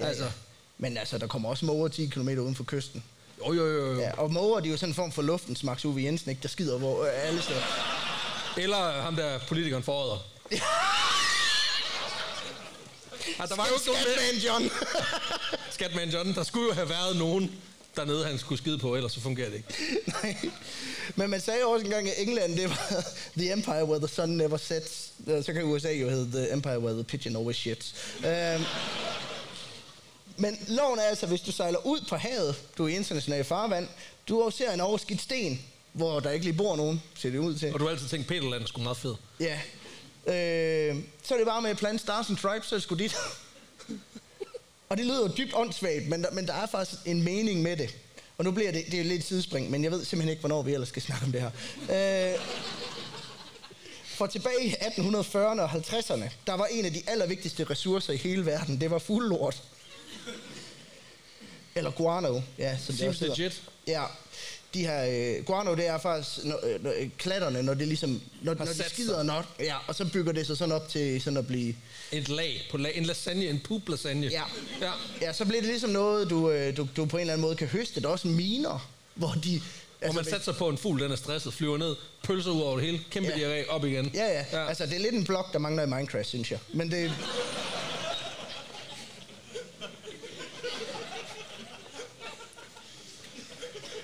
ja 0.00 0.06
Altså. 0.06 0.24
altså. 0.24 0.38
Men 0.78 0.96
altså, 0.96 1.18
der 1.18 1.26
kommer 1.26 1.48
også 1.48 1.64
måger 1.64 1.88
10 1.88 2.06
km 2.06 2.28
uden 2.28 2.54
for 2.54 2.64
kysten. 2.64 3.04
Jo, 3.46 3.52
jo, 3.52 3.66
jo. 3.66 3.92
jo. 3.92 4.00
Ja, 4.00 4.10
og 4.20 4.32
måger, 4.32 4.60
de 4.60 4.66
er 4.68 4.70
jo 4.70 4.76
sådan 4.76 4.90
en 4.90 4.94
form 4.94 5.12
for 5.12 5.22
luftens 5.22 5.62
Max 5.64 5.84
Uwe 5.84 6.02
Jensen, 6.02 6.30
ikke? 6.30 6.42
Der 6.42 6.48
skider 6.48 6.78
hvor, 6.78 7.04
øh, 7.04 7.10
alle 7.14 7.42
steder. 7.42 7.60
Eller 8.56 9.02
ham 9.02 9.16
der 9.16 9.38
politikeren 9.48 9.82
forråder. 9.82 10.18
Ja, 13.38 13.46
der 13.46 13.56
var 13.56 13.68
jo. 13.68 13.78
Skatman 13.78 14.40
John. 14.46 14.70
Skatman 15.76 16.10
John, 16.10 16.34
der 16.34 16.42
skulle 16.42 16.66
jo 16.66 16.72
have 16.72 16.88
været 16.88 17.16
nogen 17.16 17.50
dernede, 17.96 18.24
han 18.24 18.38
skulle 18.38 18.58
skide 18.58 18.78
på, 18.78 18.96
ellers 18.96 19.12
så 19.12 19.20
fungerer 19.20 19.50
det 19.50 19.56
ikke. 19.56 19.68
Nej. 20.22 20.36
Men 21.16 21.30
man 21.30 21.40
sagde 21.40 21.64
også 21.64 21.84
engang, 21.84 22.08
at 22.08 22.14
England, 22.18 22.56
det 22.56 22.68
var 22.68 23.04
the 23.36 23.52
empire 23.52 23.84
where 23.84 23.98
the 23.98 24.08
sun 24.08 24.28
never 24.28 24.56
sets. 24.56 25.12
Så 25.26 25.52
kan 25.52 25.62
USA 25.64 25.92
jo 25.92 26.08
hedde 26.08 26.32
the 26.32 26.52
empire 26.52 26.78
where 26.78 26.94
the 26.94 27.04
pigeon 27.04 27.36
always 27.36 27.56
shits. 27.56 27.94
Um, 28.18 28.64
men 30.36 30.58
loven 30.68 30.98
er 30.98 31.02
altså, 31.02 31.26
hvis 31.26 31.40
du 31.40 31.52
sejler 31.52 31.86
ud 31.86 32.00
på 32.08 32.16
havet, 32.16 32.56
du 32.78 32.84
er 32.84 32.88
i 32.88 32.96
international 32.96 33.44
farvand, 33.44 33.88
du 34.28 34.50
ser 34.56 34.72
en 34.72 34.80
overskidt 34.80 35.20
sten, 35.20 35.60
hvor 35.92 36.20
der 36.20 36.30
ikke 36.30 36.44
lige 36.44 36.56
bor 36.56 36.76
nogen, 36.76 37.02
ser 37.14 37.30
det 37.30 37.38
ud 37.38 37.58
til. 37.58 37.72
Og 37.74 37.80
du 37.80 37.84
har 37.84 37.90
altid 37.90 38.08
tænkt, 38.08 38.26
Peterland 38.28 38.62
er 38.62 38.66
sgu 38.66 38.80
meget 38.80 38.96
fed. 38.96 39.14
Ja. 39.40 39.58
Øh, 40.28 40.96
så 41.22 41.34
er 41.34 41.38
det 41.38 41.46
bare 41.46 41.62
med 41.62 41.70
at 41.70 41.76
plante 41.76 42.02
Stars 42.02 42.28
and 42.28 42.38
Stripes, 42.38 42.68
så 42.68 42.74
er 42.74 42.78
det 42.78 42.82
sgu 42.82 42.94
dit. 42.94 43.16
og 44.88 44.96
det 44.96 45.06
lyder 45.06 45.20
jo 45.20 45.32
dybt 45.38 45.54
åndssvagt, 45.54 46.08
men 46.08 46.22
der, 46.24 46.30
men 46.30 46.46
der 46.46 46.54
er 46.54 46.66
faktisk 46.66 47.00
en 47.06 47.22
mening 47.22 47.62
med 47.62 47.76
det. 47.76 47.96
Og 48.38 48.44
nu 48.44 48.50
bliver 48.50 48.72
det, 48.72 48.84
det 48.90 49.00
er 49.00 49.04
lidt 49.04 49.24
sidespring, 49.24 49.70
men 49.70 49.84
jeg 49.84 49.90
ved 49.92 50.04
simpelthen 50.04 50.30
ikke, 50.30 50.40
hvornår 50.40 50.62
vi 50.62 50.72
ellers 50.72 50.88
skal 50.88 51.02
snakke 51.02 51.24
om 51.26 51.32
det 51.32 51.40
her. 51.40 52.32
Øh, 52.32 52.38
for 54.04 54.26
tilbage 54.26 54.64
i 54.64 54.72
1840'erne 54.72 55.60
og 55.60 55.70
50'erne, 55.70 56.30
der 56.46 56.54
var 56.54 56.66
en 56.66 56.84
af 56.84 56.92
de 56.92 57.02
allervigtigste 57.06 57.64
ressourcer 57.64 58.12
i 58.12 58.16
hele 58.16 58.46
verden, 58.46 58.80
det 58.80 58.90
var 58.90 58.98
fuglelort. 58.98 59.62
Eller 61.74 61.90
guano, 61.90 62.40
ja. 62.58 62.78
Som 62.78 62.86
det 62.92 62.98
Seems 62.98 63.18
hedder. 63.18 63.36
legit. 63.36 63.62
Ja. 63.86 64.04
De 64.78 64.86
her 64.86 65.36
øh, 65.38 65.44
guano, 65.44 65.74
det 65.74 65.86
er 65.86 65.98
faktisk 65.98 66.44
når, 66.44 66.60
øh, 66.62 66.84
når, 66.84 66.92
øh, 67.00 67.08
klatterne, 67.18 67.62
når 67.62 67.74
det 67.74 67.88
ligesom, 67.88 68.20
når, 68.42 68.54
når 68.54 68.64
de 68.64 68.74
skider 68.88 69.14
sig. 69.16 69.24
nok, 69.24 69.44
ja, 69.60 69.76
og 69.86 69.94
så 69.94 70.04
bygger 70.12 70.32
det 70.32 70.46
sig 70.46 70.56
sådan 70.56 70.74
op 70.74 70.88
til 70.88 71.20
sådan 71.22 71.36
at 71.36 71.46
blive, 71.46 71.74
Et 72.12 72.28
lag 72.28 72.68
på 72.70 72.76
lag. 72.76 72.96
En 72.96 73.04
lasagne, 73.04 73.44
en 73.46 73.60
poop 73.64 73.88
lasagne. 73.88 74.26
ja, 74.26 74.42
ja. 74.80 74.90
ja 75.22 75.32
så 75.32 75.44
bliver 75.44 75.60
det 75.60 75.70
ligesom 75.70 75.90
noget, 75.90 76.30
du, 76.30 76.50
øh, 76.50 76.76
du, 76.76 76.88
du 76.96 77.04
på 77.06 77.16
en 77.16 77.20
eller 77.20 77.32
anden 77.32 77.42
måde 77.42 77.56
kan 77.56 77.66
høste. 77.68 78.00
Der 78.00 78.08
er 78.08 78.12
også 78.12 78.28
miner, 78.28 78.90
hvor 79.14 79.34
de... 79.44 79.60
Hvor 80.04 80.12
man 80.12 80.24
satser 80.24 80.52
på, 80.52 80.66
at 80.68 80.72
en 80.72 80.78
fugl 80.78 81.00
den 81.02 81.12
er 81.12 81.16
stresset, 81.16 81.54
flyver 81.54 81.78
ned, 81.78 81.96
pølser 82.24 82.50
ud 82.50 82.60
over 82.60 82.76
det 82.76 82.84
hele, 82.86 83.00
kæmpe 83.10 83.32
Ja. 83.38 83.62
diarré, 83.62 83.68
op 83.70 83.84
igen. 83.84 84.10
Ja, 84.14 84.26
ja, 84.26 84.44
ja. 84.52 84.68
Altså, 84.68 84.86
det 84.86 84.94
er 84.94 84.98
lidt 84.98 85.14
en 85.14 85.24
blok, 85.24 85.52
der 85.52 85.58
mangler 85.58 85.82
i 85.82 85.86
Minecraft, 85.86 86.26
synes 86.28 86.50
jeg. 86.50 86.58
Men 86.72 86.90
det... 86.90 87.12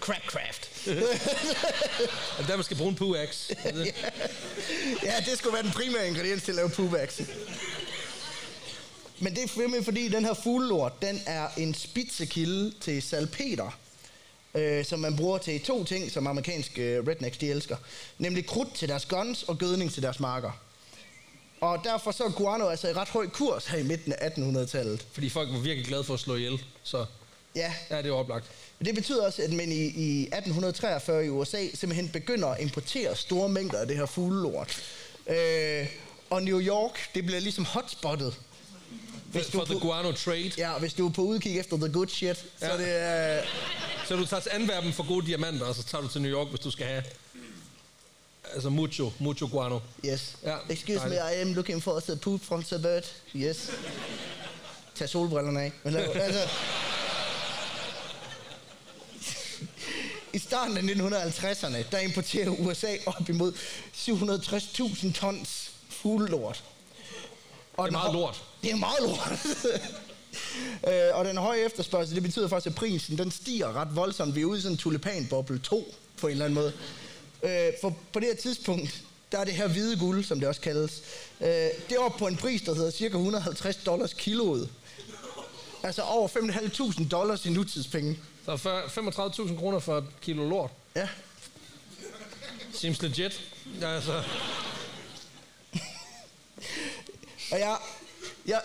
Crapcraft. 0.01 0.64
Det 0.85 2.49
der, 2.49 2.57
man 2.57 2.65
skal 2.65 2.77
bruge 2.77 2.91
en 2.91 2.97
poo-axe? 2.97 3.57
ja, 5.03 5.15
det 5.27 5.39
skulle 5.39 5.55
være 5.55 5.63
den 5.63 5.73
primære 5.73 6.09
ingrediens 6.09 6.43
til 6.43 6.53
at 6.53 6.57
lave 6.57 6.71
puvax. 6.71 7.21
Men 9.19 9.35
det 9.35 9.43
er 9.43 9.49
simpelthen 9.49 9.85
fordi, 9.85 10.09
den 10.09 10.25
her 10.25 10.35
fuglelort, 10.35 11.03
den 11.03 11.21
er 11.27 11.49
en 11.57 11.75
spidsekilde 11.75 12.75
til 12.81 13.03
salpeter, 13.03 13.79
øh, 14.55 14.85
som 14.85 15.01
man 15.01 15.17
bruger 15.17 15.39
til 15.39 15.61
to 15.61 15.85
ting, 15.85 16.11
som 16.11 16.27
amerikanske 16.27 16.83
øh, 16.83 17.07
rednecks 17.07 17.39
de 17.39 17.51
elsker. 17.51 17.77
Nemlig 18.19 18.47
krudt 18.47 18.75
til 18.75 18.89
deres 18.89 19.05
guns 19.05 19.43
og 19.43 19.59
gødning 19.59 19.93
til 19.93 20.03
deres 20.03 20.21
marker. 20.21 20.51
Og 21.61 21.81
derfor 21.85 22.11
så 22.11 22.25
er 22.25 22.31
guano 22.31 22.69
altså 22.69 22.89
i 22.89 22.93
ret 22.93 23.09
høj 23.09 23.29
kurs 23.29 23.67
her 23.67 23.79
i 23.79 23.83
midten 23.83 24.13
af 24.13 24.29
1800-tallet. 24.29 25.07
Fordi 25.13 25.29
folk 25.31 25.53
var 25.53 25.59
virkelig 25.59 25.87
glade 25.87 26.05
for 26.05 26.15
at 26.15 26.21
slå 26.21 26.37
ihjel. 26.37 26.65
Så 26.83 27.07
Ja, 27.57 27.75
ja, 27.91 27.99
det 27.99 28.07
er 28.07 28.13
oplagt. 28.13 28.45
men 28.79 28.87
det 28.87 28.95
betyder 28.95 29.27
også, 29.27 29.43
at 29.43 29.53
man 29.53 29.73
i, 29.73 29.85
i 29.85 30.21
1843 30.23 31.27
i 31.27 31.29
USA 31.29 31.67
simpelthen 31.75 32.09
begynder 32.09 32.49
at 32.49 32.61
importere 32.61 33.17
store 33.17 33.49
mængder 33.49 33.79
af 33.81 33.87
det 33.87 33.97
her 33.97 34.07
fuglelort. 34.07 34.83
Øh, 35.27 35.87
og 36.31 36.43
New 36.43 36.61
York, 36.61 36.99
det 37.15 37.27
bliver 37.27 37.41
ligesom 37.41 37.65
hotspottet. 37.65 38.35
Hvis 39.33 39.47
du, 39.47 39.59
For 39.59 39.65
the 39.65 39.81
guano 39.81 40.13
trade. 40.13 40.53
ja, 40.59 40.79
hvis 40.79 40.93
du 40.95 41.07
er 41.09 41.13
på 41.13 41.23
udkig 41.23 41.59
efter 41.59 41.77
the 41.77 41.93
good 41.93 42.09
shit, 42.09 42.37
så 42.37 42.67
Ja. 42.67 42.77
det 42.77 42.87
er... 43.03 43.43
Så 44.09 44.17
du 44.17 44.27
tager 44.27 44.41
til 44.41 44.51
Antwerpen 44.55 44.93
for 44.93 45.09
gode 45.09 45.27
diamanter, 45.27 45.67
og 45.67 45.75
så 45.75 45.83
tager 45.83 46.03
du 46.03 46.09
til 46.09 46.23
New 46.23 46.31
York, 46.33 46.49
hvis 46.49 46.61
du 46.61 46.71
skal 46.71 46.87
have 46.87 47.03
altså 48.55 48.69
mucho, 48.71 49.11
mucho 49.19 49.49
guano. 49.53 49.81
Yes. 50.07 50.37
Ja, 50.45 50.57
Excuse 50.71 50.93
me, 51.09 51.15
dejligt. 51.17 51.39
I 51.39 51.41
am 51.49 51.55
looking 51.55 51.83
for 51.83 52.01
the 52.01 52.17
poop 52.17 52.41
from 52.45 52.63
the 52.63 52.79
bird. 52.79 53.05
Yes. 53.37 53.71
Tag 54.95 55.09
solbrillerne 55.09 55.63
af. 55.63 55.73
Men, 55.85 55.97
altså, 55.97 56.41
I 60.35 60.39
starten 60.39 60.77
af 60.77 60.83
1950'erne, 60.83 61.77
der 61.93 61.99
importerer 61.99 62.49
USA 62.49 62.97
op 63.07 63.29
imod 63.29 63.53
760.000 63.95 65.13
tons 65.13 65.71
fuglelort. 65.89 66.65
Og 67.77 67.89
Det 67.89 67.95
er 67.95 67.99
meget 67.99 68.13
lort. 68.13 68.45
Det 68.63 68.71
er 68.71 68.77
meget 68.77 69.03
lort. 69.03 69.47
øh, 70.93 71.19
og 71.19 71.25
den 71.25 71.37
høje 71.37 71.59
efterspørgsel, 71.59 72.15
det 72.15 72.23
betyder 72.23 72.49
faktisk, 72.49 72.67
at 72.67 72.75
prisen 72.75 73.19
den 73.19 73.31
stiger 73.31 73.73
ret 73.73 73.97
voldsomt. 73.97 74.35
Vi 74.35 74.41
er 74.41 74.45
ude 74.45 74.59
i 74.59 74.63
sådan 74.63 74.75
en 74.75 74.79
tulipanboble 74.79 75.59
2 75.59 75.95
på 76.21 76.27
en 76.27 76.31
eller 76.31 76.45
anden 76.45 76.55
måde. 76.55 76.73
Øh, 77.43 77.73
for 77.81 77.97
på 78.13 78.21
det 78.21 78.29
her 78.29 78.37
tidspunkt, 78.37 79.03
der 79.33 79.39
er 79.39 79.45
det 79.45 79.55
her 79.55 79.69
hvide 79.69 79.97
guld, 79.97 80.25
som 80.25 80.41
det 80.41 80.49
også 80.49 80.61
kaldes. 80.61 81.03
Øh, 81.41 81.49
det 81.49 81.93
er 81.97 81.99
oppe 81.99 82.19
på 82.19 82.27
en 82.27 82.37
pris, 82.37 82.63
der 82.63 82.75
hedder 82.75 82.91
cirka 82.91 83.17
150 83.17 83.77
dollars 83.77 84.13
kiloet. 84.13 84.71
Altså 85.83 86.03
over 86.03 86.29
5.500 86.29 87.09
dollars 87.09 87.47
i 87.47 87.51
nutidspenge. 87.51 88.19
Så 88.45 88.57
før- 88.57 88.87
35.000 88.87 89.57
kroner 89.59 89.79
for 89.79 89.99
et 89.99 90.05
kilo 90.23 90.49
lort. 90.49 90.71
Ja. 90.97 91.09
Seems 92.73 93.03
legit. 93.03 93.41
Ja, 93.81 93.95
altså, 93.95 94.23
Og 97.53 97.59
jeg, 97.59 97.77
jeg, 98.47 98.61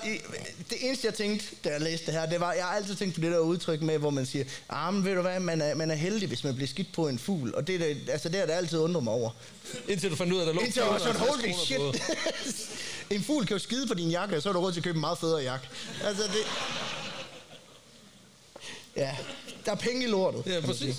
det 0.70 0.78
eneste, 0.88 1.08
jeg 1.08 1.14
tænkte, 1.14 1.46
da 1.64 1.70
jeg 1.70 1.82
læste 1.82 2.06
det 2.06 2.14
her, 2.14 2.26
det 2.30 2.40
var, 2.40 2.54
jeg 2.54 2.66
har 2.66 2.72
altid 2.76 2.96
tænkt 2.96 3.16
på 3.16 3.22
det 3.22 3.32
der 3.32 3.40
udtryk 3.40 3.82
med, 3.82 3.98
hvor 3.98 4.10
man 4.10 4.26
siger, 4.26 4.46
ah, 4.70 4.94
men 4.94 5.06
ved 5.06 5.16
du 5.16 5.22
hvad, 5.22 5.40
man 5.40 5.62
er, 5.62 5.76
man 5.76 5.92
er 5.92 5.96
heldig, 5.96 6.28
hvis 6.28 6.44
man 6.44 6.56
bliver 6.56 6.68
skidt 6.68 6.94
på 6.94 7.08
en 7.08 7.20
fugl. 7.20 7.56
Og 7.56 7.68
det, 7.68 7.76
er 7.76 7.80
det, 7.80 8.10
altså, 8.10 8.30
det 8.30 8.40
har 8.40 8.46
da 8.46 8.54
altid 8.54 8.80
undret 8.80 9.04
mig 9.04 9.14
over. 9.14 9.30
indtil 9.88 10.12
du 10.12 10.16
fandt 10.16 10.34
ud 10.34 10.38
af, 10.38 10.42
at 10.42 10.48
der 10.48 10.54
lå 10.54 10.60
Indtil 10.62 10.80
jeg 10.82 10.90
var 10.90 10.98
sådan, 10.98 11.16
450 11.16 11.70
holy 11.70 11.94
shit. 11.96 12.04
en 13.18 13.24
fugl 13.24 13.46
kan 13.46 13.56
jo 13.56 13.60
skide 13.64 13.88
på 13.88 13.94
din 13.94 14.10
jakke, 14.12 14.36
og 14.36 14.42
så 14.42 14.50
har 14.50 14.54
du 14.54 14.60
råd 14.60 14.72
til 14.72 14.80
at 14.80 14.84
købe 14.84 14.96
en 14.96 15.02
meget 15.02 15.18
federe 15.18 15.42
jakke. 15.44 15.68
Altså, 16.04 16.24
det... 16.24 16.44
Ja, 18.96 19.18
der 19.70 19.76
er 19.76 19.80
penge 19.80 20.04
i 20.04 20.08
lortet. 20.08 20.44
Ja, 20.46 20.60
præcis. 20.62 20.96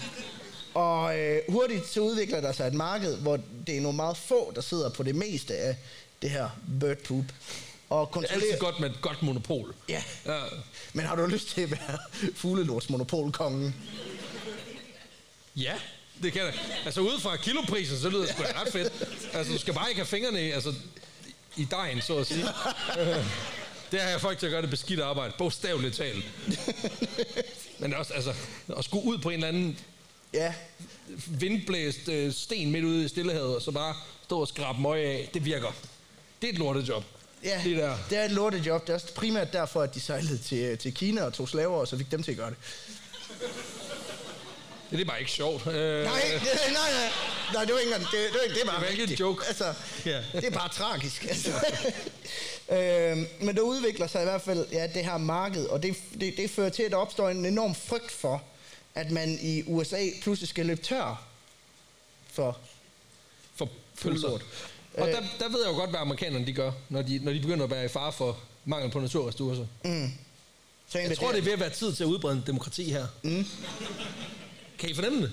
Og 0.75 1.19
øh, 1.19 1.41
hurtigt 1.49 1.89
så 1.89 2.01
udvikler 2.01 2.41
der 2.41 2.53
sig 2.53 2.67
et 2.67 2.75
marked, 2.75 3.17
hvor 3.17 3.39
det 3.67 3.77
er 3.77 3.81
nogle 3.81 3.97
meget 3.97 4.17
få, 4.17 4.53
der 4.55 4.61
sidder 4.61 4.89
på 4.91 5.03
det 5.03 5.15
meste 5.15 5.57
af 5.57 5.77
det 6.23 6.31
her 6.31 6.49
bird 6.81 6.97
poop. 6.97 7.25
Og 7.89 8.01
Det 8.01 8.09
er 8.09 8.13
kontrollerer... 8.13 8.35
altid 8.35 8.59
godt 8.59 8.81
med 8.81 8.91
et 8.91 9.01
godt 9.01 9.23
monopol. 9.23 9.75
Ja. 9.89 10.03
ja. 10.27 10.41
Men 10.93 11.07
har 11.07 11.17
du 11.17 11.27
lyst 11.27 11.49
til 11.49 11.61
at 11.63 11.71
være 11.71 11.99
fuglelortsmonopolkongen? 12.37 13.75
Ja, 15.57 15.75
det 16.23 16.33
kan 16.33 16.47
det. 16.47 16.55
Altså 16.85 17.01
ude 17.01 17.21
fra 17.21 17.37
kiloprisen, 17.37 17.99
så 17.99 18.09
lyder 18.09 18.21
det 18.21 18.31
sgu 18.31 18.43
da 18.43 18.61
ret 18.63 18.73
fedt. 18.73 18.93
Altså 19.33 19.53
du 19.53 19.59
skal 19.59 19.75
bare 19.75 19.89
ikke 19.89 19.99
have 19.99 20.07
fingrene 20.07 20.47
i, 20.49 20.51
altså, 20.51 20.75
i 21.57 21.65
dejen, 21.71 22.01
så 22.03 22.19
at 22.19 22.27
sige. 22.27 22.45
Øh, 23.91 23.93
det 23.93 24.01
har 24.01 24.09
jeg 24.11 24.21
folk 24.21 24.39
til 24.39 24.47
at 24.47 24.51
gøre 24.53 24.63
det 24.63 24.71
beskidte 24.71 25.05
arbejde, 25.05 25.33
bogstaveligt 25.39 25.97
talt. 25.97 26.25
Men 27.79 27.95
også, 27.95 28.13
altså, 28.15 28.35
at 28.79 28.85
skulle 28.85 29.05
ud 29.05 29.19
på 29.19 29.29
en 29.31 29.35
eller 29.35 29.49
anden 29.49 29.79
Ja, 30.33 30.55
vindblæst 31.27 32.09
øh, 32.09 32.33
sten 32.33 32.71
midt 32.71 32.85
ude 32.85 33.05
i 33.05 33.09
Stillehavet, 33.09 33.57
og 33.57 33.63
så 33.63 33.71
bare 33.71 33.95
stå 34.25 34.41
og 34.41 34.49
skrabe 34.49 34.81
møg 34.81 35.05
af, 35.05 35.31
det 35.35 35.45
virker. 35.45 35.75
Det 36.43 36.49
er 36.49 36.53
et 36.53 36.59
lortejob. 36.59 37.05
ja 37.45 37.61
Det 37.65 37.77
der. 37.77 37.97
det 38.11 38.19
er 38.19 38.25
et 38.25 38.31
lortejob. 38.31 38.83
Det 38.87 38.91
er 38.91 38.95
også 38.95 39.15
primært 39.15 39.53
derfor, 39.53 39.83
at 39.83 39.95
de 39.95 40.01
sejlede 40.01 40.39
til, 40.39 40.79
til 40.79 40.95
Kina 40.95 41.23
og 41.23 41.33
tog 41.35 41.49
slaver, 41.49 41.77
og 41.77 41.89
så 41.89 41.97
fik 41.99 42.11
dem 42.11 42.23
til 42.23 42.31
at 42.31 42.37
gøre 42.37 42.51
det. 42.51 42.57
Det 44.91 45.01
er 45.01 45.05
bare 45.05 45.19
ikke 45.21 45.31
sjovt. 45.33 45.67
Øh, 45.67 45.75
Nej, 45.75 46.05
nej, 46.05 46.13
nej. 46.73 47.11
Nej, 47.55 47.65
det 47.65 47.75
var 47.75 47.81
ikke 47.81 47.95
det, 47.95 48.01
det, 48.13 48.19
var, 48.35 48.41
ikke- 48.45 48.55
det 48.55 48.63
er 48.63 48.67
bare 48.67 48.81
Det 48.81 48.85
var 48.87 48.91
ikke 49.03 49.03
en 49.13 49.19
joke. 49.19 49.45
Altså, 49.49 49.75
Ja. 50.07 50.23
det 50.33 50.45
er 50.45 50.51
bare 50.51 50.69
tragisk. 50.69 51.25
Altså. 51.25 51.51
øhm, 52.71 53.27
men 53.41 53.57
der 53.57 53.61
udvikler 53.63 54.07
sig 54.07 54.21
i 54.21 54.25
hvert 54.25 54.43
fald 54.43 54.67
ja, 54.73 54.87
det 54.95 55.05
her 55.05 55.19
marked, 55.19 55.67
og 55.67 55.83
det, 55.83 55.97
det, 56.21 56.35
det 56.37 56.51
fører 56.51 56.69
til, 56.71 56.83
at 56.83 56.91
der 56.91 56.97
opstår 56.97 57.29
en 57.29 57.45
enorm 57.45 57.75
frygt 57.75 58.11
for, 58.11 58.43
at 58.95 59.11
man 59.11 59.39
i 59.43 59.63
USA 59.67 59.99
pludselig 60.23 60.49
skal 60.49 60.67
løbe 60.67 60.83
tør 60.83 61.27
for 62.33 62.59
for 63.55 63.69
pølser. 64.03 64.29
Og 64.29 64.41
Øh. 64.99 65.07
der, 65.15 65.21
der 65.39 65.49
ved 65.49 65.63
jeg 65.65 65.73
jo 65.73 65.77
godt, 65.77 65.91
hvad 65.91 66.01
amerikanerne 66.01 66.47
de 66.47 66.53
gør, 66.53 66.73
når 66.89 67.03
de, 67.03 67.19
når 67.23 67.33
de 67.33 67.41
begynder 67.41 67.65
at 67.65 67.71
være 67.71 67.85
i 67.85 67.89
fare 67.89 68.13
for 68.13 68.39
mangel 68.65 68.91
på 68.91 69.01
naturressourcer. 69.01 69.67
Så 70.89 70.99
Jeg 70.99 71.17
tror, 71.19 71.31
det 71.31 71.39
er 71.39 71.43
ved 71.43 71.53
at 71.53 71.61
være 71.61 71.71
tid 71.71 71.93
til 71.95 72.05
at 72.05 72.09
udbrede 72.09 72.35
en 72.37 72.43
demokrati 72.47 72.91
her. 72.91 73.07
Mm. 73.23 73.47
Kan 74.79 74.91
I 74.91 74.95
fornemme 74.95 75.23
det? 75.23 75.33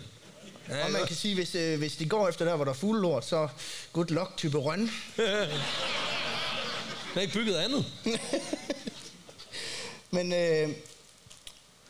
Ja, 0.69 0.85
Og 0.85 0.91
man 0.91 1.07
kan 1.07 1.15
sige, 1.15 1.35
hvis, 1.35 1.55
øh, 1.55 1.77
hvis 1.79 1.95
de 1.95 2.05
går 2.09 2.27
efter 2.29 2.45
der, 2.45 2.55
hvor 2.55 2.65
der 2.65 2.71
er 2.71 2.75
fuglelort, 2.75 3.25
så 3.25 3.47
good 3.93 4.05
luck 4.07 4.37
type 4.37 4.57
røn. 4.57 4.89
Er 7.17 7.21
ikke 7.21 7.33
bygget 7.33 7.55
andet. 7.55 7.85
Men 10.11 10.33
øh, 10.33 10.69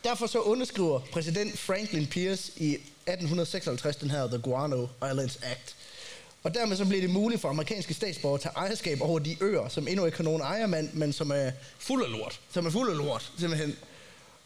derfor 0.04 0.28
så 0.28 0.40
underskriver 0.40 1.00
præsident 1.12 1.60
Franklin 1.60 2.08
Pierce 2.08 2.52
i 2.56 2.74
1856 2.74 3.96
den 3.96 4.12
her 4.12 4.28
The 4.28 4.38
Guano 4.38 4.88
Islands 5.12 5.40
Act. 5.44 5.76
Og 6.44 6.54
dermed 6.54 6.78
så 6.78 6.86
bliver 6.86 7.02
det 7.02 7.10
muligt 7.10 7.42
for 7.42 7.50
amerikanske 7.50 7.94
statsborgere 7.94 8.36
at 8.36 8.42
tage 8.42 8.54
ejerskab 8.56 9.02
over 9.02 9.20
de 9.20 9.38
øer, 9.42 9.68
som 9.70 9.88
endnu 9.88 10.06
ikke 10.06 10.18
har 10.18 10.24
nogen 10.24 10.42
ejermand, 10.42 10.90
men 10.94 11.14
som 11.14 11.32
er, 11.32 11.52
Fuld 11.80 12.04
af 12.04 12.12
lort. 12.12 12.40
som 12.54 12.66
er 12.66 12.70
fuld 12.70 12.90
af 12.90 12.98
lort, 12.98 13.32
simpelthen. 13.40 13.76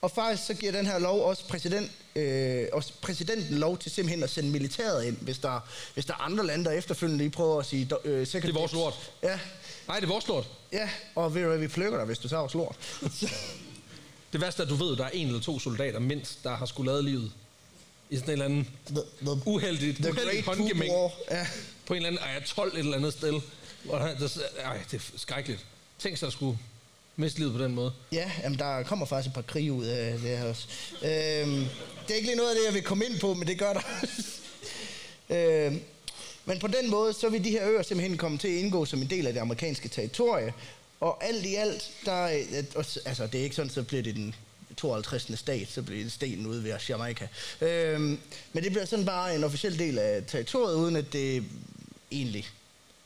Og 0.02 0.12
faktisk 0.12 0.48
så 0.48 0.54
giver 0.54 0.72
den 0.72 0.86
her 0.86 1.00
lov 1.00 1.26
også, 1.26 1.48
præsident, 1.48 1.92
øh, 2.16 2.68
også 2.74 2.94
præsidenten 3.02 3.58
lov 3.58 3.78
til 3.78 3.92
simpelthen 3.92 4.24
at 4.24 4.30
sende 4.30 4.50
militæret 4.50 5.06
ind, 5.06 5.18
hvis 5.18 5.38
der, 5.38 5.60
hvis 5.94 6.06
der 6.06 6.14
er 6.14 6.18
andre 6.18 6.46
lande, 6.46 6.66
der 6.66 6.72
efterfølgende 6.72 7.24
lige 7.24 7.32
prøver 7.32 7.60
at 7.60 7.66
sige... 7.66 7.90
Øh, 8.04 8.26
Det 8.26 8.46
er 8.46 8.54
vores 8.54 8.74
lort. 8.74 9.12
Ja, 9.24 9.40
Nej, 9.92 10.00
det 10.00 10.06
er 10.06 10.12
vores 10.12 10.28
lort. 10.28 10.48
ja, 10.72 10.90
og 11.16 11.36
ved 11.36 11.42
du 11.42 11.48
hvad, 11.48 11.58
vi 11.58 11.68
plukker 11.68 11.98
dig, 11.98 12.06
hvis 12.06 12.18
du 12.18 12.28
tager 12.28 12.40
vores 12.40 12.54
lort. 12.54 12.76
Det 14.34 14.42
værste 14.42 14.62
er, 14.62 14.66
at 14.66 14.70
du 14.70 14.76
ved, 14.76 14.92
at 14.92 14.98
der 14.98 15.06
er 15.06 15.10
en 15.10 15.28
eller 15.28 15.42
to 15.42 15.60
soldater 15.60 16.00
mindst, 16.00 16.44
der 16.44 16.56
har 16.56 16.66
skulle 16.66 16.92
lade 16.92 17.04
livet 17.04 17.32
i 18.10 18.16
sådan 18.16 18.30
en 18.30 18.32
eller 18.32 18.46
anden 18.46 18.68
the, 18.88 19.02
the, 19.22 19.42
uheldigt, 19.46 19.98
the 19.98 20.12
uheldigt 20.12 20.46
håndgemæng. 20.46 20.92
Ja. 21.32 21.48
på 21.86 21.94
en 21.94 21.98
eller 21.98 22.08
anden 22.08 22.22
ej, 22.24 22.44
12 22.46 22.74
et 22.74 22.80
eller 22.80 22.98
andet 22.98 23.14
sted. 23.14 23.42
Hvor 23.84 23.98
der, 23.98 24.18
der, 24.18 24.28
ej, 24.64 24.80
det 24.92 24.98
er 24.98 25.18
skrækkeligt. 25.18 25.66
Tænk 26.00 26.18
sig 26.18 26.28
at 26.28 26.34
skulle 26.34 26.58
miste 27.16 27.40
livet 27.40 27.54
på 27.54 27.64
den 27.64 27.76
måde. 27.76 27.94
Ja, 28.12 28.32
jamen, 28.44 28.60
der 28.60 28.84
kommer 28.84 29.06
faktisk 29.06 29.28
et 29.28 29.34
par 29.34 29.42
krige 29.42 29.74
ud 29.74 29.86
af 29.86 30.20
det 30.20 30.38
her 30.38 30.46
også. 30.46 30.68
Øhm, 31.02 31.68
det 32.08 32.12
er 32.12 32.16
ikke 32.16 32.28
lige 32.28 32.38
noget 32.38 32.50
af 32.50 32.56
det, 32.56 32.66
jeg 32.66 32.74
vil 32.74 32.84
komme 32.84 33.06
ind 33.06 33.20
på, 33.20 33.34
men 33.34 33.48
det 33.48 33.60
gør 33.60 33.74
der. 33.74 33.82
øhm, 35.68 35.82
men 36.52 36.60
på 36.60 36.68
den 36.68 36.90
måde, 36.90 37.14
så 37.14 37.30
vil 37.30 37.44
de 37.44 37.50
her 37.50 37.68
øer 37.70 37.82
simpelthen 37.82 38.18
komme 38.18 38.38
til 38.38 38.48
at 38.48 38.54
indgå 38.54 38.86
som 38.86 39.02
en 39.02 39.10
del 39.10 39.28
af 39.28 39.34
det 39.34 39.40
amerikanske 39.40 39.90
territorie. 39.90 40.54
Og 41.00 41.24
alt 41.26 41.46
i 41.46 41.56
alt, 41.56 41.92
der, 42.06 42.12
er- 42.26 43.00
altså 43.06 43.28
det 43.28 43.40
er 43.40 43.44
ikke 43.44 43.56
sådan, 43.56 43.70
så 43.72 43.84
bliver 43.84 44.04
det 44.04 44.16
den 44.16 44.36
52. 44.78 45.40
stat, 45.40 45.68
så 45.72 45.82
bliver 45.82 46.04
det 46.04 46.12
stenen 46.12 46.46
ude 46.48 46.64
ved 46.64 46.74
Jamaica. 46.90 47.28
Øhm, 47.62 48.20
men 48.54 48.64
det 48.64 48.72
bliver 48.72 48.86
sådan 48.86 49.06
bare 49.06 49.36
en 49.36 49.44
officiel 49.44 49.80
del 49.80 49.98
af 50.00 50.24
territoriet, 50.28 50.76
uden 50.76 50.96
at 50.96 51.14
det 51.14 51.44
egentlig 52.12 52.50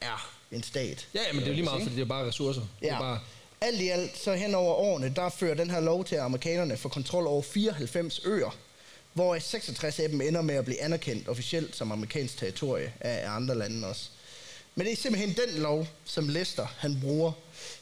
er 0.02 0.32
en 0.52 0.64
stat. 0.64 1.08
Ja, 1.14 1.20
ja, 1.28 1.34
men 1.34 1.40
det 1.42 1.44
er 1.48 1.48
jo 1.52 1.54
lige 1.56 1.64
meget, 1.66 1.84
fordi 1.84 1.96
det 1.96 2.02
er 2.02 2.06
bare 2.06 2.28
ressourcer. 2.28 2.62
Det 2.82 2.90
er 2.90 2.94
Ja. 2.94 3.00
bare, 3.00 3.20
Alt 3.62 3.82
i 3.82 3.88
alt, 3.90 4.18
så 4.24 4.34
hen 4.34 4.56
over 4.56 4.74
årene, 4.74 5.14
der 5.16 5.30
fører 5.30 5.56
den 5.56 5.70
her 5.70 5.80
lov 5.80 6.06
til, 6.06 6.16
at 6.16 6.22
amerikanerne 6.22 6.78
får 6.78 6.90
kontrol 6.90 7.28
over 7.28 7.42
94 7.42 8.22
øer, 8.26 8.56
hvor 9.16 9.40
66 9.40 10.00
af 10.00 10.10
dem 10.10 10.22
ender 10.22 10.42
med 10.42 10.56
at 10.56 10.66
blive 10.66 10.82
anerkendt 10.82 11.28
officielt 11.28 11.76
som 11.76 11.92
amerikansk 11.92 12.38
territorie 12.38 12.94
af 13.00 13.30
andre 13.30 13.56
lande 13.58 13.88
også. 13.88 14.10
Men 14.76 14.86
det 14.86 14.94
er 14.94 14.98
simpelthen 14.98 15.36
den 15.48 15.62
lov, 15.62 15.88
som 16.06 16.30
Lester 16.30 16.68
han 16.78 16.98
bruger 17.02 17.32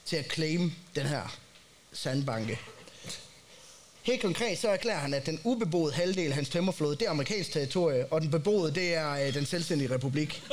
til 0.05 0.15
at 0.15 0.31
claim 0.33 0.73
den 0.95 1.05
her 1.05 1.37
sandbanke. 1.93 2.59
Helt 4.03 4.21
konkret 4.21 4.59
så 4.59 4.69
erklærer 4.69 4.99
han, 4.99 5.13
at 5.13 5.25
den 5.25 5.39
ubeboede 5.43 5.93
halvdel 5.93 6.27
af 6.27 6.35
hans 6.35 6.49
tømmerflåde, 6.49 6.95
det 6.95 7.05
er 7.05 7.09
amerikansk 7.09 7.51
territorie, 7.51 8.05
og 8.05 8.21
den 8.21 8.31
beboede, 8.31 8.75
det 8.75 8.93
er 8.93 9.11
øh, 9.11 9.33
den 9.33 9.45
selvstændige 9.45 9.95
republik. 9.95 10.43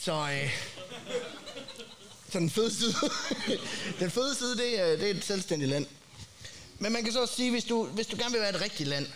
Så, 0.00 0.12
øh, 0.12 0.50
så 2.32 2.38
den 2.38 2.50
fede 2.50 2.74
side, 2.74 2.94
den 4.00 4.10
fede 4.10 4.34
side 4.34 4.56
det, 4.56 4.80
er, 4.80 4.96
det 4.96 5.10
er 5.10 5.14
et 5.14 5.24
selvstændigt 5.24 5.70
land. 5.70 5.86
Men 6.78 6.92
man 6.92 7.04
kan 7.04 7.12
så 7.12 7.20
også 7.20 7.34
sige, 7.34 7.50
hvis 7.50 7.64
du, 7.64 7.86
hvis 7.86 8.06
du 8.06 8.16
gerne 8.16 8.32
vil 8.32 8.40
være 8.40 8.54
et 8.54 8.60
rigtigt 8.60 8.88
land, 8.88 9.06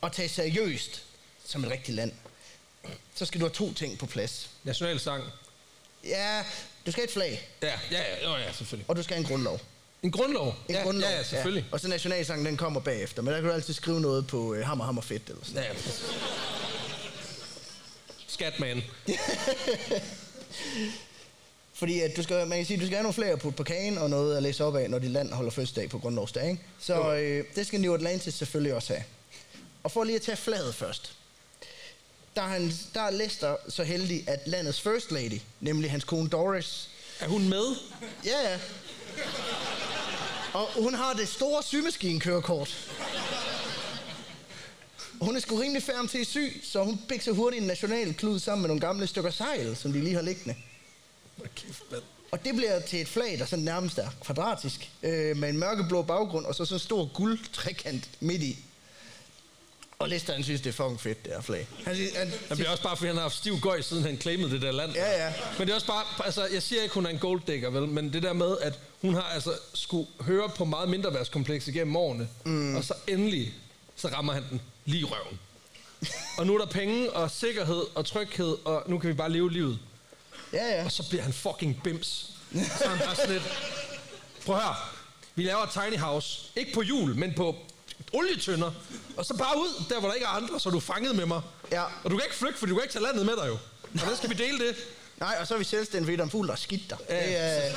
og 0.00 0.12
tage 0.12 0.28
seriøst 0.28 1.02
som 1.44 1.64
et 1.64 1.70
rigtigt 1.70 1.94
land, 1.96 2.12
så 3.14 3.26
skal 3.26 3.40
du 3.40 3.46
have 3.46 3.54
to 3.54 3.72
ting 3.72 3.98
på 3.98 4.06
plads. 4.06 4.50
nationalsang. 4.64 5.24
Ja, 6.04 6.44
du 6.86 6.90
skal 6.90 7.00
have 7.02 7.08
et 7.08 7.12
flag, 7.12 7.48
Ja, 7.62 7.78
ja, 7.90 8.02
ja, 8.30 8.36
ja, 8.36 8.52
selvfølgelig. 8.52 8.90
og 8.90 8.96
du 8.96 9.02
skal 9.02 9.14
have 9.16 9.22
en 9.24 9.28
grundlov. 9.28 9.60
En 10.02 10.10
grundlov. 10.10 10.54
En 10.68 10.74
ja, 10.74 10.82
grundlov. 10.82 11.10
Ja, 11.10 11.16
ja, 11.16 11.22
selvfølgelig. 11.22 11.66
Og 11.72 11.80
så 11.80 11.88
nationalsangen, 11.88 12.46
den 12.46 12.56
kommer 12.56 12.80
bagefter. 12.80 13.22
Men 13.22 13.34
der 13.34 13.40
kan 13.40 13.48
du 13.48 13.54
altid 13.54 13.74
skrive 13.74 14.00
noget 14.00 14.26
på 14.26 14.54
øh, 14.54 14.66
hammer, 14.66 14.84
hammer, 14.84 15.02
fedt 15.02 15.28
eller 15.28 15.44
sådan 15.44 15.62
Ja, 15.62 15.68
ja. 15.68 15.74
Skatman. 18.26 18.82
Fordi 21.80 22.00
at 22.00 22.16
du 22.16 22.22
skal, 22.22 22.46
man 22.46 22.58
kan 22.58 22.66
sige, 22.66 22.80
du 22.80 22.86
skal 22.86 22.96
have 22.96 23.02
nogle 23.02 23.14
flag 23.14 23.38
på, 23.38 23.50
på 23.50 23.62
kagen 23.64 23.98
og 23.98 24.10
noget 24.10 24.36
at 24.36 24.42
læse 24.42 24.64
op 24.64 24.76
af, 24.76 24.90
når 24.90 24.98
dit 24.98 25.10
land 25.10 25.32
holder 25.32 25.50
fødselsdag 25.50 25.90
på 25.90 25.98
grundlovsdag. 25.98 26.50
Ikke? 26.50 26.62
Så 26.80 27.14
øh, 27.14 27.44
det 27.54 27.66
skal 27.66 27.80
New 27.80 27.94
Atlantis 27.94 28.34
selvfølgelig 28.34 28.74
også 28.74 28.92
have. 28.92 29.04
Og 29.82 29.90
for 29.92 30.04
lige 30.04 30.16
at 30.16 30.22
tage 30.22 30.36
flaget 30.36 30.74
først. 30.74 31.12
Der 32.36 32.42
er, 32.42 32.46
han, 32.46 32.72
der 32.94 33.00
er 33.00 33.10
Lester 33.10 33.56
så 33.68 33.84
heldig, 33.84 34.24
at 34.28 34.40
landets 34.46 34.80
first 34.80 35.12
lady, 35.12 35.40
nemlig 35.60 35.90
hans 35.90 36.04
kone 36.04 36.28
Doris, 36.28 36.88
Er 37.20 37.28
hun 37.28 37.48
med? 37.48 37.64
ja 38.24 38.50
ja, 38.50 38.58
og 40.52 40.68
hun 40.82 40.94
har 40.94 41.12
det 41.12 41.28
store 41.28 41.62
symaskinkørekort. 41.62 42.90
Hun 45.20 45.36
er 45.36 45.40
sgu 45.40 45.56
rimelig 45.56 45.82
færm 45.82 46.08
til 46.08 46.18
at 46.18 46.26
sy, 46.26 46.38
så 46.64 46.84
hun 46.84 47.00
bikser 47.08 47.32
hurtigt 47.32 47.60
en 47.60 47.66
national 47.66 48.14
klud 48.14 48.38
sammen 48.38 48.62
med 48.62 48.68
nogle 48.68 48.80
gamle 48.80 49.06
stykker 49.06 49.30
sejl, 49.30 49.76
som 49.76 49.92
de 49.92 50.00
lige 50.00 50.14
har 50.14 50.22
liggende. 50.22 50.54
Og 52.30 52.44
det 52.44 52.54
bliver 52.56 52.80
til 52.80 53.00
et 53.00 53.08
flag, 53.08 53.38
der 53.38 53.44
sådan 53.46 53.64
nærmest 53.64 53.98
er 53.98 54.08
kvadratisk, 54.24 54.90
øh, 55.02 55.36
med 55.36 55.48
en 55.48 55.58
mørkeblå 55.58 56.02
baggrund, 56.02 56.46
og 56.46 56.54
så 56.54 56.64
sådan 56.64 56.76
en 56.76 56.80
stor 56.80 57.10
guldtrekant 57.14 58.10
midt 58.20 58.42
i. 58.42 58.58
Og 59.98 60.08
Lester, 60.08 60.32
han 60.34 60.42
synes, 60.44 60.60
det 60.60 60.68
er 60.68 60.72
fucking 60.72 61.00
fedt, 61.00 61.24
det 61.24 61.32
her 61.32 61.40
flag. 61.40 61.66
Han, 61.84 61.96
siger- 61.96 62.18
han, 62.18 62.30
Det 62.48 62.56
bliver 62.56 62.70
også 62.70 62.82
bare, 62.82 62.96
fordi 62.96 63.06
han 63.06 63.16
har 63.16 63.22
haft 63.22 63.36
stiv 63.36 63.60
gøj, 63.60 63.80
siden 63.80 64.02
han 64.04 64.20
claimede 64.20 64.50
det 64.50 64.62
der 64.62 64.72
land. 64.72 64.92
Ja, 64.92 65.26
ja. 65.26 65.32
Men 65.58 65.66
det 65.66 65.70
er 65.72 65.74
også 65.74 65.86
bare, 65.86 66.04
altså, 66.24 66.46
jeg 66.52 66.62
siger 66.62 66.82
ikke, 66.82 66.94
hun 66.94 67.06
er 67.06 67.10
en 67.10 67.18
golddigger, 67.18 67.70
vel, 67.70 67.88
men 67.88 68.12
det 68.12 68.22
der 68.22 68.32
med, 68.32 68.56
at 68.62 68.78
hun 69.02 69.14
har 69.14 69.22
altså 69.22 69.52
skulle 69.74 70.06
høre 70.20 70.48
på 70.48 70.64
meget 70.64 70.88
mindre 70.88 71.14
værtskompleks 71.14 71.68
igennem 71.68 71.96
årene, 71.96 72.28
mm. 72.44 72.76
og 72.76 72.84
så 72.84 72.94
endelig, 73.08 73.54
så 73.96 74.08
rammer 74.08 74.32
han 74.32 74.44
den 74.50 74.60
lige 74.84 75.00
i 75.00 75.04
røven. 75.04 75.38
og 76.38 76.46
nu 76.46 76.54
er 76.54 76.58
der 76.58 76.66
penge 76.66 77.10
og 77.12 77.30
sikkerhed 77.30 77.82
og 77.94 78.06
tryghed, 78.06 78.56
og 78.64 78.82
nu 78.86 78.98
kan 78.98 79.08
vi 79.08 79.14
bare 79.14 79.30
leve 79.32 79.52
livet. 79.52 79.78
Ja, 80.52 80.66
ja. 80.78 80.84
Og 80.84 80.92
så 80.92 81.08
bliver 81.08 81.22
han 81.22 81.32
fucking 81.32 81.80
bims. 81.84 82.30
Så 82.78 82.84
er 82.84 82.88
han 82.88 82.98
bare 82.98 83.16
sådan 83.16 83.32
lidt, 83.32 83.42
prøv 84.46 84.56
at 84.56 84.62
høre, 84.62 84.74
vi 85.34 85.42
laver 85.42 85.62
et 85.62 85.70
tiny 85.70 85.98
house, 85.98 86.38
ikke 86.56 86.72
på 86.72 86.82
jul, 86.82 87.16
men 87.16 87.34
på 87.34 87.56
olietønder, 88.12 88.72
og 89.16 89.24
så 89.26 89.36
bare 89.36 89.58
ud, 89.58 89.84
der 89.88 89.98
hvor 90.00 90.08
der 90.08 90.14
ikke 90.14 90.24
er 90.24 90.30
andre, 90.30 90.60
så 90.60 90.68
er 90.68 90.72
du 90.72 90.80
fanget 90.80 91.16
med 91.16 91.26
mig. 91.26 91.40
Ja. 91.72 91.82
Og 91.82 92.10
du 92.10 92.16
kan 92.16 92.24
ikke 92.26 92.36
flygte, 92.36 92.58
for 92.58 92.66
du 92.66 92.74
kan 92.74 92.82
ikke 92.84 92.92
tage 92.92 93.02
landet 93.02 93.26
med 93.26 93.36
dig 93.36 93.48
jo. 93.48 93.58
Hvordan 93.92 94.16
skal 94.16 94.30
vi 94.30 94.34
dele 94.34 94.58
det? 94.66 94.76
Nej, 95.20 95.36
og 95.40 95.46
så 95.46 95.54
er 95.54 95.58
vi 95.58 95.64
selvstændige, 95.64 96.06
fordi 96.06 96.16
der 96.16 96.22
er 96.22 96.24
en 96.24 96.30
fugl, 96.30 96.46
der 96.46 96.52
er 96.52 96.56
skidt 96.56 96.90
der. 96.90 96.96
Ja, 97.08 97.26
det 97.26 97.36
er, 97.38 97.72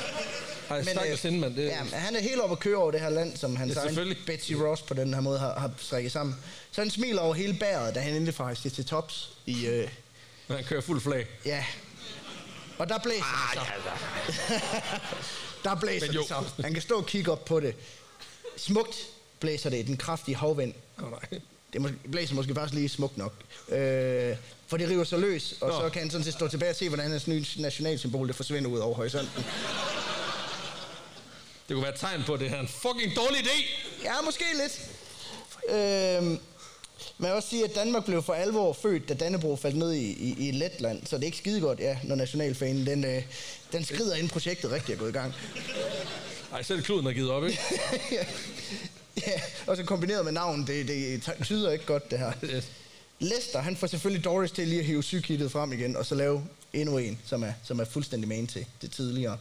Ej, 0.70 0.80
hende, 1.22 1.38
mand. 1.40 1.56
Det, 1.56 1.64
ja, 1.64 1.82
men 1.84 1.92
han 1.92 2.16
er 2.16 2.20
helt 2.20 2.40
oppe 2.40 2.52
at 2.52 2.58
køre 2.58 2.76
over 2.76 2.90
det 2.90 3.00
her 3.00 3.10
land, 3.10 3.36
som 3.36 3.56
hans 3.56 3.74
Ja, 3.74 3.80
egen. 3.80 4.14
Betsy 4.26 4.52
Ross 4.52 4.82
på 4.82 4.94
den 4.94 5.14
her 5.14 5.20
måde 5.20 5.38
har, 5.38 5.58
har 5.60 5.70
strikket 5.78 6.12
sammen. 6.12 6.36
Så 6.72 6.80
han 6.80 6.90
smiler 6.90 7.20
over 7.20 7.34
hele 7.34 7.54
bæret, 7.54 7.94
da 7.94 8.00
han 8.00 8.14
endelig 8.14 8.34
hejst 8.38 8.64
det 8.64 8.72
til 8.72 8.86
tops 8.86 9.30
i... 9.46 9.66
Øh, 9.66 9.88
han 10.50 10.64
kører 10.64 10.80
fuld 10.80 11.00
flag. 11.00 11.26
ja. 11.46 11.64
Og 12.78 12.88
der 12.88 12.98
blæser 12.98 13.24
det 13.54 13.60
så. 13.60 14.40
der 15.64 15.74
blæser 15.74 16.06
Men 16.06 16.14
jo. 16.14 16.20
det 16.20 16.28
så. 16.28 16.62
Han 16.62 16.72
kan 16.72 16.82
stå 16.82 16.96
og 16.98 17.06
kigge 17.06 17.32
op 17.32 17.44
på 17.44 17.60
det. 17.60 17.74
Smukt 18.56 18.96
blæser 19.40 19.70
det 19.70 19.78
i 19.78 19.82
den 19.82 19.96
kraftige 19.96 20.36
havvind. 20.36 20.74
Åh, 21.02 21.10
nej. 21.10 21.40
Det 21.72 21.80
mås- 21.80 22.10
blæser 22.10 22.34
måske 22.34 22.54
faktisk 22.54 22.74
lige 22.74 22.88
smukt 22.88 23.16
nok. 23.18 23.34
Øh, 23.68 24.36
for 24.66 24.76
det 24.76 24.88
river 24.88 25.04
sig 25.04 25.18
løs, 25.18 25.54
og 25.60 25.68
Nå. 25.68 25.80
så 25.80 25.90
kan 25.90 26.02
han 26.02 26.10
sådan 26.10 26.24
set 26.24 26.34
stå 26.34 26.48
tilbage 26.48 26.70
og 26.70 26.76
se, 26.76 26.88
hvordan 26.88 27.10
hans 27.10 27.26
nye 27.26 27.44
nationalsymbol 27.56 28.28
det 28.28 28.36
forsvinder 28.36 28.70
ud 28.70 28.78
over 28.78 28.94
horisonten. 28.94 29.44
Det 31.68 31.74
kunne 31.74 31.82
være 31.82 31.94
et 31.94 32.00
tegn 32.00 32.22
på, 32.26 32.34
at 32.34 32.40
det 32.40 32.48
her 32.50 32.56
er 32.56 32.60
en 32.60 32.68
fucking 32.68 33.16
dårlig 33.16 33.38
idé. 33.40 33.64
Ja, 34.04 34.12
måske 34.24 34.44
lidt. 34.62 34.80
Øh, 35.70 36.38
man 37.18 37.28
kan 37.28 37.36
også 37.36 37.48
sige, 37.48 37.64
at 37.64 37.74
Danmark 37.74 38.04
blev 38.04 38.22
for 38.22 38.32
alvor 38.32 38.72
født, 38.72 39.08
da 39.08 39.14
Dannebro 39.14 39.56
faldt 39.56 39.76
ned 39.76 39.92
i, 39.92 40.12
i, 40.12 40.48
i 40.48 40.50
Letland, 40.50 41.06
så 41.06 41.16
det 41.16 41.22
er 41.22 41.26
ikke 41.26 41.38
skide 41.38 41.60
godt, 41.60 41.80
ja, 41.80 41.98
når 42.04 42.14
nationalfanen 42.14 42.86
den, 42.86 43.04
øh, 43.04 43.22
den 43.72 43.84
skrider, 43.84 44.14
inden 44.14 44.28
projektet 44.28 44.70
rigtig 44.70 44.92
er 44.92 44.96
gået 44.96 45.08
i 45.08 45.12
gang. 45.12 45.34
Ej, 46.52 46.62
selv 46.62 46.82
kluden 46.82 47.06
har 47.06 47.12
givet 47.12 47.30
op, 47.30 47.44
ikke? 47.44 47.60
ja. 48.12 48.24
ja, 49.26 49.40
og 49.66 49.76
så 49.76 49.84
kombineret 49.84 50.24
med 50.24 50.32
navn, 50.32 50.66
det, 50.66 50.88
det 50.88 51.30
tyder 51.44 51.70
ikke 51.70 51.86
godt, 51.86 52.10
det 52.10 52.18
her. 52.18 52.32
Yes. 52.44 52.70
Lester, 53.18 53.60
han 53.60 53.76
får 53.76 53.86
selvfølgelig 53.86 54.24
Doris 54.24 54.50
til 54.50 54.68
lige 54.68 54.80
at 54.80 54.86
hive 54.86 55.02
sygkittet 55.02 55.52
frem 55.52 55.72
igen, 55.72 55.96
og 55.96 56.06
så 56.06 56.14
lave 56.14 56.44
endnu 56.72 56.98
en, 56.98 57.18
som 57.24 57.42
er, 57.42 57.52
som 57.64 57.80
er 57.80 57.84
fuldstændig 57.84 58.28
main 58.28 58.46
til 58.46 58.66
det 58.82 58.90
tidligere. 58.90 59.38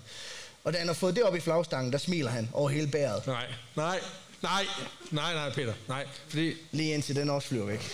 Og 0.63 0.73
da 0.73 0.77
han 0.77 0.87
har 0.87 0.93
fået 0.93 1.15
det 1.15 1.23
op 1.23 1.35
i 1.35 1.39
flagstangen, 1.39 1.91
der 1.91 1.97
smiler 1.97 2.31
han 2.31 2.49
over 2.53 2.69
hele 2.69 2.87
bæret, 2.87 3.27
Nej, 3.27 3.45
nej, 3.75 3.99
nej, 4.43 4.65
nej, 5.11 5.33
nej, 5.33 5.53
Peter. 5.53 5.73
Nej, 5.87 6.07
fordi... 6.27 6.53
lige 6.71 6.93
indtil 6.93 7.15
den 7.15 7.29
også 7.29 7.47
flyver 7.47 7.65
væk. 7.65 7.91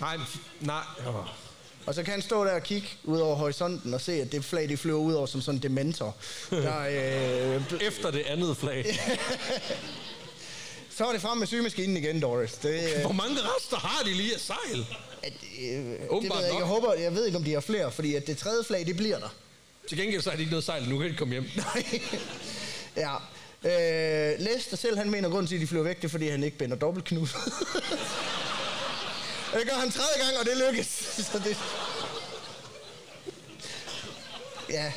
Nej, 0.00 0.16
nej. 0.60 0.82
Oh. 1.06 1.14
Og 1.86 1.94
så 1.94 2.02
kan 2.02 2.12
han 2.12 2.22
stå 2.22 2.44
der 2.44 2.52
og 2.52 2.62
kigge 2.62 2.88
ud 3.04 3.18
over 3.18 3.36
horisonten 3.36 3.94
og 3.94 4.00
se, 4.00 4.12
at 4.12 4.32
det 4.32 4.44
flag, 4.44 4.68
det 4.68 4.78
flyver 4.78 4.98
ud 4.98 5.12
over 5.12 5.26
som 5.26 5.40
sådan 5.40 5.56
en 5.56 5.62
dementor. 5.62 6.16
Der, 6.50 6.78
øh, 6.80 7.62
Efter 7.88 8.10
det 8.10 8.22
andet 8.26 8.56
flag. 8.56 8.86
så 10.96 11.06
er 11.06 11.12
det 11.12 11.22
frem 11.22 11.38
med 11.38 11.46
sygemaskinen 11.46 11.96
igen, 11.96 12.22
Doris. 12.22 12.52
Det, 12.52 12.94
øh, 12.94 13.00
Hvor 13.00 13.12
mange 13.12 13.36
rester 13.40 13.76
har 13.76 14.02
de 14.04 14.14
lige 14.14 14.34
af 14.34 14.40
sejl? 14.40 14.86
at, 15.22 15.32
øh, 15.60 15.66
det 15.66 15.70
ved 15.70 15.98
jeg, 16.10 16.22
ikke. 16.22 16.56
jeg, 16.58 16.66
håber, 16.66 16.94
jeg 16.94 17.14
ved 17.14 17.26
ikke, 17.26 17.38
om 17.38 17.44
de 17.44 17.52
har 17.52 17.60
flere, 17.60 17.92
fordi 17.92 18.14
at 18.14 18.26
det 18.26 18.38
tredje 18.38 18.64
flag, 18.64 18.86
det 18.86 18.96
bliver 18.96 19.18
der. 19.18 19.28
Til 19.88 19.98
gengæld 19.98 20.22
så 20.22 20.30
har 20.30 20.36
de 20.36 20.42
ikke 20.42 20.50
noget 20.52 20.64
sejl, 20.64 20.88
nu 20.88 20.98
kan 20.98 21.10
de 21.10 21.16
komme 21.16 21.32
hjem. 21.32 21.50
Nej. 21.56 22.00
Ja. 22.96 23.14
Øh, 23.64 24.38
Lester 24.38 24.76
selv, 24.76 24.98
han 24.98 25.10
mener, 25.10 25.28
grund 25.28 25.48
til, 25.48 25.54
at 25.54 25.60
de 25.60 25.66
flyver 25.66 25.84
væk, 25.84 25.96
det 25.96 26.04
er, 26.04 26.08
fordi 26.08 26.28
han 26.28 26.42
ikke 26.42 26.58
binder 26.58 26.76
dobbeltknud. 26.76 27.26
det 29.54 29.68
gør 29.68 29.74
han 29.74 29.90
tredje 29.90 30.24
gang, 30.24 30.38
og 30.40 30.46
det 30.46 30.56
lykkes. 30.68 30.86
Så 31.32 31.40
det... 31.44 31.56
Ja. 34.70 34.92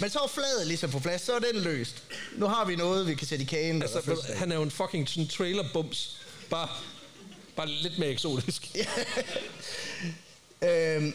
Men 0.00 0.10
så 0.10 0.18
er 0.18 0.28
fladet 0.28 0.66
ligesom 0.66 0.90
på 0.90 0.98
plads, 0.98 1.22
så 1.22 1.34
er 1.34 1.38
den 1.38 1.60
løst. 1.60 2.02
Nu 2.36 2.46
har 2.46 2.64
vi 2.64 2.76
noget, 2.76 3.06
vi 3.06 3.14
kan 3.14 3.26
sætte 3.26 3.44
i 3.44 3.46
kagen. 3.46 3.82
Altså, 3.82 4.00
du, 4.00 4.16
han 4.36 4.52
er 4.52 4.56
jo 4.56 4.62
en 4.62 4.70
fucking 4.70 5.08
sådan 5.08 5.28
trailerbums. 5.28 6.20
Bare, 6.50 6.68
bare 7.56 7.68
lidt 7.68 7.98
mere 7.98 8.08
eksotisk. 8.08 8.62
øhm, 10.62 11.14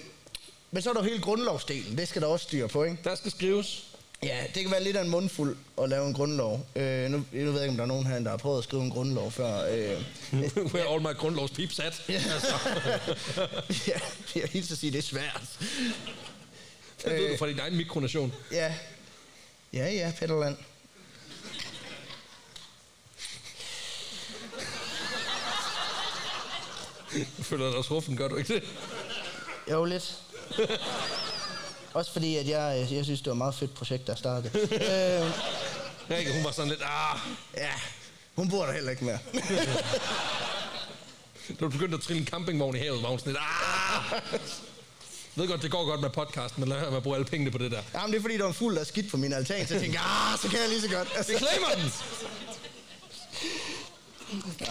men 0.72 0.84
så 0.84 0.90
er 0.90 0.94
der 0.94 1.04
jo 1.04 1.10
hele 1.10 1.22
grundlovsdelen. 1.22 1.98
Det 1.98 2.08
skal 2.08 2.22
der 2.22 2.28
også 2.28 2.44
styre 2.44 2.68
på, 2.68 2.84
ikke? 2.84 2.98
Der 3.04 3.16
skal 3.16 3.32
skrives. 3.32 3.93
Ja, 4.24 4.44
det 4.56 4.62
kan 4.62 4.72
være 4.72 4.84
lidt 4.84 4.98
af 4.98 5.02
en 5.02 5.10
mundfuld 5.10 5.58
at 5.82 5.90
lave 5.90 6.08
en 6.08 6.14
grundlov. 6.14 6.66
Øh, 6.76 7.10
nu, 7.10 7.18
nu 7.32 7.52
ved 7.52 7.62
jeg 7.62 7.62
ikke, 7.62 7.70
om 7.70 7.76
der 7.76 7.84
er 7.84 7.88
nogen 7.88 8.06
her, 8.06 8.20
der 8.20 8.30
har 8.30 8.38
prøvet 8.38 8.58
at 8.58 8.64
skrive 8.64 8.84
en 8.84 8.90
grundlov 8.90 9.32
før. 9.32 9.66
Øh, 9.72 10.02
Where 10.74 10.94
all 10.94 11.02
my 11.02 11.14
grundlovs 11.18 11.52
peeps 11.52 11.80
at. 11.80 12.04
Altså, 12.08 12.56
ja, 13.92 14.00
jeg 14.36 14.50
hilser 14.52 14.74
at 14.74 14.80
sige, 14.80 14.92
det 14.92 14.98
er 14.98 15.02
svært. 15.02 15.42
det 17.06 17.12
ved 17.14 17.32
du 17.32 17.38
fra 17.38 17.48
din 17.48 17.60
egen 17.60 17.78
mikronation. 17.78 18.34
Ja, 18.52 18.74
ja, 19.74 19.92
ja, 19.92 20.12
Petterland. 20.20 20.58
Du 27.38 27.44
føler 27.44 27.70
dig 27.70 27.78
også 27.78 27.94
ruffen, 27.94 28.18
gør 28.18 28.28
du 28.28 28.36
ikke 28.36 28.54
det? 28.54 28.64
Jo, 29.72 29.86
lidt. 29.86 30.18
Også 31.94 32.12
fordi, 32.12 32.36
at 32.36 32.48
jeg, 32.48 32.88
jeg 32.92 33.06
synes, 33.06 33.20
det 33.20 33.26
var 33.28 33.32
et 33.32 33.38
meget 33.38 33.56
fedt 33.56 33.74
projekt, 33.74 34.08
der 34.08 34.16
startede. 34.16 34.52
øh, 34.62 35.32
Rikke, 36.10 36.34
hun 36.34 36.44
var 36.44 36.52
sådan 36.52 36.70
lidt, 36.70 36.82
ah, 36.82 37.20
ja, 37.58 37.72
hun 38.36 38.50
bor 38.50 38.66
der 38.66 38.74
heller 38.74 38.92
ikke 38.92 39.06
mere. 39.06 39.20
du 41.60 41.70
begyndte 41.70 41.98
at 41.98 42.02
trille 42.04 42.20
en 42.22 42.28
campingvogn 42.28 42.76
i 42.76 42.80
havet, 42.80 43.04
var 43.04 43.10
hun 43.10 43.20
sådan 43.20 43.34
lidt, 43.34 43.42
ah. 43.42 44.22
Jeg 45.36 45.42
ved 45.42 45.48
godt, 45.48 45.62
det 45.62 45.72
går 45.72 45.86
godt 45.86 46.02
med 46.02 46.10
podcasten, 46.10 46.60
men 46.62 46.70
lad 46.70 46.78
være 46.80 46.90
med 46.90 46.98
at 46.98 47.04
bruge 47.04 47.16
alle 47.16 47.26
pengene 47.26 47.52
på 47.52 47.58
det 47.58 47.72
der. 47.72 47.82
Jamen, 47.94 48.12
det 48.12 48.18
er 48.18 48.22
fordi, 48.22 48.38
der 48.38 48.44
var 48.46 48.52
fuld 48.52 48.78
af 48.78 48.86
skidt 48.86 49.12
på 49.12 49.18
min 49.18 49.34
altan, 49.34 49.68
så 49.68 49.74
jeg 49.74 49.82
tænkte, 49.82 50.00
ah, 50.00 50.40
så 50.40 50.48
kan 50.50 50.60
jeg 50.60 50.70
lige 50.70 50.82
så 50.82 50.90
godt. 50.90 51.08
Altså, 51.16 51.32
Vi 51.32 51.38
claimer 51.38 51.68
den! 51.76 51.92
Ja. 54.62 54.66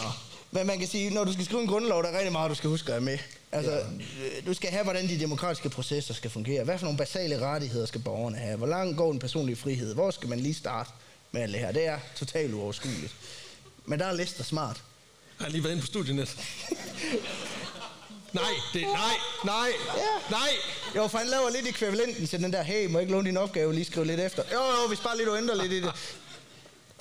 Men 0.54 0.66
man 0.66 0.78
kan 0.78 0.88
sige, 0.88 1.10
når 1.10 1.24
du 1.24 1.32
skal 1.32 1.44
skrive 1.44 1.62
en 1.62 1.68
grundlov, 1.68 2.02
der 2.02 2.08
er 2.08 2.16
rigtig 2.18 2.32
meget, 2.32 2.50
du 2.50 2.54
skal 2.54 2.70
huske 2.70 2.86
at 2.86 2.92
have 2.92 3.04
med. 3.04 3.18
Altså, 3.52 3.72
ja. 3.72 3.82
du 4.46 4.54
skal 4.54 4.70
have, 4.70 4.82
hvordan 4.84 5.08
de 5.08 5.20
demokratiske 5.20 5.68
processer 5.68 6.14
skal 6.14 6.30
fungere. 6.30 6.64
Hvad 6.64 6.78
for 6.78 6.84
nogle 6.84 6.98
basale 6.98 7.40
rettigheder 7.40 7.86
skal 7.86 8.00
borgerne 8.00 8.36
have? 8.36 8.56
Hvor 8.56 8.66
langt 8.66 8.96
går 8.96 9.10
den 9.10 9.18
personlige 9.18 9.56
frihed? 9.56 9.94
Hvor 9.94 10.10
skal 10.10 10.28
man 10.28 10.40
lige 10.40 10.54
starte 10.54 10.90
med 11.32 11.42
alt 11.42 11.52
det 11.52 11.60
her? 11.60 11.72
Det 11.72 11.86
er 11.86 11.98
totalt 12.16 12.54
uoverskueligt. 12.54 13.14
Men 13.86 13.98
der 13.98 14.06
er 14.06 14.12
Lester 14.12 14.44
smart. 14.44 14.82
Jeg 15.38 15.44
har 15.46 15.50
lige 15.50 15.64
været 15.64 15.72
inde 15.72 15.80
på 15.82 15.86
studienet. 15.86 16.36
nej, 18.32 18.42
det, 18.72 18.82
nej, 18.82 19.14
nej, 19.44 19.68
Ja. 19.96 20.02
nej. 20.30 20.48
Jo, 20.96 21.08
for 21.08 21.18
han 21.18 21.26
laver 21.26 21.50
lidt 21.50 21.68
ekvivalenten 21.68 22.26
til 22.26 22.42
den 22.42 22.52
der, 22.52 22.62
hey, 22.62 22.86
må 22.86 22.98
jeg 22.98 23.02
ikke 23.02 23.12
låne 23.12 23.28
din 23.28 23.36
opgave, 23.36 23.74
lige 23.74 23.84
skrive 23.84 24.06
lidt 24.06 24.20
efter. 24.20 24.42
Jo, 24.52 24.58
jo, 24.82 24.88
hvis 24.88 25.00
bare 25.00 25.16
lige 25.16 25.26
du 25.26 25.36
ændrer 25.36 25.62
lidt 25.62 25.72
i 25.72 25.80
det. 25.80 25.92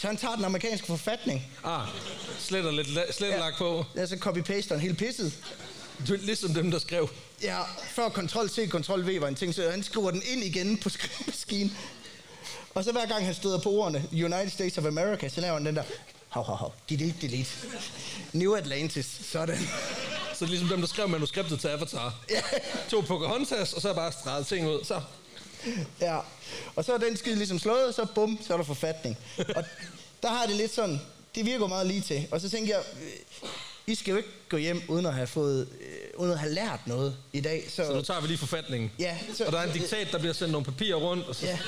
Så 0.01 0.07
han 0.07 0.17
tager 0.17 0.35
den 0.35 0.45
amerikanske 0.45 0.87
forfatning. 0.87 1.47
Ah, 1.63 1.87
sletter 2.39 2.71
lidt 2.71 2.87
la- 2.87 3.11
slettelak 3.13 3.57
på. 3.57 3.85
Ja, 3.95 4.05
så 4.05 4.15
copy-paster 4.15 4.77
helt 4.77 4.97
pisset. 4.97 5.33
Du 6.07 6.13
er 6.13 6.17
ligesom 6.17 6.53
dem, 6.53 6.71
der 6.71 6.79
skrev. 6.79 7.09
Ja, 7.43 7.59
før 7.95 8.09
Ctrl-C, 8.09 8.69
Ctrl-V 8.71 9.21
var 9.21 9.27
en 9.27 9.35
ting, 9.35 9.55
så 9.55 9.69
han 9.71 9.83
skriver 9.83 10.11
den 10.11 10.21
ind 10.33 10.43
igen 10.43 10.77
på 10.77 10.89
skrivemaskinen. 10.89 11.77
Og 12.73 12.83
så 12.83 12.91
hver 12.91 13.05
gang 13.05 13.25
han 13.25 13.33
støder 13.33 13.59
på 13.59 13.69
ordene 13.71 14.03
United 14.11 14.49
States 14.49 14.77
of 14.77 14.85
America, 14.85 15.29
så 15.29 15.41
laver 15.41 15.53
han 15.53 15.65
den 15.65 15.75
der, 15.75 15.83
hav, 16.29 16.45
hav, 16.45 16.55
hav, 16.57 16.71
delete, 16.89 17.15
delete. 17.21 17.49
New 18.33 18.53
Atlantis, 18.55 19.19
sådan. 19.31 19.57
Så 20.35 20.45
ligesom 20.45 20.67
dem, 20.67 20.79
der 20.79 20.87
skrev 20.87 21.09
manuskriptet 21.09 21.59
til 21.59 21.67
Avatar. 21.67 22.15
Ja. 22.29 22.41
To 22.89 23.01
Pocahontas, 23.01 23.73
og 23.73 23.81
så 23.81 23.93
bare 23.93 24.11
streget 24.11 24.47
ting 24.47 24.67
ud. 24.69 24.83
Så 24.83 25.01
Ja, 26.01 26.19
og 26.75 26.85
så 26.85 26.93
er 26.93 26.97
den 26.97 27.17
skid 27.17 27.35
ligesom 27.35 27.59
slået, 27.59 27.85
og 27.85 27.93
så 27.93 28.05
bum, 28.15 28.39
så 28.47 28.53
er 28.53 28.57
der 28.57 28.63
forfatning. 28.63 29.17
Og 29.55 29.63
der 30.23 30.29
har 30.29 30.45
det 30.45 30.55
lidt 30.55 30.73
sådan, 30.73 30.99
det 31.35 31.45
virker 31.45 31.67
meget 31.67 31.87
lige 31.87 32.01
til. 32.01 32.27
Og 32.31 32.41
så 32.41 32.49
tænker 32.49 32.75
jeg, 32.75 32.83
øh, 33.03 33.49
I 33.87 33.95
skal 33.95 34.11
jo 34.11 34.17
ikke 34.17 34.29
gå 34.49 34.57
hjem 34.57 34.81
uden 34.87 35.05
at 35.05 35.13
have 35.13 35.27
fået, 35.27 35.67
øh, 35.81 35.87
uden 36.19 36.31
at 36.31 36.39
have 36.39 36.53
lært 36.53 36.79
noget 36.87 37.17
i 37.33 37.41
dag. 37.41 37.63
Så, 37.69 37.75
Så 37.85 37.93
nu 37.93 38.01
tager 38.01 38.21
vi 38.21 38.27
lige 38.27 38.37
forfatningen. 38.37 38.91
Ja, 38.99 39.17
så- 39.37 39.45
og 39.45 39.51
der 39.51 39.59
er 39.59 39.67
en 39.67 39.73
diktat, 39.73 40.07
der 40.11 40.17
bliver 40.19 40.33
sendt 40.33 40.51
nogle 40.51 40.65
papirer 40.65 40.95
rundt. 40.95 41.25
Og 41.27 41.35
så, 41.35 41.45
Ja. 41.45 41.59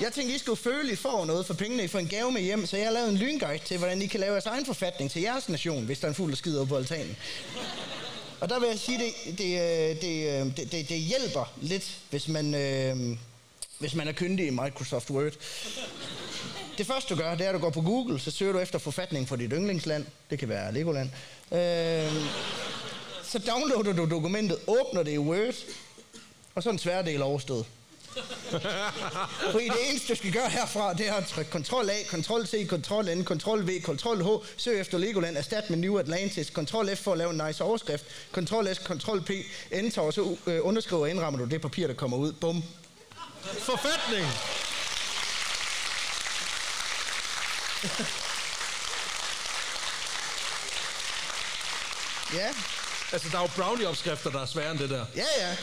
Jeg 0.00 0.12
tænkte, 0.12 0.34
I 0.34 0.38
skulle 0.38 0.56
føle, 0.62 0.92
I 0.92 0.96
får 0.96 1.24
noget 1.24 1.46
for 1.46 1.54
pengene. 1.54 1.84
I 1.84 1.88
får 1.88 1.98
en 1.98 2.08
gave 2.08 2.32
med 2.32 2.42
hjem, 2.42 2.66
så 2.66 2.76
jeg 2.76 2.86
har 2.86 2.92
lavet 2.92 3.08
en 3.08 3.16
lynguide 3.16 3.64
til, 3.64 3.78
hvordan 3.78 4.02
I 4.02 4.06
kan 4.06 4.20
lave 4.20 4.32
jeres 4.32 4.46
egen 4.46 4.66
forfatning 4.66 5.10
til 5.10 5.22
jeres 5.22 5.48
nation, 5.48 5.84
hvis 5.84 5.98
der 5.98 6.04
er 6.04 6.08
en 6.08 6.14
fugl, 6.14 6.30
der 6.30 6.36
skider 6.36 6.60
op 6.60 6.68
på 6.68 6.76
altanen. 6.76 7.16
Og 8.40 8.48
der 8.48 8.58
vil 8.60 8.68
jeg 8.68 8.78
sige, 8.78 8.98
det, 8.98 9.38
det, 9.38 9.44
øh, 9.60 10.00
det, 10.02 10.40
øh, 10.40 10.56
det, 10.56 10.72
det, 10.72 10.88
det 10.88 10.98
hjælper 10.98 11.52
lidt, 11.60 11.90
hvis 12.10 12.28
man, 12.28 12.54
øh, 12.54 13.16
hvis 13.82 13.94
man 13.94 14.08
er 14.08 14.12
kyndig 14.12 14.46
i 14.46 14.50
Microsoft 14.50 15.10
Word. 15.10 15.32
Det 16.78 16.86
første 16.86 17.14
du 17.14 17.20
gør, 17.20 17.34
det 17.34 17.44
er, 17.46 17.48
at 17.48 17.54
du 17.54 17.60
går 17.60 17.70
på 17.70 17.80
Google, 17.80 18.20
så 18.20 18.30
søger 18.30 18.52
du 18.52 18.58
efter 18.58 18.78
forfatning 18.78 19.28
for 19.28 19.36
dit 19.36 19.50
yndlingsland. 19.52 20.06
Det 20.30 20.38
kan 20.38 20.48
være 20.48 20.74
Legoland. 20.74 21.10
Øh, 21.52 22.12
så 23.24 23.38
downloader 23.38 23.92
du 23.92 24.10
dokumentet, 24.10 24.58
åbner 24.66 25.02
det 25.02 25.12
i 25.12 25.18
Word, 25.18 25.54
og 26.54 26.62
så 26.62 26.68
er 26.68 26.72
en 26.72 26.78
tværdel 26.78 27.22
overstået. 27.22 27.66
Fordi 29.50 29.64
det 29.64 29.90
eneste, 29.90 30.08
du 30.08 30.14
skal 30.14 30.32
gøre 30.32 30.48
herfra, 30.48 30.94
det 30.94 31.08
er 31.08 31.14
at 31.14 31.26
trykke 31.26 31.50
Ctrl 31.50 31.90
A, 31.90 32.02
Ctrl 32.04 32.46
C, 32.46 32.68
Ctrl 32.68 33.18
N, 33.18 33.24
Ctrl 33.24 33.66
V, 33.66 33.82
Ctrl 33.82 34.22
H, 34.22 34.44
søg 34.56 34.80
efter 34.80 34.98
Legoland, 34.98 35.36
erstat 35.36 35.70
med 35.70 35.78
New 35.78 35.98
Atlantis, 35.98 36.46
Ctrl 36.46 36.96
F 36.96 36.98
for 36.98 37.12
at 37.12 37.18
lave 37.18 37.30
en 37.30 37.42
nice 37.46 37.64
overskrift, 37.64 38.04
Ctrl 38.34 38.74
S, 38.74 38.78
Ctrl 38.78 39.20
P, 39.20 39.30
Enter, 39.72 40.02
og 40.02 40.12
så 40.12 40.36
øh, 40.46 40.60
underskriver 40.62 41.02
og 41.02 41.10
indrammer 41.10 41.38
du 41.38 41.44
det 41.44 41.60
papir, 41.60 41.86
der 41.86 41.94
kommer 41.94 42.16
ud. 42.16 42.32
Bum. 42.32 42.64
Forfatning! 43.42 44.26
Ja, 52.34 52.54
Altså, 53.12 53.28
der 53.28 53.38
er 53.38 53.42
jo 53.42 53.48
brownie-opskrifter, 53.56 54.30
der 54.30 54.40
er 54.40 54.46
sværere 54.46 54.70
end 54.70 54.78
det 54.78 54.90
der. 54.90 55.06
ja, 55.16 55.24
ja. 55.38 55.56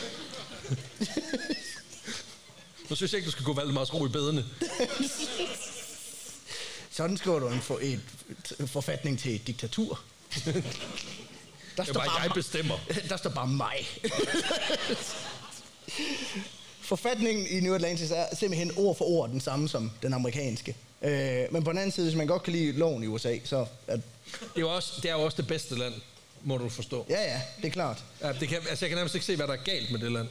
Nu 2.90 2.96
synes 2.96 3.12
jeg 3.12 3.18
ikke, 3.18 3.26
du 3.26 3.32
skal 3.32 3.46
gå 3.46 3.54
Valdemars 3.54 3.94
ro 3.94 4.06
i 4.06 4.10
bedene. 4.10 4.46
Sådan 6.92 7.18
skriver 7.18 7.40
du 7.40 7.48
en, 7.48 7.62
for, 7.62 7.80
et, 7.82 8.02
et 8.60 8.70
forfatning 8.70 9.20
til 9.20 9.36
et 9.36 9.48
diktatur. 9.48 10.00
Der 10.46 10.52
er 11.78 11.94
bare, 11.94 12.22
jeg 12.22 12.32
bestemmer. 12.34 12.78
Der 13.10 13.18
står 13.18 13.30
bare 13.30 13.48
mig. 13.48 13.88
Forfatningen 16.90 17.48
i 17.48 17.60
New 17.60 17.76
Atlantis 17.76 18.12
er 18.12 18.36
simpelthen 18.36 18.72
ord 18.78 18.96
for 18.98 19.06
ord 19.06 19.30
den 19.30 19.42
samme 19.42 19.70
som 19.70 19.92
den 20.02 20.14
amerikanske. 20.14 20.76
Øh, 21.02 21.46
men 21.52 21.64
på 21.64 21.70
den 21.72 21.78
anden 21.78 21.92
side, 21.92 22.06
hvis 22.06 22.18
man 22.18 22.28
godt 22.28 22.44
kan 22.44 22.54
lide 22.54 22.72
loven 22.72 23.04
i 23.04 23.08
USA, 23.08 23.38
så 23.44 23.66
er, 23.88 23.96
Det 23.96 24.04
er 24.56 24.60
jo 24.60 24.76
også 24.76 24.94
det, 25.02 25.10
er 25.10 25.14
jo 25.16 25.22
også 25.22 25.38
det 25.38 25.48
bedste 25.48 25.76
land, 25.76 25.94
må 26.44 26.58
du 26.58 26.70
forstå. 26.70 27.06
ja, 27.10 27.22
ja, 27.22 27.42
det 27.62 27.66
er 27.66 27.72
klart. 27.72 28.04
Ja, 28.22 28.34
det 28.34 28.48
kan, 28.48 28.58
altså, 28.70 28.86
jeg 28.86 28.90
kan 28.90 28.98
nærmest 28.98 29.16
ikke 29.16 29.26
se, 29.26 29.36
hvad 29.36 29.48
der 29.48 29.54
er 29.54 29.64
galt 29.64 29.92
med 29.92 30.00
det 30.00 30.12
land. 30.12 30.28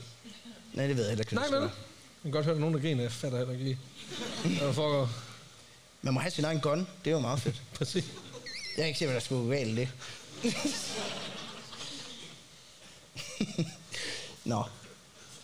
Nej, 0.72 0.86
det 0.86 0.96
ved 0.96 1.02
jeg 1.04 1.10
heller 1.10 1.22
ikke. 1.24 1.34
Nej, 1.34 1.50
men 1.50 1.62
Jeg 1.62 1.70
kan 2.22 2.30
godt 2.30 2.44
høre, 2.44 2.54
at 2.54 2.60
nogen 2.60 2.74
der 2.74 2.80
griner. 2.80 3.02
Jeg 3.02 3.12
fatter 3.12 3.38
heller 3.38 3.52
ikke 3.52 3.64
lige. 3.64 3.78
Hvad 4.44 4.66
der 4.66 4.72
foregår. 4.72 4.98
være. 4.98 5.08
Man 6.02 6.14
må 6.14 6.20
have 6.20 6.30
sin 6.30 6.44
egen 6.44 6.60
gun. 6.60 6.78
Det 6.78 7.10
er 7.10 7.14
jo 7.14 7.18
meget 7.20 7.40
fedt. 7.40 7.62
Præcis. 7.74 8.04
Jeg 8.76 8.76
kan 8.76 8.86
ikke 8.86 8.98
se, 8.98 9.04
hvad 9.04 9.14
der 9.14 9.20
skulle 9.20 9.42
gå 9.44 9.50
galt 9.50 9.76
det. 9.76 9.88
Nå. 14.44 14.64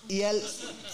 I 0.09 0.21
alt, 0.21 0.43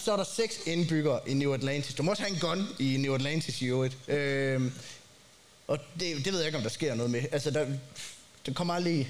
så 0.03 0.11
er 0.11 0.17
der 0.17 0.23
seks 0.23 0.59
indbyggere 0.65 1.19
i 1.27 1.33
New 1.33 1.53
Atlantis. 1.53 1.95
Du 1.95 2.03
må 2.03 2.11
også 2.11 2.23
have 2.23 2.33
en 2.33 2.39
gun 2.39 2.67
i 2.79 2.97
New 2.97 3.15
Atlantis 3.15 3.61
i 3.61 3.65
øvrigt. 3.65 3.97
Øhm, 4.07 4.71
og 5.67 5.79
det, 5.99 6.25
det 6.25 6.33
ved 6.33 6.39
jeg 6.39 6.45
ikke, 6.45 6.57
om 6.57 6.63
der 6.63 6.69
sker 6.69 6.95
noget 6.95 7.11
med. 7.11 7.21
Altså, 7.31 7.51
der, 7.51 7.65
der 8.45 8.53
kommer 8.53 8.73
aldrig... 8.73 9.09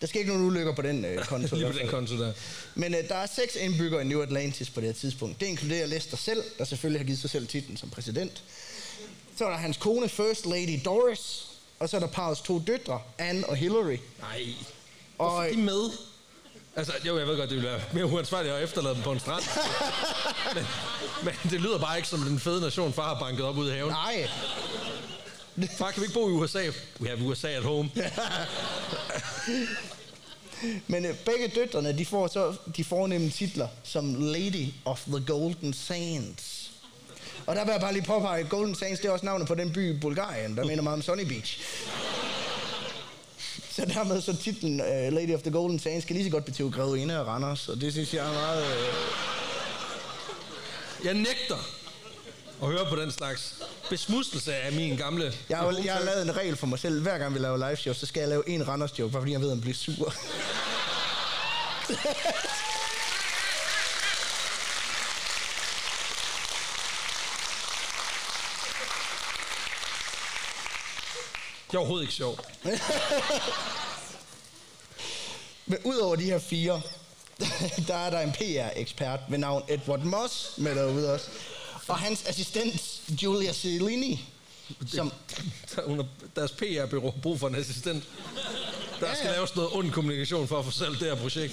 Der 0.00 0.06
sker 0.06 0.20
ikke 0.20 0.32
nogen 0.32 0.46
ulykker 0.46 0.74
på 0.74 0.82
den 0.82 1.04
øh, 1.04 1.24
konto. 1.24 1.56
Lige 1.56 1.72
på 1.72 1.78
den 1.78 1.88
konto 1.88 2.18
der. 2.18 2.32
Men 2.74 2.94
øh, 2.94 3.08
der 3.08 3.14
er 3.14 3.26
seks 3.26 3.56
indbyggere 3.56 4.02
i 4.02 4.04
New 4.04 4.22
Atlantis 4.22 4.70
på 4.70 4.80
det 4.80 4.88
her 4.88 4.94
tidspunkt. 4.94 5.40
Det 5.40 5.46
inkluderer 5.46 5.86
Lester 5.86 6.16
selv, 6.16 6.42
der 6.58 6.64
selvfølgelig 6.64 7.00
har 7.00 7.06
givet 7.06 7.20
sig 7.20 7.30
selv 7.30 7.46
titlen 7.46 7.76
som 7.76 7.90
præsident. 7.90 8.42
Så 9.38 9.44
er 9.44 9.50
der 9.50 9.56
hans 9.56 9.76
kone, 9.76 10.08
First 10.08 10.46
Lady 10.46 10.80
Doris. 10.84 11.46
Og 11.78 11.88
så 11.88 11.96
er 11.96 12.00
der 12.00 12.06
parrets 12.06 12.40
to 12.40 12.58
døtre, 12.66 13.00
Anne 13.18 13.48
og 13.48 13.56
Hillary. 13.56 13.96
Nej. 14.20 14.46
Og, 15.18 15.30
Hvorfor 15.30 15.42
er 15.42 15.52
de 15.52 15.56
med? 15.58 15.90
Altså, 16.76 16.92
jo, 17.06 17.18
jeg 17.18 17.26
ved 17.26 17.36
godt, 17.36 17.50
det 17.50 17.56
ville 17.56 17.70
være 17.70 17.80
mere 17.92 18.06
uansvarligt 18.06 18.54
at 18.54 18.62
efterlade 18.62 18.94
dem 18.94 19.02
på 19.02 19.12
en 19.12 19.20
strand. 19.20 19.42
men, 20.54 20.64
men 21.24 21.50
det 21.50 21.60
lyder 21.60 21.78
bare 21.78 21.96
ikke 21.96 22.08
som 22.08 22.20
den 22.20 22.40
fede 22.40 22.60
nation, 22.60 22.92
far 22.92 23.14
har 23.14 23.20
banket 23.20 23.44
op 23.44 23.56
ud 23.56 23.70
i 23.70 23.74
haven. 23.74 23.90
nej, 23.90 24.28
Far, 25.78 25.90
kan 25.90 26.00
vi 26.00 26.04
ikke 26.04 26.14
bo 26.14 26.28
i 26.28 26.32
USA? 26.32 26.62
We 27.00 27.08
have 27.08 27.22
USA 27.22 27.48
at 27.48 27.62
home. 27.62 27.90
men 30.86 31.04
øh, 31.04 31.14
begge 31.16 31.48
døtrene, 31.54 31.98
de 31.98 32.06
får 32.06 32.26
så 32.26 32.56
de 32.76 32.84
fornemme 32.84 33.30
titler 33.30 33.68
som 33.84 34.14
Lady 34.14 34.68
of 34.84 35.00
the 35.00 35.24
Golden 35.26 35.72
Sands. 35.72 36.70
Og 37.46 37.56
der 37.56 37.64
vil 37.64 37.72
jeg 37.72 37.80
bare 37.80 37.92
lige 37.92 38.04
påpege, 38.04 38.40
at 38.40 38.48
Golden 38.48 38.74
Sands, 38.74 39.00
det 39.00 39.08
er 39.08 39.12
også 39.12 39.24
navnet 39.24 39.48
på 39.48 39.54
den 39.54 39.72
by 39.72 39.96
i 39.96 40.00
Bulgarien, 40.00 40.56
der 40.56 40.64
minder 40.64 40.82
meget 40.82 40.96
om 40.96 41.02
Sunny 41.02 41.24
Beach. 41.24 41.60
Så 43.76 43.84
dermed 43.84 44.20
så 44.20 44.36
titlen 44.36 44.80
uh, 44.80 45.12
Lady 45.12 45.34
of 45.34 45.42
the 45.42 45.50
Golden 45.50 45.78
Sands 45.78 46.04
kan 46.04 46.16
lige 46.16 46.24
så 46.24 46.30
godt 46.30 46.44
betyde 46.44 46.70
grevinde 46.70 47.14
af 47.14 47.24
Randers, 47.24 47.68
og 47.68 47.80
det 47.80 47.92
synes 47.92 48.14
jeg 48.14 48.26
er 48.26 48.32
meget... 48.32 48.62
Uh... 48.62 48.68
Jeg 51.06 51.14
nægter 51.14 51.56
at 52.62 52.68
høre 52.68 52.86
på 52.88 52.96
den 52.96 53.12
slags 53.12 53.54
besmudselse 53.90 54.54
af 54.54 54.72
min 54.72 54.96
gamle... 54.96 55.32
Jeg 55.48 55.58
har, 55.58 55.80
jeg 55.84 55.94
har 55.94 56.04
lavet 56.04 56.22
en 56.22 56.36
regel 56.36 56.56
for 56.56 56.66
mig 56.66 56.78
selv. 56.78 57.02
Hver 57.02 57.18
gang 57.18 57.34
vi 57.34 57.38
laver 57.38 57.56
live 57.56 57.76
show, 57.76 57.94
så 57.94 58.06
skal 58.06 58.20
jeg 58.20 58.28
lave 58.28 58.48
en 58.48 58.68
Randers 58.68 58.98
joke, 58.98 59.12
bare 59.12 59.22
fordi 59.22 59.32
jeg 59.32 59.40
ved, 59.40 59.48
at 59.48 59.56
han 59.56 59.60
bliver 59.60 59.74
sur. 59.74 60.14
Det 71.72 71.76
er 71.76 71.80
overhovedet 71.80 72.02
ikke 72.04 72.14
sjovt. 72.14 72.40
Men 75.66 75.78
udover 75.84 76.16
de 76.16 76.24
her 76.24 76.38
fire, 76.38 76.82
der 77.88 77.94
er 77.94 78.10
der 78.10 78.20
en 78.20 78.32
PR-ekspert 78.32 79.20
ved 79.28 79.38
navn 79.38 79.62
Edward 79.68 80.00
Moss 80.00 80.50
med 80.58 80.74
derude 80.74 81.12
også. 81.12 81.26
Og 81.88 81.98
hans 81.98 82.24
assistent, 82.26 83.02
Julia 83.22 83.52
Cellini, 83.52 84.24
som... 84.86 85.12
Der, 85.76 85.82
hun 85.88 86.02
deres 86.36 86.52
PR-bureau 86.52 87.10
har 87.10 87.20
brug 87.22 87.40
for 87.40 87.48
en 87.48 87.54
assistent. 87.54 88.04
Der 89.00 89.08
Ja, 89.08 89.14
skal 89.14 89.26
ja. 89.26 89.32
laves 89.32 89.56
noget 89.56 89.70
ond 89.72 89.90
kommunikation 89.92 90.48
for 90.48 90.58
at 90.58 90.64
få 90.64 90.70
salgt 90.70 91.00
det 91.00 91.08
her 91.08 91.14
projekt. 91.22 91.52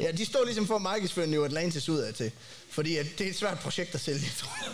ja, 0.00 0.10
de 0.12 0.26
står 0.26 0.44
ligesom 0.44 0.66
for 0.66 0.76
at 0.76 0.82
markedsføre 0.82 1.26
New 1.26 1.44
Atlantis 1.44 1.88
ud 1.88 1.98
af 1.98 2.14
til. 2.14 2.30
Fordi 2.70 2.96
at 2.96 3.06
det 3.18 3.26
er 3.26 3.30
et 3.30 3.36
svært 3.36 3.58
projekt 3.58 3.94
at 3.94 4.00
sælge, 4.00 4.30
tror 4.38 4.50
jeg. 4.64 4.72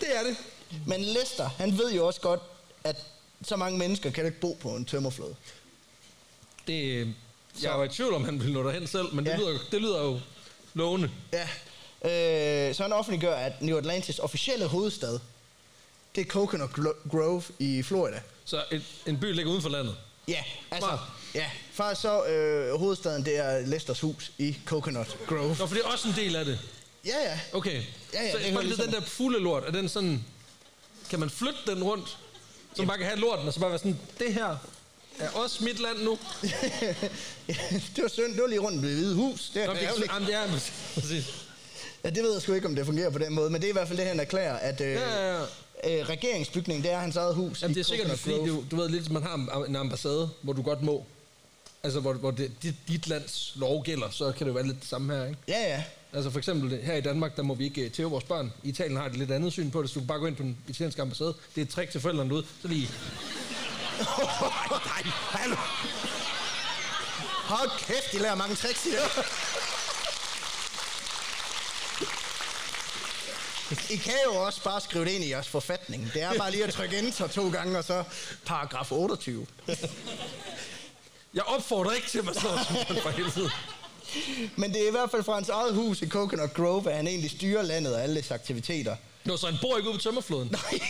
Det 0.00 0.16
er 0.16 0.22
det. 0.22 0.36
Men 0.86 1.00
Lester, 1.04 1.48
han 1.58 1.78
ved 1.78 1.92
jo 1.92 2.06
også 2.06 2.20
godt, 2.20 2.40
at 2.84 2.96
så 3.44 3.56
mange 3.56 3.78
mennesker 3.78 4.10
kan 4.10 4.26
ikke 4.26 4.40
bo 4.40 4.58
på 4.62 4.68
en 4.76 4.84
tømmerflåde. 4.84 5.34
det 6.66 6.82
øh, 6.84 7.08
jeg 7.62 7.78
var 7.78 7.84
i 7.84 7.88
tvivl 7.88 8.14
om, 8.14 8.24
han 8.24 8.40
ville 8.40 8.52
nå 8.54 8.62
derhen 8.62 8.86
selv, 8.86 9.14
men 9.14 9.24
det, 9.26 9.30
Ja. 9.30 9.36
lyder, 9.36 9.58
det 9.70 9.80
lyder 9.82 10.02
jo 10.02 10.20
lovende. 10.74 11.10
Ja. 11.32 11.48
Øh, 12.68 12.74
så 12.74 12.82
han 12.82 12.92
offentliggør, 12.92 13.34
at 13.34 13.62
New 13.62 13.78
Atlantis 13.78 14.18
officielle 14.18 14.66
hovedstad, 14.66 15.18
det 16.14 16.20
er 16.20 16.24
Coconut 16.30 16.70
Grove 17.10 17.42
i 17.58 17.82
Florida. 17.82 18.20
Så 18.44 18.64
en, 18.72 18.84
en 19.06 19.20
by 19.20 19.32
ligger 19.34 19.50
uden 19.50 19.62
for 19.62 19.68
landet. 19.68 19.96
Ja, 20.28 20.44
altså, 20.70 20.88
Smart. 20.88 21.00
ja, 21.34 21.50
faktisk 21.72 22.00
så 22.02 22.24
øh, 22.24 22.78
hovedstaden, 22.78 23.24
det 23.24 23.36
er 23.38 23.66
Lesters 23.66 24.00
hus 24.00 24.32
i 24.38 24.56
Coconut 24.64 25.16
Grove. 25.26 25.48
Nå, 25.58 25.66
for 25.66 25.74
det 25.74 25.84
er 25.84 25.88
også 25.88 26.08
en 26.08 26.14
del 26.16 26.36
af 26.36 26.44
det. 26.44 26.58
Ja, 27.06 27.16
ja. 27.30 27.40
Okay. 27.52 27.82
Ja, 28.14 28.22
ja, 28.22 28.32
så 28.32 28.38
det 28.38 28.46
det 28.56 28.64
ligesom- 28.64 28.84
den 28.84 28.94
der 28.94 29.00
fuglelort, 29.00 29.64
er 29.64 29.70
den 29.70 29.88
sådan... 29.88 30.24
Kan 31.10 31.20
man 31.20 31.30
flytte 31.30 31.58
den 31.66 31.82
rundt? 31.84 32.18
Så 32.74 32.82
man 32.82 32.86
bare 32.88 32.98
kan 32.98 33.06
have 33.06 33.18
lorten, 33.20 33.46
og 33.46 33.52
så 33.54 33.60
bare 33.60 33.70
være 33.70 33.78
sådan, 33.78 33.98
det 34.18 34.34
her 34.34 34.56
er 35.18 35.28
også 35.34 35.64
mit 35.64 35.80
land 35.80 35.98
nu. 35.98 36.18
det 37.96 38.02
var 38.02 38.08
synd, 38.08 38.32
det 38.34 38.42
var 38.42 38.48
lige 38.48 38.60
rundt 38.60 38.76
om 38.76 38.82
det 38.82 38.90
hvide 38.94 39.14
hus. 39.14 39.50
Det 39.54 39.62
er 39.62 39.66
Nå, 39.66 39.72
det, 39.72 39.82
er, 39.82 39.88
ærgerligt. 39.88 40.12
jamen, 40.12 40.28
det 40.28 40.34
er 40.34 40.46
præcis. 41.00 41.46
Ja, 42.04 42.10
det 42.10 42.22
ved 42.22 42.32
jeg 42.32 42.42
sgu 42.42 42.52
ikke, 42.52 42.66
om 42.66 42.74
det 42.74 42.86
fungerer 42.86 43.10
på 43.10 43.18
den 43.18 43.34
måde, 43.34 43.50
men 43.50 43.60
det 43.60 43.66
er 43.66 43.70
i 43.70 43.72
hvert 43.72 43.88
fald 43.88 43.98
det, 43.98 44.06
han 44.06 44.20
erklærer, 44.20 44.56
at 44.56 44.80
øh, 44.80 44.92
Ja, 44.92 45.36
ja, 45.36 45.44
Øh, 45.84 46.08
regeringsbygningen, 46.08 46.82
det 46.84 46.92
er 46.92 46.98
hans 46.98 47.16
eget 47.16 47.34
hus 47.34 47.62
Jamen, 47.62 47.74
det 47.74 47.80
er 47.80 47.84
sikkert, 47.84 48.18
fordi 48.18 48.34
du, 48.34 48.64
du 48.70 48.76
ved 48.76 48.88
lidt, 48.88 49.10
man 49.10 49.22
har 49.22 49.64
en 49.68 49.76
ambassade, 49.76 50.30
hvor 50.42 50.52
du 50.52 50.62
godt 50.62 50.82
må. 50.82 51.04
Altså, 51.82 52.00
hvor, 52.00 52.12
hvor 52.12 52.30
det, 52.30 52.52
dit, 52.62 52.74
dit 52.88 53.08
lands 53.08 53.52
lov 53.56 53.82
gælder, 53.84 54.10
så 54.10 54.32
kan 54.32 54.46
det 54.46 54.48
jo 54.48 54.54
være 54.54 54.66
lidt 54.66 54.80
det 54.80 54.88
samme 54.88 55.14
her, 55.14 55.24
ikke? 55.24 55.38
Ja, 55.48 55.60
ja. 55.60 55.82
Altså 56.12 56.30
for 56.30 56.38
eksempel 56.38 56.82
her 56.82 56.94
i 56.94 57.00
Danmark, 57.00 57.36
der 57.36 57.42
må 57.42 57.54
vi 57.54 57.64
ikke 57.64 57.86
uh, 57.86 57.92
tæve 57.92 58.10
vores 58.10 58.24
børn. 58.24 58.52
I 58.62 58.68
Italien 58.68 58.96
har 58.96 59.08
de 59.08 59.18
lidt 59.18 59.30
andet 59.30 59.52
syn 59.52 59.70
på 59.70 59.82
det, 59.82 59.90
så 59.90 59.94
du 59.94 60.00
kan 60.00 60.06
bare 60.06 60.18
gå 60.18 60.26
ind 60.26 60.36
på 60.36 60.42
den 60.42 60.58
italienske 60.68 61.02
ambassade. 61.02 61.34
Det 61.54 61.60
er 61.60 61.64
et 61.64 61.68
trick 61.68 61.90
til 61.90 62.00
forældrene 62.00 62.34
ud. 62.34 62.42
Så 62.62 62.68
lige... 62.68 62.88
Nej, 64.86 65.02
hallo. 65.30 65.56
Hold 67.44 67.70
kæft, 67.78 68.12
de 68.12 68.18
lærer 68.18 68.34
mange 68.34 68.56
tricks 68.56 68.86
i 68.86 68.90
det. 68.90 68.98
I 73.90 73.96
kan 73.96 74.14
jo 74.24 74.34
også 74.34 74.62
bare 74.64 74.80
skrive 74.80 75.04
det 75.04 75.10
ind 75.10 75.24
i 75.24 75.30
jeres 75.30 75.48
forfatning. 75.48 76.10
Det 76.14 76.22
er 76.22 76.34
bare 76.38 76.50
lige 76.50 76.64
at 76.64 76.72
trykke 76.72 76.98
enter 76.98 77.26
to 77.26 77.50
gange, 77.50 77.78
og 77.78 77.84
så 77.84 78.04
paragraf 78.46 78.92
28. 78.92 79.46
Jeg 81.34 81.42
opfordrer 81.42 81.92
ikke 81.92 82.08
til, 82.08 82.22
slår 82.22 82.32
sådan 82.32 83.02
for 83.02 83.10
helvede. 83.10 83.50
Men 84.56 84.72
det 84.72 84.82
er 84.82 84.88
i 84.88 84.90
hvert 84.90 85.10
fald 85.10 85.22
fra 85.22 85.34
hans 85.34 85.48
eget 85.48 85.74
hus 85.74 86.02
i 86.02 86.08
Coconut 86.08 86.54
Grove, 86.54 86.90
at 86.90 86.96
han 86.96 87.06
egentlig 87.06 87.30
styrer 87.30 87.62
landet 87.62 87.94
og 87.94 88.02
alle 88.02 88.16
dets 88.16 88.30
aktiviteter. 88.30 88.96
Nå, 89.24 89.36
så 89.36 89.46
han 89.46 89.58
bor 89.62 89.76
ikke 89.76 89.88
ude 89.88 89.98
på 89.98 90.02
tømmerfloden. 90.02 90.48
Nej, 90.56 90.80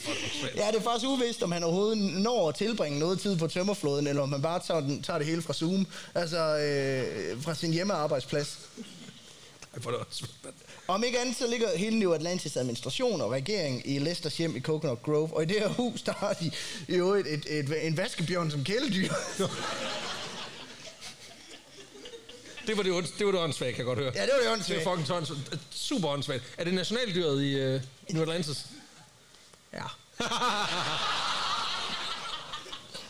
svært. 0.00 0.56
Ja, 0.56 0.66
det 0.66 0.76
er 0.76 0.82
faktisk 0.82 1.06
uvist, 1.06 1.42
om 1.42 1.52
han 1.52 1.62
overhovedet 1.64 1.98
når 1.98 2.48
at 2.48 2.54
tilbringe 2.54 2.98
noget 2.98 3.20
tid 3.20 3.38
på 3.38 3.46
tømmerflåden, 3.46 4.06
eller 4.06 4.22
om 4.22 4.32
han 4.32 4.42
bare 4.42 4.60
tager, 4.66 4.80
den, 4.80 5.02
tager 5.02 5.18
det 5.18 5.26
hele 5.26 5.42
fra 5.42 5.52
Zoom, 5.52 5.86
altså 6.14 6.56
øh, 6.56 7.42
fra 7.42 7.54
sin 7.54 7.72
hjemmearbejdsplads. 7.72 8.58
Om 10.88 11.04
ikke 11.04 11.20
andet, 11.20 11.36
så 11.36 11.46
ligger 11.46 11.76
hele 11.76 11.98
New 11.98 12.12
Atlantis 12.12 12.56
administration 12.56 13.20
og 13.20 13.30
regering 13.30 13.82
i 13.84 13.98
Lesters 13.98 14.36
hjem 14.36 14.56
i 14.56 14.60
Coconut 14.60 15.02
Grove, 15.02 15.36
og 15.36 15.42
i 15.42 15.46
det 15.46 15.60
her 15.60 15.68
hus, 15.68 16.02
der 16.02 16.12
har 16.12 16.32
de 16.32 16.50
jo 16.88 17.14
et, 17.14 17.26
et, 17.26 17.46
et, 17.58 17.86
en 17.86 17.96
vaskebjørn 17.96 18.50
som 18.50 18.64
kæledyr. 18.64 19.08
Det 22.66 22.76
var 22.76 22.82
det, 22.82 22.92
det 23.18 23.26
var 23.26 23.32
det 23.32 23.40
åndssvagt, 23.40 23.70
kan 23.76 23.78
jeg 23.78 23.86
godt 23.86 23.98
høre. 23.98 24.12
Ja, 24.14 24.22
det 24.22 24.30
var 24.32 24.38
det 24.38 24.44
Det 24.46 24.52
åndssvagt. 24.52 24.84
var 24.86 24.92
fucking 24.92 25.08
tons, 25.08 25.32
super 25.70 26.08
åndssvagt. 26.08 26.42
Er 26.58 26.64
det 26.64 26.74
nationaldyret 26.74 27.42
i 27.42 27.74
uh, 27.74 27.80
New 28.10 28.22
Atlantis? 28.22 28.66
Ja. 29.72 29.84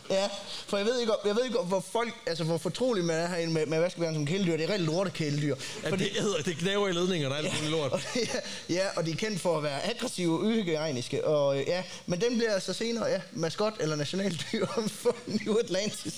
Ja, 0.09 0.27
for 0.67 0.77
jeg 0.77 0.85
ved 0.85 0.99
ikke, 0.99 1.13
jeg 1.25 1.35
ved 1.35 1.43
ikke 1.43 1.57
hvor 1.59 1.79
folk, 1.91 2.13
altså 2.25 2.43
hvor 2.43 2.57
fortrolig 2.57 3.05
man 3.05 3.15
er 3.15 3.27
herinde 3.27 3.53
med, 3.53 3.65
med 3.65 3.79
vaskebjørn 3.79 4.13
som 4.13 4.25
kæledyr. 4.25 4.57
Det 4.57 4.63
er 4.63 4.69
rigtig 4.73 4.85
lorte 4.87 5.11
kæledyr. 5.11 5.55
Ja, 5.83 5.89
det 5.91 6.09
æder, 6.19 6.37
det 6.45 6.57
knæver 6.57 6.87
i 6.87 6.91
ledninger, 6.91 7.29
der 7.29 7.35
er 7.35 7.39
alt 7.39 7.53
muligt 7.53 7.71
lort. 7.71 7.91
Og, 7.93 7.99
ja, 8.15 8.39
ja, 8.69 8.87
og 8.95 9.05
de 9.05 9.11
er 9.11 9.15
kendt 9.15 9.41
for 9.41 9.57
at 9.57 9.63
være 9.63 9.89
aggressive 9.89 10.33
og 10.33 10.39
uhygiejniske. 10.45 11.25
Og, 11.27 11.59
øh, 11.59 11.67
ja, 11.67 11.83
men 12.05 12.21
den 12.21 12.37
bliver 12.37 12.53
altså 12.53 12.73
senere 12.73 13.05
ja, 13.05 13.21
maskot 13.31 13.73
eller 13.79 13.95
nationaldyr 13.95 14.65
for 15.01 15.15
New 15.25 15.55
Atlantis. 15.57 16.13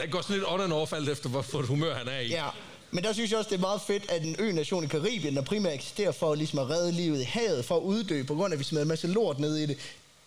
Den 0.00 0.10
går 0.10 0.20
sådan 0.20 0.36
lidt 0.36 0.44
on 0.48 0.60
and 0.60 0.72
off, 0.72 0.92
alt 0.92 1.08
efter, 1.08 1.28
hvor 1.28 1.42
for 1.42 1.60
et 1.60 1.66
humør 1.66 1.94
han 1.94 2.08
er 2.08 2.18
i. 2.18 2.28
Ja, 2.28 2.48
men 2.90 3.04
der 3.04 3.12
synes 3.12 3.30
jeg 3.30 3.38
også, 3.38 3.50
det 3.50 3.56
er 3.56 3.60
meget 3.60 3.80
fedt, 3.86 4.10
at 4.10 4.22
en 4.22 4.36
ø-nation 4.38 4.84
i 4.84 4.86
Karibien, 4.86 5.36
der 5.36 5.42
primært 5.42 5.74
eksisterer 5.74 6.12
for 6.12 6.34
ligesom 6.34 6.58
at 6.58 6.70
redde 6.70 6.92
livet 6.92 7.20
i 7.20 7.24
havet, 7.24 7.64
for 7.64 7.76
at 7.76 7.82
uddø, 7.82 8.22
på 8.22 8.34
grund 8.34 8.52
af, 8.52 8.56
at 8.56 8.58
vi 8.58 8.64
smider 8.64 8.82
en 8.82 8.88
masse 8.88 9.06
lort 9.06 9.38
ned 9.38 9.56
i 9.56 9.66
det. 9.66 9.78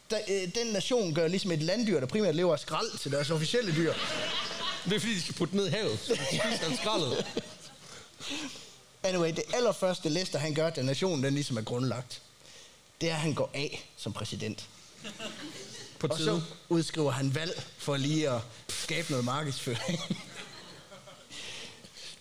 Der, 0.10 0.18
øh, 0.30 0.56
den 0.56 0.68
nation 0.74 1.14
gør 1.14 1.28
ligesom 1.28 1.52
et 1.52 1.62
landdyr, 1.62 2.00
der 2.00 2.08
primært 2.08 2.36
lever 2.36 2.54
af 2.54 2.60
skrald 2.60 2.98
til 2.98 3.12
deres 3.12 3.30
officielle 3.30 3.76
dyr. 3.76 3.94
Det 4.86 4.94
er 4.94 5.00
fordi, 5.00 5.16
de 5.16 5.22
skal 5.22 5.36
putte 5.36 5.56
ned 5.56 5.68
i 5.68 5.70
havet. 5.70 6.00
Så 6.00 6.14
de 6.14 6.40
spiser 6.40 6.76
skraldet. 6.82 7.26
Anyway, 9.04 9.30
det 9.30 9.44
allerførste 9.54 10.10
Lester, 10.10 10.40
han 10.40 10.54
gør, 10.54 10.70
da 10.70 10.82
nationen 10.82 11.24
den 11.24 11.34
ligesom 11.34 11.58
er 11.58 11.62
grundlagt, 11.62 12.22
det 13.02 13.10
er, 13.10 13.14
at 13.14 13.20
han 13.20 13.34
går 13.34 13.50
af 13.54 13.90
som 13.98 14.14
præsident. 14.14 14.68
På 16.00 16.08
Og 16.08 16.18
så 16.20 16.42
udskriver 16.70 17.12
han 17.12 17.36
valg 17.36 17.64
for 17.78 17.98
lige 17.98 18.30
at 18.30 18.42
skabe 18.70 19.12
noget 19.12 19.26
markedsføring. 19.26 20.00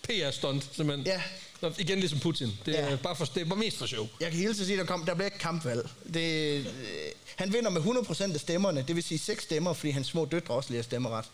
PR-stunt, 0.03 0.69
simpelthen. 0.75 1.05
Ja. 1.07 1.21
Nå, 1.61 1.71
igen 1.77 1.99
ligesom 1.99 2.19
Putin. 2.19 2.51
Det 2.65 2.79
er 2.79 2.89
Ja. 2.89 2.95
bare 2.95 3.15
for, 3.15 3.25
det 3.25 3.49
var 3.49 3.55
mest 3.55 3.77
for 3.77 3.85
show. 3.85 4.07
Jeg 4.19 4.31
kan 4.31 4.39
hilse 4.39 4.61
at 4.61 4.67
sige, 4.67 4.77
der, 4.77 4.85
kom, 4.85 5.05
der 5.05 5.13
bliver 5.13 5.25
ikke 5.27 5.37
kampvalg. 5.39 5.89
Det, 6.13 6.57
øh, 6.59 6.65
han 7.35 7.53
vinder 7.53 7.69
med 7.69 7.81
100% 7.81 8.33
af 8.33 8.39
stemmerne, 8.39 8.83
det 8.87 8.95
vil 8.95 9.03
sige 9.03 9.19
6 9.19 9.43
stemmer, 9.43 9.73
fordi 9.73 9.91
hans 9.91 10.07
små 10.07 10.25
døtre 10.25 10.53
også 10.53 10.69
lige 10.69 10.77
har 10.77 10.83
stemmeret. 10.83 11.25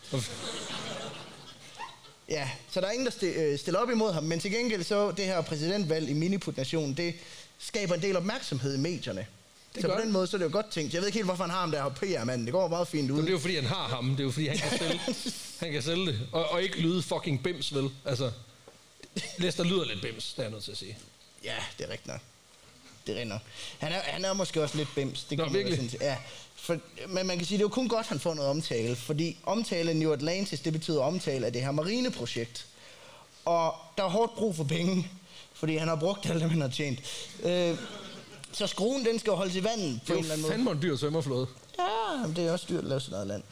Ja, 2.28 2.50
så 2.70 2.80
der 2.80 2.86
er 2.86 2.90
ingen, 2.90 3.06
der 3.06 3.12
sti- 3.12 3.38
øh, 3.40 3.58
stiller 3.58 3.80
op 3.80 3.90
imod 3.90 4.12
ham, 4.12 4.24
men 4.24 4.40
til 4.40 4.50
gengæld 4.50 4.84
så 4.84 5.10
det 5.10 5.24
her 5.24 5.40
præsidentvalg 5.40 6.10
i 6.10 6.12
Miniput-nationen, 6.12 6.96
det 6.96 7.14
skaber 7.58 7.94
en 7.94 8.02
del 8.02 8.16
opmærksomhed 8.16 8.74
i 8.74 8.78
medierne. 8.78 9.26
Det 9.76 9.82
så 9.82 9.88
gør 9.88 9.96
på 9.96 10.02
den 10.02 10.12
måde, 10.12 10.26
så 10.26 10.36
er 10.36 10.38
det 10.38 10.44
jo 10.46 10.52
godt 10.52 10.70
tænkt. 10.70 10.94
Jeg 10.94 11.00
ved 11.00 11.08
ikke 11.08 11.16
helt, 11.16 11.26
hvorfor 11.26 11.44
han 11.44 11.50
har 11.50 11.60
ham 11.60 11.70
der 11.70 11.82
her 11.82 11.90
PR-manden. 11.90 12.46
Det 12.46 12.52
går 12.52 12.68
meget 12.68 12.88
fint 12.88 13.10
ud. 13.10 13.18
Det 13.20 13.28
er 13.28 13.32
jo 13.32 13.38
fordi, 13.38 13.54
han 13.54 13.64
har 13.64 13.88
ham. 13.88 14.10
Det 14.10 14.20
er 14.20 14.24
jo 14.24 14.30
fordi, 14.30 14.46
han 14.46 14.58
kan 14.58 14.78
sælge, 14.78 15.00
han 15.60 15.72
kan 15.72 15.82
sælge 15.82 16.06
det. 16.06 16.20
Og, 16.32 16.48
og 16.48 16.62
ikke 16.62 16.80
lyde 16.80 17.02
fucking 17.02 17.42
bims, 17.42 17.74
vel? 17.74 17.90
Altså, 18.04 18.30
Lester 19.38 19.64
lyder 19.64 19.84
lidt 19.84 20.02
bims, 20.02 20.32
det 20.32 20.38
er 20.38 20.42
jeg 20.42 20.50
nødt 20.50 20.64
til 20.64 20.70
at 20.70 20.78
sige. 20.78 20.98
Ja, 21.44 21.54
det 21.78 21.86
er 21.86 21.90
rigtigt 21.90 22.06
nok. 22.08 22.20
Det 23.06 23.12
er 23.12 23.16
rigtigt 23.16 23.28
nok. 23.28 23.40
Han 23.78 23.92
er, 23.92 24.00
han 24.04 24.24
er 24.24 24.32
måske 24.32 24.62
også 24.62 24.76
lidt 24.76 24.88
bims. 24.94 25.24
Det 25.24 25.38
Nå, 25.38 25.44
kan 25.44 25.52
man 25.52 25.58
virkelig? 25.58 25.78
godt 25.78 25.90
synes. 25.90 26.02
Ja. 26.02 26.16
For, 26.56 26.78
men 27.08 27.26
man 27.26 27.36
kan 27.38 27.46
sige, 27.46 27.58
det 27.58 27.62
er 27.62 27.64
jo 27.64 27.68
kun 27.68 27.88
godt, 27.88 28.06
han 28.06 28.20
får 28.20 28.34
noget 28.34 28.50
omtale. 28.50 28.96
Fordi 28.96 29.36
omtale 29.44 29.90
af 29.90 29.96
New 29.96 30.12
Atlantis, 30.12 30.60
det 30.60 30.72
betyder 30.72 31.02
omtale 31.02 31.46
af 31.46 31.52
det 31.52 31.62
her 31.62 31.70
marineprojekt. 31.70 32.66
Og 33.44 33.74
der 33.98 34.04
er 34.04 34.08
hårdt 34.08 34.34
brug 34.36 34.56
for 34.56 34.64
penge. 34.64 35.10
Fordi 35.54 35.76
han 35.76 35.88
har 35.88 35.96
brugt 35.96 36.26
alt 36.26 36.40
det, 36.42 36.50
han 36.50 36.60
har 36.60 36.68
tjent. 36.68 36.98
Øh, 37.42 37.76
så 38.52 38.66
skruen, 38.66 39.04
den 39.04 39.18
skal 39.18 39.30
jo 39.30 39.36
holdes 39.36 39.56
i 39.56 39.64
vandet 39.64 40.00
på 40.06 40.12
Det 40.12 40.18
en 40.18 40.24
eller 40.24 40.30
er 40.30 40.32
anden 40.32 40.36
jo 40.36 40.42
måde. 40.42 40.52
fandme 40.52 40.70
en 40.70 40.82
dyr 40.82 40.96
svømmerflåde. 40.96 41.46
Ja, 41.78 42.26
men 42.26 42.36
det 42.36 42.46
er 42.46 42.52
også 42.52 42.66
dyrt 42.68 42.78
at 42.78 42.84
lave 42.88 43.00
sådan 43.00 43.12
noget 43.12 43.26
land. 43.26 43.42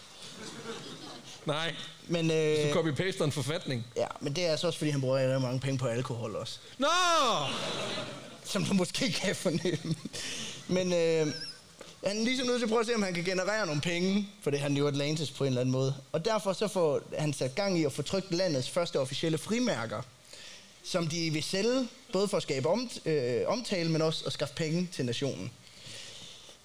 Nej, 1.46 1.74
Men, 2.08 2.28
du 2.28 2.34
øh, 2.34 2.72
copy-paster 2.72 3.24
en 3.24 3.32
forfatning. 3.32 3.86
ja, 3.96 4.06
men 4.20 4.36
det 4.36 4.46
er 4.46 4.50
altså 4.50 4.66
også, 4.66 4.78
fordi 4.78 4.90
han 4.90 5.00
bruger 5.00 5.18
rigtig 5.18 5.40
mange 5.40 5.60
penge 5.60 5.78
på 5.78 5.86
alkohol 5.86 6.36
også. 6.36 6.58
Nå! 6.78 6.86
som 8.44 8.64
du 8.64 8.74
måske 8.74 9.12
kan 9.12 9.36
fornemme. 9.36 9.94
Men 10.68 10.92
øh, 10.92 11.26
han 12.06 12.18
er 12.20 12.24
ligesom 12.24 12.46
nødt 12.46 12.58
til 12.58 12.64
at 12.64 12.68
prøve 12.70 12.80
at 12.80 12.86
se, 12.86 12.94
om 12.94 13.02
han 13.02 13.14
kan 13.14 13.24
generere 13.24 13.66
nogle 13.66 13.80
penge 13.80 14.28
for 14.42 14.50
det 14.50 14.60
her 14.60 14.68
New 14.68 14.86
Atlantis 14.88 15.30
på 15.30 15.44
en 15.44 15.48
eller 15.48 15.60
anden 15.60 15.72
måde. 15.72 15.94
Og 16.12 16.24
derfor 16.24 16.52
så 16.52 16.68
får 16.68 17.00
han 17.18 17.32
sat 17.32 17.54
gang 17.54 17.78
i 17.78 17.84
at 17.84 17.92
få 17.92 18.02
trykt 18.02 18.34
landets 18.34 18.70
første 18.70 19.00
officielle 19.00 19.38
frimærker, 19.38 20.02
som 20.84 21.06
de 21.06 21.30
vil 21.30 21.42
sælge, 21.42 21.88
både 22.12 22.28
for 22.28 22.36
at 22.36 22.42
skabe 22.42 22.68
om, 22.68 22.90
øh, 23.04 23.42
omtale, 23.46 23.90
men 23.90 24.02
også 24.02 24.24
at 24.26 24.32
skaffe 24.32 24.54
penge 24.54 24.88
til 24.92 25.04
nationen. 25.04 25.50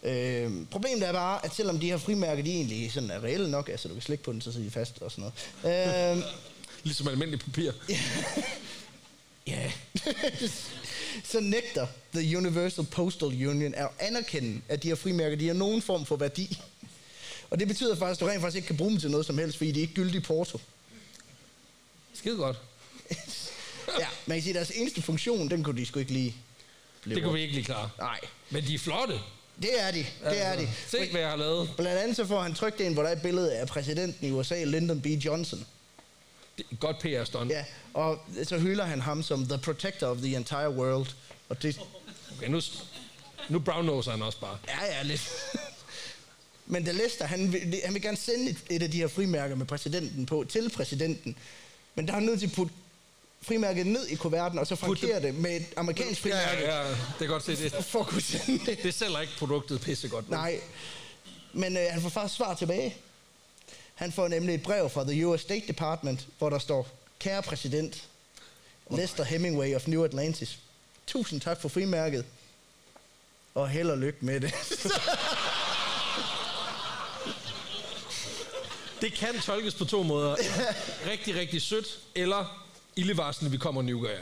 Øh, 0.04 0.52
problemet 0.72 1.08
er 1.08 1.12
bare, 1.12 1.46
at 1.46 1.56
selvom 1.56 1.80
de 1.80 1.88
her 1.90 1.98
frimærker, 1.98 2.44
de 2.44 2.52
egentlig 2.52 2.92
sådan 2.92 3.12
er 3.12 3.24
reelle 3.24 3.52
nok, 3.52 3.70
altså 3.70 3.88
du 3.88 3.94
kan 3.94 4.04
slikke 4.04 4.24
på 4.24 4.32
den, 4.34 4.42
så 4.42 4.52
sidder 4.52 4.66
de 4.66 4.72
fast 4.72 5.02
og 5.02 5.12
sådan 5.12 5.32
noget. 5.64 6.18
Øh, 6.18 6.24
Ligesom 6.84 7.08
almindelig 7.08 7.40
papir. 7.40 7.72
Ja. 9.48 9.72
så 11.32 11.40
nægter 11.40 11.88
The 12.14 12.38
Universal 12.38 12.86
Postal 12.86 13.28
Union 13.28 13.74
at 13.74 13.90
anerkende, 14.00 14.62
at 14.68 14.84
de 14.84 14.88
her 14.88 14.96
frimærker, 14.96 15.38
de 15.38 15.48
har 15.48 15.54
nogen 15.54 15.82
form 15.82 16.06
for 16.06 16.16
værdi. 16.16 16.60
Og 17.50 17.60
det 17.60 17.68
betyder 17.68 17.96
faktisk, 17.96 18.22
at 18.22 18.26
du 18.26 18.32
rent 18.32 18.42
faktisk 18.42 18.56
ikke 18.56 18.68
kan 18.68 18.78
bruge 18.78 18.92
dem 18.92 19.00
til 19.00 19.12
noget 19.12 19.26
som 19.26 19.38
helst, 19.38 19.58
fordi 19.58 19.72
de 19.72 19.80
er 19.80 19.82
ikke 19.82 19.94
gyldige 19.94 20.22
porto. 20.22 20.60
Skide 22.14 22.36
godt. 22.36 22.58
Ja, 24.00 24.08
man 24.26 24.36
kan 24.38 24.44
sige, 24.44 24.52
at 24.52 24.56
deres 24.56 24.72
eneste 24.76 25.02
funktion, 25.02 25.50
den 25.50 25.64
kunne 25.64 25.78
de 25.82 25.86
sgu 25.86 26.00
ikke 26.00 26.12
lige 26.12 26.36
Det 27.06 27.24
kunne 27.24 27.34
vi 27.34 27.42
ikke 27.42 27.54
lige 27.54 27.66
klare. 27.66 27.90
Nej, 28.00 28.20
Men 28.50 28.64
de 28.64 28.74
er 28.74 28.80
flotte. 28.80 29.14
det 29.62 29.82
er 29.82 29.92
de. 29.92 30.06
Det 30.30 30.46
er 30.46 30.56
de. 30.60 30.68
Se, 30.88 31.12
hvad 31.12 31.22
jeg 31.22 31.30
har 31.30 31.38
lavet. 31.38 31.70
Blandt 31.78 32.00
andet 32.02 32.16
så 32.16 32.26
får 32.26 32.42
han 32.42 32.54
trykt 32.54 32.82
en, 32.82 32.94
hvor 32.94 33.04
der 33.04 33.10
er 33.10 33.16
et 33.16 33.22
billede 33.22 33.56
af 33.58 33.68
præsidenten 33.68 34.28
i 34.28 34.32
USA, 34.32 34.64
Lyndon 34.64 35.02
B. 35.02 35.06
Johnson. 35.06 35.66
Det 36.58 36.66
er 36.72 36.76
godt 36.76 37.00
PR-stunt. 37.00 37.52
Ja, 37.52 37.66
og 37.94 38.20
så 38.44 38.58
hylder 38.60 38.86
han 38.86 39.02
ham 39.02 39.24
som 39.24 39.46
the 39.48 39.58
protector 39.58 40.08
of 40.08 40.18
the 40.18 40.36
entire 40.36 40.70
world. 40.70 41.08
Og 41.50 41.62
det, 41.62 41.80
Okay, 42.38 42.48
nu, 42.50 42.62
nu 43.50 43.60
brownnoser 43.60 44.12
han 44.12 44.22
også 44.22 44.40
bare. 44.40 44.58
Ja, 44.68 44.86
ja, 44.98 45.04
lidt. 45.04 45.30
Men 46.72 46.86
da 46.86 46.92
Lester, 46.92 47.26
han 47.26 47.54
vil, 47.54 47.82
han 47.86 47.94
vil 47.94 48.02
gerne 48.02 48.18
sende 48.18 48.50
et, 48.50 48.58
et 48.70 48.84
af 48.84 48.92
de 48.92 48.98
her 48.98 49.08
frimærker 49.08 49.56
med 49.56 49.66
præsidenten 49.66 50.26
på 50.26 50.46
til 50.50 50.70
præsidenten. 50.70 51.36
Men 51.96 52.06
der 52.08 52.12
er 52.14 52.16
han 52.16 52.24
nødt 52.24 52.40
til 52.40 52.48
at 52.48 52.54
putte 52.54 52.74
frimærket 53.42 53.88
ned 53.88 54.08
i 54.08 54.16
kuverten, 54.16 54.60
og 54.60 54.68
så 54.68 54.76
frankere 54.76 55.22
det 55.22 55.36
med 55.36 55.56
et 55.56 55.66
amerikansk 55.78 56.26
Ja, 56.26 56.32
frimærke, 56.32 56.62
ja, 56.62 56.82
ja. 56.82 56.90
Det 56.90 57.26
er 57.26 57.28
godt 57.28 57.44
se 57.44 57.56
det. 57.56 57.86
for 57.92 58.00
at 58.00 58.08
kunne 58.08 58.22
sende 58.22 58.66
det. 58.66 58.84
Det 58.84 58.94
sælger 58.94 59.20
ikke 59.20 59.34
produktet 59.38 59.82
pissegodt. 59.82 60.30
Nej, 60.30 60.60
men 61.54 61.78
øh, 61.78 61.84
han 61.90 62.02
får 62.02 62.10
faktisk 62.10 62.36
svar 62.36 62.54
tilbage. 62.54 62.98
Han 63.96 64.12
får 64.12 64.28
nemlig 64.28 64.56
et 64.56 64.64
brev 64.64 64.90
fra 64.90 65.04
The 65.04 65.28
US 65.28 65.42
State 65.42 65.68
Department, 65.68 66.28
hvor 66.38 66.50
der 66.50 66.60
står, 66.60 66.88
kære 67.20 67.42
præsident, 67.42 68.04
Lester 68.92 69.24
Hemingway 69.24 69.76
of 69.76 69.88
New 69.88 70.04
Atlantis. 70.04 70.60
Tusind 71.08 71.42
tak 71.42 71.62
for 71.62 71.70
frimærket, 71.70 72.26
og 73.56 73.70
held 73.70 73.90
og 73.90 73.98
lykke 73.98 74.20
med 74.22 74.40
det. 74.40 74.54
Det 79.02 79.14
kan 79.14 79.40
tolkes 79.42 79.74
på 79.74 79.86
to 79.86 80.04
måder. 80.04 80.36
Rigtig, 81.12 81.36
rigtig 81.36 81.62
sødt, 81.62 82.00
eller 82.16 82.69
ildevarslende, 82.96 83.52
vi 83.52 83.58
kommer 83.58 83.82
nu, 83.82 84.08
jeg. 84.08 84.18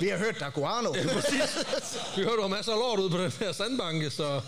Vi 0.00 0.08
har 0.08 0.18
hørt, 0.18 0.38
der 0.38 0.46
er 0.46 0.50
guano. 0.50 0.92
Vi 2.16 2.22
hørte, 2.22 2.36
du 2.36 2.40
har 2.40 2.48
masser 2.48 2.72
af 2.72 2.78
lort 2.78 2.98
ude 2.98 3.10
på 3.10 3.18
den 3.18 3.30
her 3.30 3.52
sandbanke, 3.52 4.10
så 4.10 4.40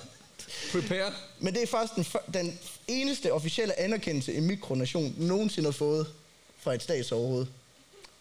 prepare. 0.72 1.12
Men 1.38 1.54
det 1.54 1.62
er 1.62 1.66
faktisk 1.66 1.94
den, 1.96 2.34
den 2.34 2.58
eneste 2.88 3.32
officielle 3.32 3.80
anerkendelse, 3.80 4.34
en 4.34 4.46
mikronation 4.46 5.14
nogensinde 5.18 5.66
har 5.66 5.72
fået 5.72 6.06
fra 6.60 6.74
et 6.74 6.82
statsoverhoved. 6.82 7.46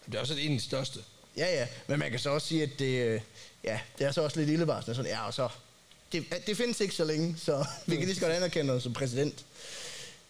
Det 0.06 0.14
er 0.14 0.20
også 0.20 0.34
en 0.34 0.52
af 0.52 0.58
de 0.58 0.64
største. 0.64 1.00
Ja, 1.36 1.54
ja, 1.54 1.66
men 1.86 1.98
man 1.98 2.10
kan 2.10 2.20
så 2.20 2.30
også 2.30 2.46
sige, 2.48 2.62
at 2.62 2.70
det, 2.78 3.06
øh, 3.06 3.20
ja, 3.64 3.80
det 3.98 4.06
er 4.06 4.12
så 4.12 4.22
også 4.22 4.38
lidt 4.38 4.50
ildevarslende. 4.50 4.96
Sådan, 4.96 5.10
ja, 5.10 5.26
og 5.26 5.34
så, 5.34 5.48
det, 6.12 6.24
det 6.46 6.56
findes 6.56 6.80
ikke 6.80 6.94
så 6.94 7.04
længe, 7.04 7.36
så 7.38 7.66
vi 7.86 7.96
kan 7.96 8.04
lige 8.04 8.14
så 8.14 8.20
godt 8.20 8.32
anerkende 8.32 8.72
dig 8.72 8.82
som 8.82 8.92
præsident. 8.92 9.44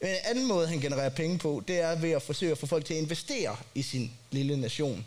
En 0.02 0.08
anden 0.24 0.46
måde, 0.46 0.68
han 0.68 0.80
genererer 0.80 1.08
penge 1.08 1.38
på, 1.38 1.62
det 1.68 1.80
er 1.80 1.96
ved 1.98 2.10
at 2.10 2.22
forsøge 2.22 2.52
at 2.52 2.58
få 2.58 2.66
folk 2.66 2.84
til 2.84 2.94
at 2.94 3.00
investere 3.00 3.56
i 3.74 3.82
sin 3.82 4.12
lille 4.30 4.56
nation. 4.56 5.06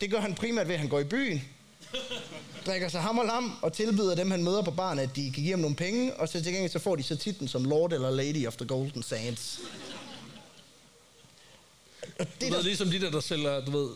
Det 0.00 0.10
gør 0.10 0.20
han 0.20 0.34
primært 0.34 0.68
ved, 0.68 0.74
at 0.74 0.80
han 0.80 0.88
går 0.88 1.00
i 1.00 1.04
byen, 1.04 1.42
drikker 2.66 2.88
sig 2.88 3.02
ham 3.02 3.18
og 3.18 3.26
lam, 3.26 3.52
og 3.62 3.72
tilbyder 3.72 4.14
dem, 4.14 4.30
han 4.30 4.44
møder 4.44 4.62
på 4.62 4.70
baren, 4.70 4.98
at 4.98 5.16
de 5.16 5.24
kan 5.24 5.32
give 5.42 5.50
ham 5.50 5.60
nogle 5.60 5.76
penge, 5.76 6.14
og 6.14 6.28
så 6.28 6.42
til 6.42 6.52
gengæld 6.52 6.70
så 6.72 6.78
får 6.78 6.96
de 6.96 7.02
så 7.02 7.16
titlen 7.16 7.48
som 7.48 7.64
Lord 7.64 7.92
eller 7.92 8.10
Lady 8.10 8.46
of 8.46 8.56
the 8.56 8.66
Golden 8.66 9.02
Sands. 9.02 9.60
Og 12.18 12.26
Det 12.26 12.40
det 12.40 12.46
er 12.46 12.50
der, 12.50 12.56
ved, 12.56 12.64
ligesom 12.64 12.90
de 12.90 13.00
der, 13.00 13.10
der 13.10 13.20
sælger, 13.20 13.64
du 13.64 13.70
ved, 13.70 13.88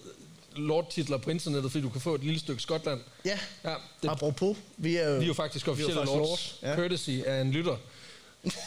lordtitler 0.56 1.18
på 1.18 1.30
internettet, 1.30 1.72
fordi 1.72 1.82
du 1.84 1.90
kan 1.90 2.00
få 2.00 2.14
et 2.14 2.24
lille 2.24 2.40
stykke 2.40 2.62
Skotland. 2.62 3.00
ja, 3.24 3.38
Ja, 3.64 3.74
det, 4.02 4.08
apropos, 4.08 4.56
vi 4.76 4.96
er 4.96 5.08
jo, 5.08 5.16
vi 5.16 5.22
er 5.22 5.26
jo 5.26 5.34
faktisk 5.34 5.68
officielle 5.68 6.04
lords. 6.04 6.58
Ja. 6.62 6.74
Courtesy 6.76 7.10
af 7.10 7.40
en 7.40 7.50
lytter, 7.50 7.76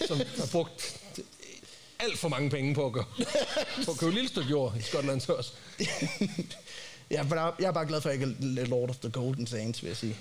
som 0.08 0.18
har 0.18 0.48
brugt 0.52 1.00
alt 2.00 2.20
for 2.20 2.30
mange 2.30 2.50
penge 2.50 2.76
på 2.76 2.86
at, 2.86 2.94
gøre, 2.94 3.06
på 3.86 3.92
at 3.92 3.98
købe 3.98 4.08
et 4.10 4.14
lille 4.14 4.30
stykke 4.30 4.50
jord 4.50 4.74
i 4.80 4.82
Skotland 4.82 5.22
til 5.22 5.34
os. 5.34 5.54
ja, 7.12 7.24
men 7.24 7.32
der- 7.32 7.56
jeg 7.60 7.68
er 7.68 7.72
bare 7.72 7.86
glad 7.86 8.02
for, 8.02 8.10
at 8.10 8.20
jeg 8.20 8.28
ikke 8.28 8.62
er 8.62 8.66
Lord 8.66 8.90
of 8.90 8.96
the 8.98 9.10
Golden 9.12 9.48
Sands, 9.48 9.84
vil 9.84 9.88
jeg 9.88 9.98
sige. 9.98 10.18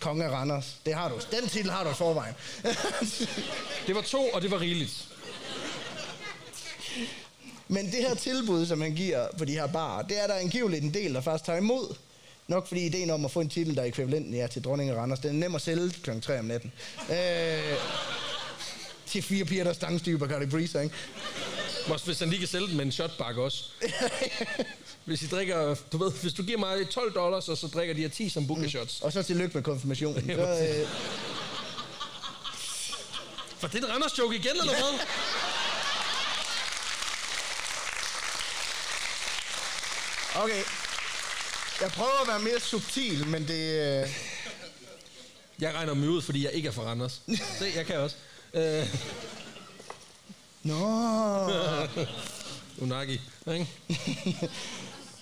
Konge 0.00 0.24
af 0.24 0.30
Randers. 0.30 0.76
Det 0.86 0.94
har 0.94 1.08
du. 1.08 1.14
Den 1.40 1.48
titel 1.48 1.70
har 1.70 1.84
du 1.84 1.90
i 1.90 1.94
forvejen. 1.94 2.34
Det 3.86 3.94
var 3.94 4.00
to, 4.02 4.28
og 4.28 4.42
det 4.42 4.50
var 4.50 4.60
rigeligt. 4.60 5.08
Men 7.68 7.86
det 7.86 7.94
her 8.08 8.14
tilbud, 8.14 8.66
som 8.66 8.80
han 8.80 8.94
giver 8.94 9.26
på 9.38 9.44
de 9.44 9.52
her 9.52 9.66
barer, 9.66 10.02
det 10.02 10.22
er 10.22 10.26
der 10.26 10.34
angiveligt 10.34 10.84
en 10.84 10.94
del, 10.94 11.14
der 11.14 11.20
faktisk 11.20 11.44
tager 11.44 11.58
imod. 11.58 11.94
Nok 12.48 12.68
fordi 12.68 12.86
ideen 12.86 13.10
om 13.10 13.24
at 13.24 13.30
få 13.30 13.40
en 13.40 13.48
titel, 13.48 13.76
der 13.76 13.82
er 13.82 13.86
ekvivalenten 13.86 14.34
ja, 14.34 14.46
til 14.46 14.64
dronning 14.64 14.90
af 14.90 14.94
Randers, 14.96 15.18
den 15.18 15.28
er 15.30 15.32
nem 15.32 15.54
at 15.54 15.62
sælge 15.62 15.90
kl. 16.02 16.10
3 16.20 16.38
om 16.38 16.44
natten. 16.44 16.72
Øh, 17.10 17.16
til 19.12 19.22
fire 19.22 19.44
piger, 19.44 19.64
der 19.64 19.72
stangstyrer 19.72 20.18
Bacardi 20.18 20.46
Breezer, 20.46 20.80
ikke? 20.80 20.94
Også 21.88 22.04
hvis 22.06 22.18
han 22.18 22.28
lige 22.30 22.38
kan 22.38 22.48
sælge 22.48 22.66
den 22.66 22.76
med 22.76 22.84
en 22.84 22.92
shotbakke 22.92 23.42
også. 23.42 23.64
Hvis 25.04 25.22
I 25.22 25.26
drikker, 25.26 25.74
du 25.92 25.98
ved, 25.98 26.12
hvis 26.12 26.32
du 26.32 26.42
giver 26.42 26.58
mig 26.58 26.88
12 26.90 27.14
dollars, 27.14 27.48
og 27.48 27.56
så 27.56 27.66
drikker 27.66 27.94
de 27.94 28.00
her 28.00 28.08
10 28.08 28.28
som 28.28 28.46
bukke 28.46 28.70
shots. 28.70 29.00
Og 29.00 29.12
så 29.12 29.22
tillykke 29.22 29.54
med 29.54 29.62
konfirmationen. 29.62 30.26
Så, 30.26 30.32
øh, 30.82 30.88
For 33.58 33.68
det 33.68 33.82
er 33.84 33.86
en 33.86 33.92
Randers 33.92 34.18
joke 34.18 34.36
igen, 34.36 34.50
eller 34.60 34.72
hvad? 34.72 34.98
okay. 40.42 40.62
Jeg 41.80 41.90
prøver 41.90 42.20
at 42.22 42.28
være 42.28 42.38
mere 42.40 42.60
subtil, 42.60 43.26
men 43.26 43.48
det... 43.48 44.02
Øh, 44.02 44.08
Jeg 45.60 45.74
regner 45.74 45.94
mig 45.94 46.08
ud, 46.08 46.22
fordi 46.22 46.44
jeg 46.44 46.52
ikke 46.52 46.68
er 46.68 46.72
fra 46.72 46.82
Randers. 46.82 47.20
Se, 47.58 47.72
jeg 47.76 47.86
kan 47.86 47.96
også. 47.98 48.16
Øh, 48.54 48.86
Nå. 50.62 50.78
unagi, 52.82 53.20
ikke? 53.52 53.66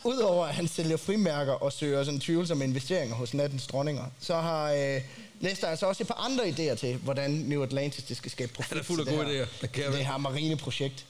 Udover 0.05 0.47
at 0.47 0.55
han 0.55 0.69
sælger 0.69 0.97
frimærker 0.97 1.53
og 1.53 1.73
søger 1.73 2.05
sådan 2.05 2.21
tvivlsomme 2.21 2.65
investeringer 2.65 3.17
hos 3.17 3.35
nattens 3.35 3.67
dronninger, 3.67 4.05
så 4.21 4.35
har 4.35 4.73
øh, 4.73 5.01
Lester 5.41 5.67
altså 5.69 5.87
også 5.87 6.03
et 6.03 6.07
par 6.07 6.15
andre 6.25 6.45
idéer 6.49 6.75
til, 6.75 6.97
hvordan 6.97 7.31
New 7.31 7.63
Atlantis 7.63 8.05
det 8.05 8.17
skal 8.17 8.31
skabe 8.31 8.53
profit. 8.53 8.69
Han 8.69 8.79
er 8.79 8.83
fuld 8.83 9.01
af 9.01 9.07
gode 9.07 9.25
her- 9.27 9.45
idéer. 9.45 9.49
Det 9.61 9.79
jeg 9.79 9.93
det 9.93 10.07
her 10.07 10.17
marineprojekt. 10.19 11.05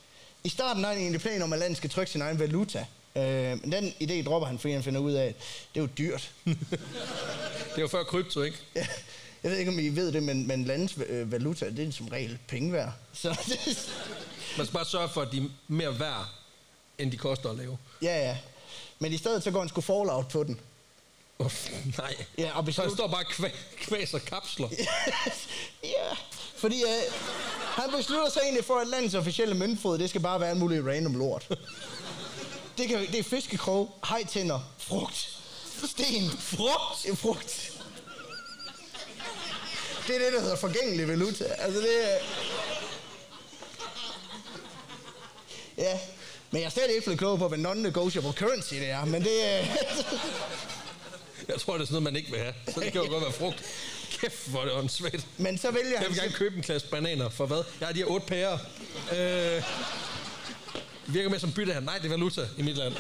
I 0.45 0.49
starten 0.49 0.85
har 0.85 0.91
han 0.91 1.01
egentlig 1.01 1.21
planer 1.21 1.45
om, 1.45 1.53
at 1.53 1.59
landet 1.59 1.77
skal 1.77 1.91
trykke 1.91 2.13
sin 2.13 2.23
egen 2.23 2.39
valuta. 2.39 2.87
Øh, 3.17 3.23
men 3.23 3.73
den 3.73 3.95
idé 4.03 4.25
dropper 4.25 4.47
han, 4.47 4.59
fordi 4.59 4.75
han 4.75 4.83
finder 4.83 5.01
ud 5.01 5.13
af, 5.13 5.25
at 5.27 5.35
det 5.75 5.81
er 5.81 5.85
jo 5.85 5.89
dyrt. 5.99 6.31
Det 7.71 7.77
er 7.77 7.81
jo 7.81 7.89
før 7.89 8.03
krypto, 8.05 8.43
ikke? 8.43 8.57
Ja, 8.77 8.87
Jeg 9.43 9.51
ved 9.51 9.59
ikke, 9.59 9.71
om 9.71 9.79
I 9.79 9.89
ved 9.89 10.13
det, 10.13 10.23
men, 10.23 10.47
men 10.47 10.65
landets 10.65 10.95
øh, 11.07 11.33
valuta, 11.33 11.71
det 11.71 11.89
er 11.89 11.93
som 11.93 12.09
regel 12.09 12.39
penge 12.49 12.73
værd. 12.73 12.93
Så 13.13 13.29
det, 13.49 13.91
Man 14.57 14.67
skal 14.67 14.73
bare 14.75 14.85
sørge 14.85 15.09
for, 15.09 15.23
at 15.23 15.33
de 15.33 15.39
er 15.39 15.43
mere 15.69 16.01
værd, 16.01 16.27
end 16.99 17.13
de 17.13 17.17
koster 17.17 17.51
at 17.51 17.57
lave. 17.57 17.79
ja, 18.03 18.19
ja. 18.29 18.37
Men 18.99 19.13
i 19.13 19.17
stedet 19.17 19.43
så 19.43 19.51
går 19.51 19.61
han 19.61 19.69
sgu 19.69 19.81
fallout 19.81 20.29
på 20.29 20.45
den. 20.45 20.61
Uff, 21.39 21.71
nej. 21.99 22.15
Ja, 22.39 22.45
og 22.45 22.51
Så 22.75 22.83
han 22.83 22.89
beslut- 22.91 22.95
står 22.97 23.07
bare 23.09 23.25
og 23.25 23.31
kvæ- 23.33 23.77
kvæser 23.77 24.19
kapsler. 24.19 24.69
ja, 25.85 26.13
fordi 26.57 26.83
øh, 26.83 27.13
han 27.65 27.91
beslutter 27.97 28.31
sig 28.31 28.41
egentlig 28.43 28.65
for, 28.65 28.79
at 28.81 28.87
landets 28.89 29.15
officielle 29.15 29.55
møntfod, 29.55 29.99
det 29.99 30.09
skal 30.09 30.21
bare 30.21 30.41
være 30.41 30.53
en 30.53 30.59
mulig 30.59 30.87
random 30.87 31.15
lort. 31.19 31.49
Det, 32.79 32.89
kan, 32.89 33.07
det 33.07 33.15
er 33.19 33.23
fiskekrog, 33.23 33.95
hejtænder, 34.09 34.61
frugt, 34.79 35.41
sten, 35.87 36.31
frugt, 36.31 37.19
frugt. 37.19 37.70
Det 40.07 40.17
er 40.17 40.25
det, 40.25 40.33
der 40.33 40.41
hedder 40.41 40.57
forgængelig 40.57 41.09
valuta. 41.09 41.45
Altså 41.45 41.81
det. 41.81 41.99
Ja, 45.79 45.99
men 46.51 46.61
jeg 46.61 46.67
er 46.67 46.71
stadig 46.71 46.91
ikke 46.95 47.05
blevet 47.05 47.19
klog 47.19 47.39
på, 47.39 47.49
hvad 47.49 47.59
non-negotiable 47.59 48.33
currency 48.33 48.75
det 48.75 48.91
er, 48.91 49.05
men 49.05 49.23
det. 49.25 49.41
Jeg 51.49 51.61
tror, 51.61 51.73
det 51.75 51.81
er 51.83 51.87
sådan 51.87 51.93
noget, 51.93 52.03
man 52.03 52.17
ikke 52.17 52.31
vil 52.31 52.41
have. 52.41 52.55
Så 52.75 52.81
det 52.81 52.93
kan 52.93 53.03
jo 53.03 53.09
godt 53.09 53.23
være 53.23 53.33
frugt. 53.33 53.65
Kæft, 54.21 54.49
hvor 54.49 54.61
er 54.61 54.65
det 54.65 54.73
åndssvagt. 54.75 55.27
men 55.39 55.59
så 55.59 55.71
vælger 55.71 55.91
Jeg 55.91 55.99
han... 55.99 56.09
vil 56.09 56.17
gerne 56.19 56.33
købe 56.33 56.57
en 56.57 56.63
klasse 56.63 56.89
bananer. 56.89 57.29
For 57.29 57.47
hvad? 57.47 57.63
Jeg 57.81 57.89
har 57.89 57.93
de 57.93 57.99
her 57.99 58.07
otte 58.07 58.27
pærer. 58.27 58.59
Øh, 59.13 59.63
virker 61.15 61.29
mere 61.29 61.41
som 61.41 61.53
bytte 61.53 61.73
her. 61.73 61.81
Nej, 61.81 61.97
det 61.99 62.05
er 62.05 62.09
valuta 62.09 62.41
i 62.59 62.63
mit 62.63 62.77
land. 62.77 62.95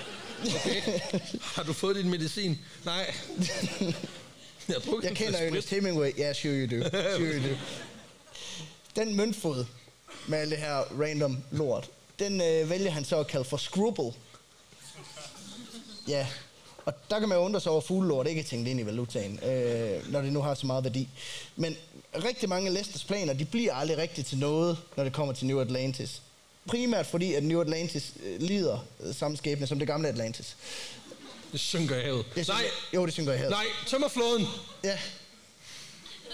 Okay. 0.54 1.00
Har 1.42 1.62
du 1.62 1.72
fået 1.72 1.96
din 1.96 2.10
medicin? 2.10 2.58
Nej. 2.84 3.14
Jeg 4.74 4.82
drukket 4.86 5.04
Jeg 5.04 5.10
en 5.10 5.16
kender 5.16 5.38
Ernest. 5.38 5.70
Hemingway. 5.70 6.18
Ja, 6.18 6.32
sure 6.32 6.54
you 6.54 6.80
do. 6.80 6.88
Sure 6.90 7.32
you 7.32 7.48
do. 7.48 7.54
Den 8.96 9.16
møntfod 9.16 9.64
med 10.28 10.38
alt 10.38 10.50
det 10.50 10.58
her 10.58 10.76
random 11.00 11.38
lort, 11.50 11.90
den 12.18 12.40
øh, 12.40 12.70
vælger 12.70 12.90
han 12.90 13.04
så 13.04 13.18
at 13.18 13.26
kalde 13.26 13.44
for 13.44 13.56
scruple. 13.56 14.12
Ja, 16.08 16.26
og 16.84 16.94
der 17.10 17.18
kan 17.18 17.28
man 17.28 17.38
jo 17.38 17.44
undre 17.44 17.60
sig 17.60 17.72
over, 17.72 17.80
at 17.80 17.86
fuglelort 17.86 18.26
ikke 18.26 18.40
er 18.40 18.44
tænkt 18.44 18.68
ind 18.68 18.80
i 18.80 18.86
valutaen, 18.86 19.40
øh, 19.44 20.12
når 20.12 20.20
det 20.22 20.32
nu 20.32 20.40
har 20.40 20.54
så 20.54 20.66
meget 20.66 20.84
værdi. 20.84 21.08
Men 21.56 21.76
rigtig 22.24 22.48
mange 22.48 22.70
Leicesters 22.70 23.04
planer, 23.04 23.32
de 23.32 23.44
bliver 23.44 23.74
aldrig 23.74 23.98
rigtig 23.98 24.26
til 24.26 24.38
noget, 24.38 24.78
når 24.96 25.04
det 25.04 25.12
kommer 25.12 25.34
til 25.34 25.46
New 25.46 25.60
Atlantis. 25.60 26.22
Primært 26.66 27.06
fordi, 27.06 27.34
at 27.34 27.44
New 27.44 27.60
Atlantis 27.60 28.12
øh, 28.24 28.40
lider 28.40 28.86
øh, 29.00 29.14
samme 29.14 29.36
skæbne 29.36 29.66
som 29.66 29.78
det 29.78 29.88
gamle 29.88 30.08
Atlantis. 30.08 30.56
Det 31.52 31.60
synker 31.60 31.96
i 31.96 32.02
havet. 32.02 32.24
Det 32.34 32.48
Nej, 32.48 32.62
Jo, 32.94 33.06
det 33.06 33.12
synker 33.14 33.32
jeg 33.32 33.40
her. 33.40 33.50
nej, 33.50 33.64
tømmer 33.86 34.08
flåden. 34.08 34.46
Ja. 34.84 34.98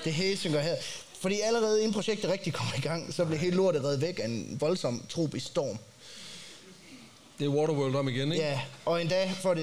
Det 0.05 0.13
hele 0.13 0.37
synker 0.37 0.61
her. 0.61 0.77
Fordi 1.21 1.41
allerede 1.41 1.79
inden 1.81 1.93
projektet 1.93 2.31
rigtig 2.31 2.53
kommer 2.53 2.75
i 2.77 2.81
gang, 2.81 3.15
så 3.15 3.25
bliver 3.25 3.39
hele 3.39 3.57
lortet 3.57 3.85
reddet 3.85 4.01
væk 4.01 4.19
af 4.19 4.25
en 4.25 4.57
voldsom 4.61 5.03
tropisk 5.09 5.47
storm. 5.47 5.79
Det 7.39 7.45
er 7.45 7.49
Waterworld 7.49 7.95
om 7.95 8.09
igen, 8.09 8.33
ikke? 8.33 8.45
Ja, 8.45 8.61
og 8.85 9.01
endda, 9.01 9.33
for, 9.43 9.55
det, 9.55 9.63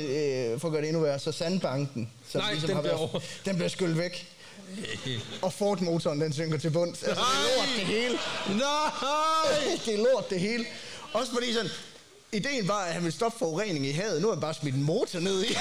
øh, 0.53 0.59
for 0.59 0.67
at 0.67 0.71
gøre 0.71 0.81
det 0.81 0.87
endnu 0.89 1.03
værre, 1.03 1.19
så 1.19 1.31
sandbanken, 1.31 2.11
som 2.29 2.41
Nej, 2.41 2.51
den 2.51 2.59
har 2.59 2.67
bliver 2.67 2.81
været, 2.81 2.93
over. 2.99 3.19
den 3.45 3.55
bliver 3.55 3.69
skyllet 3.69 3.97
væk. 3.97 4.27
Og 5.41 5.53
Ford-motoren, 5.53 6.21
den 6.21 6.33
synker 6.33 6.57
til 6.57 6.69
bunds. 6.71 7.03
Altså, 7.03 7.23
det 7.23 7.51
er 7.51 7.57
lort 7.57 7.69
det 7.77 7.85
hele. 7.85 8.17
Nej! 8.47 9.77
det 9.85 9.93
er 9.93 9.97
lort 10.13 10.29
det 10.29 10.39
hele. 10.39 10.65
Også 11.13 11.31
fordi 11.33 11.53
sådan, 11.53 11.71
ideen 12.33 12.67
var, 12.67 12.83
at 12.85 12.93
han 12.93 13.03
ville 13.03 13.15
stoppe 13.15 13.39
forurening 13.39 13.87
i 13.87 13.91
havet. 13.91 14.21
Nu 14.21 14.27
har 14.27 14.35
han 14.35 14.41
bare 14.41 14.53
smidt 14.53 14.75
en 14.75 14.83
motor 14.83 15.19
ned 15.19 15.43
i. 15.43 15.47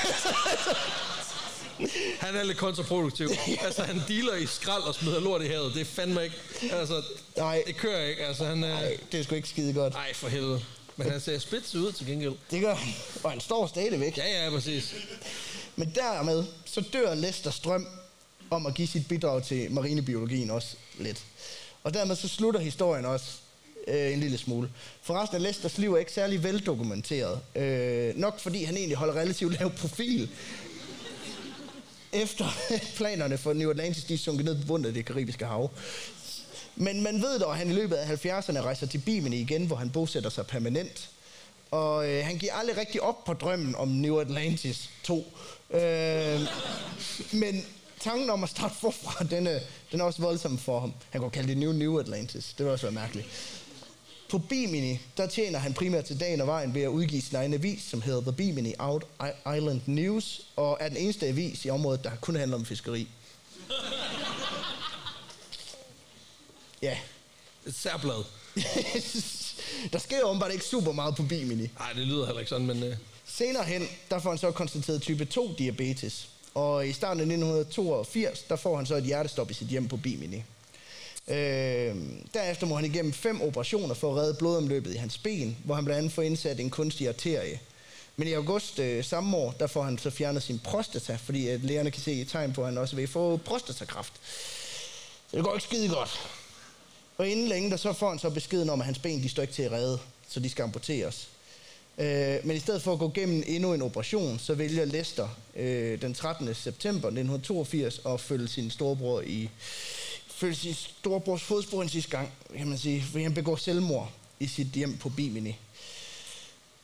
Han 2.21 2.37
er 2.37 2.43
lidt 2.43 2.59
kontraproduktiv. 2.59 3.29
altså, 3.67 3.83
han 3.83 4.03
dealer 4.09 4.35
i 4.35 4.47
skrald 4.47 4.83
og 4.83 4.95
smider 4.95 5.21
lort 5.21 5.43
i 5.43 5.47
havet. 5.47 5.75
Det 5.75 5.81
er 5.81 5.85
fandme 5.85 6.25
ikke... 6.25 6.37
Altså, 6.73 7.03
Nej. 7.37 7.63
det 7.67 7.77
kører 7.77 8.07
ikke. 8.07 8.27
Altså, 8.27 8.45
han 8.45 8.65
er... 8.65 8.69
Nej, 8.69 8.99
det 9.13 9.21
er 9.21 9.25
sgu 9.25 9.35
ikke 9.35 9.49
skide 9.49 9.73
godt. 9.73 9.95
Ej, 9.95 10.15
for 10.15 10.29
helvede. 10.29 10.65
Men 10.97 11.11
han 11.11 11.21
ser 11.21 11.39
spids 11.39 11.75
ud 11.75 11.93
til 11.93 12.07
gengæld. 12.07 12.35
Det 12.51 12.61
gør 12.61 12.75
han. 12.75 12.95
Og 13.25 13.31
han 13.31 13.41
står 13.41 13.67
stadigvæk. 13.67 14.19
Ja, 14.19 14.45
ja, 14.45 14.51
præcis. 14.51 14.95
Men 15.77 15.93
dermed, 15.95 16.45
så 16.65 16.81
dør 16.93 17.15
Lester 17.15 17.51
Strøm 17.51 17.87
om 18.51 18.67
at 18.67 18.75
give 18.75 18.89
sit 18.89 19.09
bidrag 19.09 19.43
til 19.43 19.71
marinebiologien 19.71 20.51
også 20.51 20.77
lidt. 20.99 21.25
Og 21.85 21.95
dermed 21.95 22.17
så 22.17 22.29
slutter 22.29 22.61
historien 22.61 23.05
også 23.05 23.27
øh, 23.89 24.13
en 24.13 24.21
lille 24.21 24.39
smule. 24.39 24.71
For 25.03 25.23
resten 25.23 25.43
Lesters 25.43 25.79
liv 25.79 25.95
er 25.95 25.99
ikke 25.99 26.13
særlig 26.13 26.43
veldokumenteret. 26.43 27.41
Øh, 27.57 28.17
nok 28.17 28.41
fordi 28.41 28.65
han 28.65 28.77
egentlig 28.77 28.97
holder 28.97 29.15
relativt 29.15 29.59
lav 29.61 29.71
profil. 29.71 30.31
Efter 32.13 32.49
planerne 32.97 33.39
for 33.39 33.53
New 33.53 33.71
Atlantis, 33.71 34.05
de 34.05 34.19
sunket 34.19 34.45
ned 34.45 34.61
på 34.61 34.67
bunden 34.67 34.87
af 34.87 34.95
det 34.95 35.05
karibiske 35.05 35.47
hav. 35.47 35.71
Men 36.77 37.03
man 37.03 37.23
ved 37.23 37.39
dog, 37.39 37.53
at 37.53 37.59
han 37.59 37.71
i 37.71 37.75
løbet 37.75 37.97
af 37.97 38.27
70'erne 38.27 38.61
rejser 38.61 38.87
til 38.87 38.99
Bimini 38.99 39.41
igen, 39.41 39.67
hvor 39.67 39.77
han 39.77 39.91
bosætter 39.91 40.31
sig 40.31 40.47
permanent. 40.47 41.11
Og 41.71 42.09
øh, 42.09 42.25
han 42.25 42.39
giver 42.39 42.55
aldrig 42.55 42.77
rigtig 42.77 43.03
op 43.03 43.25
på 43.25 43.33
drømmen 43.33 43.75
om 43.75 43.89
New 43.89 44.21
Atlantis 44.21 44.91
2. 45.03 45.27
Øh, 45.71 46.41
men 47.33 47.65
tanken 48.01 48.31
om 48.31 48.43
at 48.43 48.49
starte 48.49 48.75
forfra, 48.75 49.25
den 49.25 49.47
er, 49.47 49.59
den 49.93 50.01
er 50.01 50.05
også 50.05 50.23
voldsom 50.23 50.59
for 50.59 50.81
ham. 50.81 50.93
Han 51.11 51.21
kunne 51.21 51.31
kalde 51.31 51.49
det 51.49 51.59
New 51.59 51.73
New 51.73 51.99
Atlantis. 51.99 52.55
Det 52.59 52.67
var 52.67 52.73
også 52.73 52.87
være 52.87 52.93
mærkeligt. 52.93 53.27
På 54.33 54.39
Bimini, 54.39 54.99
der 55.17 55.27
tjener 55.27 55.59
han 55.59 55.75
primært 55.75 56.05
til 56.05 56.21
dagen 56.21 56.41
og 56.41 56.47
vejen 56.47 56.75
ved 56.75 56.83
at 56.83 56.89
udgive 56.89 57.23
sin 57.23 57.37
egen 57.37 57.55
avis, 57.55 57.83
som 57.83 58.03
hedder 58.03 58.21
The 58.21 58.33
Bimini 58.33 58.75
Out 58.79 59.07
Island 59.57 59.81
News, 59.87 60.47
og 60.57 60.77
er 60.81 60.89
den 60.89 60.97
eneste 60.97 61.27
avis 61.27 61.65
i 61.65 61.71
området, 61.71 62.05
der 62.05 62.11
kun 62.21 62.37
handler 62.37 62.57
om 62.57 62.65
fiskeri. 62.65 63.09
Ja. 66.83 66.97
Et 67.67 67.75
særblad. 67.75 68.25
der 69.93 69.99
sker 69.99 70.23
åbenbart 70.25 70.53
ikke 70.53 70.65
super 70.65 70.93
meget 70.93 71.17
på 71.17 71.23
Bimini. 71.23 71.69
Nej, 71.79 71.93
det 71.93 72.07
lyder 72.07 72.27
heller 72.27 72.41
ikke 72.41 72.51
sådan, 72.51 72.67
men... 72.67 72.83
Uh... 72.83 72.95
Senere 73.27 73.65
hen, 73.65 73.89
der 74.11 74.19
får 74.19 74.31
han 74.31 74.39
så 74.39 74.51
konstateret 74.51 75.03
type 75.03 75.25
2 75.25 75.55
diabetes. 75.59 76.29
Og 76.55 76.89
i 76.89 76.93
starten 76.93 77.21
af 77.21 77.25
1982, 77.25 78.43
der 78.43 78.57
får 78.57 78.77
han 78.77 78.87
så 78.87 78.95
et 78.95 79.05
hjertestop 79.05 79.51
i 79.51 79.55
sit 79.55 79.69
hjem 79.69 79.89
på 79.89 79.97
Bimini. 79.97 80.43
Øh, 81.29 81.97
derefter 82.35 82.67
må 82.67 82.75
han 82.75 82.85
igennem 82.85 83.13
fem 83.13 83.43
operationer 83.43 83.95
for 83.95 84.11
at 84.11 84.17
redde 84.17 84.35
blodomløbet 84.35 84.95
i 84.95 84.97
hans 84.97 85.19
ben, 85.19 85.57
hvor 85.65 85.75
han 85.75 85.85
blandt 85.85 85.99
andet 85.99 86.13
får 86.13 86.23
indsat 86.23 86.61
en 86.61 86.71
kunstig 86.71 87.09
arterie. 87.09 87.61
Men 88.17 88.29
i 88.29 88.33
august 88.33 88.79
øh, 88.79 89.05
samme 89.05 89.37
år, 89.37 89.55
der 89.59 89.67
får 89.67 89.83
han 89.83 89.99
så 89.99 90.11
fjernet 90.11 90.43
sin 90.43 90.59
prostata, 90.59 91.17
fordi 91.17 91.49
at 91.49 91.61
lægerne 91.61 91.91
kan 91.91 92.03
se 92.03 92.21
et 92.21 92.29
tegn 92.29 92.53
på, 92.53 92.61
at 92.61 92.67
han 92.67 92.79
også 92.79 92.97
vil 92.97 93.09
få 93.09 93.37
prostatakræft. 93.37 94.13
Så 95.31 95.37
det 95.37 95.45
går 95.45 95.55
ikke 95.55 95.65
skide 95.65 95.89
godt. 95.89 96.21
Og 97.19 97.29
inden 97.29 97.49
længe, 97.49 97.71
der 97.71 97.77
så 97.77 97.93
får 97.93 98.09
han 98.09 98.19
så 98.19 98.31
beskeden 98.31 98.71
om, 98.71 98.81
at 98.81 98.87
hans 98.87 98.99
ben 98.99 99.23
de 99.23 99.29
står 99.29 99.43
ikke 99.43 99.55
til 99.55 99.63
at 99.63 99.73
redde, 99.73 99.99
så 100.29 100.41
de 100.41 100.51
skal 100.51 100.63
amputeres. 100.63 101.29
Øh, 101.99 102.39
men 102.45 102.57
i 102.57 102.61
stedet 102.61 102.83
for 102.83 102.93
at 102.93 102.99
gå 102.99 103.09
gennem 103.15 103.43
endnu 103.47 103.75
en 103.75 103.83
operation, 103.83 104.39
så 104.39 104.55
vælger 104.55 104.85
Lester 104.85 105.29
øh, 105.57 106.03
den 106.03 106.15
13. 106.15 106.55
september 106.55 107.09
1982 107.09 108.01
at 108.07 108.21
følge 108.21 108.49
sin 108.49 108.71
storebror 108.71 109.21
i 109.21 109.51
følge 110.43 110.55
sin 110.57 110.75
storebrors 110.75 111.43
fodspor 111.43 111.83
en 111.83 111.89
sidste 111.89 112.11
gang, 112.11 112.33
kan 112.57 112.67
man 112.69 112.79
sige, 112.79 113.03
fordi 113.11 113.23
han 113.23 113.35
begår 113.35 113.57
selvmord 113.57 114.11
i 114.41 114.47
sit 114.47 114.67
hjem 114.67 114.97
på 114.99 115.09
Bimini. 115.09 115.57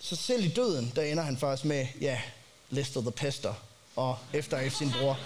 Så 0.01 0.17
selv 0.17 0.45
i 0.45 0.49
døden, 0.49 0.93
der 0.97 1.03
ender 1.03 1.23
han 1.23 1.39
faktisk 1.39 1.65
med, 1.65 1.87
ja, 2.01 2.21
Lester 2.71 3.01
the 3.01 3.11
Pester, 3.11 3.55
og 3.97 4.19
efter 4.33 4.57
af 4.57 4.73
sin 4.73 4.91
bror. 5.01 5.19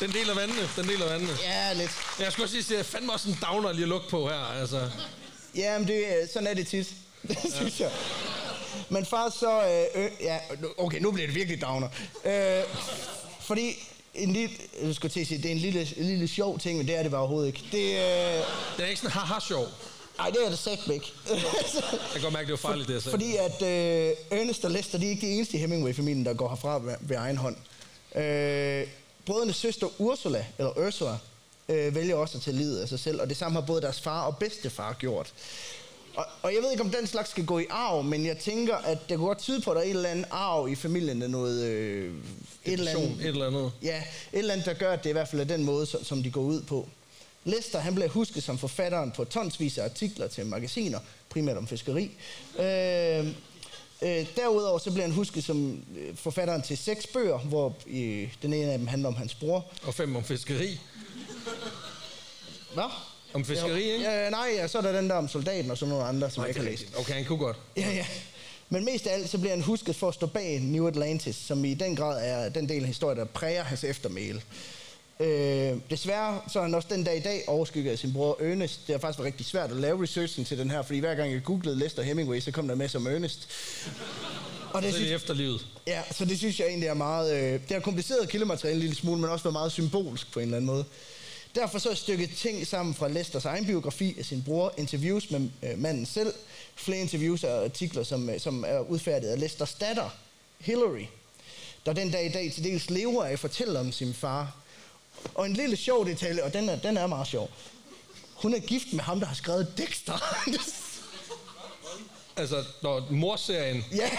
Den 0.00 0.12
deler 0.12 0.34
vandene, 0.34 0.68
den 0.76 0.88
deler 0.88 1.08
vandene. 1.08 1.32
ja, 1.42 1.72
lidt. 1.72 1.90
Jeg 2.18 2.32
skulle 2.32 2.46
også 2.46 2.62
sige, 2.62 2.78
at 2.78 2.86
fandme 2.86 3.12
også 3.12 3.28
en 3.28 3.38
downer 3.42 3.72
lige 3.72 3.82
at 3.82 3.88
lukke 3.88 4.08
på 4.08 4.28
her, 4.28 4.60
altså. 4.60 4.90
Ja, 5.54 5.78
men 5.78 5.88
det, 5.88 6.22
er- 6.22 6.26
sådan 6.32 6.46
er 6.46 6.54
det 6.54 6.66
tit. 6.66 6.94
Det 7.28 7.38
synes 7.60 7.80
jeg. 7.80 7.90
Men 8.92 9.06
faktisk 9.06 9.40
så... 9.40 9.62
Øh, 9.94 10.04
øh, 10.04 10.10
ja, 10.20 10.38
okay, 10.78 10.98
nu 11.00 11.10
bliver 11.10 11.26
det 11.26 11.34
virkelig 11.36 11.60
downer. 11.62 11.88
Øh, 12.24 12.62
fordi 13.40 13.88
en 14.14 14.32
lille, 14.32 14.56
jeg 14.82 14.94
skulle 14.94 15.12
til 15.12 15.20
at 15.20 15.26
sige, 15.26 15.38
det 15.42 15.46
er 15.48 15.52
en 15.52 15.58
lille, 15.58 15.88
en 15.96 16.04
lille 16.04 16.28
sjov 16.28 16.58
ting, 16.58 16.78
men 16.78 16.86
det 16.88 16.96
er 16.98 17.02
det 17.02 17.10
bare 17.10 17.20
overhovedet 17.20 17.46
ikke. 17.48 17.62
Det, 17.72 17.90
øh, 17.90 18.42
Det 18.76 18.84
er 18.84 18.86
ikke 18.86 19.00
sådan 19.00 19.10
haha-sjov. 19.10 19.66
ej, 20.18 20.30
det 20.30 20.44
er 20.46 20.48
det 20.50 20.58
sagt 20.58 20.88
ikke. 20.90 21.12
Jeg 21.30 21.40
kan 22.12 22.22
godt 22.22 22.32
mærke, 22.32 22.46
det 22.46 22.52
var 22.52 22.68
farligt, 22.68 22.88
det 22.88 22.94
jeg 22.94 23.02
sagde. 23.02 23.12
Fordi 23.18 23.36
at 23.36 23.62
øh, 23.62 24.38
Ernest 24.40 24.64
og 24.64 24.70
Lester, 24.70 24.98
de 24.98 25.06
er 25.06 25.10
ikke 25.10 25.26
de 25.26 25.32
eneste 25.32 25.56
i 25.56 25.60
Hemingway-familien, 25.60 26.24
der 26.26 26.34
går 26.34 26.48
herfra 26.48 26.78
ved, 26.78 26.94
ved 27.00 27.16
egen 27.16 27.36
hånd. 27.36 27.56
Øh, 28.14 28.86
brødrenes 29.26 29.56
søster 29.56 29.86
Ursula, 29.98 30.46
eller 30.58 30.86
Ursula, 30.86 31.16
øh, 31.68 31.94
vælger 31.94 32.14
også 32.16 32.38
at 32.38 32.42
tage 32.44 32.56
livet 32.56 32.78
af 32.80 32.88
sig 32.88 33.00
selv, 33.00 33.20
og 33.20 33.28
det 33.28 33.36
samme 33.36 33.60
har 33.60 33.66
både 33.66 33.82
deres 33.82 34.00
far 34.00 34.22
og 34.26 34.36
bedstefar 34.36 34.92
gjort. 34.92 35.32
Og, 36.16 36.24
og 36.42 36.54
jeg 36.54 36.62
ved 36.62 36.70
ikke, 36.70 36.82
om 36.82 36.90
den 36.90 37.06
slags 37.06 37.30
skal 37.30 37.44
gå 37.44 37.58
i 37.58 37.66
arv, 37.70 38.02
men 38.04 38.26
jeg 38.26 38.38
tænker, 38.38 38.76
at 38.76 39.08
det 39.08 39.16
kunne 39.16 39.26
godt 39.26 39.38
tyde 39.38 39.60
på, 39.60 39.70
at 39.70 39.74
der 39.74 39.82
er 39.82 39.86
et 39.86 39.90
eller 39.90 40.08
andet 40.08 40.26
arv 40.30 40.68
i 40.68 40.74
familien, 40.74 41.16
noget... 41.16 41.64
Øh, 41.64 42.14
et 42.64 42.72
eller 42.72 42.90
andet, 42.90 43.20
Et 43.20 43.26
eller 43.26 43.46
andet. 43.46 43.72
Ja, 43.82 43.96
et 43.96 44.38
eller 44.38 44.52
andet, 44.52 44.66
der 44.66 44.74
gør, 44.74 44.92
at 44.92 45.04
det 45.04 45.10
i 45.10 45.12
hvert 45.12 45.28
fald 45.28 45.40
er 45.40 45.44
den 45.44 45.64
måde, 45.64 45.86
som, 45.86 46.04
som 46.04 46.22
de 46.22 46.30
går 46.30 46.40
ud 46.40 46.62
på. 46.62 46.88
Lester, 47.44 47.78
han 47.78 47.94
blev 47.94 48.08
husket 48.08 48.42
som 48.42 48.58
forfatteren 48.58 49.10
på 49.10 49.24
tonsvis 49.24 49.78
af 49.78 49.84
artikler 49.84 50.28
til 50.28 50.46
magasiner, 50.46 50.98
primært 51.28 51.56
om 51.56 51.66
fiskeri. 51.66 52.10
Øh, 52.58 53.26
øh, 54.02 54.26
derudover 54.36 54.78
så 54.78 54.90
blev 54.90 55.02
han 55.02 55.12
husket 55.12 55.44
som 55.44 55.84
øh, 55.98 56.16
forfatteren 56.16 56.62
til 56.62 56.78
seks 56.78 57.06
bøger, 57.06 57.38
hvor 57.38 57.76
øh, 57.86 58.34
den 58.42 58.52
ene 58.52 58.72
af 58.72 58.78
dem 58.78 58.86
handler 58.86 59.08
om 59.08 59.14
hans 59.14 59.34
bror. 59.34 59.64
Og 59.82 59.94
fem 59.94 60.16
om 60.16 60.24
fiskeri. 60.24 60.80
Hvad? 62.74 62.90
Om 63.34 63.44
fiskeri, 63.44 63.82
ikke? 63.82 64.04
Ja, 64.04 64.30
nej, 64.30 64.48
ja, 64.56 64.68
så 64.68 64.78
er 64.78 64.82
der 64.82 64.92
den 64.92 65.10
der 65.10 65.14
om 65.16 65.28
soldaten 65.28 65.70
og 65.70 65.78
sådan 65.78 65.90
nogle 65.90 66.04
andre, 66.04 66.30
som 66.30 66.40
Nej, 66.40 66.44
jeg 66.44 66.50
ikke 66.50 66.60
har 66.60 66.70
læst. 66.70 66.98
Okay, 66.98 67.12
han 67.14 67.24
kunne 67.24 67.38
godt. 67.38 67.56
Ja, 67.76 67.90
ja. 67.92 68.06
Men 68.68 68.84
mest 68.84 69.06
af 69.06 69.14
alt, 69.14 69.28
så 69.28 69.38
bliver 69.38 69.54
han 69.54 69.62
husket 69.62 69.96
for 69.96 70.08
at 70.08 70.14
stå 70.14 70.26
bag 70.26 70.60
New 70.60 70.86
Atlantis, 70.86 71.36
som 71.36 71.64
i 71.64 71.74
den 71.74 71.96
grad 71.96 72.28
er 72.28 72.48
den 72.48 72.68
del 72.68 72.82
af 72.82 72.86
historien, 72.86 73.18
der 73.18 73.24
præger 73.24 73.64
hans 73.64 73.84
eftermæle. 73.84 74.42
Øh, 75.20 75.76
desværre 75.90 76.40
så 76.52 76.58
er 76.58 76.62
han 76.62 76.74
også 76.74 76.88
den 76.90 77.04
dag 77.04 77.16
i 77.16 77.20
dag 77.20 77.44
overskygget 77.46 77.92
af 77.92 77.98
sin 77.98 78.12
bror 78.12 78.38
Ernest. 78.40 78.80
Det 78.86 78.94
har 78.94 79.00
faktisk 79.00 79.18
været 79.18 79.26
rigtig 79.26 79.46
svært 79.46 79.70
at 79.70 79.76
lave 79.76 80.02
researchen 80.02 80.44
til 80.44 80.58
den 80.58 80.70
her, 80.70 80.82
fordi 80.82 80.98
hver 80.98 81.14
gang 81.14 81.32
jeg 81.32 81.42
googlede 81.44 81.78
Lester 81.78 82.02
Hemingway, 82.02 82.40
så 82.40 82.50
kom 82.50 82.68
der 82.68 82.74
med 82.74 82.88
som 82.88 83.06
Ernest. 83.06 83.48
Og 84.72 84.82
det 84.82 84.88
er 84.88 84.92
det 84.92 84.94
synes, 85.00 85.10
efterlivet. 85.12 85.66
ja, 85.86 86.02
så 86.10 86.24
det 86.24 86.38
synes 86.38 86.60
jeg 86.60 86.68
egentlig 86.68 86.88
er 86.88 86.94
meget... 86.94 87.34
Øh, 87.34 87.52
det 87.52 87.70
har 87.70 87.80
kompliceret 87.80 88.28
kildemateriale 88.28 88.74
en 88.76 88.80
lille 88.80 88.96
smule, 88.96 89.20
men 89.20 89.30
også 89.30 89.44
været 89.44 89.52
meget 89.52 89.72
symbolsk 89.72 90.32
på 90.32 90.40
en 90.40 90.44
eller 90.44 90.56
anden 90.56 90.66
måde. 90.66 90.84
Derfor 91.54 91.78
så 91.78 91.90
er 91.90 91.94
stykket 91.94 92.30
ting 92.36 92.66
sammen 92.66 92.94
fra 92.94 93.08
Lesters 93.08 93.44
egen 93.44 93.66
biografi 93.66 94.14
af 94.18 94.24
sin 94.24 94.42
bror, 94.42 94.74
interviews 94.76 95.30
med 95.30 95.48
øh, 95.62 95.78
manden 95.78 96.06
selv, 96.06 96.34
flere 96.74 97.00
interviews 97.00 97.44
og 97.44 97.64
artikler, 97.64 98.02
som, 98.02 98.30
øh, 98.30 98.40
som 98.40 98.64
er 98.66 98.78
udfærdiget 98.80 99.32
af 99.32 99.40
Lesters 99.40 99.74
datter, 99.74 100.10
Hillary, 100.58 101.04
der 101.86 101.92
den 101.92 102.10
dag 102.10 102.26
i 102.26 102.28
dag 102.28 102.52
til 102.52 102.64
dels 102.64 102.90
lever 102.90 103.24
af 103.24 103.32
at 103.32 103.38
fortælle 103.38 103.80
om 103.80 103.92
sin 103.92 104.14
far. 104.14 104.56
Og 105.34 105.46
en 105.46 105.52
lille 105.52 105.76
sjov 105.76 106.06
detalje, 106.06 106.42
og 106.42 106.52
den 106.52 106.68
er, 106.68 106.76
den 106.76 106.96
er 106.96 107.06
meget 107.06 107.26
sjov. 107.26 107.50
Hun 108.34 108.54
er 108.54 108.58
gift 108.58 108.92
med 108.92 109.04
ham, 109.04 109.20
der 109.20 109.26
har 109.26 109.34
skrevet 109.34 109.78
Dexter. 109.78 110.18
Altså, 112.36 112.64
når 112.82 113.06
morserien... 113.10 113.84
Ja. 113.92 114.10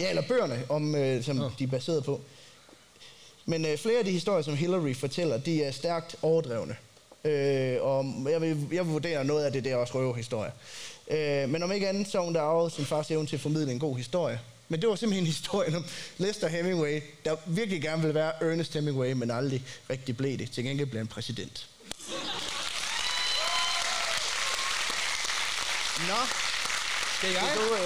ja, 0.00 0.08
eller 0.08 0.22
bøgerne, 0.22 0.64
om, 0.68 0.94
øh, 0.94 1.24
som 1.24 1.36
Nå. 1.36 1.50
de 1.58 1.64
er 1.64 1.68
baseret 1.68 2.04
på. 2.04 2.20
Men 3.46 3.64
øh, 3.66 3.78
flere 3.78 3.98
af 3.98 4.04
de 4.04 4.10
historier, 4.10 4.42
som 4.42 4.56
Hillary 4.56 4.94
fortæller, 4.94 5.38
de 5.38 5.62
er 5.64 5.70
stærkt 5.70 6.16
overdrevne. 6.22 6.76
Øh, 7.24 7.82
og 7.82 8.26
jeg 8.30 8.40
vil, 8.40 8.68
jeg 8.72 8.84
vil 8.84 8.92
vurdere 8.92 9.24
noget 9.24 9.44
af 9.44 9.52
det, 9.52 9.64
det 9.64 9.72
er 9.72 9.76
også 9.76 9.94
røverhistorie. 9.94 10.52
Øh, 11.10 11.48
men 11.48 11.62
om 11.62 11.72
ikke 11.72 11.88
andet, 11.88 12.08
så 12.08 12.20
hun 12.20 12.34
der 12.34 12.40
arvet 12.42 12.72
sin 12.72 12.84
fars 12.84 13.10
evne 13.10 13.26
til 13.26 13.36
at 13.36 13.40
formidle 13.40 13.72
en 13.72 13.78
god 13.78 13.96
historie. 13.96 14.40
Men 14.68 14.80
det 14.80 14.88
var 14.88 14.94
simpelthen 14.94 15.26
historien 15.34 15.74
om 15.74 15.84
Lester 16.18 16.48
Hemingway, 16.48 17.00
der 17.24 17.36
virkelig 17.46 17.82
gerne 17.82 18.02
ville 18.02 18.14
være 18.14 18.32
Ernest 18.44 18.74
Hemingway, 18.74 19.12
men 19.12 19.30
aldrig 19.30 19.62
rigtig 19.90 20.16
blev 20.16 20.38
det. 20.38 20.50
Til 20.50 20.64
gengæld 20.64 20.88
blev 20.88 20.98
han 20.98 21.06
præsident. 21.06 21.66
Nå, 26.08 26.20
Skal 27.18 27.30
jeg? 27.32 27.42
vil 27.42 27.62
du, 27.68 27.74
øh, 27.74 27.80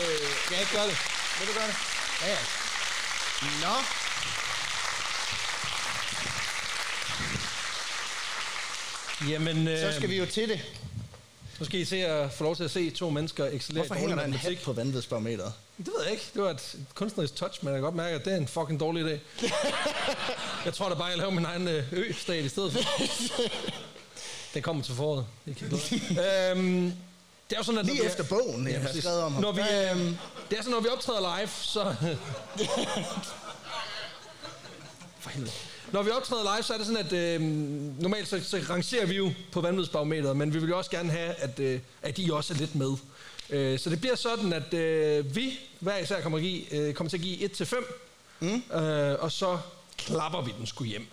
Skal 0.44 0.54
jeg 0.54 0.60
ikke 0.60 0.72
gøre 0.72 0.86
det? 0.86 0.98
vil 1.38 1.48
du 1.48 1.52
gøre 1.58 1.66
det? 1.66 1.76
Ja, 2.22 2.28
ja. 2.28 2.38
Nå, 3.62 3.74
Jamen, 9.28 9.68
øh, 9.68 9.78
så 9.78 9.92
skal 9.96 10.10
vi 10.10 10.16
jo 10.18 10.26
til 10.26 10.48
det. 10.48 10.60
nu 11.58 11.64
skal 11.66 11.80
I 11.80 11.84
se 11.84 11.96
at 12.06 12.32
få 12.32 12.44
lov 12.44 12.56
til 12.56 12.64
at 12.64 12.70
se 12.70 12.90
to 12.90 13.10
mennesker 13.10 13.46
excellere 13.52 13.86
Hvorfor 13.86 14.00
hænger 14.00 14.16
der 14.16 14.24
en 14.24 14.32
hat 14.34 14.58
på 14.64 14.72
vanvidsbarometeret? 14.72 15.52
Det 15.78 15.86
ved 15.86 16.02
jeg 16.04 16.12
ikke. 16.12 16.24
Det 16.34 16.42
var 16.42 16.50
et 16.50 16.76
kunstnerisk 16.94 17.36
touch, 17.36 17.58
men 17.64 17.68
jeg 17.72 17.76
kan 17.78 17.82
godt 17.82 17.94
mærke, 17.94 18.14
at 18.14 18.24
det 18.24 18.32
er 18.32 18.36
en 18.36 18.48
fucking 18.48 18.80
dårlig 18.80 19.04
idé. 19.14 19.18
jeg 20.64 20.74
tror 20.74 20.88
da 20.88 20.94
bare, 20.94 21.04
jeg 21.04 21.18
laver 21.18 21.30
min 21.30 21.44
egen 21.44 21.68
øh, 21.68 21.84
ø-stat 21.92 22.44
i 22.44 22.48
stedet 22.48 22.72
for. 22.72 22.80
Den 24.54 24.62
kommer 24.62 24.82
til 24.82 24.94
foråret. 24.94 25.26
Det 25.46 25.56
kan 25.56 25.66
øhm, 25.72 26.92
det 27.50 27.54
er 27.56 27.58
jo 27.58 27.62
sådan, 27.62 27.78
at 27.80 27.86
Lige 27.86 28.00
vi- 28.00 28.06
efter 28.06 28.24
bogen, 28.24 28.68
jeg 28.68 28.78
har 28.80 28.86
præcis. 28.86 29.02
skrevet 29.04 29.22
om 29.22 29.32
ham. 29.32 29.42
Når 29.42 29.52
vi, 29.52 29.60
Ja, 29.60 29.90
øhm, 29.92 30.16
det 30.50 30.58
er 30.58 30.62
sådan, 30.62 30.70
når 30.72 30.80
vi 30.80 30.88
optræder 30.88 31.36
live, 31.38 31.48
så... 31.62 31.94
For 35.20 35.30
helvede. 35.30 35.52
Når 35.92 36.02
vi 36.02 36.10
optræder 36.10 36.42
live, 36.56 36.62
så 36.62 36.72
er 36.74 36.76
det 36.78 36.86
sådan, 36.86 37.06
at 37.06 37.12
øh, 37.12 37.40
normalt 38.02 38.28
så, 38.28 38.40
så 38.44 38.60
rangerer 38.70 39.06
vi 39.06 39.16
jo 39.16 39.32
på 39.52 39.60
vanvidsbarometeret, 39.60 40.36
men 40.36 40.54
vi 40.54 40.58
vil 40.58 40.68
jo 40.68 40.78
også 40.78 40.90
gerne 40.90 41.10
have, 41.10 41.34
at, 41.34 41.60
øh, 41.60 41.80
at 42.02 42.18
I 42.18 42.30
også 42.30 42.54
er 42.54 42.58
lidt 42.58 42.74
med. 42.74 42.92
Øh, 43.50 43.78
så 43.78 43.90
det 43.90 44.00
bliver 44.00 44.16
sådan, 44.16 44.52
at 44.52 44.74
øh, 44.74 45.36
vi 45.36 45.58
hver 45.80 45.96
især 45.98 46.20
kommer, 46.20 46.38
at 46.38 46.44
give, 46.44 46.74
øh, 46.74 46.94
kommer 46.94 47.10
til 47.10 47.16
at 47.16 47.22
give 47.22 47.50
1-5, 47.50 47.76
mm. 48.40 48.76
øh, 48.78 49.16
og 49.20 49.32
så 49.32 49.58
klapper 49.98 50.42
vi 50.42 50.52
den 50.58 50.66
sgu 50.66 50.84
hjem. 50.84 51.06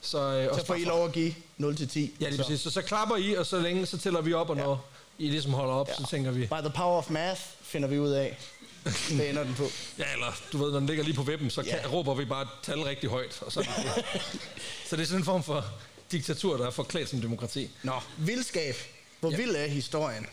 Så, 0.00 0.18
øh, 0.18 0.58
Så 0.58 0.66
får 0.66 0.74
I 0.74 0.84
lov 0.84 1.04
at 1.04 1.12
give 1.12 1.34
0 1.58 1.76
til 1.76 1.88
10. 1.88 2.14
Ja, 2.20 2.28
lige 2.28 2.36
Så 2.36 2.42
præcis. 2.42 2.60
Så, 2.60 2.70
så 2.70 2.82
klapper 2.82 3.16
I, 3.16 3.34
og 3.34 3.46
så 3.46 3.60
længe, 3.60 3.86
så 3.86 3.98
tæller 3.98 4.20
vi 4.20 4.32
op, 4.32 4.50
og 4.50 4.56
når 4.56 4.88
I 5.18 5.28
ligesom 5.28 5.52
holder 5.52 5.74
op, 5.74 5.88
så 5.98 6.06
tænker 6.10 6.30
vi... 6.30 6.46
By 6.46 6.60
the 6.60 6.72
power 6.74 6.98
of 6.98 7.10
math 7.10 7.40
finder 7.62 7.88
vi 7.88 7.98
ud 7.98 8.10
af. 8.10 8.38
Det 9.18 9.30
ender 9.30 9.44
den 9.44 9.54
på. 9.54 9.70
Ja, 9.98 10.04
eller 10.12 10.32
du 10.52 10.58
ved, 10.58 10.72
når 10.72 10.78
den 10.78 10.86
ligger 10.88 11.04
lige 11.04 11.14
på 11.14 11.22
webben, 11.22 11.50
så 11.50 11.62
kan, 11.62 11.72
Ja. 11.82 11.88
råber 11.88 12.14
vi 12.14 12.24
bare 12.24 12.42
et 12.42 12.48
tal 12.62 12.80
rigtig 12.80 13.10
højt. 13.10 13.38
Og 13.42 13.52
så, 13.52 13.60
er 13.60 13.64
det 13.64 14.04
så 14.88 14.96
det 14.96 15.02
er 15.02 15.06
sådan 15.06 15.20
en 15.20 15.24
form 15.24 15.42
for 15.44 15.64
diktatur, 16.12 16.56
der 16.56 16.66
er 16.66 16.70
forklædt 16.70 17.08
som 17.08 17.20
demokrati. 17.20 17.70
Nå, 17.82 17.92
vildskab. 18.18 18.76
Hvor 19.20 19.30
Ja. 19.30 19.36
vild 19.36 19.50
er 19.56 19.66
historien? 19.66 20.26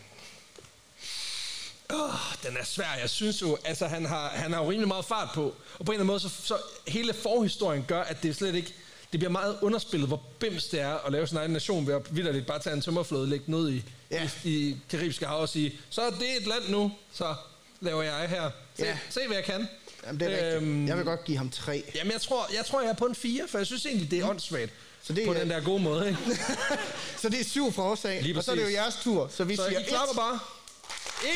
Oh, 1.90 2.14
den 2.46 2.56
er 2.56 2.64
svær. 2.64 2.94
Jeg 3.00 3.10
synes 3.10 3.42
jo, 3.42 3.58
altså 3.64 3.86
han 3.86 4.06
har, 4.06 4.28
han 4.28 4.52
har 4.52 4.62
jo 4.62 4.70
rimelig 4.70 4.88
meget 4.88 5.04
fart 5.04 5.28
på. 5.34 5.42
Og 5.78 5.86
på 5.86 5.92
en 5.92 5.94
eller 5.94 5.94
anden 5.94 6.06
måde, 6.06 6.20
så, 6.20 6.28
så 6.28 6.56
hele 6.88 7.14
forhistorien 7.14 7.84
gør, 7.88 8.02
at 8.02 8.22
det 8.22 8.36
slet 8.36 8.54
ikke... 8.54 8.74
Det 9.12 9.20
bliver 9.20 9.30
meget 9.30 9.58
underspillet, 9.62 10.08
hvor 10.08 10.22
bims 10.38 10.64
det 10.64 10.80
er 10.80 11.06
at 11.06 11.12
lave 11.12 11.26
sin 11.26 11.36
egen 11.36 11.50
nation 11.50 11.86
ved 11.86 11.94
at 11.94 12.16
vidderligt 12.16 12.46
bare 12.46 12.58
tage 12.58 12.74
en 12.76 12.82
tømmerflåde, 12.82 13.30
lægge 13.30 13.46
den 13.46 13.54
ud 13.54 13.72
i, 13.72 13.82
Ja. 14.10 14.30
i, 14.44 14.48
i 14.50 14.76
Karibiske 14.90 15.26
hav 15.26 15.40
og 15.40 15.48
sige, 15.48 15.72
så 15.90 16.02
er 16.02 16.10
det 16.10 16.36
et 16.40 16.46
land 16.46 16.68
nu, 16.68 16.92
så 17.14 17.34
laver 17.82 18.02
jeg 18.02 18.28
her. 18.28 18.50
Se, 18.76 18.84
Ja. 18.84 18.98
se 19.10 19.26
hvad 19.26 19.36
jeg 19.36 19.44
kan. 19.44 19.68
Jamen, 20.06 20.20
det 20.20 20.42
er 20.42 20.56
Øhm, 20.56 20.64
rigtigt. 20.66 20.88
Jeg 20.88 20.96
vil 20.96 21.04
godt 21.04 21.24
give 21.24 21.36
ham 21.38 21.50
3. 21.50 21.82
Jamen, 21.94 22.12
jeg 22.12 22.20
tror, 22.20 22.48
jeg 22.54 22.66
tror, 22.66 22.80
jeg 22.80 22.90
er 22.90 22.94
på 22.94 23.04
en 23.06 23.14
4, 23.14 23.48
for 23.48 23.58
jeg 23.58 23.66
synes 23.66 23.86
egentlig, 23.86 24.10
det 24.10 24.18
er 24.18 24.28
åndssvagt. 24.28 24.72
Så 25.02 25.12
det 25.12 25.16
det 25.16 25.26
på 25.26 25.32
er- 25.34 25.38
den 25.38 25.50
der 25.50 25.60
gode 25.64 25.82
måde, 25.82 26.08
ikke? 26.08 26.18
Så 27.22 27.28
det 27.28 27.40
er 27.40 27.44
syv 27.44 27.72
forslag, 27.72 28.22
Lige 28.22 28.38
og 28.38 28.44
så 28.44 28.50
er 28.50 28.54
det 28.54 28.62
jo 28.62 28.68
jeres 28.70 28.94
tur. 29.02 29.28
Så 29.36 29.44
vi 29.44 29.56
Så 29.56 29.66
siger 29.68 29.80
I 29.80 29.82
klapper 29.82 30.10
1, 30.12 30.16
bare. 30.16 30.38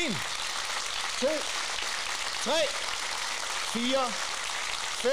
1, 0.07 0.15
2, 1.21 1.27
3, 2.43 2.51
4, 3.73 4.11
5, 4.99 5.11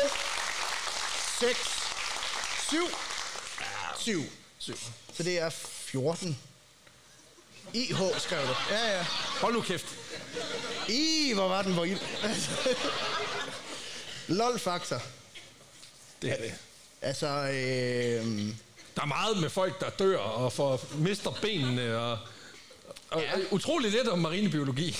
6, 1.40 1.58
7, 2.70 2.78
7. 3.98 4.22
7. 4.58 4.74
Så 5.16 5.22
det 5.22 5.38
er 5.38 5.50
14. 5.50 6.38
IH 7.72 7.98
skrev 8.18 8.40
du. 8.46 8.54
Ja, 8.70 8.96
ja. 8.96 9.04
Hold 9.40 9.54
nu 9.54 9.60
kæft. 9.60 9.86
I, 10.88 11.32
hvor 11.34 11.48
var 11.48 11.62
den 11.62 11.72
hvor 11.72 11.84
ild. 11.84 11.98
LOL 14.28 14.58
faktor. 14.58 15.02
Det 16.22 16.30
er 16.32 16.36
det. 16.36 16.54
Altså, 17.02 17.26
øh, 17.26 18.48
Der 18.96 19.02
er 19.02 19.06
meget 19.06 19.36
med 19.40 19.50
folk, 19.50 19.80
der 19.80 19.90
dør 19.90 20.18
og 20.18 20.52
får, 20.52 20.80
mister 20.94 21.30
benene 21.42 21.96
og... 21.98 22.18
Og 23.10 23.20
Ja. 23.22 23.30
utrolig 23.50 23.90
lidt 23.90 24.08
om 24.08 24.18
marinebiologi. 24.18 24.96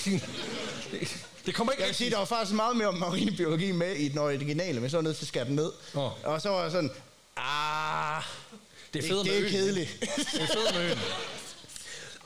det, 0.91 1.17
det 1.45 1.55
kommer 1.55 1.73
ikke 1.73 1.81
jeg 1.83 1.87
vil 1.87 1.95
sige, 1.95 2.09
der 2.09 2.17
var 2.17 2.25
faktisk 2.25 2.55
meget 2.55 2.77
mere 2.77 2.87
om 2.87 2.93
marinebiologi 2.95 3.71
med 3.71 3.95
i 3.95 4.07
den 4.09 4.17
originale, 4.17 4.79
men 4.79 4.89
så 4.89 4.97
var 4.97 5.01
jeg 5.01 5.03
nødt 5.03 5.17
til 5.17 5.23
at 5.23 5.27
skære 5.27 5.45
den 5.45 5.55
ned. 5.55 5.71
Åh. 5.95 6.25
Og 6.25 6.41
så 6.41 6.49
var 6.49 6.61
jeg 6.61 6.71
sådan, 6.71 6.91
ah, 7.37 8.23
det 8.93 9.03
er 9.03 9.07
fedt 9.07 9.25
det 9.25 9.35
er 9.37 9.41
øen. 9.41 9.51
kedeligt. 9.51 9.89
Det 10.33 10.41
er 10.41 10.47
fedt 10.47 10.75
med 10.75 10.81
øen. 10.89 10.97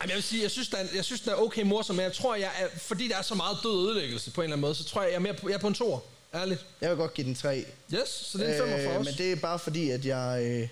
Jamen, 0.02 0.10
jeg 0.10 0.16
vil 0.16 0.24
sige, 0.24 0.44
jeg 0.44 0.52
synes, 0.52 0.68
den, 0.68 0.90
jeg 0.96 1.06
synes, 1.06 1.22
den 1.22 1.32
er 1.32 1.36
okay 1.36 1.62
morsom, 1.62 1.96
men 1.96 2.04
jeg 2.04 2.14
tror, 2.14 2.36
jeg 2.36 2.52
er, 2.60 2.68
fordi 2.78 3.08
der 3.08 3.18
er 3.18 3.22
så 3.22 3.36
meget 3.36 3.58
død 3.64 3.88
ødelæggelse 3.88 4.32
på 4.32 4.42
en 4.42 4.44
eller 4.44 4.56
anden 4.56 4.62
måde, 4.62 4.76
så 4.76 4.84
tror 4.84 5.02
jeg, 5.02 5.10
jeg 5.10 5.16
er, 5.16 5.20
mere 5.20 5.34
på, 5.34 5.50
jeg 5.50 5.56
er 5.56 5.60
på 5.60 5.68
en 5.68 5.74
tor. 5.74 6.04
Ærligt. 6.34 6.66
jeg 6.82 6.90
vil 6.90 6.98
godt 6.98 7.14
give 7.14 7.28
den 7.28 7.36
3. 7.36 7.66
Yes, 7.94 8.10
så 8.10 8.38
det 8.38 8.50
er 8.50 8.54
en 8.54 8.60
femmer 8.60 8.84
for 8.84 9.00
os. 9.00 9.06
Men 9.06 9.14
det 9.18 9.32
er 9.32 9.36
bare 9.36 9.60
fordi, 9.60 9.90
at 9.90 10.06
jeg... 10.06 10.42
Øh, 10.44 10.68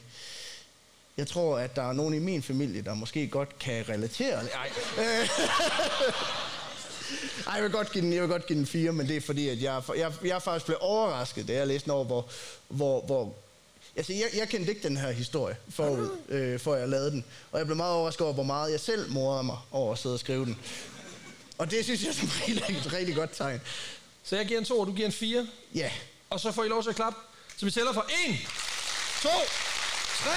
jeg 1.18 1.28
tror, 1.28 1.58
at 1.58 1.76
der 1.76 1.90
er 1.90 1.94
nogen 1.94 2.14
i 2.14 2.20
min 2.20 2.44
familie, 2.44 2.82
der 2.82 2.94
måske 2.94 3.28
godt 3.28 3.60
kan 3.60 3.90
relatere. 3.90 4.44
Nej. 4.44 4.70
Øh, 4.98 5.30
Ej, 7.48 7.54
jeg 7.54 7.64
vil 7.64 7.72
godt 7.72 7.92
give 7.92 8.04
den, 8.04 8.14
jeg 8.14 8.22
vil 8.22 8.30
godt 8.30 8.48
give 8.48 8.60
den 8.60 8.66
4, 8.66 8.92
men 8.92 9.08
det 9.08 9.18
er 9.18 9.22
fordi, 9.22 9.50
at 9.50 9.62
jeg, 9.62 9.82
jeg, 9.98 10.14
jeg 10.24 10.42
faktisk 10.42 10.66
blevet 10.66 10.82
overrasket, 10.82 11.48
da 11.48 11.54
jeg 11.54 11.68
læste 11.68 11.86
den 11.86 11.92
over, 11.92 12.06
hvor, 12.06 12.30
hvor, 12.68 13.02
hvor 13.06 13.36
Altså, 13.98 14.14
jeg, 14.14 14.30
jeg 14.34 14.50
kendte 14.50 14.70
ikke 14.70 14.88
den 14.88 14.98
her 14.98 15.12
historie, 15.12 15.58
forud, 15.70 16.18
øh, 16.30 16.60
før 16.60 16.76
jeg 16.76 16.90
lavede 16.90 17.12
den. 17.12 17.26
Og 17.52 17.58
jeg 17.60 17.66
blev 17.66 17.78
meget 17.78 17.94
overrasket 17.94 18.22
over, 18.22 18.34
hvor 18.34 18.44
meget 18.44 18.72
jeg 18.72 18.80
selv 18.80 19.12
morede 19.12 19.44
mig 19.44 19.58
over 19.72 19.94
at 19.94 20.00
sidde 20.00 20.16
og 20.16 20.20
skrive 20.20 20.46
den. 20.46 20.60
Og 21.58 21.72
det 21.72 21.84
synes 21.84 22.04
jeg 22.04 22.14
som 22.16 22.28
regel 22.42 22.64
er 22.68 22.68
et 22.86 22.94
rigtig 22.94 23.16
godt 23.16 23.32
tegn. 23.38 23.62
Så 24.24 24.36
jeg 24.36 24.46
giver 24.46 24.60
en 24.60 24.66
2, 24.66 24.80
og 24.80 24.88
du 24.88 24.94
giver 24.94 25.06
en 25.06 25.12
4. 25.14 25.48
Ja, 25.76 25.92
Og 26.30 26.40
så 26.40 26.52
får 26.52 26.64
I 26.64 26.68
lov 26.68 26.84
til 26.84 26.90
at 26.90 26.96
klappe. 26.96 27.20
Så 27.58 27.66
vi 27.66 27.72
tæller 27.72 27.94
fra 27.94 28.06
1, 28.30 28.38
2, 29.22 29.30
3, 29.30 30.32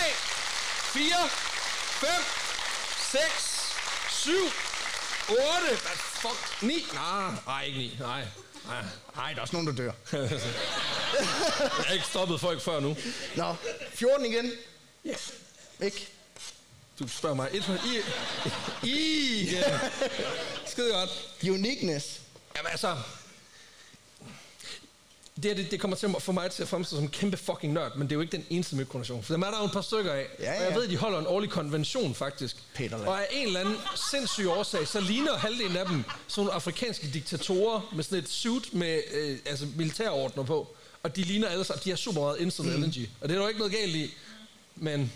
4, 0.92 1.28
5, 2.00 2.10
6, 3.12 3.22
7, 4.10 4.32
8, 5.28 5.38
hvad 5.68 5.78
fuck, 5.96 6.62
9? 6.62 6.86
Nej, 6.94 7.32
nej, 7.46 7.64
ikke 7.64 7.78
9, 7.78 7.96
nej. 8.00 8.24
Nej, 8.70 8.84
nej, 9.16 9.30
der 9.30 9.36
er 9.36 9.40
også 9.40 9.56
nogen, 9.56 9.66
der 9.66 9.72
dør. 9.72 9.92
jeg 10.12 11.86
har 11.86 11.92
ikke 11.92 12.06
stoppet 12.06 12.40
folk 12.40 12.60
før 12.60 12.80
nu. 12.80 12.96
Nå, 13.36 13.54
14 13.94 14.26
igen. 14.26 14.52
Ja. 15.04 15.14
Ikke? 15.80 16.08
Du 16.98 17.08
spørger 17.08 17.34
mig. 17.34 17.48
Et, 17.52 17.80
I, 17.86 18.88
I, 18.88 19.40
igen. 19.40 19.62
Skide 20.66 20.92
godt. 20.92 21.10
Uniqueness. 21.42 22.20
Jamen 22.56 22.70
altså... 22.70 22.96
Det, 25.42 25.50
her, 25.50 25.54
det, 25.54 25.70
det 25.70 25.80
kommer 25.80 25.96
til 25.96 26.06
at 26.16 26.22
få 26.22 26.32
mig 26.32 26.50
til 26.50 26.62
at 26.62 26.68
fremstå 26.68 26.96
som 26.96 27.04
en 27.04 27.10
kæmpe 27.10 27.36
fucking 27.36 27.72
nørd, 27.72 27.96
men 27.96 28.06
det 28.06 28.12
er 28.12 28.16
jo 28.16 28.20
ikke 28.20 28.36
den 28.36 28.46
eneste 28.50 28.76
møbkonvention. 28.76 29.22
For 29.22 29.34
dem 29.34 29.42
er 29.42 29.50
der 29.50 29.58
jo 29.58 29.64
et 29.64 29.72
par 29.72 29.80
stykker 29.80 30.12
af. 30.12 30.26
Ja, 30.40 30.50
Og 30.52 30.62
jeg 30.62 30.68
ja. 30.70 30.74
ved, 30.74 30.84
at 30.84 30.90
de 30.90 30.96
holder 30.96 31.18
en 31.18 31.26
årlig 31.26 31.50
konvention, 31.50 32.14
faktisk. 32.14 32.56
Peterland. 32.74 33.08
Og 33.08 33.20
af 33.20 33.26
en 33.32 33.46
eller 33.46 33.60
anden 33.60 33.74
sindssyg 34.10 34.48
årsag, 34.48 34.88
så 34.88 35.00
ligner 35.00 35.36
halvdelen 35.36 35.76
af 35.76 35.86
dem 35.86 36.04
sådan 36.28 36.40
nogle 36.44 36.52
afrikanske 36.52 37.10
diktatorer 37.14 37.90
med 37.96 38.04
sådan 38.04 38.18
et 38.18 38.28
suit 38.28 38.74
med 38.74 39.00
øh, 39.14 39.38
altså 39.46 39.66
militærordner 39.76 40.44
på. 40.44 40.68
Og 41.02 41.16
de 41.16 41.22
ligner 41.22 41.48
alle 41.48 41.64
sammen, 41.64 41.82
de 41.84 41.90
har 41.90 41.96
super 41.96 42.20
meget 42.20 42.40
instant 42.40 42.68
mm. 42.68 42.74
energy. 42.74 43.08
Og 43.20 43.28
det 43.28 43.36
er 43.36 43.40
jo 43.40 43.48
ikke 43.48 43.60
noget 43.60 43.74
galt 43.74 43.94
i. 43.96 44.14
Men 44.76 45.12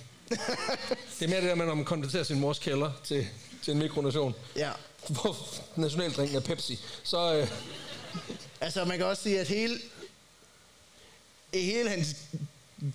det 1.18 1.24
er 1.24 1.28
mere 1.28 1.40
det 1.40 1.48
der 1.48 1.55
med, 1.55 1.66
når 1.66 1.74
man 1.74 1.84
konverterer 1.84 2.22
sin 2.22 2.40
mors 2.40 2.59
kælder 2.59 2.90
til, 3.05 3.26
til 3.62 3.72
en 3.72 3.78
mikronation. 3.78 4.34
Ja. 4.56 4.70
Hvor 5.09 5.36
nationaldrinken 5.76 6.36
er 6.36 6.40
Pepsi. 6.40 6.78
Så 7.02 7.34
øh, 7.34 7.48
Altså, 8.60 8.84
man 8.84 8.98
kan 8.98 9.06
også 9.06 9.22
sige, 9.22 9.40
at 9.40 9.48
hele, 9.48 9.78
hele 11.62 11.90
hans 11.90 12.16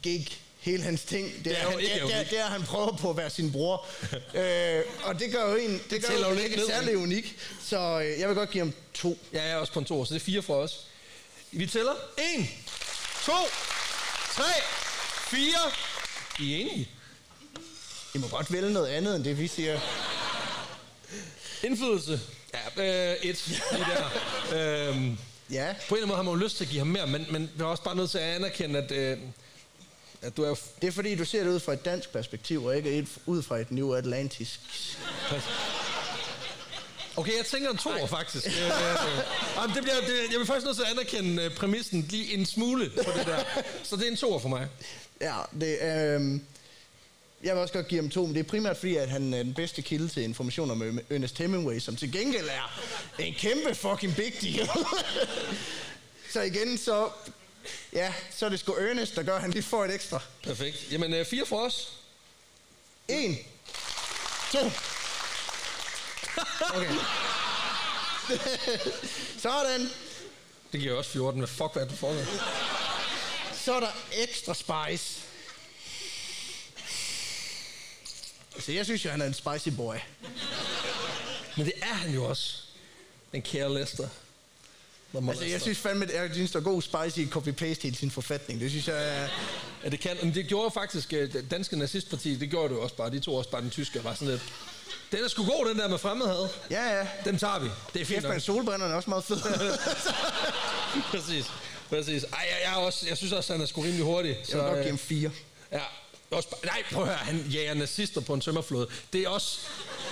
gig, 0.04 0.28
hele 0.60 0.84
hans 0.84 1.04
ting, 1.04 1.34
det, 1.36 1.46
Det 1.46 1.52
er 1.62 1.68
er, 1.68 1.72
jo, 1.72 1.80
det, 1.80 1.90
det, 2.02 2.28
det 2.30 2.40
er, 2.40 2.46
han 2.46 2.64
prøver 2.64 2.98
på 2.98 3.10
at 3.10 3.18
være 3.18 3.30
sin 3.30 3.52
bror. 3.52 3.86
øh, 4.34 4.82
og 5.04 5.20
det 5.20 5.32
gør 5.32 5.50
jo 5.50 5.56
en, 5.56 5.82
det 5.90 6.02
gør 6.02 6.10
tæller 6.10 6.30
jo 6.30 6.36
ikke 6.36 6.62
særlig 6.68 6.98
unik. 6.98 7.36
Så 7.66 8.02
øh, 8.02 8.20
jeg 8.20 8.28
vil 8.28 8.36
godt 8.36 8.50
give 8.50 8.62
ham 8.64 8.74
to. 8.94 9.18
jeg 9.34 9.50
er 9.50 9.56
også 9.56 9.74
på 9.74 9.80
en 9.80 9.86
to, 9.86 10.06
så 10.06 10.14
det 10.14 10.20
er 10.20 10.26
fire 10.26 10.42
for 10.42 10.56
os. 10.56 10.86
Vi 11.52 11.66
tæller. 11.68 11.94
1, 12.38 12.46
2, 13.26 13.32
3, 14.34 14.44
4. 15.30 15.42
I 16.40 16.54
er 16.54 16.58
enige? 16.58 16.90
I 18.16 18.18
må 18.18 18.28
godt 18.28 18.52
vælge 18.54 18.74
noget 18.74 18.88
andet, 18.88 19.16
end 19.16 19.24
det 19.24 19.40
vi 19.40 19.48
siger. 19.48 19.80
Indflydelse. 21.64 22.20
Ja, 22.78 23.12
øh, 23.12 23.16
et. 23.22 23.36
Det 23.72 23.86
der. 24.52 24.90
øhm, 24.90 25.18
Ja, 25.52 25.76
på 25.90 25.96
en 25.96 26.02
eller 26.02 26.04
anden 26.04 26.08
måde 26.08 26.16
har 26.16 26.24
man 26.24 26.34
jo 26.34 26.40
lyst 26.46 26.58
til 26.58 26.64
at 26.64 26.70
give 26.70 26.80
ham 26.80 26.88
mere, 26.88 27.08
men, 27.08 27.26
men 27.30 27.52
vi 27.56 27.62
er 27.62 27.66
også 27.66 27.84
bare 27.84 27.96
nødt 27.96 28.12
til 28.12 28.18
at 28.18 28.36
anerkende, 28.36 28.80
at, 28.80 28.92
øh, 28.92 29.18
at 30.22 30.38
du 30.38 30.44
er 30.44 30.48
jo... 30.48 30.56
det 30.82 30.88
er 30.88 30.92
fordi, 30.92 31.16
du 31.16 31.26
ser 31.26 31.44
det 31.44 31.52
ud 31.52 31.60
fra 31.60 31.74
et 31.74 31.86
dansk 31.86 32.12
perspektiv, 32.12 32.64
og 32.66 32.78
ikke 32.78 32.92
et, 32.92 33.08
ud 33.26 33.42
fra 33.44 33.58
et 33.58 33.72
New 33.72 33.94
Atlantisk. 33.94 34.60
Okay, 37.16 37.38
jeg 37.38 37.46
tænker 37.46 37.70
en 37.70 37.78
toer, 37.78 38.08
faktisk. 38.08 38.48
Øh, 38.48 38.54
øh, 38.54 38.72
jamen, 39.56 39.76
det 39.76 39.84
bliver, 39.84 39.96
det, 39.96 40.32
jeg 40.32 40.40
vil 40.40 40.48
faktisk 40.48 40.66
nødt 40.66 40.78
til 40.78 40.84
at 40.84 40.92
anerkende 40.92 41.44
øh, 41.44 41.56
præmissen 41.56 42.02
lige 42.10 42.34
en 42.34 42.46
smule 42.46 42.90
på 42.90 43.12
det 43.18 43.26
der. 43.26 43.44
Så 43.84 43.96
det 43.96 44.08
er 44.08 44.12
en 44.12 44.18
toer 44.18 44.40
for 44.40 44.50
mig. 44.50 44.68
Ja, 45.22 45.36
det, 45.62 45.82
øh, 45.82 46.40
jeg 47.44 47.56
vil 47.56 47.62
også 47.62 47.74
godt 47.74 47.88
give 47.88 48.02
ham 48.02 48.10
to, 48.10 48.26
men 48.26 48.36
det 48.36 48.40
er 48.40 48.50
primært 48.50 48.78
fordi, 48.78 48.96
at 48.96 49.10
han 49.10 49.34
er 49.34 49.44
den 49.44 49.54
bedste 49.54 49.82
kilde 49.82 50.08
til 50.10 50.24
information 50.24 50.72
om 50.72 51.00
Ernest 51.10 51.38
Hemingway, 51.38 51.80
som 51.80 51.96
til 51.96 52.12
gengæld 52.12 52.48
er 52.50 52.72
en 53.20 53.34
kæmpe 53.34 53.76
fucking 53.76 54.16
big 54.16 54.34
deal. 54.42 54.70
så 56.34 56.42
igen, 56.42 56.78
så, 56.78 57.10
ja, 57.94 58.14
så 58.36 58.46
er 58.46 58.50
det 58.50 58.60
sgu 58.60 58.74
Ernest, 58.74 59.16
der 59.16 59.24
gør, 59.24 59.36
at 59.36 59.42
han 59.42 59.52
lige 59.52 59.64
får 59.64 59.86
et 59.86 59.94
ekstra. 59.94 60.22
Perfekt. 60.44 60.92
Jamen, 60.92 61.14
øh, 61.14 61.26
fire 61.26 61.46
for 61.46 61.66
os. 61.66 61.94
En, 63.08 63.38
to. 64.52 64.60
Okay. 66.76 66.96
Sådan. 69.44 69.90
Det 70.72 70.80
giver 70.80 70.98
også 70.98 71.12
14. 71.12 71.40
Hvad 71.40 71.48
fuck, 71.48 71.74
hvad 71.74 71.86
det 71.86 71.98
for 71.98 72.08
noget? 72.08 72.28
Så 73.54 73.74
er 73.74 73.80
der 73.80 73.92
ekstra 74.14 74.54
spice. 74.54 75.29
Så 78.60 78.72
jeg 78.72 78.86
synes 78.86 79.06
jo, 79.06 79.10
han 79.10 79.22
er 79.22 79.26
en 79.26 79.34
spicy 79.34 79.70
boy. 79.70 79.96
Men 81.58 81.66
det 81.66 81.74
er 81.82 81.94
han 81.94 82.14
jo 82.14 82.26
også. 82.26 82.54
Den 83.32 83.42
kære 83.42 83.74
Lester. 83.74 84.08
Altså, 85.28 85.46
jeg 85.46 85.62
synes 85.62 85.78
fandme, 85.78 86.12
at 86.12 86.34
synes, 86.34 86.52
der 86.52 86.60
er 86.60 86.64
god 86.64 86.82
spicy 86.82 87.20
copy-paste 87.20 87.84
hele 87.84 87.96
sin 87.96 88.12
forfatning. 88.12 88.62
Det 88.62 88.70
synes 88.70 88.88
jeg 88.88 89.18
er... 89.20 89.28
Ja, 89.84 89.90
det 89.90 90.00
kan. 90.00 90.18
Men 90.24 90.34
det 90.34 90.48
gjorde 90.48 90.72
faktisk 90.72 91.14
øh, 91.14 91.34
danske 91.52 91.76
nazistparti, 91.76 92.36
det 92.36 92.50
gjorde 92.50 92.70
det 92.70 92.76
jo 92.76 92.82
også 92.84 92.96
bare. 92.96 93.12
De 93.12 93.20
tog 93.20 93.36
også 93.36 93.50
bare 93.50 93.62
den 93.62 93.70
tyske 93.70 94.04
var 94.04 94.14
sådan 94.14 94.28
lidt... 94.28 94.42
Den 95.12 95.24
er 95.24 95.28
sgu 95.28 95.46
god, 95.46 95.70
den 95.70 95.80
der 95.80 95.88
med 95.88 95.98
fremmedhed. 95.98 96.48
Ja, 96.72 96.98
ja. 96.98 97.08
Den 97.26 97.38
tager 97.38 97.60
vi. 97.60 97.70
Det 97.94 98.02
er 98.02 98.06
fint 98.06 98.08
Kæft, 98.08 98.24
nok. 98.24 98.32
men 98.32 98.42
solbrænderne 98.42 98.94
er 98.94 98.98
også 98.98 99.10
meget 99.10 99.24
fed. 99.24 99.38
Præcis. 101.12 101.46
Præcis. 101.90 102.24
Ej, 102.24 102.30
jeg, 102.40 102.58
jeg, 102.66 102.76
også, 102.76 103.06
jeg 103.08 103.18
synes 103.18 103.34
også, 103.34 103.54
han 103.54 103.62
er 103.62 103.66
sgu 103.66 103.82
rimelig 103.82 104.04
hurtig. 104.06 104.38
jeg 104.52 104.58
vil 104.58 104.66
øh, 104.66 104.74
give 104.74 104.86
ham 104.86 104.98
fire. 104.98 105.32
Ja. 105.72 105.82
Også, 106.32 106.50
bare- 106.50 106.60
nej, 106.66 106.84
prøv 106.92 107.02
at 107.04 107.08
høre, 107.10 107.18
han 107.18 107.46
jager 107.54 107.74
nazister 107.74 108.22
på 108.22 108.34
en 108.34 108.42
tømmerflåde. 108.42 108.88
Det 109.14 109.22
er 109.22 109.30
også, 109.30 109.60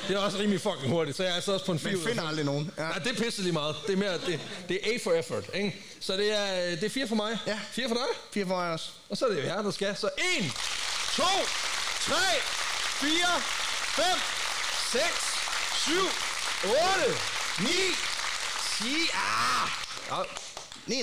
det 0.07 0.15
er 0.15 0.19
også 0.19 0.37
rimelig 0.37 0.61
fucking 0.61 0.89
hurtigt, 0.89 1.17
så 1.17 1.23
jeg 1.23 1.31
er 1.31 1.35
altså 1.35 1.53
også 1.53 1.65
på 1.65 1.71
en 1.71 1.79
fire. 1.79 1.91
Men 1.91 2.01
finder 2.01 2.21
fem. 2.21 2.27
aldrig 2.27 2.45
nogen. 2.45 2.71
Ja. 2.77 2.81
Nej, 2.83 2.97
det 2.99 3.19
er 3.19 3.23
pisse 3.23 3.41
lige 3.41 3.53
meget. 3.53 3.75
Det 3.87 3.93
er, 3.93 3.97
mere, 3.97 4.13
det, 4.13 4.39
det 4.69 4.79
er 4.83 4.93
A 4.93 4.97
for 5.03 5.13
effort, 5.13 5.43
ikke? 5.53 5.75
Så 6.01 6.17
det 6.17 6.33
er, 6.37 6.69
det 6.75 6.83
er 6.83 6.89
fire 6.89 7.07
for 7.07 7.15
mig. 7.15 7.37
Ja. 7.47 7.59
Fire 7.71 7.87
for 7.87 7.95
dig. 7.95 8.05
Fire 8.33 8.45
for 8.45 8.55
mig 8.55 8.71
også. 8.73 8.89
Og 9.09 9.17
så 9.17 9.25
er 9.25 9.29
det 9.29 9.37
jo 9.37 9.41
her, 9.41 9.61
der 9.61 9.71
skal. 9.71 9.95
Så 9.97 10.09
1, 10.39 10.51
2, 11.15 11.23
3, 12.01 12.15
4, 13.01 13.09
5, 13.95 14.05
6, 14.91 15.03
7, 15.85 15.93
8, 16.63 16.77
9, 17.59 17.67
10. 18.77 18.85
Ah! 19.13 19.69
Ja. 20.09 20.46
9,5. 20.87 20.93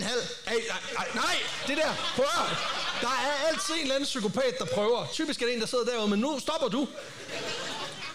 Ej, 0.47 0.55
nej, 0.69 0.81
nej, 0.95 1.09
nej, 1.15 1.37
det 1.67 1.77
der, 1.77 1.95
prøv 2.17 2.25
at. 2.25 2.57
Der 3.01 3.09
er 3.09 3.49
altid 3.49 3.75
en 3.75 3.81
eller 3.81 3.95
anden 3.95 4.07
psykopat, 4.07 4.59
der 4.59 4.65
prøver. 4.65 5.07
Typisk 5.13 5.43
er 5.43 5.47
det 5.47 5.55
en, 5.55 5.61
der 5.61 5.67
sidder 5.67 5.85
derude, 5.85 6.09
men 6.09 6.19
nu 6.19 6.39
stopper 6.39 6.69
du. 6.69 6.89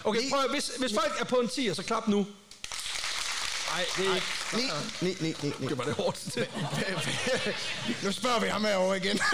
Okay, 0.04 0.30
prøv 0.30 0.40
at, 0.40 0.50
hvis, 0.50 0.70
hvis 0.78 0.92
folk 0.94 1.20
er 1.20 1.24
på 1.24 1.36
en 1.36 1.48
10, 1.48 1.74
så 1.74 1.82
klap 1.82 2.08
nu. 2.08 2.26
Nej, 3.70 3.84
det 3.96 4.06
er 4.06 4.14
ikke... 4.14 4.26
9, 5.00 5.08
9, 5.08 5.16
9, 5.20 5.34
9, 5.42 5.52
9. 5.58 5.68
Det 5.68 5.78
var 5.78 5.84
det 5.84 5.94
hårdt. 5.94 6.36
nu 8.04 8.12
spørger 8.12 8.40
vi 8.40 8.46
ham 8.46 8.64
herovre 8.64 8.96
igen. 8.96 9.20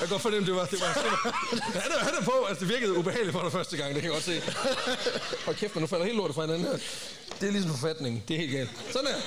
Jeg 0.00 0.08
kan 0.08 0.08
godt 0.08 0.22
fornemme, 0.22 0.46
det 0.46 0.54
var... 0.54 0.64
Det 0.64 0.80
var, 0.80 0.92
det 0.94 1.04
var 1.04 1.32
han, 1.80 1.92
er, 1.92 2.04
han 2.04 2.14
er 2.20 2.24
på, 2.24 2.44
altså 2.48 2.64
det 2.64 2.68
virkede 2.74 2.98
ubehageligt 2.98 3.32
for 3.32 3.42
dig 3.42 3.52
første 3.52 3.76
gang, 3.76 3.94
det 3.94 4.02
kan 4.02 4.12
jeg 4.12 4.20
godt 4.20 4.24
se. 4.24 4.42
Hold 5.44 5.56
kæft, 5.56 5.74
men 5.74 5.80
nu 5.80 5.86
falder 5.86 6.04
helt 6.04 6.16
lortet 6.16 6.34
fra 6.34 6.42
hinanden 6.42 6.66
her. 6.66 6.78
Det 7.40 7.48
er 7.48 7.52
ligesom 7.52 7.70
forfatningen, 7.70 8.22
det 8.28 8.34
er 8.34 8.38
helt 8.38 8.52
galt. 8.52 8.70
Sådan 8.92 9.06
der. 9.06 9.20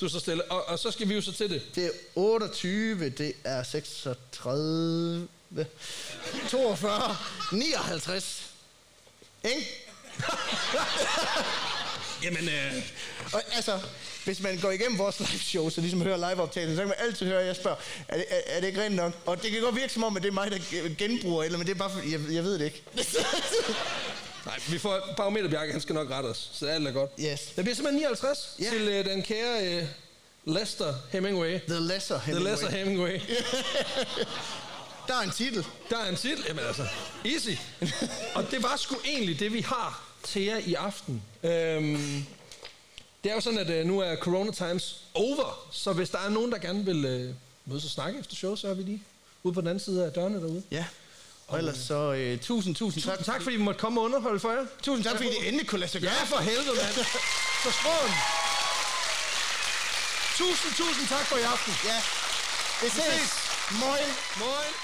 Du 0.00 0.08
så 0.08 0.20
stille, 0.20 0.44
og, 0.44 0.68
og 0.68 0.78
så 0.78 0.90
skal 0.90 1.08
vi 1.08 1.14
jo 1.14 1.20
så 1.20 1.32
til 1.32 1.50
det. 1.50 1.62
det 1.74 1.84
er 1.84 1.90
28, 2.14 3.10
det 3.10 3.32
er 3.44 3.62
36, 3.62 5.28
42, 6.50 7.16
59. 7.52 8.50
Ikke? 9.44 9.66
Jamen, 12.22 12.48
øh, 12.48 12.72
Og 13.32 13.42
altså, 13.52 13.80
hvis 14.24 14.40
man 14.40 14.58
går 14.58 14.70
igennem 14.70 14.98
vores 14.98 15.20
live 15.20 15.40
show, 15.40 15.70
så 15.70 15.80
ligesom 15.80 16.02
hører 16.02 16.30
live-optagelsen, 16.30 16.76
så 16.76 16.82
kan 16.82 16.88
man 16.88 16.96
altid 16.98 17.26
høre, 17.26 17.40
at 17.40 17.46
jeg 17.46 17.56
spørger, 17.56 17.76
er 18.08 18.16
det, 18.16 18.24
er, 18.28 18.40
er 18.46 18.60
det 18.60 18.66
ikke 18.66 18.82
rent 18.82 18.94
nok? 18.94 19.12
Og 19.26 19.42
det 19.42 19.50
kan 19.50 19.60
godt 19.60 19.76
virke 19.76 19.92
som 19.92 20.04
om, 20.04 20.16
at 20.16 20.22
det 20.22 20.28
er 20.28 20.32
mig, 20.32 20.50
der 20.50 20.58
genbruger, 20.98 21.42
eller 21.42 21.58
men 21.58 21.66
det 21.66 21.74
er 21.74 21.78
bare, 21.78 21.90
jeg, 22.10 22.20
jeg 22.30 22.44
ved 22.44 22.58
det 22.58 22.64
ikke. 22.64 22.82
nej, 24.46 24.60
vi 24.68 24.78
får 24.78 25.00
Barometer 25.16 25.48
Bjarke, 25.48 25.72
han 25.72 25.80
skal 25.80 25.94
nok 25.94 26.10
rette 26.10 26.26
os, 26.26 26.50
så 26.54 26.66
alt 26.66 26.86
er 26.88 26.92
godt. 26.92 27.10
Yes. 27.20 27.40
Det 27.56 27.64
bliver 27.64 27.74
simpelthen 27.74 28.00
59 28.02 28.56
Ja. 28.60 28.70
til 28.70 28.88
øh, 28.88 29.04
den 29.04 29.22
kære 29.22 29.66
øh, 29.78 29.84
Lester 30.44 30.94
Hemingway. 31.10 31.58
The 31.68 31.80
Lesser 31.80 32.18
The 32.18 32.26
Hemingway. 32.26 32.50
Lesser 32.50 32.68
Hemingway. 32.70 33.20
Der 35.08 35.14
er 35.14 35.20
en 35.20 35.30
titel. 35.30 35.66
Der 35.90 35.98
er 35.98 36.08
en 36.08 36.16
titel. 36.16 36.44
Jamen 36.48 36.64
altså, 36.64 36.86
easy. 37.24 37.50
Og 38.34 38.50
det 38.50 38.62
var 38.62 38.76
sgu 38.76 38.96
egentlig 39.04 39.40
det, 39.40 39.52
vi 39.52 39.60
har 39.60 40.04
til 40.22 40.42
jer 40.42 40.58
i 40.58 40.74
aften. 40.74 41.22
Øhm, 41.42 42.24
det 43.24 43.30
er 43.30 43.34
jo 43.34 43.40
sådan, 43.40 43.58
at 43.58 43.70
øh, 43.70 43.86
nu 43.86 43.98
er 44.00 44.16
Corona 44.16 44.52
Times 44.52 45.00
over, 45.14 45.68
så 45.72 45.92
hvis 45.92 46.10
der 46.10 46.18
er 46.18 46.28
nogen, 46.28 46.52
der 46.52 46.58
gerne 46.58 46.84
vil 46.84 47.04
øh, 47.04 47.34
mødes 47.66 47.84
og 47.84 47.90
snakke 47.90 48.20
efter 48.20 48.36
show, 48.36 48.54
så 48.56 48.68
er 48.68 48.74
vi 48.74 48.82
lige 48.82 49.02
ude 49.42 49.54
på 49.54 49.60
den 49.60 49.68
anden 49.68 49.84
side 49.84 50.04
af 50.06 50.12
dørene 50.12 50.40
derude. 50.40 50.62
Ja. 50.70 50.84
Og 51.48 51.58
ellers 51.58 51.76
så 51.76 52.12
øh, 52.12 52.38
tusind, 52.38 52.74
tusind 52.74 53.02
tak. 53.02 53.18
Tusind 53.18 53.32
tak, 53.34 53.42
fordi 53.42 53.56
vi 53.56 53.62
måtte 53.62 53.80
komme 53.80 54.00
og 54.00 54.04
underholde 54.04 54.40
for 54.40 54.50
jer. 54.50 54.64
Tusind 54.82 55.04
tak, 55.04 55.16
fordi 55.16 55.28
det 55.28 55.48
endelig 55.48 55.66
kunne 55.68 55.80
lade 55.80 55.90
sig 55.92 56.00
gøre. 56.00 56.12
Ja, 56.12 56.24
for 56.24 56.38
helvede, 56.38 56.76
mand. 56.82 56.94
Så 57.64 57.70
skrål. 57.78 58.10
Tusind, 60.40 60.72
tusind 60.74 61.08
tak 61.08 61.26
for 61.26 61.36
i 61.36 61.42
aften. 61.42 61.72
Ja. 61.84 61.98
Vi 62.82 62.88
ses. 62.88 63.30
Moin. 63.70 64.08
Moin. 64.38 64.83